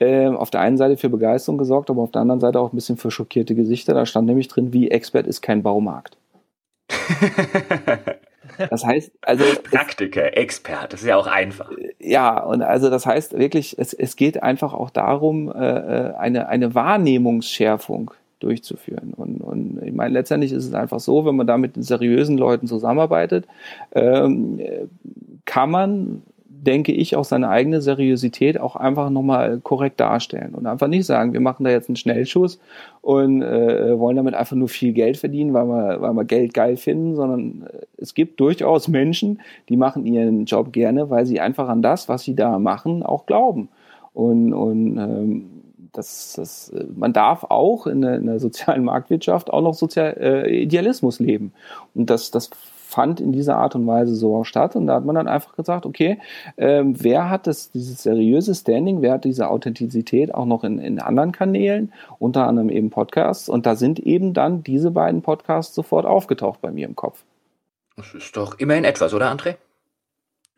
äh, 0.00 0.26
auf 0.26 0.50
der 0.50 0.60
einen 0.60 0.76
Seite 0.76 0.96
für 0.96 1.08
Begeisterung 1.08 1.58
gesorgt, 1.58 1.90
aber 1.90 2.02
auf 2.02 2.10
der 2.10 2.22
anderen 2.22 2.40
Seite 2.40 2.58
auch 2.58 2.72
ein 2.72 2.76
bisschen 2.76 2.96
für 2.96 3.10
schockierte 3.10 3.54
Gesichter. 3.54 3.94
Da 3.94 4.06
stand 4.06 4.26
nämlich 4.26 4.48
drin, 4.48 4.72
wie 4.72 4.90
Expert 4.90 5.26
ist 5.26 5.42
kein 5.42 5.62
Baumarkt. 5.62 6.16
Das 8.68 8.84
heißt, 8.84 9.12
also. 9.22 9.44
Praktiker, 9.62 10.36
Expert, 10.36 10.92
das 10.92 11.00
ist 11.00 11.06
ja 11.06 11.16
auch 11.16 11.26
einfach. 11.26 11.70
Ja, 11.98 12.42
und 12.42 12.60
also 12.60 12.90
das 12.90 13.06
heißt 13.06 13.38
wirklich, 13.38 13.78
es, 13.78 13.94
es 13.94 14.16
geht 14.16 14.42
einfach 14.42 14.74
auch 14.74 14.90
darum, 14.90 15.50
äh, 15.50 15.54
äh 15.54 16.14
eine, 16.14 16.48
eine 16.48 16.74
Wahrnehmungsschärfung 16.74 18.10
durchzuführen. 18.40 19.14
Und, 19.16 19.40
und 19.40 19.82
ich 19.82 19.92
meine, 19.92 20.12
letztendlich 20.12 20.52
ist 20.52 20.66
es 20.66 20.74
einfach 20.74 21.00
so, 21.00 21.24
wenn 21.24 21.36
man 21.36 21.46
da 21.46 21.58
mit 21.58 21.82
seriösen 21.82 22.38
Leuten 22.38 22.66
zusammenarbeitet, 22.66 23.46
ähm, 23.92 24.60
kann 25.44 25.70
man 25.70 26.22
denke 26.66 26.92
ich, 26.92 27.16
auch 27.16 27.24
seine 27.24 27.48
eigene 27.48 27.80
Seriosität 27.80 28.60
auch 28.60 28.76
einfach 28.76 29.10
nochmal 29.10 29.60
korrekt 29.60 29.98
darstellen 30.00 30.54
und 30.54 30.66
einfach 30.66 30.88
nicht 30.88 31.06
sagen, 31.06 31.32
wir 31.32 31.40
machen 31.40 31.64
da 31.64 31.70
jetzt 31.70 31.88
einen 31.88 31.96
Schnellschuss 31.96 32.60
und 33.00 33.42
äh, 33.42 33.98
wollen 33.98 34.16
damit 34.16 34.34
einfach 34.34 34.56
nur 34.56 34.68
viel 34.68 34.92
Geld 34.92 35.16
verdienen, 35.16 35.54
weil 35.54 35.66
wir, 35.66 36.00
weil 36.00 36.12
wir 36.12 36.24
Geld 36.24 36.54
geil 36.54 36.76
finden, 36.76 37.16
sondern 37.16 37.66
äh, 37.66 37.86
es 37.96 38.14
gibt 38.14 38.40
durchaus 38.40 38.88
Menschen, 38.88 39.40
die 39.68 39.76
machen 39.76 40.06
ihren 40.06 40.44
Job 40.44 40.72
gerne, 40.72 41.08
weil 41.10 41.26
sie 41.26 41.40
einfach 41.40 41.68
an 41.68 41.82
das, 41.82 42.08
was 42.08 42.22
sie 42.22 42.34
da 42.34 42.58
machen, 42.58 43.02
auch 43.02 43.26
glauben. 43.26 43.68
Und, 44.12 44.52
und 44.52 44.98
ähm, 44.98 45.44
das, 45.92 46.34
das, 46.36 46.72
man 46.94 47.12
darf 47.12 47.44
auch 47.44 47.86
in 47.86 48.02
der, 48.02 48.16
in 48.16 48.26
der 48.26 48.38
sozialen 48.38 48.84
Marktwirtschaft 48.84 49.50
auch 49.50 49.62
noch 49.62 49.74
Sozial, 49.74 50.16
äh, 50.20 50.62
Idealismus 50.62 51.20
leben. 51.20 51.52
Und 51.94 52.10
das, 52.10 52.30
das 52.30 52.50
fand 52.90 53.20
in 53.20 53.32
dieser 53.32 53.56
Art 53.56 53.74
und 53.74 53.86
Weise 53.86 54.14
so 54.14 54.44
statt. 54.44 54.76
Und 54.76 54.86
da 54.86 54.94
hat 54.94 55.04
man 55.04 55.14
dann 55.14 55.28
einfach 55.28 55.54
gesagt, 55.56 55.86
okay, 55.86 56.18
ähm, 56.56 56.94
wer 56.98 57.30
hat 57.30 57.46
das, 57.46 57.70
dieses 57.70 58.02
seriöse 58.02 58.54
Standing, 58.54 59.00
wer 59.00 59.14
hat 59.14 59.24
diese 59.24 59.48
Authentizität 59.48 60.34
auch 60.34 60.46
noch 60.46 60.64
in, 60.64 60.78
in 60.78 60.98
anderen 60.98 61.32
Kanälen, 61.32 61.92
unter 62.18 62.46
anderem 62.46 62.68
eben 62.68 62.90
Podcasts. 62.90 63.48
Und 63.48 63.66
da 63.66 63.76
sind 63.76 63.98
eben 64.00 64.34
dann 64.34 64.62
diese 64.62 64.90
beiden 64.90 65.22
Podcasts 65.22 65.74
sofort 65.74 66.04
aufgetaucht 66.04 66.60
bei 66.60 66.70
mir 66.70 66.86
im 66.86 66.96
Kopf. 66.96 67.22
Das 67.96 68.14
ist 68.14 68.36
doch 68.36 68.58
immerhin 68.58 68.84
etwas, 68.84 69.14
oder 69.14 69.30
André? 69.30 69.56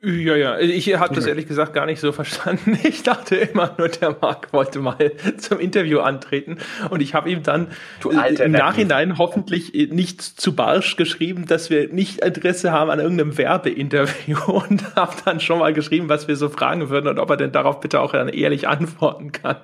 Ja, 0.05 0.35
ja, 0.35 0.59
ich 0.59 0.93
habe 0.99 1.15
das 1.15 1.27
ehrlich 1.27 1.47
gesagt 1.47 1.74
gar 1.74 1.87
nicht 1.87 2.01
so 2.01 2.11
verstanden. 2.11 2.77
Ich 2.83 3.05
dachte 3.05 3.37
immer 3.37 3.73
nur, 3.79 3.89
der 3.89 4.16
Marc 4.20 4.53
wollte 4.53 4.81
mal 4.81 5.12
zum 5.39 5.61
Interview 5.61 6.01
antreten 6.01 6.59
und 6.91 7.01
ich 7.01 7.15
habe 7.15 7.31
ihm 7.31 7.45
dann 7.45 7.69
äh, 8.05 8.35
im 8.43 8.51
Nachhinein 8.51 9.19
hoffentlich 9.19 9.73
äh, 9.77 9.87
nicht 9.87 10.20
zu 10.20 10.57
barsch 10.57 10.97
geschrieben, 10.97 11.47
dass 11.47 11.70
wir 11.70 11.89
nicht 11.89 12.24
Adresse 12.24 12.73
haben 12.73 12.91
an 12.91 12.99
irgendeinem 12.99 13.39
Werbeinterview 13.39 14.39
und 14.47 14.97
habe 14.97 15.15
dann 15.24 15.39
schon 15.39 15.61
mal 15.61 15.73
geschrieben, 15.73 16.09
was 16.09 16.27
wir 16.27 16.35
so 16.35 16.49
fragen 16.49 16.91
würden 16.91 17.07
und 17.07 17.20
ob 17.20 17.31
er 17.31 17.37
denn 17.37 17.53
darauf 17.53 17.79
bitte 17.79 18.01
auch 18.01 18.12
dann 18.12 18.29
ehrlich 18.29 18.66
antworten 18.66 19.31
kann. 19.31 19.57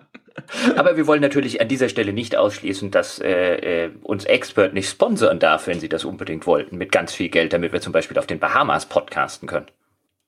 Aber 0.76 0.96
wir 0.96 1.08
wollen 1.08 1.20
natürlich 1.20 1.60
an 1.60 1.66
dieser 1.66 1.88
Stelle 1.88 2.12
nicht 2.12 2.36
ausschließen, 2.36 2.92
dass 2.92 3.18
äh, 3.18 3.86
äh, 3.86 3.90
uns 4.02 4.24
Expert 4.24 4.72
nicht 4.72 4.88
sponsern 4.88 5.40
darf, 5.40 5.66
wenn 5.66 5.80
sie 5.80 5.88
das 5.88 6.04
unbedingt 6.04 6.46
wollten, 6.46 6.78
mit 6.78 6.92
ganz 6.92 7.12
viel 7.12 7.28
Geld, 7.28 7.52
damit 7.52 7.72
wir 7.72 7.80
zum 7.80 7.92
Beispiel 7.92 8.16
auf 8.18 8.26
den 8.28 8.38
Bahamas 8.38 8.86
podcasten 8.86 9.48
können. 9.48 9.66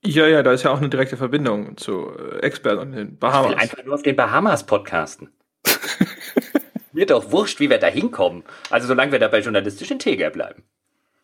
Ja, 0.05 0.27
ja, 0.27 0.43
da 0.43 0.53
ist 0.53 0.63
ja 0.63 0.71
auch 0.71 0.79
eine 0.79 0.89
direkte 0.89 1.17
Verbindung 1.17 1.77
zu 1.77 2.09
äh, 2.11 2.39
Expert 2.39 2.79
und 2.79 2.93
den 2.93 3.19
Bahamas. 3.19 3.51
Ich 3.51 3.57
will 3.57 3.63
einfach 3.63 3.85
nur 3.85 3.95
auf 3.95 4.03
den 4.03 4.17
Bahamas 4.17 4.65
podcasten. 4.65 5.29
Mir 6.93 7.07
doch 7.07 7.31
wurscht, 7.31 7.61
wie 7.61 7.71
wir 7.71 7.79
da 7.79 7.87
hinkommen. 7.87 8.43
Also 8.71 8.89
solange 8.89 9.13
wir 9.13 9.19
da 9.19 9.29
bei 9.29 9.41
journalistischen 9.41 9.99
Teger 9.99 10.31
bleiben. 10.31 10.63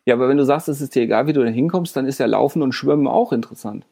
Ja, 0.05 0.13
aber 0.13 0.29
wenn 0.29 0.37
du 0.37 0.45
sagst, 0.45 0.69
es 0.69 0.79
ist 0.79 0.95
dir 0.95 1.01
egal, 1.01 1.27
wie 1.27 1.33
du 1.33 1.43
da 1.43 1.49
hinkommst, 1.49 1.95
dann 1.95 2.05
ist 2.05 2.19
ja 2.19 2.27
Laufen 2.27 2.61
und 2.61 2.71
Schwimmen 2.71 3.07
auch 3.07 3.33
interessant. 3.33 3.85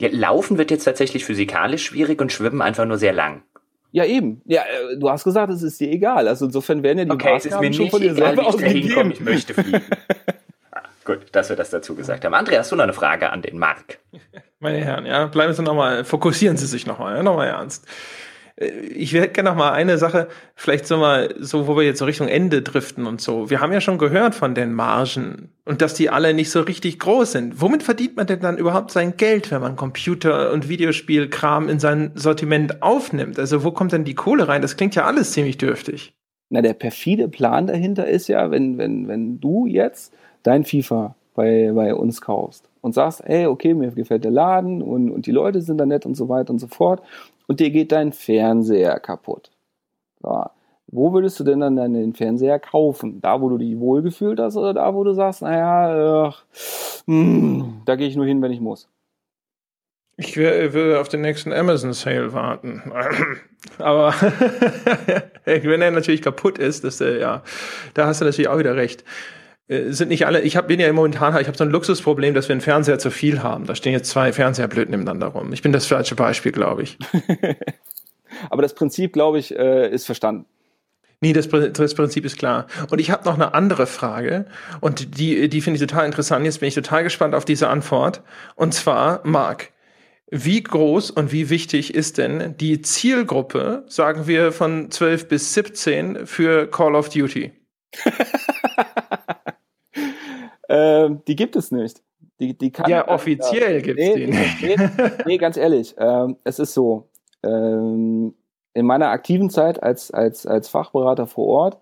Ja, 0.00 0.08
Laufen 0.10 0.56
wird 0.56 0.70
jetzt 0.70 0.84
tatsächlich 0.84 1.24
physikalisch 1.24 1.84
schwierig 1.84 2.20
und 2.20 2.32
Schwimmen 2.32 2.62
einfach 2.62 2.86
nur 2.86 2.98
sehr 2.98 3.12
lang. 3.12 3.42
Ja, 3.90 4.06
eben. 4.06 4.40
Ja, 4.46 4.62
äh, 4.62 4.98
du 4.98 5.10
hast 5.10 5.24
gesagt, 5.24 5.52
es 5.52 5.62
ist 5.62 5.78
dir 5.78 5.90
egal. 5.90 6.26
Also 6.26 6.46
insofern 6.46 6.82
werden 6.82 6.98
ja 6.98 7.04
die 7.04 7.10
okay, 7.10 7.34
Maßnahmen 7.34 7.72
schon 7.74 7.90
von 7.90 8.00
dir 8.00 8.12
egal, 8.12 8.28
selber 8.28 8.46
ausgegeben. 8.46 9.10
Ich 9.10 9.20
möchte 9.20 9.54
fliegen. 9.54 9.82
Gut, 11.04 11.26
dass 11.32 11.48
wir 11.48 11.56
das 11.56 11.70
dazu 11.70 11.94
gesagt 11.94 12.24
haben. 12.24 12.34
André, 12.34 12.58
hast 12.58 12.70
du 12.70 12.76
noch 12.76 12.84
eine 12.84 12.92
Frage 12.92 13.30
an 13.30 13.42
den 13.42 13.58
Marc? 13.58 13.98
Meine 14.60 14.78
Herren, 14.78 15.06
ja, 15.06 15.26
bleiben 15.26 15.52
Sie 15.52 15.62
nochmal, 15.62 16.04
fokussieren 16.04 16.56
Sie 16.56 16.66
sich 16.66 16.86
nochmal, 16.86 17.16
ja, 17.16 17.22
nochmal 17.22 17.48
ernst. 17.48 17.86
Äh, 18.56 18.68
ich 18.68 19.12
hätte 19.12 19.28
gerne 19.28 19.50
noch 19.50 19.56
mal 19.56 19.72
eine 19.72 19.98
Sache, 19.98 20.28
vielleicht 20.54 20.86
so 20.86 20.98
mal, 20.98 21.34
so, 21.40 21.66
wo 21.66 21.76
wir 21.76 21.82
jetzt 21.82 21.98
so 21.98 22.04
Richtung 22.04 22.28
Ende 22.28 22.62
driften 22.62 23.06
und 23.06 23.20
so. 23.20 23.50
Wir 23.50 23.60
haben 23.60 23.72
ja 23.72 23.80
schon 23.80 23.98
gehört 23.98 24.34
von 24.34 24.54
den 24.54 24.72
Margen 24.72 25.52
und 25.64 25.82
dass 25.82 25.94
die 25.94 26.10
alle 26.10 26.34
nicht 26.34 26.50
so 26.50 26.60
richtig 26.60 26.98
groß 26.98 27.32
sind. 27.32 27.60
Womit 27.60 27.82
verdient 27.82 28.16
man 28.16 28.26
denn 28.26 28.40
dann 28.40 28.58
überhaupt 28.58 28.90
sein 28.92 29.16
Geld, 29.16 29.50
wenn 29.50 29.60
man 29.60 29.76
Computer- 29.76 30.52
und 30.52 30.68
Videospielkram 30.68 31.68
in 31.68 31.80
sein 31.80 32.12
Sortiment 32.14 32.82
aufnimmt? 32.82 33.38
Also 33.38 33.64
wo 33.64 33.72
kommt 33.72 33.92
denn 33.92 34.04
die 34.04 34.14
Kohle 34.14 34.48
rein? 34.48 34.62
Das 34.62 34.76
klingt 34.76 34.94
ja 34.94 35.04
alles 35.04 35.32
ziemlich 35.32 35.58
dürftig. 35.58 36.14
Na, 36.50 36.60
der 36.60 36.74
perfide 36.74 37.28
Plan 37.28 37.66
dahinter 37.66 38.06
ist 38.06 38.28
ja, 38.28 38.50
wenn, 38.50 38.76
wenn, 38.76 39.08
wenn 39.08 39.40
du 39.40 39.66
jetzt 39.66 40.12
dein 40.42 40.64
FIFA 40.64 41.14
bei, 41.34 41.72
bei 41.74 41.94
uns 41.94 42.20
kaufst 42.20 42.68
und 42.80 42.94
sagst, 42.94 43.22
ey, 43.24 43.46
okay, 43.46 43.74
mir 43.74 43.90
gefällt 43.90 44.24
der 44.24 44.30
Laden 44.30 44.82
und, 44.82 45.10
und 45.10 45.26
die 45.26 45.30
Leute 45.30 45.62
sind 45.62 45.78
da 45.78 45.86
nett 45.86 46.06
und 46.06 46.14
so 46.14 46.28
weiter 46.28 46.52
und 46.52 46.58
so 46.58 46.66
fort 46.66 47.02
und 47.46 47.60
dir 47.60 47.70
geht 47.70 47.92
dein 47.92 48.12
Fernseher 48.12 48.98
kaputt. 49.00 49.50
So. 50.22 50.44
Wo 50.88 51.12
würdest 51.14 51.40
du 51.40 51.44
denn 51.44 51.60
dann 51.60 51.76
deinen 51.76 52.12
Fernseher 52.12 52.58
kaufen? 52.58 53.20
Da, 53.22 53.40
wo 53.40 53.48
du 53.48 53.56
dich 53.56 53.78
wohlgefühlt 53.78 54.38
hast 54.38 54.56
oder 54.56 54.74
da, 54.74 54.94
wo 54.94 55.04
du 55.04 55.14
sagst, 55.14 55.40
naja, 55.40 56.28
äh, 56.28 56.32
hm, 57.06 57.80
da 57.86 57.96
gehe 57.96 58.08
ich 58.08 58.16
nur 58.16 58.26
hin, 58.26 58.42
wenn 58.42 58.52
ich 58.52 58.60
muss? 58.60 58.88
Ich 60.18 60.36
will 60.36 60.96
auf 60.96 61.08
den 61.08 61.22
nächsten 61.22 61.52
Amazon 61.52 61.94
Sale 61.94 62.34
warten. 62.34 62.82
Aber 63.78 64.12
wenn 65.44 65.82
er 65.82 65.90
natürlich 65.90 66.20
kaputt 66.20 66.58
ist, 66.58 66.84
das, 66.84 67.00
äh, 67.00 67.18
ja, 67.18 67.42
da 67.94 68.06
hast 68.06 68.20
du 68.20 68.26
natürlich 68.26 68.48
auch 68.48 68.58
wieder 68.58 68.76
recht. 68.76 69.02
Äh, 69.68 69.90
sind 69.92 70.08
nicht 70.08 70.26
alle, 70.26 70.40
ich 70.42 70.56
hab, 70.56 70.68
bin 70.68 70.80
ja 70.80 70.92
momentan, 70.92 71.38
ich 71.40 71.46
habe 71.46 71.56
so 71.56 71.64
ein 71.64 71.70
Luxusproblem, 71.70 72.34
dass 72.34 72.48
wir 72.48 72.54
einen 72.54 72.60
Fernseher 72.60 72.98
zu 72.98 73.10
viel 73.10 73.42
haben. 73.42 73.66
Da 73.66 73.74
stehen 73.74 73.92
jetzt 73.92 74.10
zwei 74.10 74.32
Fernseher 74.32 74.68
blöd 74.68 74.90
nebeneinander 74.90 75.28
rum. 75.28 75.52
Ich 75.52 75.62
bin 75.62 75.72
das 75.72 75.86
falsche 75.86 76.14
Beispiel, 76.14 76.52
glaube 76.52 76.82
ich. 76.82 76.98
Aber 78.50 78.62
das 78.62 78.74
Prinzip, 78.74 79.12
glaube 79.12 79.38
ich, 79.38 79.56
äh, 79.56 79.88
ist 79.90 80.06
verstanden. 80.06 80.46
Nee, 81.20 81.32
das, 81.32 81.48
das 81.48 81.94
Prinzip 81.94 82.24
ist 82.24 82.36
klar. 82.36 82.66
Und 82.90 83.00
ich 83.00 83.12
habe 83.12 83.24
noch 83.24 83.34
eine 83.34 83.54
andere 83.54 83.86
Frage 83.86 84.46
und 84.80 85.18
die, 85.18 85.48
die 85.48 85.60
finde 85.60 85.76
ich 85.76 85.88
total 85.88 86.04
interessant. 86.04 86.44
Jetzt 86.44 86.58
bin 86.58 86.68
ich 86.68 86.74
total 86.74 87.04
gespannt 87.04 87.36
auf 87.36 87.44
diese 87.44 87.68
Antwort. 87.68 88.22
Und 88.56 88.74
zwar, 88.74 89.20
Marc, 89.22 89.70
wie 90.32 90.60
groß 90.60 91.12
und 91.12 91.30
wie 91.30 91.48
wichtig 91.48 91.94
ist 91.94 92.18
denn 92.18 92.56
die 92.56 92.82
Zielgruppe, 92.82 93.84
sagen 93.86 94.26
wir 94.26 94.50
von 94.50 94.90
12 94.90 95.28
bis 95.28 95.54
17 95.54 96.26
für 96.26 96.66
Call 96.68 96.96
of 96.96 97.10
Duty? 97.10 97.52
Ähm, 100.72 101.20
die 101.28 101.36
gibt 101.36 101.54
es 101.54 101.70
nicht. 101.70 102.02
Die, 102.40 102.56
die 102.56 102.70
kann, 102.70 102.90
ja, 102.90 103.06
offiziell 103.06 103.76
äh, 103.76 103.82
gibt 103.82 104.00
es 104.00 104.08
nee, 104.08 104.26
die 104.26 104.32
nicht. 104.32 104.62
Nee, 104.62 105.10
nee, 105.26 105.38
ganz 105.38 105.58
ehrlich, 105.58 105.94
ähm, 105.98 106.36
es 106.44 106.58
ist 106.58 106.72
so. 106.72 107.08
Ähm, 107.42 108.34
in 108.72 108.86
meiner 108.86 109.10
aktiven 109.10 109.50
Zeit 109.50 109.82
als, 109.82 110.10
als, 110.10 110.46
als 110.46 110.68
Fachberater 110.68 111.26
vor 111.26 111.46
Ort 111.46 111.78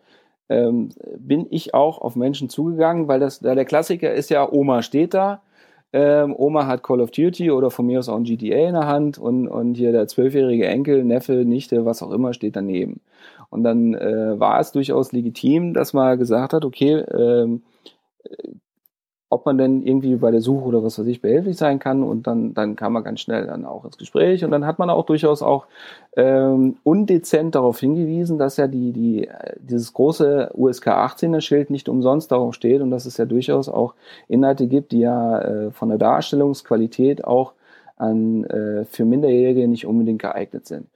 ähm, 0.48 0.88
bin 1.16 1.46
ich 1.50 1.72
auch 1.72 1.98
auf 1.98 2.16
Menschen 2.16 2.48
zugegangen, 2.48 3.06
weil 3.06 3.20
das, 3.20 3.38
der 3.38 3.64
Klassiker 3.64 4.12
ist 4.12 4.28
ja, 4.28 4.50
Oma 4.50 4.82
steht 4.82 5.14
da, 5.14 5.40
ähm, 5.92 6.34
Oma 6.36 6.66
hat 6.66 6.82
Call 6.82 7.00
of 7.00 7.12
Duty 7.12 7.52
oder 7.52 7.70
von 7.70 7.86
mir 7.86 8.00
aus 8.00 8.08
auch 8.08 8.16
ein 8.16 8.24
GTA 8.24 8.68
in 8.68 8.74
der 8.74 8.88
Hand 8.88 9.18
und, 9.18 9.46
und 9.46 9.74
hier 9.74 9.92
der 9.92 10.08
zwölfjährige 10.08 10.66
Enkel, 10.66 11.04
Neffe, 11.04 11.44
Nichte, 11.44 11.84
was 11.84 12.02
auch 12.02 12.10
immer, 12.10 12.32
steht 12.32 12.56
daneben. 12.56 13.00
Und 13.50 13.62
dann 13.62 13.94
äh, 13.94 14.40
war 14.40 14.58
es 14.58 14.72
durchaus 14.72 15.12
legitim, 15.12 15.74
dass 15.74 15.92
man 15.92 16.18
gesagt 16.18 16.52
hat, 16.52 16.64
okay, 16.64 17.04
ähm, 17.16 17.62
ob 19.30 19.46
man 19.46 19.56
denn 19.58 19.82
irgendwie 19.86 20.16
bei 20.16 20.32
der 20.32 20.40
Suche 20.40 20.66
oder 20.66 20.82
was 20.82 20.98
weiß 20.98 21.06
ich 21.06 21.22
behilflich 21.22 21.56
sein 21.56 21.78
kann 21.78 22.02
und 22.02 22.26
dann, 22.26 22.52
dann 22.52 22.74
kam 22.74 22.92
man 22.92 23.04
ganz 23.04 23.20
schnell 23.20 23.46
dann 23.46 23.64
auch 23.64 23.84
ins 23.84 23.96
Gespräch 23.96 24.44
und 24.44 24.50
dann 24.50 24.66
hat 24.66 24.80
man 24.80 24.90
auch 24.90 25.06
durchaus 25.06 25.40
auch 25.40 25.66
ähm, 26.16 26.76
undezent 26.82 27.54
darauf 27.54 27.78
hingewiesen, 27.78 28.38
dass 28.38 28.56
ja 28.56 28.66
die, 28.66 28.92
die, 28.92 29.28
dieses 29.60 29.92
große 29.92 30.50
USK 30.54 30.88
18er 30.88 31.40
Schild 31.40 31.70
nicht 31.70 31.88
umsonst 31.88 32.32
darauf 32.32 32.54
steht 32.54 32.82
und 32.82 32.90
dass 32.90 33.06
es 33.06 33.16
ja 33.18 33.24
durchaus 33.24 33.68
auch 33.68 33.94
Inhalte 34.26 34.66
gibt, 34.66 34.90
die 34.90 35.00
ja 35.00 35.40
äh, 35.40 35.70
von 35.70 35.90
der 35.90 35.98
Darstellungsqualität 35.98 37.22
auch 37.22 37.52
an, 37.96 38.44
äh, 38.44 38.84
für 38.84 39.04
Minderjährige 39.04 39.68
nicht 39.68 39.86
unbedingt 39.86 40.20
geeignet 40.20 40.66
sind. 40.66 40.88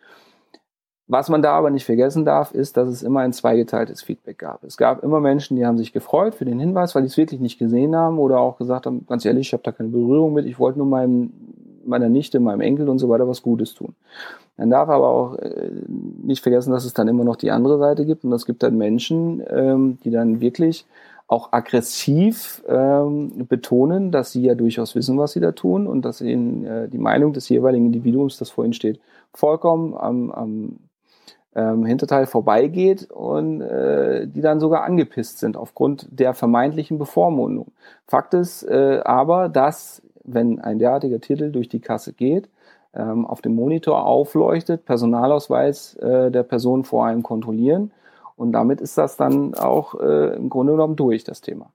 Was 1.07 1.29
man 1.29 1.43
da 1.43 1.53
aber 1.53 1.71
nicht 1.71 1.85
vergessen 1.85 2.25
darf, 2.25 2.53
ist, 2.53 2.79
dass 2.79 2.89
es 2.89 3.03
immer 3.03 3.21
ein 3.21 3.35
zweigeteiltes 3.35 4.03
Feedback 4.03 4.39
gab. 4.39 4.65
Es 4.65 4.79
gab 4.79 5.03
immer 5.03 5.21
Menschen, 5.21 5.57
die 5.57 5.67
haben 5.67 5.77
sich 5.77 5.93
gefreut 5.93 6.35
für 6.35 6.47
den 6.47 6.59
Hinweis, 6.59 6.95
weil 6.95 7.03
die 7.03 7.09
es 7.09 7.17
wirklich 7.19 7.41
nicht 7.41 7.59
gesehen 7.59 7.95
haben 7.95 8.19
oder 8.19 8.41
auch 8.41 8.57
gesagt 8.57 8.87
haben, 8.87 9.05
ganz 9.07 9.25
ehrlich, 9.27 9.49
ich 9.49 9.53
habe 9.53 9.63
da 9.63 9.73
keine 9.73 9.91
Berührung 9.91 10.33
mit, 10.33 10.47
ich 10.47 10.59
wollte 10.59 10.79
nur 10.79 10.87
meinem, 10.87 11.31
meiner 11.85 12.09
Nichte, 12.09 12.41
meinem 12.41 12.63
Enkel 12.63 12.89
und 12.89 12.99
so 12.99 13.11
weiter 13.11 13.29
was 13.29 13.43
Gutes 13.43 13.75
tun. 13.75 13.95
Man 14.57 14.71
darf 14.71 14.89
aber 14.89 15.09
auch 15.09 15.37
äh, 15.37 15.71
nicht 16.23 16.43
vergessen, 16.43 16.73
dass 16.73 16.87
es 16.87 16.95
dann 16.95 17.09
immer 17.09 17.25
noch 17.25 17.37
die 17.37 17.51
andere 17.51 17.79
Seite 17.79 18.07
gibt 18.07 18.25
und 18.25 18.33
es 18.33 18.47
gibt 18.47 18.63
dann 18.63 18.79
Menschen, 18.79 19.43
ähm, 19.51 19.99
die 20.05 20.11
dann 20.11 20.41
wirklich 20.41 20.87
auch 21.27 21.53
aggressiv 21.53 22.63
ähm, 22.69 23.47
betonen, 23.49 24.11
dass 24.11 24.33
sie 24.33 24.43
ja 24.43 24.55
durchaus 24.55 24.95
wissen, 24.95 25.19
was 25.19 25.33
sie 25.33 25.41
da 25.41 25.53
tun 25.53 25.87
und 25.87 26.05
dass 26.05 26.21
ihnen 26.21 26.65
äh, 26.65 26.89
die 26.89 26.99
Meinung 26.99 27.33
des 27.33 27.49
jeweiligen 27.49 27.87
Individuums, 27.87 28.39
das 28.39 28.51
vor 28.51 28.65
ihnen 28.65 28.75
steht, 28.75 29.01
vollkommen 29.33 29.95
am, 29.95 30.31
am 30.31 30.79
ähm, 31.55 31.85
Hinterteil 31.85 32.27
vorbeigeht 32.27 33.11
und 33.11 33.61
äh, 33.61 34.27
die 34.27 34.41
dann 34.41 34.61
sogar 34.61 34.83
angepisst 34.83 35.39
sind 35.39 35.57
aufgrund 35.57 36.09
der 36.11 36.35
vermeintlichen 36.35 36.99
Bevormundung. 36.99 37.73
Fakt 38.07 38.35
ist 38.35 38.65
äh, 38.65 39.01
aber, 39.05 39.49
dass 39.49 40.03
wenn 40.25 40.61
ein 40.61 40.79
derartiger 40.79 41.21
Titel 41.21 41.53
durch 41.53 41.69
die 41.69 41.81
Kasse 41.81 42.13
geht, 42.13 42.49
ähm, 42.95 43.27
auf 43.27 43.43
dem 43.43 43.55
Monitor 43.55 44.07
aufleuchtet, 44.07 44.85
Personalausweis 44.85 45.95
äh, 45.97 46.31
der 46.31 46.43
Person 46.43 46.85
vor 46.85 47.07
einem 47.07 47.23
kontrollieren 47.23 47.93
Und 48.37 48.53
damit 48.53 48.81
ist 48.81 48.99
das 48.99 49.17
dann 49.17 49.55
auch 49.55 49.95
äh, 50.01 50.35
im 50.37 50.49
Grunde 50.49 50.73
genommen 50.73 50.97
durch, 50.97 51.25
das 51.25 51.41
Thema. 51.41 51.71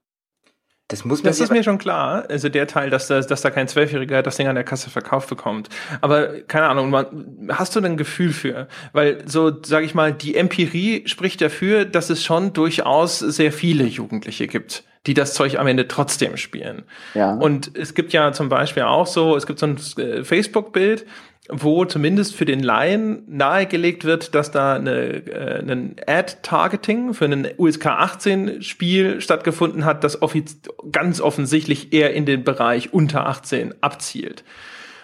Das 0.90 1.04
muss 1.04 1.22
man. 1.22 1.30
Das 1.30 1.40
ist 1.40 1.52
mir 1.52 1.62
schon 1.62 1.78
klar. 1.78 2.24
Also 2.28 2.48
der 2.48 2.66
Teil, 2.66 2.90
dass 2.90 3.06
da, 3.06 3.20
dass 3.20 3.40
da 3.40 3.50
kein 3.50 3.68
Zwölfjähriger 3.68 4.22
das 4.22 4.36
Ding 4.36 4.48
an 4.48 4.56
der 4.56 4.64
Kasse 4.64 4.90
verkauft 4.90 5.28
bekommt. 5.28 5.68
Aber 6.00 6.40
keine 6.42 6.66
Ahnung, 6.66 6.90
man, 6.90 7.46
hast 7.48 7.76
du 7.76 7.80
ein 7.80 7.96
Gefühl 7.96 8.32
für? 8.32 8.66
Weil 8.92 9.22
so, 9.26 9.52
sage 9.62 9.86
ich 9.86 9.94
mal, 9.94 10.12
die 10.12 10.34
Empirie 10.34 11.06
spricht 11.06 11.40
dafür, 11.40 11.84
dass 11.84 12.10
es 12.10 12.24
schon 12.24 12.52
durchaus 12.52 13.20
sehr 13.20 13.52
viele 13.52 13.84
Jugendliche 13.84 14.48
gibt 14.48 14.84
die 15.06 15.14
das 15.14 15.34
Zeug 15.34 15.58
am 15.58 15.66
Ende 15.66 15.88
trotzdem 15.88 16.36
spielen. 16.36 16.84
Ja. 17.14 17.32
Und 17.34 17.76
es 17.76 17.94
gibt 17.94 18.12
ja 18.12 18.32
zum 18.32 18.48
Beispiel 18.48 18.82
auch 18.82 19.06
so, 19.06 19.36
es 19.36 19.46
gibt 19.46 19.58
so 19.58 19.66
ein 19.66 19.78
äh, 19.96 20.24
Facebook-Bild, 20.24 21.06
wo 21.48 21.84
zumindest 21.84 22.34
für 22.34 22.44
den 22.44 22.62
Laien 22.62 23.24
nahegelegt 23.26 24.04
wird, 24.04 24.34
dass 24.34 24.50
da 24.50 24.74
eine, 24.74 25.26
äh, 25.26 25.60
ein 25.60 25.96
Ad-Targeting 26.06 27.14
für 27.14 27.24
ein 27.24 27.48
USK 27.56 27.86
18 27.86 28.62
Spiel 28.62 29.20
stattgefunden 29.20 29.84
hat, 29.84 30.04
das 30.04 30.20
offiz 30.22 30.60
ganz 30.92 31.20
offensichtlich 31.20 31.92
eher 31.92 32.12
in 32.12 32.26
den 32.26 32.44
Bereich 32.44 32.92
unter 32.92 33.26
18 33.26 33.74
abzielt. 33.80 34.44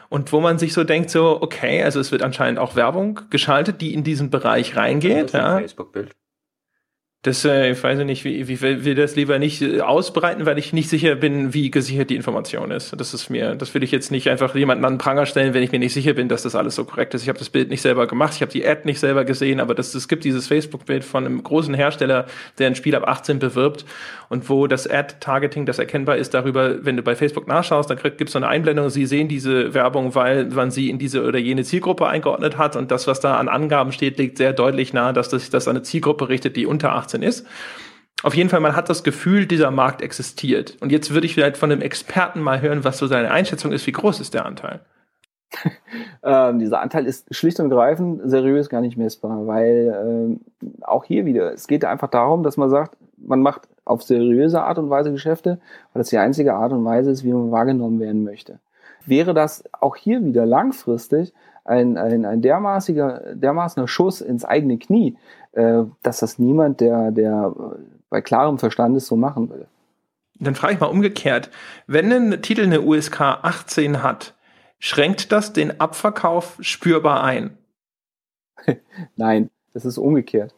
Und 0.09 0.31
wo 0.33 0.41
man 0.41 0.59
sich 0.59 0.73
so 0.73 0.85
denkt, 0.85 1.11
so, 1.11 1.43
okay, 1.43 1.83
also 1.83 1.99
es 1.99 2.13
wird 2.13 2.23
anscheinend 2.23 2.61
auch 2.61 2.77
Werbung 2.77 3.21
geschaltet, 3.31 3.81
die 3.81 3.93
in 3.93 4.05
diesen 4.05 4.31
Bereich 4.31 4.77
reingeht. 4.77 5.25
Das 5.25 5.33
ja. 5.33 5.59
Facebook-Bild. 5.59 6.15
Das, 7.27 7.45
äh, 7.45 7.73
ich 7.73 7.83
weiß 7.83 7.99
nicht, 8.05 8.23
wie, 8.23 8.47
wie 8.47 8.61
will 8.61 8.95
das 8.95 9.17
lieber 9.17 9.41
nicht 9.41 9.61
äh, 9.61 9.81
ausbreiten, 9.81 10.47
weil 10.47 10.59
ich 10.59 10.73
nicht 10.73 10.89
sicher 10.89 11.17
bin, 11.17 11.53
wie 11.53 11.73
gesichert 11.73 12.09
die 12.09 12.15
Information 12.15 12.71
ist. 12.71 12.95
Das 12.97 13.15
ist 13.15 13.31
mir, 13.31 13.57
das 13.57 13.75
will 13.75 13.83
ich 13.83 13.91
jetzt 13.91 14.13
nicht 14.13 14.31
einfach 14.31 14.55
jemanden 14.55 14.85
an 14.85 14.93
den 14.93 14.99
Pranger 14.99 15.27
stellen, 15.27 15.53
wenn 15.53 15.65
ich 15.65 15.73
mir 15.73 15.81
nicht 15.81 15.93
sicher 15.93 16.13
bin, 16.13 16.29
dass 16.29 16.45
das 16.45 16.55
alles 16.55 16.77
so 16.77 16.85
korrekt 16.85 17.15
ist. 17.15 17.23
Ich 17.23 17.29
habe 17.29 17.41
das 17.41 17.51
Bild 17.51 17.69
nicht 17.69 17.83
selber 17.83 18.07
gemacht, 18.07 18.35
ich 18.37 18.43
habe 18.43 18.53
die 18.53 18.65
Ad 18.65 18.83
nicht 18.85 19.01
selber 19.01 19.25
gesehen, 19.25 19.59
aber 19.59 19.75
das, 19.75 19.93
es 19.93 20.07
gibt 20.07 20.23
dieses 20.23 20.47
Facebook-Bild 20.47 21.03
von 21.03 21.27
einem 21.27 21.43
großen 21.43 21.75
Hersteller, 21.75 22.27
der 22.59 22.69
ein 22.69 22.77
Spiel 22.77 22.95
ab 22.95 23.09
18 23.09 23.41
bewirbt 23.41 23.85
und 24.29 24.49
wo 24.49 24.69
das 24.69 24.89
Ad-Targeting, 24.89 25.67
das 25.67 25.81
erkennbar 25.81 26.19
ist 26.19 26.33
darüber, 26.33 26.85
wenn 26.85 26.97
du 26.97 27.03
bei 27.03 27.17
Facebook 27.17 27.49
nachschaust, 27.49 27.91
dann 27.91 27.99
gibt 27.99 28.23
es 28.23 28.33
so 28.33 28.39
eine 28.39 28.47
Einblendung, 28.47 28.89
sie 28.89 29.07
sehen 29.07 29.27
diese 29.27 29.75
Werbung, 29.75 30.15
weil 30.15 30.47
man 30.47 30.71
sie 30.71 30.91
in 30.91 30.99
diese 30.99 31.25
oder 31.25 31.41
jene 31.41 31.65
Zielgruppe 31.65 32.07
eingeordnet 32.07 32.57
hat 32.57 32.77
und 32.77 32.93
das, 32.93 33.09
was 33.09 33.19
da 33.19 33.37
an 33.37 33.49
Angaben 33.49 33.91
steht, 33.91 34.17
liegt 34.17 34.39
sehr 34.39 34.53
deutlich 34.53 34.93
nahe, 34.93 35.13
dass 35.13 35.29
das, 35.29 35.51
das 35.51 35.67
an 35.67 35.75
eine 35.77 35.83
Zielgruppe 35.83 36.29
richtet, 36.29 36.55
die 36.57 36.67
unter 36.67 36.93
18 36.93 37.16
18 37.17 37.23
ist. 37.23 37.47
Auf 38.23 38.35
jeden 38.35 38.49
Fall, 38.49 38.61
man 38.61 38.75
hat 38.75 38.89
das 38.89 39.05
Gefühl, 39.05 39.47
dieser 39.47 39.71
Markt 39.71 40.03
existiert. 40.03 40.77
Und 40.81 40.91
jetzt 40.91 41.13
würde 41.13 41.27
ich 41.27 41.35
vielleicht 41.35 41.57
von 41.57 41.71
einem 41.71 41.83
Experten 41.83 42.41
mal 42.41 42.61
hören, 42.61 42.83
was 42.83 42.99
so 42.99 43.07
seine 43.07 43.31
Einschätzung 43.31 43.73
ist. 43.73 43.87
Wie 43.87 43.93
groß 43.93 44.21
ist 44.21 44.35
der 44.35 44.47
Anteil? 44.47 44.81
ähm, 46.25 46.59
dieser 46.59 46.81
Anteil 46.81 47.07
ist 47.07 47.33
schlicht 47.35 47.61
und 47.61 47.71
greifend 47.71 48.23
seriös 48.25 48.69
gar 48.69 48.81
nicht 48.81 48.97
messbar, 48.97 49.47
weil 49.47 49.95
ähm, 50.05 50.41
auch 50.81 51.05
hier 51.05 51.25
wieder, 51.25 51.53
es 51.53 51.69
geht 51.69 51.85
einfach 51.85 52.09
darum, 52.09 52.43
dass 52.43 52.57
man 52.57 52.69
sagt, 52.69 52.97
man 53.17 53.43
macht 53.43 53.69
auf 53.85 54.03
seriöse 54.03 54.63
Art 54.63 54.79
und 54.79 54.91
Weise 54.91 55.13
Geschäfte, 55.13 55.61
weil 55.93 56.01
das 56.01 56.09
die 56.09 56.19
einzige 56.19 56.55
Art 56.55 56.73
und 56.73 56.85
Weise 56.85 57.11
ist, 57.11 57.23
wie 57.23 57.33
man 57.33 57.53
wahrgenommen 57.53 58.01
werden 58.01 58.25
möchte. 58.25 58.59
Wäre 59.05 59.35
das 59.35 59.63
auch 59.73 59.95
hier 59.95 60.25
wieder 60.25 60.47
langfristig 60.47 61.33
ein, 61.67 61.97
ein, 61.97 62.25
ein 62.25 62.43
dermaßiger, 62.43 63.35
dermaßener 63.35 63.89
Schuss 63.89 64.21
ins 64.21 64.45
eigene 64.45 64.79
Knie, 64.79 65.17
äh, 65.57 65.85
dass 66.03 66.21
das 66.21 66.39
niemand, 66.39 66.81
der, 66.81 67.11
der 67.11 67.53
bei 68.11 68.21
klarem 68.21 68.59
Verstand 68.59 68.97
ist, 68.97 69.07
so 69.07 69.17
machen 69.17 69.51
will. 69.51 69.67
Dann 70.39 70.55
frage 70.55 70.75
ich 70.75 70.81
mal 70.81 70.87
umgekehrt, 70.87 71.51
wenn 71.87 72.13
ein 72.13 72.43
Titel 72.43 72.65
eine 72.65 72.83
USK 72.83 73.21
18 73.21 74.03
hat, 74.03 74.35
schränkt 74.79 75.33
das 75.33 75.55
den 75.55 75.81
Abverkauf 75.81 76.59
spürbar 76.61 77.25
ein? 77.25 77.57
Nein, 79.17 79.51
das 79.73 79.87
ist 79.87 79.97
umgekehrt. 79.97 80.55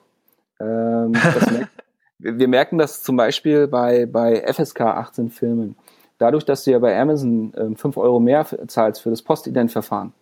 Ähm, 0.59 1.13
merkt, 1.51 1.69
wir 2.19 2.49
merken 2.49 2.79
das 2.79 3.03
zum 3.05 3.17
Beispiel 3.17 3.69
bei, 3.69 4.07
bei 4.07 4.53
FSK 4.53 4.81
18 4.81 5.31
Filmen. 5.31 5.77
Dadurch, 6.19 6.45
dass 6.45 6.65
du 6.65 6.73
ja 6.73 6.81
bei 6.81 7.01
Amazon 7.01 7.53
ähm, 7.57 7.77
5 7.77 7.97
Euro 7.99 8.19
mehr 8.19 8.45
zahlst 8.67 9.03
für 9.03 9.11
das 9.11 9.23
Postident-Verfahren, 9.23 10.13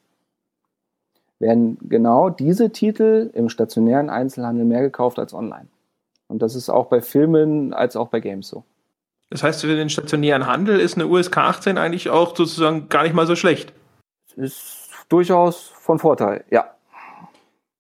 werden 1.39 1.79
genau 1.89 2.31
diese 2.31 2.71
Titel 2.71 3.31
im 3.35 3.49
stationären 3.49 4.11
Einzelhandel 4.11 4.65
mehr 4.65 4.81
gekauft 4.81 5.19
als 5.19 5.35
online. 5.35 5.69
Und 6.29 6.43
das 6.43 6.55
ist 6.55 6.71
auch 6.71 6.87
bei 6.87 7.01
Filmen 7.01 7.73
als 7.73 7.97
auch 7.97 8.09
bei 8.09 8.21
Games 8.21 8.49
so. 8.49 8.65
Das 9.31 9.43
heißt, 9.43 9.63
für 9.63 9.75
den 9.75 9.91
stationären 9.91 10.47
Handel 10.47 10.79
ist 10.79 10.95
eine 10.95 11.07
USK 11.07 11.39
18 11.39 11.79
eigentlich 11.79 12.11
auch 12.11 12.37
sozusagen 12.37 12.89
gar 12.89 13.03
nicht 13.03 13.15
mal 13.15 13.27
so 13.27 13.37
schlecht. 13.37 13.73
Ist 14.37 14.91
durchaus 15.09 15.73
von 15.81 15.99
Vorteil, 15.99 16.45
ja. 16.51 16.73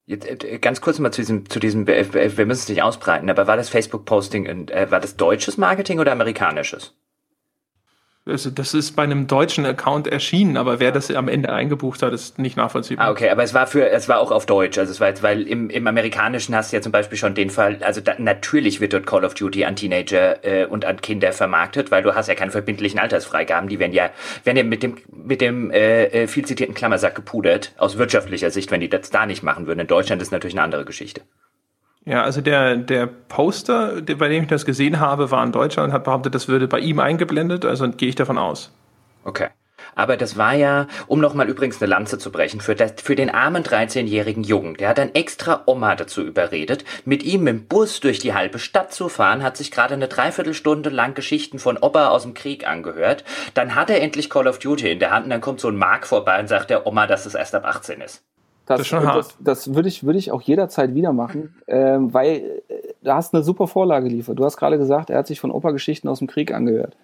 Jetzt, 0.07 0.45
äh, 0.45 0.59
ganz 0.59 0.81
kurz 0.81 0.99
mal 0.99 1.12
zu 1.12 1.20
diesem, 1.20 1.49
zu 1.49 1.59
diesem, 1.59 1.87
wir 1.87 2.47
müssen 2.47 2.62
es 2.62 2.69
nicht 2.69 2.83
ausbreiten, 2.83 3.28
aber 3.31 3.47
war 3.47 3.57
das 3.57 3.69
Facebook-Posting, 3.69 4.69
äh, 4.69 4.91
war 4.91 5.01
das 5.01 5.16
deutsches 5.16 5.57
Marketing 5.57 5.99
oder 5.99 6.12
amerikanisches? 6.12 6.95
Also 8.28 8.51
das 8.51 8.74
ist 8.74 8.97
bei 8.97 9.05
einem 9.05 9.28
deutschen 9.28 9.65
Account 9.65 10.09
erschienen, 10.09 10.57
aber 10.57 10.81
wer 10.81 10.90
das 10.90 11.12
am 11.12 11.28
Ende 11.28 11.53
eingebucht 11.53 12.03
hat, 12.03 12.12
ist 12.12 12.40
nicht 12.40 12.57
nachvollziehbar. 12.57 13.07
Ah, 13.07 13.11
okay, 13.12 13.31
aber 13.31 13.44
es 13.44 13.55
war 13.55 13.69
für, 13.69 13.89
es 13.89 14.09
war 14.09 14.19
auch 14.19 14.32
auf 14.32 14.47
Deutsch. 14.47 14.78
Also 14.78 14.90
es 14.90 15.01
war 15.01 15.07
weil 15.23 15.43
im, 15.43 15.70
im 15.70 15.86
Amerikanischen 15.86 16.53
hast 16.57 16.73
du 16.73 16.77
ja 16.77 16.82
zum 16.82 16.90
Beispiel 16.90 17.16
schon 17.16 17.36
den 17.36 17.51
Fall, 17.51 17.78
also 17.82 18.01
da, 18.01 18.15
natürlich 18.19 18.81
wird 18.81 18.94
dort 18.94 19.07
Call 19.07 19.24
of 19.24 19.35
Duty 19.35 19.65
an 19.65 19.77
Teenager 19.77 20.44
äh, 20.44 20.66
und 20.66 20.85
an 20.85 21.01
Kinder 21.01 21.32
vermarktet, 21.32 21.93
weil 21.93 22.03
du 22.03 22.16
hast 22.16 22.27
ja 22.27 22.35
keine 22.35 22.51
verbindlichen 22.51 22.98
Altersfreigaben, 22.98 23.69
die 23.69 23.78
werden 23.78 23.93
ja, 23.93 24.11
werden 24.43 24.57
ja 24.57 24.65
mit 24.65 24.82
dem, 24.82 24.97
mit 25.12 25.40
dem 25.40 25.70
äh, 25.70 26.07
äh 26.07 26.27
viel 26.27 26.44
zitierten 26.44 26.74
Klammersack 26.74 27.15
gepudert, 27.15 27.74
aus 27.78 27.97
wirtschaftlicher 27.97 28.51
Sicht, 28.51 28.73
wenn 28.73 28.81
die 28.81 28.89
das 28.89 29.11
da 29.11 29.27
nicht 29.27 29.44
machen 29.44 29.69
würden. 29.69 29.78
In 29.78 29.86
Deutschland 29.86 30.20
ist 30.20 30.32
natürlich 30.32 30.57
eine 30.57 30.65
andere 30.65 30.85
Geschichte. 30.85 31.23
Ja, 32.07 32.23
also 32.23 32.41
der, 32.41 32.77
der 32.77 33.07
Poster, 33.07 34.01
bei 34.01 34.28
dem 34.28 34.45
ich 34.45 34.49
das 34.49 34.65
gesehen 34.65 35.01
habe, 35.01 35.33
war 35.33 35.43
ein 35.43 35.51
Deutscher 35.51 35.83
und 35.83 35.93
hat 35.93 36.05
behauptet, 36.05 36.37
das 36.37 36.47
würde 36.47 36.69
bei 36.69 36.78
ihm 36.78 37.01
eingeblendet, 37.01 37.65
also 37.65 37.89
gehe 37.91 38.09
ich 38.09 38.15
davon 38.15 38.39
aus. 38.39 38.73
Okay. 39.24 39.49
Aber 39.97 40.16
das 40.16 40.37
war 40.37 40.55
ja, 40.55 40.87
um 41.09 41.20
nochmal 41.20 41.49
übrigens 41.49 41.81
eine 41.83 41.91
Lanze 41.91 42.19
zu 42.19 42.31
brechen, 42.31 42.61
für, 42.61 42.77
das, 42.77 42.95
für 43.03 43.16
den 43.16 43.31
armen 43.31 43.65
13-jährigen 43.65 44.45
Jungen. 44.45 44.74
Der 44.74 44.91
hat 44.91 44.99
dann 44.99 45.15
extra 45.15 45.62
Oma 45.66 45.97
dazu 45.97 46.23
überredet, 46.23 46.85
mit 47.05 47.24
ihm 47.24 47.45
dem 47.45 47.66
Bus 47.66 47.99
durch 47.99 48.20
die 48.20 48.35
halbe 48.35 48.61
Stadt 48.61 48.93
zu 48.93 49.09
fahren, 49.09 49.43
hat 49.43 49.57
sich 49.57 49.73
gerade 49.73 49.95
eine 49.95 50.07
Dreiviertelstunde 50.07 50.91
lang 50.91 51.15
Geschichten 51.15 51.59
von 51.59 51.77
Opa 51.77 52.09
aus 52.09 52.23
dem 52.23 52.35
Krieg 52.35 52.69
angehört. 52.69 53.24
Dann 53.55 53.74
hat 53.74 53.91
er 53.91 54.01
endlich 54.01 54.31
Call 54.31 54.47
of 54.47 54.61
Duty 54.61 54.93
in 54.93 55.01
der 55.01 55.11
Hand 55.11 55.24
und 55.24 55.31
dann 55.31 55.41
kommt 55.41 55.61
so 55.61 55.69
ein 55.69 55.77
Mark 55.77 56.07
vorbei 56.07 56.39
und 56.39 56.47
sagt 56.47 56.70
der 56.70 56.87
Oma, 56.87 57.09
dass 57.09 57.27
es 57.27 57.35
erst 57.35 57.55
ab 57.55 57.65
18 57.65 58.01
ist. 58.01 58.23
Das, 58.67 58.79
das, 58.79 58.81
ist 58.81 58.87
schon 58.89 59.07
hart. 59.07 59.17
das, 59.17 59.37
das 59.39 59.75
würde 59.75 59.89
ich, 59.89 60.05
würde 60.05 60.19
ich 60.19 60.33
auch 60.33 60.43
jederzeit 60.43 60.95
wieder 60.95 61.13
machen, 61.13 61.55
ähm, 61.69 62.13
weil 62.13 62.63
äh, 62.69 62.75
du 63.03 63.15
hast 63.15 63.33
eine 63.33 63.45
super 63.45 63.69
Vorlage 63.69 64.09
geliefert. 64.09 64.39
Du 64.39 64.45
hast 64.45 64.57
gerade 64.57 64.77
gesagt, 64.77 65.09
er 65.09 65.19
hat 65.19 65.27
sich 65.27 65.41
von 65.41 65.53
Opa-Geschichten 65.53 66.09
aus 66.09 66.19
dem 66.19 66.27
Krieg 66.27 66.53
angehört. 66.53 66.97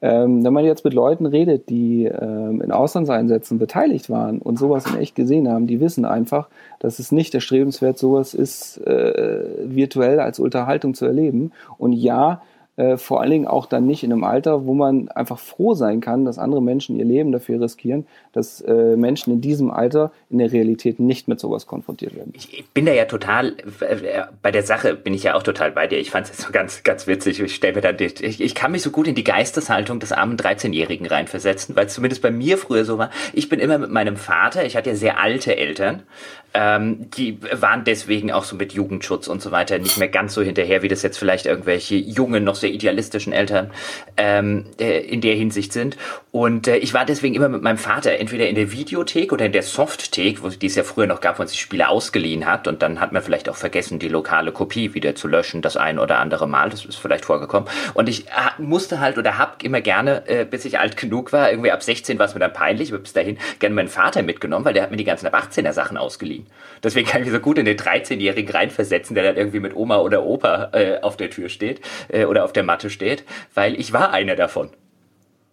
Ähm, 0.00 0.44
wenn 0.44 0.52
man 0.52 0.64
jetzt 0.64 0.84
mit 0.84 0.94
Leuten 0.94 1.26
redet, 1.26 1.68
die 1.68 2.04
ähm, 2.04 2.60
in 2.60 2.70
Auslandseinsätzen 2.70 3.58
beteiligt 3.58 4.08
waren 4.08 4.38
und 4.38 4.56
sowas 4.56 4.86
in 4.86 4.96
echt 4.96 5.16
gesehen 5.16 5.48
haben, 5.48 5.66
die 5.66 5.80
wissen 5.80 6.04
einfach, 6.04 6.48
dass 6.78 7.00
es 7.00 7.10
nicht 7.10 7.34
erstrebenswert 7.34 7.98
sowas 7.98 8.32
ist, 8.32 8.78
äh, 8.86 9.44
virtuell 9.64 10.20
als 10.20 10.38
Unterhaltung 10.38 10.94
zu 10.94 11.04
erleben. 11.04 11.50
Und 11.78 11.94
ja, 11.94 12.42
äh, 12.78 12.96
vor 12.96 13.20
allen 13.20 13.32
Dingen 13.32 13.46
auch 13.48 13.66
dann 13.66 13.86
nicht 13.86 14.04
in 14.04 14.12
einem 14.12 14.22
Alter, 14.22 14.64
wo 14.64 14.72
man 14.72 15.08
einfach 15.08 15.40
froh 15.40 15.74
sein 15.74 16.00
kann, 16.00 16.24
dass 16.24 16.38
andere 16.38 16.62
Menschen 16.62 16.96
ihr 16.96 17.04
Leben 17.04 17.32
dafür 17.32 17.60
riskieren, 17.60 18.06
dass 18.32 18.60
äh, 18.60 18.94
Menschen 18.96 19.32
in 19.32 19.40
diesem 19.40 19.72
Alter 19.72 20.12
in 20.30 20.38
der 20.38 20.52
Realität 20.52 21.00
nicht 21.00 21.26
mit 21.26 21.40
sowas 21.40 21.66
konfrontiert 21.66 22.14
werden. 22.14 22.32
Ich 22.36 22.64
bin 22.72 22.86
da 22.86 22.92
ja 22.92 23.06
total, 23.06 23.56
äh, 23.80 24.22
bei 24.42 24.52
der 24.52 24.62
Sache 24.62 24.94
bin 24.94 25.12
ich 25.12 25.24
ja 25.24 25.34
auch 25.34 25.42
total 25.42 25.72
bei 25.72 25.88
dir. 25.88 25.98
Ich 25.98 26.12
fand 26.12 26.26
es 26.26 26.30
jetzt 26.30 26.46
so 26.46 26.52
ganz, 26.52 26.84
ganz 26.84 27.08
witzig. 27.08 27.40
Ich 27.40 27.56
stelle 27.56 27.74
mir 27.74 27.80
dann, 27.80 27.96
ich, 27.98 28.40
ich 28.40 28.54
kann 28.54 28.70
mich 28.70 28.82
so 28.82 28.90
gut 28.90 29.08
in 29.08 29.16
die 29.16 29.24
Geisteshaltung 29.24 29.98
des 29.98 30.12
armen 30.12 30.36
13-Jährigen 30.36 31.06
reinversetzen, 31.06 31.74
weil 31.74 31.86
es 31.86 31.94
zumindest 31.94 32.22
bei 32.22 32.30
mir 32.30 32.58
früher 32.58 32.84
so 32.84 32.96
war. 32.96 33.10
Ich 33.32 33.48
bin 33.48 33.58
immer 33.58 33.78
mit 33.78 33.90
meinem 33.90 34.16
Vater, 34.16 34.64
ich 34.64 34.76
hatte 34.76 34.90
ja 34.90 34.96
sehr 34.96 35.18
alte 35.18 35.56
Eltern, 35.56 36.04
ähm, 36.54 37.10
die 37.10 37.38
waren 37.52 37.84
deswegen 37.84 38.32
auch 38.32 38.44
so 38.44 38.56
mit 38.56 38.72
Jugendschutz 38.72 39.28
und 39.28 39.42
so 39.42 39.50
weiter 39.50 39.78
nicht 39.78 39.98
mehr 39.98 40.08
ganz 40.08 40.34
so 40.34 40.42
hinterher, 40.42 40.82
wie 40.82 40.88
das 40.88 41.02
jetzt 41.02 41.18
vielleicht 41.18 41.46
irgendwelche 41.46 41.96
jungen, 41.96 42.42
noch 42.44 42.54
sehr 42.54 42.70
idealistischen 42.70 43.32
Eltern 43.32 43.70
ähm, 44.16 44.64
äh, 44.80 45.00
in 45.00 45.20
der 45.20 45.34
Hinsicht 45.34 45.72
sind. 45.72 45.96
Und 46.30 46.66
äh, 46.66 46.76
ich 46.78 46.94
war 46.94 47.04
deswegen 47.04 47.34
immer 47.34 47.48
mit 47.48 47.62
meinem 47.62 47.78
Vater 47.78 48.12
entweder 48.12 48.48
in 48.48 48.54
der 48.54 48.72
Videothek 48.72 49.32
oder 49.32 49.44
in 49.44 49.52
der 49.52 49.62
Softthek, 49.62 50.42
wo 50.42 50.48
die 50.48 50.66
es 50.66 50.74
ja 50.74 50.84
früher 50.84 51.06
noch 51.06 51.20
gab, 51.20 51.38
wo 51.38 51.42
man 51.42 51.48
sich 51.48 51.60
Spiele 51.60 51.88
ausgeliehen 51.88 52.46
hat. 52.46 52.66
Und 52.66 52.82
dann 52.82 52.98
hat 53.00 53.12
man 53.12 53.22
vielleicht 53.22 53.48
auch 53.48 53.56
vergessen, 53.56 53.98
die 53.98 54.08
lokale 54.08 54.50
Kopie 54.50 54.94
wieder 54.94 55.14
zu 55.14 55.28
löschen, 55.28 55.60
das 55.60 55.76
ein 55.76 55.98
oder 55.98 56.18
andere 56.18 56.48
Mal. 56.48 56.70
Das 56.70 56.84
ist 56.84 56.96
vielleicht 56.96 57.26
vorgekommen. 57.26 57.68
Und 57.92 58.08
ich 58.08 58.26
äh, 58.28 58.30
musste 58.58 59.00
halt 59.00 59.18
oder 59.18 59.36
hab 59.36 59.62
immer 59.62 59.82
gerne, 59.82 60.26
äh, 60.28 60.44
bis 60.46 60.64
ich 60.64 60.78
alt 60.78 60.96
genug 60.96 61.32
war, 61.32 61.50
irgendwie 61.50 61.72
ab 61.72 61.82
16 61.82 62.18
war 62.18 62.26
es 62.26 62.34
mir 62.34 62.40
dann 62.40 62.52
peinlich, 62.52 62.90
aber 62.90 63.02
bis 63.02 63.12
dahin 63.12 63.38
gerne 63.58 63.74
meinen 63.74 63.88
Vater 63.88 64.22
mitgenommen, 64.22 64.64
weil 64.64 64.72
der 64.72 64.84
hat 64.84 64.90
mir 64.90 64.96
die 64.96 65.04
ganzen 65.04 65.26
ab 65.26 65.34
18er 65.34 65.72
Sachen 65.72 65.96
ausgeliehen 65.96 66.37
ziehen. 66.38 66.46
Deswegen 66.82 67.08
kann 67.08 67.20
ich 67.20 67.26
mich 67.26 67.34
so 67.34 67.40
gut 67.40 67.58
in 67.58 67.64
den 67.64 67.76
13-Jährigen 67.76 68.54
reinversetzen, 68.54 69.14
der 69.14 69.24
dann 69.24 69.36
irgendwie 69.36 69.60
mit 69.60 69.74
Oma 69.74 69.98
oder 69.98 70.24
Opa 70.24 70.70
äh, 70.72 71.00
auf 71.00 71.16
der 71.16 71.30
Tür 71.30 71.48
steht 71.48 71.80
äh, 72.08 72.24
oder 72.24 72.44
auf 72.44 72.52
der 72.52 72.62
Matte 72.62 72.90
steht, 72.90 73.24
weil 73.54 73.78
ich 73.78 73.92
war 73.92 74.12
einer 74.12 74.36
davon. 74.36 74.70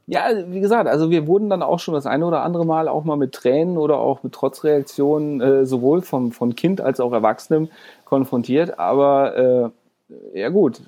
Ja, 0.07 0.27
wie 0.47 0.59
gesagt, 0.59 0.87
also 0.87 1.09
wir 1.09 1.25
wurden 1.25 1.49
dann 1.49 1.63
auch 1.63 1.79
schon 1.79 1.95
das 1.95 2.05
eine 2.05 2.27
oder 2.27 2.43
andere 2.43 2.63
Mal 2.63 2.87
auch 2.87 3.05
mal 3.05 3.17
mit 3.17 3.31
Tränen 3.31 3.77
oder 3.77 3.97
auch 3.97 4.21
mit 4.21 4.33
Trotzreaktionen 4.33 5.41
äh, 5.41 5.65
sowohl 5.65 6.03
vom, 6.03 6.31
von 6.31 6.55
Kind 6.55 6.79
als 6.79 6.99
auch 6.99 7.11
Erwachsenem 7.11 7.69
konfrontiert. 8.03 8.77
Aber 8.77 9.73
äh, 10.13 10.39
ja 10.39 10.49
gut, 10.49 10.81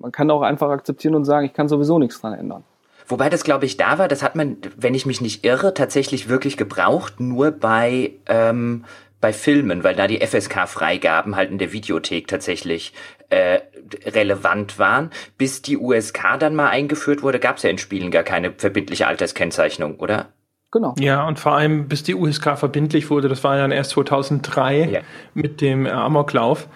man 0.00 0.10
kann 0.10 0.30
auch 0.30 0.40
einfach 0.40 0.70
akzeptieren 0.70 1.14
und 1.14 1.26
sagen, 1.26 1.44
ich 1.44 1.52
kann 1.52 1.68
sowieso 1.68 1.98
nichts 1.98 2.18
dran 2.22 2.32
ändern. 2.32 2.64
Wobei 3.08 3.28
das, 3.28 3.44
glaube 3.44 3.66
ich, 3.66 3.76
da 3.76 3.98
war, 3.98 4.08
das 4.08 4.22
hat 4.22 4.36
man, 4.36 4.56
wenn 4.78 4.94
ich 4.94 5.04
mich 5.04 5.20
nicht 5.20 5.44
irre, 5.44 5.74
tatsächlich 5.74 6.30
wirklich 6.30 6.56
gebraucht, 6.56 7.20
nur 7.20 7.50
bei, 7.50 8.12
ähm, 8.26 8.84
bei 9.22 9.32
Filmen, 9.32 9.84
weil 9.84 9.94
da 9.94 10.06
die 10.06 10.20
FSK-Freigaben 10.20 11.36
halt 11.36 11.50
in 11.50 11.56
der 11.56 11.72
Videothek 11.72 12.26
tatsächlich 12.26 12.92
äh, 13.30 13.60
relevant 14.04 14.78
waren. 14.78 15.10
Bis 15.38 15.62
die 15.62 15.78
USK 15.78 16.38
dann 16.38 16.54
mal 16.54 16.68
eingeführt 16.68 17.22
wurde, 17.22 17.38
gab 17.38 17.56
es 17.56 17.62
ja 17.62 17.70
in 17.70 17.78
Spielen 17.78 18.10
gar 18.10 18.24
keine 18.24 18.52
verbindliche 18.52 19.06
Alterskennzeichnung, 19.06 19.96
oder? 20.00 20.32
Genau. 20.72 20.94
Ja, 20.98 21.26
und 21.26 21.38
vor 21.38 21.52
allem 21.52 21.86
bis 21.86 22.02
die 22.02 22.14
USK 22.14 22.58
verbindlich 22.58 23.10
wurde, 23.10 23.28
das 23.28 23.44
war 23.44 23.56
ja 23.56 23.62
dann 23.62 23.72
erst 23.72 23.90
2003 23.90 24.88
ja. 24.90 25.00
mit 25.34 25.60
dem 25.60 25.86
Amoklauf. 25.86 26.68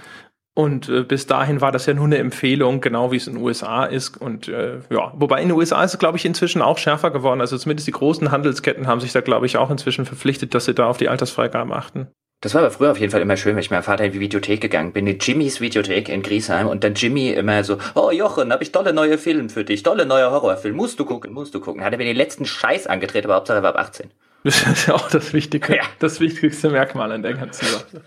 Und 0.54 0.88
äh, 0.88 1.02
bis 1.02 1.26
dahin 1.26 1.60
war 1.60 1.72
das 1.72 1.84
ja 1.84 1.94
nur 1.94 2.06
eine 2.06 2.16
Empfehlung, 2.16 2.80
genau 2.80 3.12
wie 3.12 3.16
es 3.16 3.26
in 3.26 3.34
den 3.34 3.42
USA 3.42 3.84
ist. 3.84 4.18
Und 4.18 4.48
äh, 4.48 4.78
ja, 4.88 5.12
wobei 5.16 5.42
in 5.42 5.48
den 5.48 5.58
USA 5.58 5.82
ist 5.82 5.94
es, 5.94 5.98
glaube 5.98 6.16
ich, 6.16 6.24
inzwischen 6.24 6.62
auch 6.62 6.78
schärfer 6.78 7.10
geworden. 7.10 7.40
Also 7.40 7.58
zumindest 7.58 7.88
die 7.88 7.92
großen 7.92 8.30
Handelsketten 8.30 8.86
haben 8.86 9.00
sich 9.00 9.12
da, 9.12 9.20
glaube 9.20 9.46
ich, 9.46 9.58
auch 9.58 9.70
inzwischen 9.70 10.06
verpflichtet, 10.06 10.54
dass 10.54 10.64
sie 10.64 10.74
da 10.74 10.86
auf 10.86 10.96
die 10.96 11.08
Altersfreigaben 11.08 11.72
achten. 11.72 12.08
Das 12.40 12.54
war 12.54 12.60
aber 12.60 12.70
früher 12.70 12.90
auf 12.90 13.00
jeden 13.00 13.10
Fall 13.10 13.22
immer 13.22 13.36
schön, 13.36 13.56
wenn 13.56 13.62
ich 13.62 13.70
mit 13.70 13.78
meinem 13.78 13.84
Vater 13.84 14.04
in 14.04 14.12
die 14.12 14.20
Videothek 14.20 14.60
gegangen 14.60 14.92
bin, 14.92 15.06
in 15.06 15.18
Jimmys 15.18 15.60
Videothek 15.60 16.08
in 16.08 16.22
Griesheim 16.22 16.66
und 16.66 16.84
dann 16.84 16.94
Jimmy 16.94 17.30
immer 17.30 17.64
so, 17.64 17.78
oh 17.94 18.10
Jochen, 18.10 18.52
hab 18.52 18.60
ich 18.60 18.72
tolle 18.72 18.92
neue 18.92 19.16
Filme 19.16 19.48
für 19.48 19.64
dich, 19.64 19.82
tolle 19.82 20.04
neue 20.04 20.30
Horrorfilme, 20.30 20.76
musst 20.76 21.00
du 21.00 21.06
gucken, 21.06 21.32
musst 21.32 21.54
du 21.54 21.60
gucken. 21.60 21.82
Hat 21.82 21.92
er 21.92 21.98
mir 21.98 22.04
den 22.04 22.16
letzten 22.16 22.44
Scheiß 22.44 22.86
angedreht, 22.86 23.24
aber 23.24 23.36
Hauptsache 23.36 23.58
er 23.58 23.62
war 23.62 23.74
ab 23.76 23.80
18. 23.80 24.10
Das 24.44 24.62
ist 24.62 24.86
ja 24.86 24.94
auch 24.94 25.10
das 25.10 25.32
wichtige, 25.32 25.76
ja. 25.76 25.82
das 25.98 26.20
wichtigste 26.20 26.70
Merkmal 26.70 27.10
an 27.10 27.22
der 27.22 27.34
ganzen 27.34 27.66
Sache. 27.66 28.02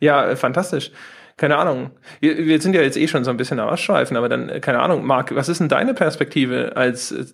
Ja, 0.00 0.26
äh, 0.26 0.34
fantastisch 0.34 0.90
keine 1.36 1.56
Ahnung. 1.56 1.90
Wir, 2.20 2.38
wir 2.38 2.60
sind 2.60 2.74
ja 2.74 2.82
jetzt 2.82 2.96
eh 2.96 3.08
schon 3.08 3.24
so 3.24 3.30
ein 3.30 3.36
bisschen 3.36 3.58
am 3.58 3.68
Ausschweifen, 3.68 4.16
aber 4.16 4.28
dann, 4.28 4.48
äh, 4.48 4.60
keine 4.60 4.80
Ahnung, 4.80 5.04
Marc, 5.04 5.34
was 5.34 5.48
ist 5.48 5.60
denn 5.60 5.68
deine 5.68 5.94
Perspektive 5.94 6.76
als 6.76 7.12
äh, 7.12 7.24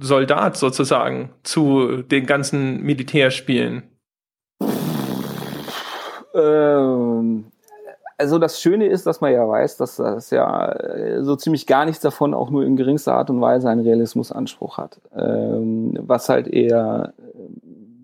Soldat 0.00 0.56
sozusagen 0.56 1.30
zu 1.42 2.02
den 2.02 2.26
ganzen 2.26 2.82
Militärspielen? 2.82 3.82
Ähm, 6.38 7.46
also 8.16 8.38
das 8.38 8.60
Schöne 8.60 8.86
ist, 8.86 9.06
dass 9.06 9.20
man 9.20 9.32
ja 9.32 9.48
weiß, 9.48 9.76
dass 9.76 9.96
das 9.96 10.30
ja 10.30 10.72
äh, 10.72 11.22
so 11.22 11.36
ziemlich 11.36 11.66
gar 11.66 11.84
nichts 11.84 12.00
davon 12.00 12.34
auch 12.34 12.50
nur 12.50 12.64
in 12.64 12.76
geringster 12.76 13.14
Art 13.14 13.30
und 13.30 13.40
Weise 13.40 13.68
einen 13.68 13.82
Realismusanspruch 13.82 14.78
hat. 14.78 15.00
Ähm, 15.16 15.98
was 16.00 16.28
halt 16.28 16.48
eher 16.48 17.12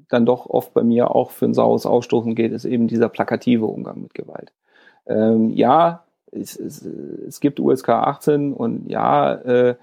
dann 0.08 0.26
doch 0.26 0.46
oft 0.46 0.74
bei 0.74 0.82
mir 0.82 1.14
auch 1.14 1.30
für 1.30 1.46
ein 1.46 1.54
saures 1.54 1.86
Ausstoßen 1.86 2.34
geht, 2.34 2.52
ist 2.52 2.64
eben 2.64 2.86
dieser 2.86 3.08
plakative 3.08 3.66
Umgang 3.66 4.02
mit 4.02 4.14
Gewalt 4.14 4.52
ähm, 5.06 5.50
ja, 5.50 6.04
es, 6.32 6.58
es, 6.58 6.84
es 7.28 7.40
gibt 7.40 7.60
USK 7.60 7.90
18 7.90 8.52
und 8.52 8.90
ja, 8.90 9.34
äh, 9.34 9.76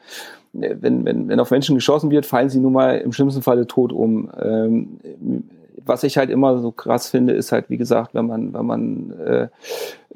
wenn, 0.53 1.05
wenn, 1.05 1.29
wenn 1.29 1.39
auf 1.39 1.51
Menschen 1.51 1.75
geschossen 1.75 2.11
wird, 2.11 2.25
fallen 2.25 2.49
sie 2.49 2.59
nun 2.59 2.73
mal 2.73 2.97
im 2.97 3.13
schlimmsten 3.13 3.41
Falle 3.41 3.67
tot 3.67 3.93
um. 3.93 4.29
Ähm, 4.37 4.99
was 5.85 6.03
ich 6.03 6.17
halt 6.17 6.29
immer 6.29 6.59
so 6.59 6.71
krass 6.71 7.09
finde, 7.09 7.33
ist 7.33 7.51
halt, 7.51 7.69
wie 7.69 7.77
gesagt, 7.77 8.13
wenn 8.13 8.27
man, 8.27 8.53
wenn 8.53 8.65
man, 8.65 9.11
äh, 9.19 9.47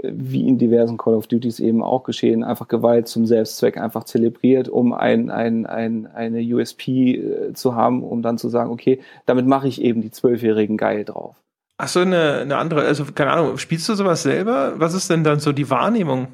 wie 0.03 0.47
in 0.47 0.57
diversen 0.57 0.97
Call 0.97 1.15
of 1.15 1.27
Duties 1.27 1.59
eben 1.59 1.83
auch 1.83 2.03
geschehen, 2.03 2.43
einfach 2.43 2.67
Gewalt 2.67 3.07
zum 3.07 3.25
Selbstzweck 3.25 3.77
einfach 3.77 4.03
zelebriert, 4.03 4.69
um 4.69 4.93
ein, 4.93 5.29
ein, 5.29 5.65
ein, 5.65 6.07
eine 6.07 6.41
USP 6.41 7.15
äh, 7.15 7.53
zu 7.53 7.75
haben, 7.75 8.03
um 8.03 8.21
dann 8.21 8.37
zu 8.37 8.49
sagen, 8.49 8.71
okay, 8.71 8.99
damit 9.25 9.47
mache 9.47 9.67
ich 9.67 9.81
eben 9.81 10.01
die 10.01 10.11
Zwölfjährigen 10.11 10.77
geil 10.77 11.05
drauf. 11.05 11.35
Ach 11.77 11.87
so, 11.87 11.99
eine, 11.99 12.39
eine 12.39 12.57
andere, 12.57 12.81
also 12.81 13.05
keine 13.13 13.31
Ahnung, 13.31 13.57
spielst 13.57 13.89
du 13.89 13.95
sowas 13.95 14.23
selber? 14.23 14.73
Was 14.77 14.93
ist 14.93 15.09
denn 15.09 15.23
dann 15.23 15.39
so 15.39 15.51
die 15.51 15.69
Wahrnehmung? 15.69 16.27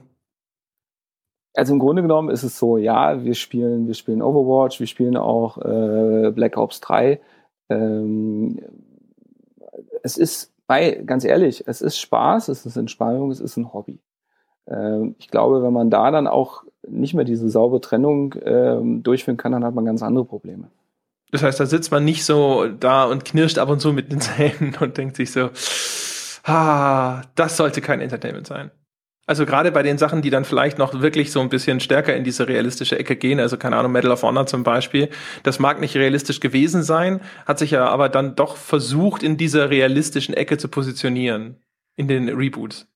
Also 1.54 1.74
im 1.74 1.80
Grunde 1.80 2.02
genommen 2.02 2.30
ist 2.30 2.44
es 2.44 2.58
so, 2.58 2.78
ja, 2.78 3.24
wir 3.24 3.34
spielen, 3.34 3.88
wir 3.88 3.94
spielen 3.94 4.22
Overwatch, 4.22 4.80
wir 4.80 4.88
spielen 4.88 5.18
auch 5.18 5.58
äh, 5.58 6.32
Black 6.32 6.58
Ops 6.58 6.80
3. 6.82 7.20
Ähm, 7.70 8.60
es 10.04 10.18
ist, 10.18 10.52
bei, 10.68 11.02
ganz 11.06 11.26
ehrlich, 11.26 11.64
es 11.68 11.82
ist 11.82 12.00
Spaß, 12.00 12.48
es 12.48 12.66
ist 12.66 12.78
Entspannung, 12.78 13.32
es 13.32 13.40
ist 13.40 13.58
ein 13.58 13.74
Hobby. 13.74 14.00
Ähm, 14.68 15.16
ich 15.20 15.28
glaube, 15.28 15.64
wenn 15.64 15.74
man 15.74 15.90
da 15.90 16.12
dann 16.12 16.28
auch 16.28 16.64
nicht 16.88 17.14
mehr 17.14 17.26
diese 17.26 17.50
saubere 17.50 17.82
Trennung 17.82 18.36
ähm, 18.44 19.04
durchführen 19.04 19.38
kann, 19.38 19.52
dann 19.52 19.64
hat 19.64 19.76
man 19.76 19.86
ganz 19.86 20.02
andere 20.02 20.26
Probleme. 20.26 20.70
Das 21.32 21.44
heißt, 21.44 21.60
da 21.60 21.66
sitzt 21.66 21.92
man 21.92 22.04
nicht 22.04 22.26
so 22.26 22.68
da 22.68 23.06
und 23.06 23.24
knirscht 23.24 23.58
ab 23.58 23.70
und 23.70 23.80
zu 23.80 23.94
mit 23.94 24.12
den 24.12 24.20
Zähnen 24.20 24.76
und 24.80 24.98
denkt 24.98 25.16
sich 25.16 25.32
so, 25.32 25.50
ah, 26.44 27.22
das 27.36 27.58
sollte 27.58 27.82
kein 27.82 28.02
Entertainment 28.02 28.48
sein. 28.48 28.72
Also 29.32 29.46
gerade 29.46 29.72
bei 29.72 29.82
den 29.82 29.98
Sachen, 29.98 30.22
die 30.22 30.30
dann 30.30 30.44
vielleicht 30.44 30.78
noch 30.78 31.00
wirklich 31.00 31.32
so 31.32 31.40
ein 31.40 31.48
bisschen 31.48 31.80
stärker 31.80 32.14
in 32.14 32.26
diese 32.26 32.50
realistische 32.50 33.00
Ecke 33.00 33.16
gehen, 33.16 33.40
also 33.40 33.56
keine 33.56 33.78
Ahnung, 33.78 33.94
Medal 33.94 34.12
of 34.12 34.24
Honor 34.24 34.46
zum 34.46 34.64
Beispiel, 34.64 35.08
das 35.44 35.58
mag 35.58 35.80
nicht 35.80 35.96
realistisch 35.96 36.42
gewesen 36.42 36.84
sein, 36.84 37.22
hat 37.46 37.58
sich 37.58 37.72
ja 37.72 37.86
aber 37.86 38.10
dann 38.10 38.36
doch 38.36 38.58
versucht, 38.58 39.24
in 39.24 39.38
dieser 39.38 39.70
realistischen 39.70 40.34
Ecke 40.34 40.58
zu 40.58 40.68
positionieren, 40.68 41.56
in 41.96 42.10
den 42.10 42.28
Reboots. 42.28 42.90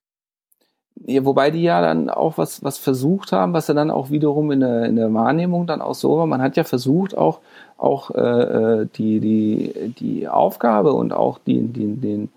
Ja, 1.06 1.24
wobei 1.24 1.50
die 1.50 1.62
ja 1.62 1.80
dann 1.80 2.10
auch 2.10 2.36
was, 2.36 2.62
was 2.62 2.76
versucht 2.76 3.32
haben, 3.32 3.54
was 3.54 3.68
ja 3.68 3.74
dann 3.74 3.90
auch 3.90 4.10
wiederum 4.10 4.50
in 4.50 4.60
der, 4.60 4.84
in 4.84 4.96
der 4.96 5.14
Wahrnehmung 5.14 5.66
dann 5.66 5.80
auch 5.80 5.94
so 5.94 6.18
war. 6.18 6.26
Man 6.26 6.42
hat 6.42 6.58
ja 6.58 6.64
versucht, 6.64 7.16
auch 7.16 7.40
auch 7.78 8.10
äh, 8.10 8.20
äh, 8.20 8.88
die, 8.94 9.20
die, 9.20 9.94
die 9.98 10.28
Aufgabe 10.28 10.92
und 10.92 11.14
auch 11.14 11.38
die, 11.38 11.62
die, 11.62 11.96
den, 11.96 12.28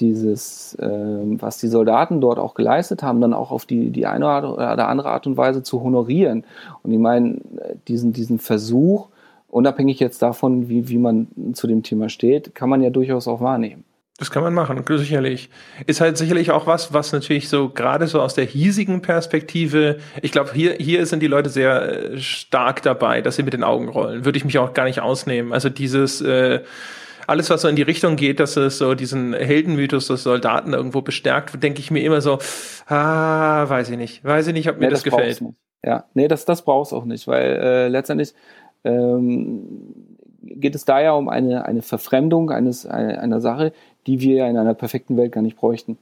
dieses, 0.00 0.74
äh, 0.76 0.88
was 0.88 1.58
die 1.58 1.68
Soldaten 1.68 2.20
dort 2.20 2.38
auch 2.38 2.54
geleistet 2.54 3.02
haben, 3.02 3.20
dann 3.20 3.34
auch 3.34 3.50
auf 3.50 3.66
die, 3.66 3.90
die 3.90 4.06
eine 4.06 4.52
oder 4.52 4.88
andere 4.88 5.10
Art 5.10 5.26
und 5.26 5.36
Weise 5.36 5.62
zu 5.62 5.82
honorieren. 5.82 6.44
Und 6.82 6.92
ich 6.92 6.98
meine, 6.98 7.40
diesen, 7.88 8.12
diesen 8.12 8.38
Versuch, 8.38 9.08
unabhängig 9.48 9.98
jetzt 9.98 10.22
davon, 10.22 10.68
wie, 10.68 10.88
wie 10.88 10.98
man 10.98 11.28
zu 11.54 11.66
dem 11.66 11.82
Thema 11.82 12.08
steht, 12.08 12.54
kann 12.54 12.68
man 12.68 12.82
ja 12.82 12.90
durchaus 12.90 13.26
auch 13.26 13.40
wahrnehmen. 13.40 13.84
Das 14.18 14.32
kann 14.32 14.42
man 14.42 14.52
machen, 14.52 14.82
sicherlich. 14.84 15.48
Ist 15.86 16.00
halt 16.00 16.18
sicherlich 16.18 16.50
auch 16.50 16.66
was, 16.66 16.92
was 16.92 17.12
natürlich 17.12 17.48
so 17.48 17.68
gerade 17.68 18.08
so 18.08 18.20
aus 18.20 18.34
der 18.34 18.46
hiesigen 18.46 19.00
Perspektive, 19.00 19.98
ich 20.22 20.32
glaube, 20.32 20.50
hier, 20.54 20.72
hier 20.72 21.06
sind 21.06 21.22
die 21.22 21.28
Leute 21.28 21.50
sehr 21.50 22.14
äh, 22.14 22.18
stark 22.18 22.82
dabei, 22.82 23.20
dass 23.20 23.36
sie 23.36 23.44
mit 23.44 23.52
den 23.52 23.62
Augen 23.62 23.88
rollen. 23.88 24.24
Würde 24.24 24.36
ich 24.36 24.44
mich 24.44 24.58
auch 24.58 24.74
gar 24.74 24.84
nicht 24.84 25.00
ausnehmen. 25.00 25.52
Also 25.52 25.68
dieses, 25.68 26.20
äh, 26.20 26.62
alles, 27.28 27.50
was 27.50 27.60
so 27.60 27.68
in 27.68 27.76
die 27.76 27.82
Richtung 27.82 28.16
geht, 28.16 28.40
dass 28.40 28.56
es 28.56 28.78
so 28.78 28.94
diesen 28.94 29.34
Heldenmythos 29.34 30.06
des 30.08 30.22
Soldaten 30.22 30.72
irgendwo 30.72 31.02
bestärkt, 31.02 31.62
denke 31.62 31.80
ich 31.80 31.90
mir 31.90 32.02
immer 32.02 32.22
so, 32.22 32.38
ah, 32.86 33.68
weiß 33.68 33.90
ich 33.90 33.98
nicht. 33.98 34.24
Weiß 34.24 34.46
ich 34.46 34.54
nicht, 34.54 34.68
ob 34.68 34.76
mir 34.76 34.86
nee, 34.86 34.90
das, 34.90 35.02
das 35.02 35.12
gefällt. 35.12 35.42
Ja, 35.84 36.04
nee, 36.14 36.26
das, 36.26 36.46
das 36.46 36.62
brauchst 36.62 36.94
auch 36.94 37.04
nicht, 37.04 37.28
weil 37.28 37.44
äh, 37.44 37.88
letztendlich 37.88 38.32
ähm, 38.82 39.62
geht 40.42 40.74
es 40.74 40.86
da 40.86 41.00
ja 41.00 41.12
um 41.12 41.28
eine, 41.28 41.66
eine 41.66 41.82
Verfremdung 41.82 42.50
eines, 42.50 42.86
einer, 42.86 43.20
einer 43.20 43.40
Sache, 43.42 43.72
die 44.06 44.20
wir 44.20 44.36
ja 44.36 44.48
in 44.48 44.56
einer 44.56 44.74
perfekten 44.74 45.18
Welt 45.18 45.32
gar 45.32 45.42
nicht 45.42 45.58
bräuchten. 45.58 45.98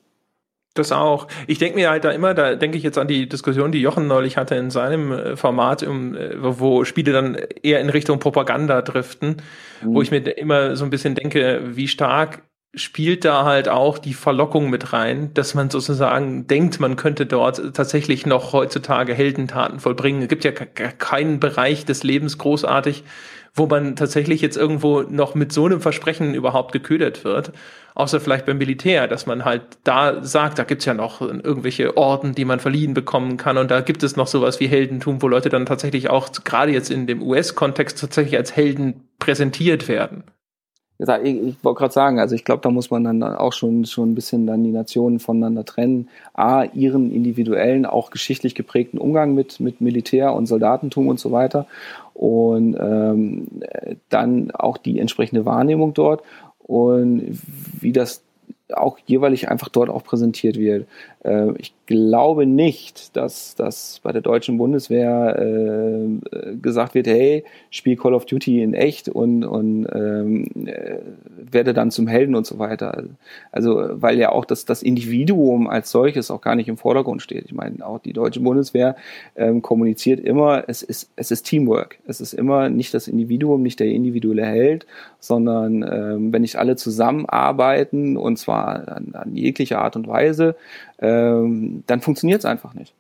Das 0.77 0.93
auch. 0.93 1.27
Ich 1.47 1.59
denke 1.59 1.77
mir 1.77 1.91
halt 1.91 2.05
da 2.05 2.11
immer, 2.11 2.35
da 2.35 2.55
denke 2.55 2.77
ich 2.77 2.83
jetzt 2.83 2.99
an 2.99 3.09
die 3.09 3.29
Diskussion, 3.29 3.73
die 3.73 3.81
Jochen 3.81 4.07
neulich 4.07 4.37
hatte 4.37 4.55
in 4.55 4.71
seinem 4.71 5.11
äh, 5.11 5.37
Format, 5.37 5.83
äh, 5.83 5.89
wo 6.37 6.85
Spiele 6.85 7.13
dann 7.13 7.35
eher 7.63 7.81
in 7.81 7.89
Richtung 7.89 8.19
Propaganda 8.19 8.83
driften, 8.83 9.43
mhm. 9.83 9.95
wo 9.95 10.03
ich 10.03 10.11
mir 10.11 10.19
immer 10.19 10.77
so 10.77 10.85
ein 10.85 10.91
bisschen 10.91 11.15
denke, 11.15 11.63
wie 11.65 11.89
stark 11.89 12.43
spielt 12.77 13.25
da 13.25 13.45
halt 13.45 13.71
auch 13.71 13.97
die 13.97 14.13
Verlockung 14.13 14.69
mit 14.69 14.93
rein, 14.93 15.33
dass 15.33 15.55
man 15.55 15.71
sozusagen 15.71 16.47
denkt, 16.47 16.79
man 16.79 16.97
könnte 16.97 17.25
dort 17.25 17.75
tatsächlich 17.75 18.27
noch 18.27 18.53
heutzutage 18.53 19.15
Heldentaten 19.15 19.81
vollbringen. 19.81 20.23
Es 20.23 20.29
gibt 20.29 20.45
ja 20.45 20.53
keinen 20.53 21.41
Bereich 21.41 21.87
des 21.87 22.03
Lebens 22.03 22.37
großartig, 22.37 23.03
wo 23.55 23.67
man 23.67 23.97
tatsächlich 23.97 24.43
jetzt 24.43 24.59
irgendwo 24.59 25.01
noch 25.01 25.35
mit 25.35 25.53
so 25.53 25.65
einem 25.65 25.81
Versprechen 25.81 26.35
überhaupt 26.35 26.73
geködert 26.73 27.25
wird. 27.25 27.53
Außer 27.97 28.21
vielleicht 28.21 28.45
beim 28.45 28.59
Militär, 28.59 29.09
dass 29.09 29.25
man 29.25 29.47
halt 29.47 29.79
da 29.83 30.23
sagt, 30.23 30.59
da 30.59 30.65
gibt's 30.65 30.85
ja 30.85 30.93
noch 30.93 31.23
irgendwelche 31.23 31.97
Orden, 31.97 32.35
die 32.35 32.45
man 32.45 32.61
verliehen 32.61 32.93
bekommen 32.93 33.39
kann. 33.39 33.57
Und 33.57 33.71
da 33.71 33.81
gibt 33.81 34.03
es 34.03 34.17
noch 34.17 34.27
sowas 34.27 34.61
wie 34.61 34.67
Heldentum, 34.67 35.23
wo 35.23 35.29
Leute 35.29 35.49
dann 35.49 35.65
tatsächlich 35.65 36.11
auch, 36.11 36.31
gerade 36.45 36.73
jetzt 36.73 36.91
in 36.91 37.07
dem 37.07 37.23
US-Kontext, 37.23 37.99
tatsächlich 37.99 38.37
als 38.37 38.55
Helden 38.55 39.09
präsentiert 39.19 39.89
werden. 39.89 40.25
Ich, 40.99 41.09
ich 41.09 41.65
wollte 41.65 41.79
gerade 41.79 41.93
sagen, 41.93 42.21
also 42.21 42.35
ich 42.35 42.45
glaube, 42.45 42.61
da 42.61 42.71
muss 42.71 42.91
man 42.91 43.05
dann 43.05 43.23
auch 43.23 43.55
schon, 43.55 43.87
schon 43.87 44.11
ein 44.11 44.15
bisschen 44.15 44.47
dann 44.47 44.63
die 44.63 44.73
Nationen 44.73 45.19
voneinander 45.19 45.65
trennen. 45.65 46.11
A, 46.35 46.65
ihren 46.65 47.11
individuellen, 47.11 47.87
auch 47.87 48.11
geschichtlich 48.11 48.55
geprägten 48.55 48.99
Umgang 48.99 49.35
mit, 49.35 49.59
mit 49.59 49.81
Militär 49.81 50.35
und 50.35 50.45
Soldatentum 50.45 51.09
und 51.09 51.19
so 51.19 51.33
weiter. 51.33 51.67
Und 52.13 52.77
ähm, 52.79 53.47
dann 54.11 54.51
auch 54.51 54.77
die 54.77 54.99
entsprechende 54.99 55.47
Wahrnehmung 55.47 55.95
dort 55.95 56.23
und 56.67 57.39
wie 57.81 57.93
das 57.93 58.23
auch 58.75 58.99
jeweilig 59.07 59.49
einfach 59.49 59.69
dort 59.69 59.91
auch 59.91 60.03
präsentiert 60.03 60.59
wird. 60.59 60.87
Äh, 61.25 61.53
ich 61.59 61.73
glaube 61.87 62.47
nicht, 62.47 63.17
dass, 63.17 63.55
dass 63.55 64.01
bei 64.03 64.11
der 64.11 64.23
deutschen 64.23 64.59
Bundeswehr 64.59 65.39
äh, 65.39 66.57
gesagt 66.57 66.95
wird, 66.95 67.07
hey, 67.07 67.45
spiel 67.71 67.97
Call 67.97 68.15
of 68.15 68.27
Duty 68.27 68.63
in 68.63 68.75
echt 68.75 69.09
und, 69.09 69.45
und 69.45 69.87
ähm, 69.95 70.49
äh, 70.67 70.99
werde 71.37 71.75
dann 71.75 71.93
zum 71.93 72.09
Helden 72.09 72.35
und 72.35 72.45
so 72.45 72.59
weiter. 72.59 73.05
Also 73.53 73.89
weil 73.93 74.19
ja 74.19 74.33
auch 74.33 74.45
das, 74.45 74.65
das 74.65 74.83
Individuum 74.83 75.69
als 75.69 75.91
solches 75.91 76.33
auch 76.33 76.41
gar 76.41 76.57
nicht 76.57 76.69
im 76.69 76.77
Vordergrund 76.77 77.23
steht. 77.23 77.45
Ich 77.47 77.55
meine, 77.55 77.87
auch 77.87 78.01
die 78.01 78.13
deutsche 78.13 78.41
Bundeswehr 78.41 78.97
ähm, 79.37 79.63
kommuniziert 79.63 80.19
immer, 80.19 80.65
es 80.67 80.83
ist, 80.83 81.11
es 81.15 81.31
ist 81.31 81.45
Teamwork. 81.45 81.99
Es 82.09 82.21
ist 82.21 82.33
immer 82.33 82.69
nicht 82.69 82.95
das 82.95 83.07
Individuum, 83.07 83.63
nicht 83.63 83.79
der 83.79 83.89
individuelle 83.89 84.45
Held, 84.45 84.87
sondern 85.21 85.83
ähm, 85.83 86.33
wenn 86.33 86.43
nicht 86.43 86.57
alle 86.57 86.75
zusammenarbeiten 86.75 88.17
und 88.17 88.39
zwar 88.39 88.56
an, 88.65 89.15
an 89.15 89.37
jegliche 89.37 89.79
Art 89.79 89.97
und 89.97 90.09
Weise, 90.09 90.57
ähm, 90.99 91.85
dann 91.87 92.01
funktioniert 92.01 92.41
es 92.41 92.45
einfach 92.45 92.75
nicht. 92.75 92.95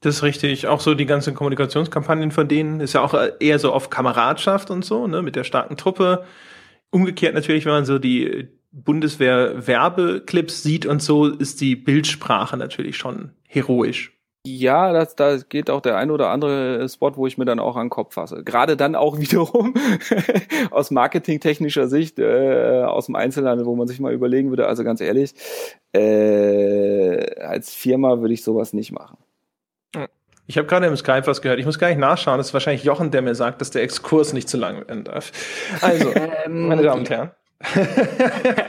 Das 0.00 0.16
ist 0.16 0.22
richtig. 0.22 0.66
Auch 0.66 0.80
so 0.80 0.94
die 0.94 1.06
ganzen 1.06 1.34
Kommunikationskampagnen 1.34 2.30
von 2.30 2.48
denen 2.48 2.80
ist 2.80 2.92
ja 2.92 3.00
auch 3.00 3.14
eher 3.40 3.58
so 3.58 3.72
auf 3.72 3.90
Kameradschaft 3.90 4.70
und 4.70 4.84
so, 4.84 5.06
ne, 5.06 5.22
mit 5.22 5.36
der 5.36 5.44
starken 5.44 5.76
Truppe. 5.76 6.24
Umgekehrt 6.90 7.34
natürlich, 7.34 7.64
wenn 7.64 7.72
man 7.72 7.84
so 7.84 7.98
die 7.98 8.48
Bundeswehr-Werbeclips 8.72 10.62
sieht 10.62 10.86
und 10.86 11.02
so, 11.02 11.26
ist 11.26 11.60
die 11.60 11.76
Bildsprache 11.76 12.56
natürlich 12.56 12.96
schon 12.96 13.30
heroisch. 13.48 14.15
Ja, 14.46 14.92
das, 14.92 15.16
da 15.16 15.38
geht 15.38 15.70
auch 15.70 15.80
der 15.80 15.96
ein 15.96 16.12
oder 16.12 16.30
andere 16.30 16.88
Spot, 16.88 17.16
wo 17.16 17.26
ich 17.26 17.36
mir 17.36 17.44
dann 17.44 17.58
auch 17.58 17.74
an 17.74 17.86
den 17.86 17.90
Kopf 17.90 18.14
fasse. 18.14 18.44
Gerade 18.44 18.76
dann 18.76 18.94
auch 18.94 19.18
wiederum 19.18 19.74
aus 20.70 20.90
marketingtechnischer 20.90 21.88
Sicht, 21.88 22.18
äh, 22.18 22.84
aus 22.84 23.06
dem 23.06 23.16
Einzelhandel, 23.16 23.66
wo 23.66 23.74
man 23.74 23.88
sich 23.88 23.98
mal 23.98 24.12
überlegen 24.12 24.50
würde, 24.50 24.68
also 24.68 24.84
ganz 24.84 25.00
ehrlich, 25.00 25.34
äh, 25.92 27.40
als 27.40 27.74
Firma 27.74 28.20
würde 28.20 28.34
ich 28.34 28.44
sowas 28.44 28.72
nicht 28.72 28.92
machen. 28.92 29.18
Ich 30.48 30.58
habe 30.58 30.68
gerade 30.68 30.86
im 30.86 30.96
Skype 30.96 31.26
was 31.26 31.42
gehört. 31.42 31.58
Ich 31.58 31.66
muss 31.66 31.78
gar 31.78 31.88
nicht 31.88 31.98
nachschauen. 31.98 32.38
Das 32.38 32.48
ist 32.48 32.54
wahrscheinlich 32.54 32.84
Jochen, 32.84 33.10
der 33.10 33.20
mir 33.20 33.34
sagt, 33.34 33.60
dass 33.60 33.70
der 33.70 33.82
Exkurs 33.82 34.32
nicht 34.32 34.48
zu 34.48 34.56
lang 34.56 34.76
werden 34.86 35.02
darf. 35.02 35.32
Also, 35.80 36.12
ähm, 36.44 36.68
meine 36.68 36.82
Damen 36.82 37.00
und 37.00 37.10
Herren. 37.10 37.32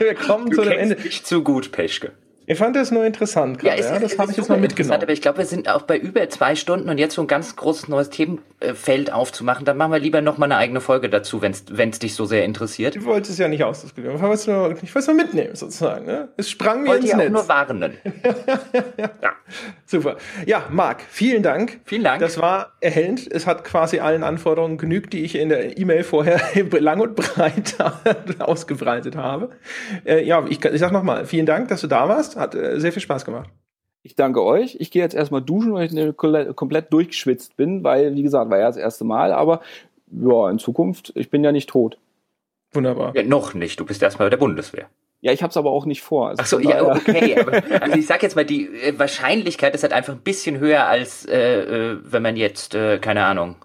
Wir 0.00 0.14
kommen 0.16 0.50
du 0.50 0.56
zu 0.56 0.62
dem 0.62 0.72
Ende. 0.72 0.96
Nicht 0.96 1.24
zu 1.24 1.44
gut, 1.44 1.70
Peschke. 1.70 2.12
Ich 2.50 2.56
fand 2.56 2.74
das 2.76 2.90
nur 2.90 3.04
interessant 3.04 3.58
gerade. 3.58 3.78
Ja, 3.78 3.92
ja? 3.92 3.98
das 3.98 4.18
habe 4.18 4.30
ich 4.30 4.38
jetzt 4.38 4.48
mal 4.48 4.56
mitgenommen. 4.56 5.02
Aber 5.02 5.12
ich 5.12 5.20
glaube, 5.20 5.38
wir 5.38 5.44
sind 5.44 5.68
auch 5.68 5.82
bei 5.82 5.98
über 5.98 6.26
zwei 6.30 6.54
Stunden 6.54 6.88
und 6.88 6.96
jetzt 6.96 7.14
so 7.14 7.20
ein 7.20 7.26
ganz 7.26 7.54
großes 7.56 7.88
neues 7.88 8.08
Themenfeld 8.08 9.12
aufzumachen, 9.12 9.66
dann 9.66 9.76
machen 9.76 9.92
wir 9.92 9.98
lieber 9.98 10.22
noch 10.22 10.38
mal 10.38 10.46
eine 10.46 10.56
eigene 10.56 10.80
Folge 10.80 11.10
dazu, 11.10 11.42
wenn 11.42 11.52
es 11.90 11.98
dich 11.98 12.14
so 12.14 12.24
sehr 12.24 12.46
interessiert. 12.46 12.96
Du 12.96 13.04
wolltest 13.04 13.32
es 13.32 13.38
ja 13.38 13.48
nicht 13.48 13.64
ausdiskutieren. 13.64 14.16
Ich 14.16 14.22
wollte 14.22 14.88
es 14.90 15.06
nur, 15.06 15.14
mitnehmen 15.14 15.56
sozusagen. 15.56 16.06
Ne? 16.06 16.28
Es 16.38 16.48
sprang 16.48 16.84
mir 16.84 16.96
ins 16.96 17.12
Netz. 17.12 17.26
auch 17.26 17.32
nur 17.32 17.48
warnen. 17.48 17.92
ja. 19.22 19.32
Super. 19.84 20.16
Ja, 20.46 20.64
Marc, 20.70 21.02
vielen 21.02 21.42
Dank. 21.42 21.80
Vielen 21.84 22.04
Dank. 22.04 22.20
Das 22.20 22.38
war 22.38 22.72
erhellend. 22.80 23.30
Es 23.30 23.46
hat 23.46 23.64
quasi 23.64 23.98
allen 23.98 24.22
Anforderungen 24.22 24.78
genügt, 24.78 25.12
die 25.12 25.22
ich 25.22 25.34
in 25.34 25.50
der 25.50 25.76
E-Mail 25.78 26.02
vorher 26.02 26.40
lang 26.80 27.00
und 27.00 27.14
breit 27.14 27.76
ausgebreitet 28.38 29.16
habe. 29.16 29.50
Äh, 30.06 30.24
ja, 30.24 30.44
ich, 30.48 30.64
ich 30.64 30.80
sag 30.80 30.92
noch 30.92 31.02
mal, 31.02 31.26
vielen 31.26 31.46
Dank, 31.46 31.68
dass 31.68 31.82
du 31.82 31.86
da 31.86 32.08
warst. 32.08 32.37
Hat 32.38 32.54
äh, 32.54 32.80
sehr 32.80 32.92
viel 32.92 33.02
Spaß 33.02 33.24
gemacht. 33.24 33.50
Ich 34.02 34.14
danke 34.14 34.42
euch. 34.42 34.76
Ich 34.78 34.90
gehe 34.90 35.02
jetzt 35.02 35.14
erstmal 35.14 35.42
duschen, 35.42 35.74
weil 35.74 35.92
ich 35.92 36.16
komplett 36.56 36.92
durchgeschwitzt 36.92 37.56
bin, 37.56 37.84
weil, 37.84 38.14
wie 38.14 38.22
gesagt, 38.22 38.50
war 38.50 38.58
ja 38.58 38.66
das 38.66 38.76
erste 38.76 39.04
Mal, 39.04 39.32
aber 39.32 39.60
ja, 40.10 40.48
in 40.50 40.58
Zukunft, 40.58 41.12
ich 41.14 41.30
bin 41.30 41.44
ja 41.44 41.52
nicht 41.52 41.68
tot. 41.68 41.98
Wunderbar. 42.72 43.14
Ja, 43.14 43.22
noch 43.22 43.54
nicht. 43.54 43.80
Du 43.80 43.84
bist 43.84 44.02
erstmal 44.02 44.26
bei 44.26 44.30
der 44.30 44.36
Bundeswehr. 44.38 44.86
Ja, 45.20 45.32
ich 45.32 45.42
habe 45.42 45.50
es 45.50 45.56
aber 45.56 45.70
auch 45.70 45.84
nicht 45.84 46.02
vor. 46.02 46.28
Also 46.28 46.42
Ach 46.42 46.46
so, 46.46 46.60
ja, 46.60 46.82
okay. 46.82 47.36
aber, 47.40 47.82
also 47.82 47.98
ich 47.98 48.06
sag 48.06 48.22
jetzt 48.22 48.36
mal, 48.36 48.44
die 48.44 48.66
äh, 48.66 48.98
Wahrscheinlichkeit 48.98 49.74
ist 49.74 49.82
halt 49.82 49.92
einfach 49.92 50.12
ein 50.12 50.20
bisschen 50.20 50.58
höher, 50.58 50.86
als 50.86 51.26
äh, 51.26 51.60
äh 51.60 51.98
wenn 52.04 52.22
man 52.22 52.36
jetzt, 52.36 52.74
äh, 52.74 52.98
keine 52.98 53.24
Ahnung, 53.24 53.56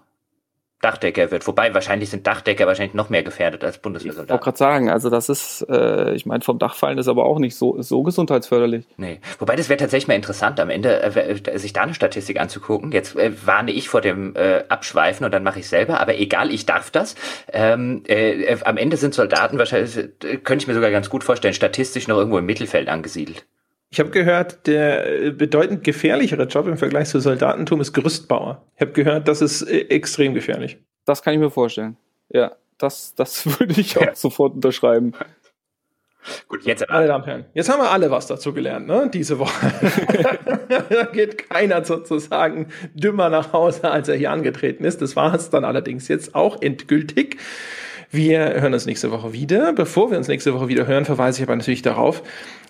Dachdecker 0.84 1.30
wird. 1.30 1.46
Wobei 1.46 1.72
wahrscheinlich 1.72 2.10
sind 2.10 2.26
Dachdecker 2.26 2.66
wahrscheinlich 2.66 2.94
noch 2.94 3.08
mehr 3.08 3.22
gefährdet 3.22 3.64
als 3.64 3.78
Bundeswehrsoldaten. 3.78 4.26
Ich 4.26 4.30
wollte 4.32 4.44
gerade 4.44 4.58
sagen, 4.58 4.90
also 4.90 5.08
das 5.08 5.28
ist, 5.28 5.66
äh, 5.68 6.12
ich 6.14 6.26
meine, 6.26 6.42
vom 6.42 6.58
Dach 6.58 6.74
fallen 6.74 6.98
ist 6.98 7.08
aber 7.08 7.24
auch 7.24 7.38
nicht 7.38 7.56
so, 7.56 7.80
so 7.80 8.02
gesundheitsförderlich. 8.02 8.84
Nee. 8.98 9.20
Wobei 9.38 9.56
das 9.56 9.68
wäre 9.68 9.78
tatsächlich 9.78 10.08
mal 10.08 10.14
interessant, 10.14 10.60
am 10.60 10.68
Ende 10.68 11.02
äh, 11.02 11.58
sich 11.58 11.72
da 11.72 11.82
eine 11.82 11.94
Statistik 11.94 12.38
anzugucken. 12.38 12.92
Jetzt 12.92 13.16
äh, 13.16 13.32
warne 13.46 13.72
ich 13.72 13.88
vor 13.88 14.02
dem 14.02 14.36
äh, 14.36 14.64
Abschweifen 14.68 15.24
und 15.24 15.32
dann 15.32 15.42
mache 15.42 15.60
ich 15.60 15.68
selber, 15.68 16.00
aber 16.00 16.18
egal, 16.18 16.50
ich 16.50 16.66
darf 16.66 16.90
das. 16.90 17.14
Ähm, 17.52 18.02
äh, 18.06 18.42
äh 18.44 18.58
am 18.64 18.76
Ende 18.76 18.96
sind 18.98 19.14
Soldaten 19.14 19.58
wahrscheinlich, 19.58 19.96
äh, 19.96 20.36
könnte 20.36 20.64
ich 20.64 20.68
mir 20.68 20.74
sogar 20.74 20.90
ganz 20.90 21.08
gut 21.08 21.24
vorstellen, 21.24 21.54
statistisch 21.54 22.08
noch 22.08 22.18
irgendwo 22.18 22.38
im 22.38 22.46
Mittelfeld 22.46 22.88
angesiedelt. 22.88 23.46
Ich 23.94 24.00
habe 24.00 24.10
gehört, 24.10 24.66
der 24.66 25.30
bedeutend 25.30 25.84
gefährlichere 25.84 26.46
Job 26.46 26.66
im 26.66 26.76
Vergleich 26.76 27.10
zu 27.10 27.20
Soldatentum 27.20 27.80
ist 27.80 27.92
Gerüstbauer. 27.92 28.66
Ich 28.74 28.80
habe 28.80 28.90
gehört, 28.90 29.28
das 29.28 29.40
ist 29.40 29.62
äh, 29.62 29.82
extrem 29.82 30.34
gefährlich. 30.34 30.78
Das 31.04 31.22
kann 31.22 31.32
ich 31.32 31.38
mir 31.38 31.48
vorstellen. 31.48 31.96
Ja, 32.28 32.56
das, 32.76 33.14
das 33.14 33.46
würde 33.60 33.80
ich 33.80 33.96
auch 33.96 34.02
ja. 34.02 34.16
sofort 34.16 34.54
unterschreiben. 34.54 35.12
Gut, 36.48 36.64
jetzt 36.64 36.84
meine 36.90 37.06
Damen 37.06 37.22
und 37.22 37.28
Herren, 37.28 37.44
jetzt 37.54 37.68
haben 37.68 37.80
wir 37.80 37.92
alle 37.92 38.10
was 38.10 38.26
dazu 38.26 38.52
gelernt, 38.52 38.88
ne? 38.88 39.08
Diese 39.14 39.38
Woche. 39.38 39.70
da 40.90 41.04
geht 41.04 41.48
keiner 41.48 41.84
sozusagen 41.84 42.72
dümmer 42.94 43.28
nach 43.28 43.52
Hause, 43.52 43.92
als 43.92 44.08
er 44.08 44.16
hier 44.16 44.32
angetreten 44.32 44.82
ist. 44.82 45.02
Das 45.02 45.14
war 45.14 45.32
es 45.34 45.50
dann 45.50 45.64
allerdings 45.64 46.08
jetzt 46.08 46.34
auch 46.34 46.60
endgültig. 46.60 47.36
Wir 48.14 48.60
hören 48.60 48.72
uns 48.72 48.86
nächste 48.86 49.10
Woche 49.10 49.32
wieder. 49.32 49.72
Bevor 49.72 50.12
wir 50.12 50.18
uns 50.18 50.28
nächste 50.28 50.54
Woche 50.54 50.68
wieder 50.68 50.86
hören, 50.86 51.04
verweise 51.04 51.42
ich 51.42 51.48
aber 51.48 51.56
natürlich 51.56 51.82
darauf, 51.82 52.22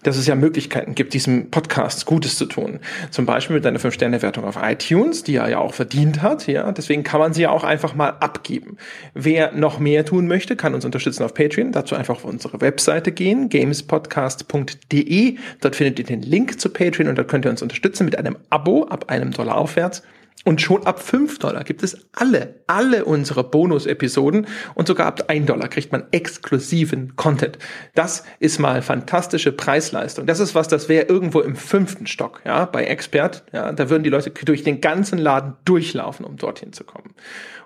dass 0.02 0.16
es 0.16 0.26
ja 0.26 0.34
Möglichkeiten 0.36 0.94
gibt, 0.94 1.12
diesem 1.12 1.50
Podcast 1.50 2.06
Gutes 2.06 2.38
zu 2.38 2.46
tun. 2.46 2.80
Zum 3.10 3.26
Beispiel 3.26 3.56
mit 3.56 3.66
einer 3.66 3.78
5-Sterne-Wertung 3.78 4.44
auf 4.44 4.56
iTunes, 4.62 5.22
die 5.22 5.36
er 5.36 5.50
ja 5.50 5.58
auch 5.58 5.74
verdient 5.74 6.22
hat. 6.22 6.46
Ja, 6.46 6.72
deswegen 6.72 7.02
kann 7.02 7.20
man 7.20 7.34
sie 7.34 7.42
ja 7.42 7.50
auch 7.50 7.62
einfach 7.62 7.94
mal 7.94 8.08
abgeben. 8.20 8.78
Wer 9.12 9.52
noch 9.52 9.78
mehr 9.78 10.06
tun 10.06 10.28
möchte, 10.28 10.56
kann 10.56 10.72
uns 10.72 10.86
unterstützen 10.86 11.24
auf 11.24 11.34
Patreon. 11.34 11.72
Dazu 11.72 11.94
einfach 11.94 12.14
auf 12.14 12.24
unsere 12.24 12.62
Webseite 12.62 13.12
gehen, 13.12 13.50
gamespodcast.de. 13.50 15.36
Dort 15.60 15.76
findet 15.76 15.98
ihr 15.98 16.06
den 16.06 16.22
Link 16.22 16.58
zu 16.58 16.70
Patreon 16.70 17.08
und 17.08 17.18
dort 17.18 17.28
könnt 17.28 17.44
ihr 17.44 17.50
uns 17.50 17.60
unterstützen 17.60 18.06
mit 18.06 18.16
einem 18.16 18.38
Abo 18.48 18.84
ab 18.84 19.10
einem 19.10 19.30
Dollar 19.30 19.58
aufwärts. 19.58 20.02
Und 20.44 20.60
schon 20.60 20.86
ab 20.86 21.00
5 21.02 21.38
Dollar 21.38 21.64
gibt 21.64 21.82
es 21.82 22.06
alle, 22.12 22.60
alle 22.66 23.06
unsere 23.06 23.44
Bonus-Episoden 23.44 24.46
und 24.74 24.86
sogar 24.86 25.06
ab 25.06 25.24
1 25.28 25.46
Dollar 25.46 25.68
kriegt 25.68 25.90
man 25.90 26.04
exklusiven 26.10 27.16
Content. 27.16 27.58
Das 27.94 28.24
ist 28.40 28.58
mal 28.58 28.82
fantastische 28.82 29.52
Preisleistung. 29.52 30.26
Das 30.26 30.40
ist 30.40 30.54
was, 30.54 30.68
das 30.68 30.90
wäre 30.90 31.06
irgendwo 31.06 31.40
im 31.40 31.56
fünften 31.56 32.06
Stock, 32.06 32.42
ja, 32.44 32.66
bei 32.66 32.84
Expert. 32.84 33.44
Ja, 33.52 33.72
da 33.72 33.88
würden 33.88 34.02
die 34.02 34.10
Leute 34.10 34.30
durch 34.30 34.62
den 34.62 34.82
ganzen 34.82 35.18
Laden 35.18 35.54
durchlaufen, 35.64 36.26
um 36.26 36.36
dorthin 36.36 36.74
zu 36.74 36.84
kommen. 36.84 37.14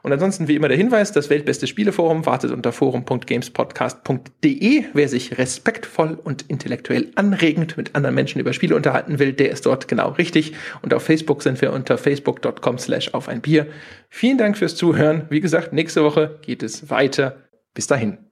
Und 0.03 0.13
ansonsten 0.13 0.49
wie 0.49 0.57
immer 0.57 0.69
der 0.69 0.77
Hinweis, 0.77 1.13
das 1.13 1.31
weltbeste 1.31 1.67
Spieleforum 1.67 2.27
wartet 2.27 2.53
unter 2.53 2.73
forum.gamespodcast.de. 2.73 4.85
Wer 4.93 5.09
sich 5.09 5.39
respektvoll 5.39 6.19
und 6.23 6.45
intellektuell 6.49 7.11
anregend 7.15 7.77
mit 7.77 7.95
anderen 7.95 8.15
Menschen 8.15 8.41
über 8.41 8.53
Spiele 8.53 8.77
unterhalten 8.77 9.19
will, 9.19 9.33
der 9.33 9.51
ist 9.51 9.67
dort 9.67 9.89
genau 9.89 10.11
richtig. 10.11 10.53
Und 10.83 10.95
auf 10.95 11.03
Facebook 11.03 11.43
sind 11.43 11.61
wir 11.61 11.73
unter 11.73 11.99
facebook.com 11.99 12.79
slash 12.79 13.13
auf 13.15 13.29
ein 13.29 13.41
Bier. 13.41 13.67
Vielen 14.09 14.39
Dank 14.39 14.57
fürs 14.57 14.77
Zuhören. 14.77 15.27
Wie 15.31 15.41
gesagt, 15.41 15.73
nächste 15.73 16.05
Woche 16.05 16.39
geht 16.43 16.63
es 16.63 16.91
weiter. 16.91 17.37
Bis 17.75 17.87
dahin. 17.87 18.28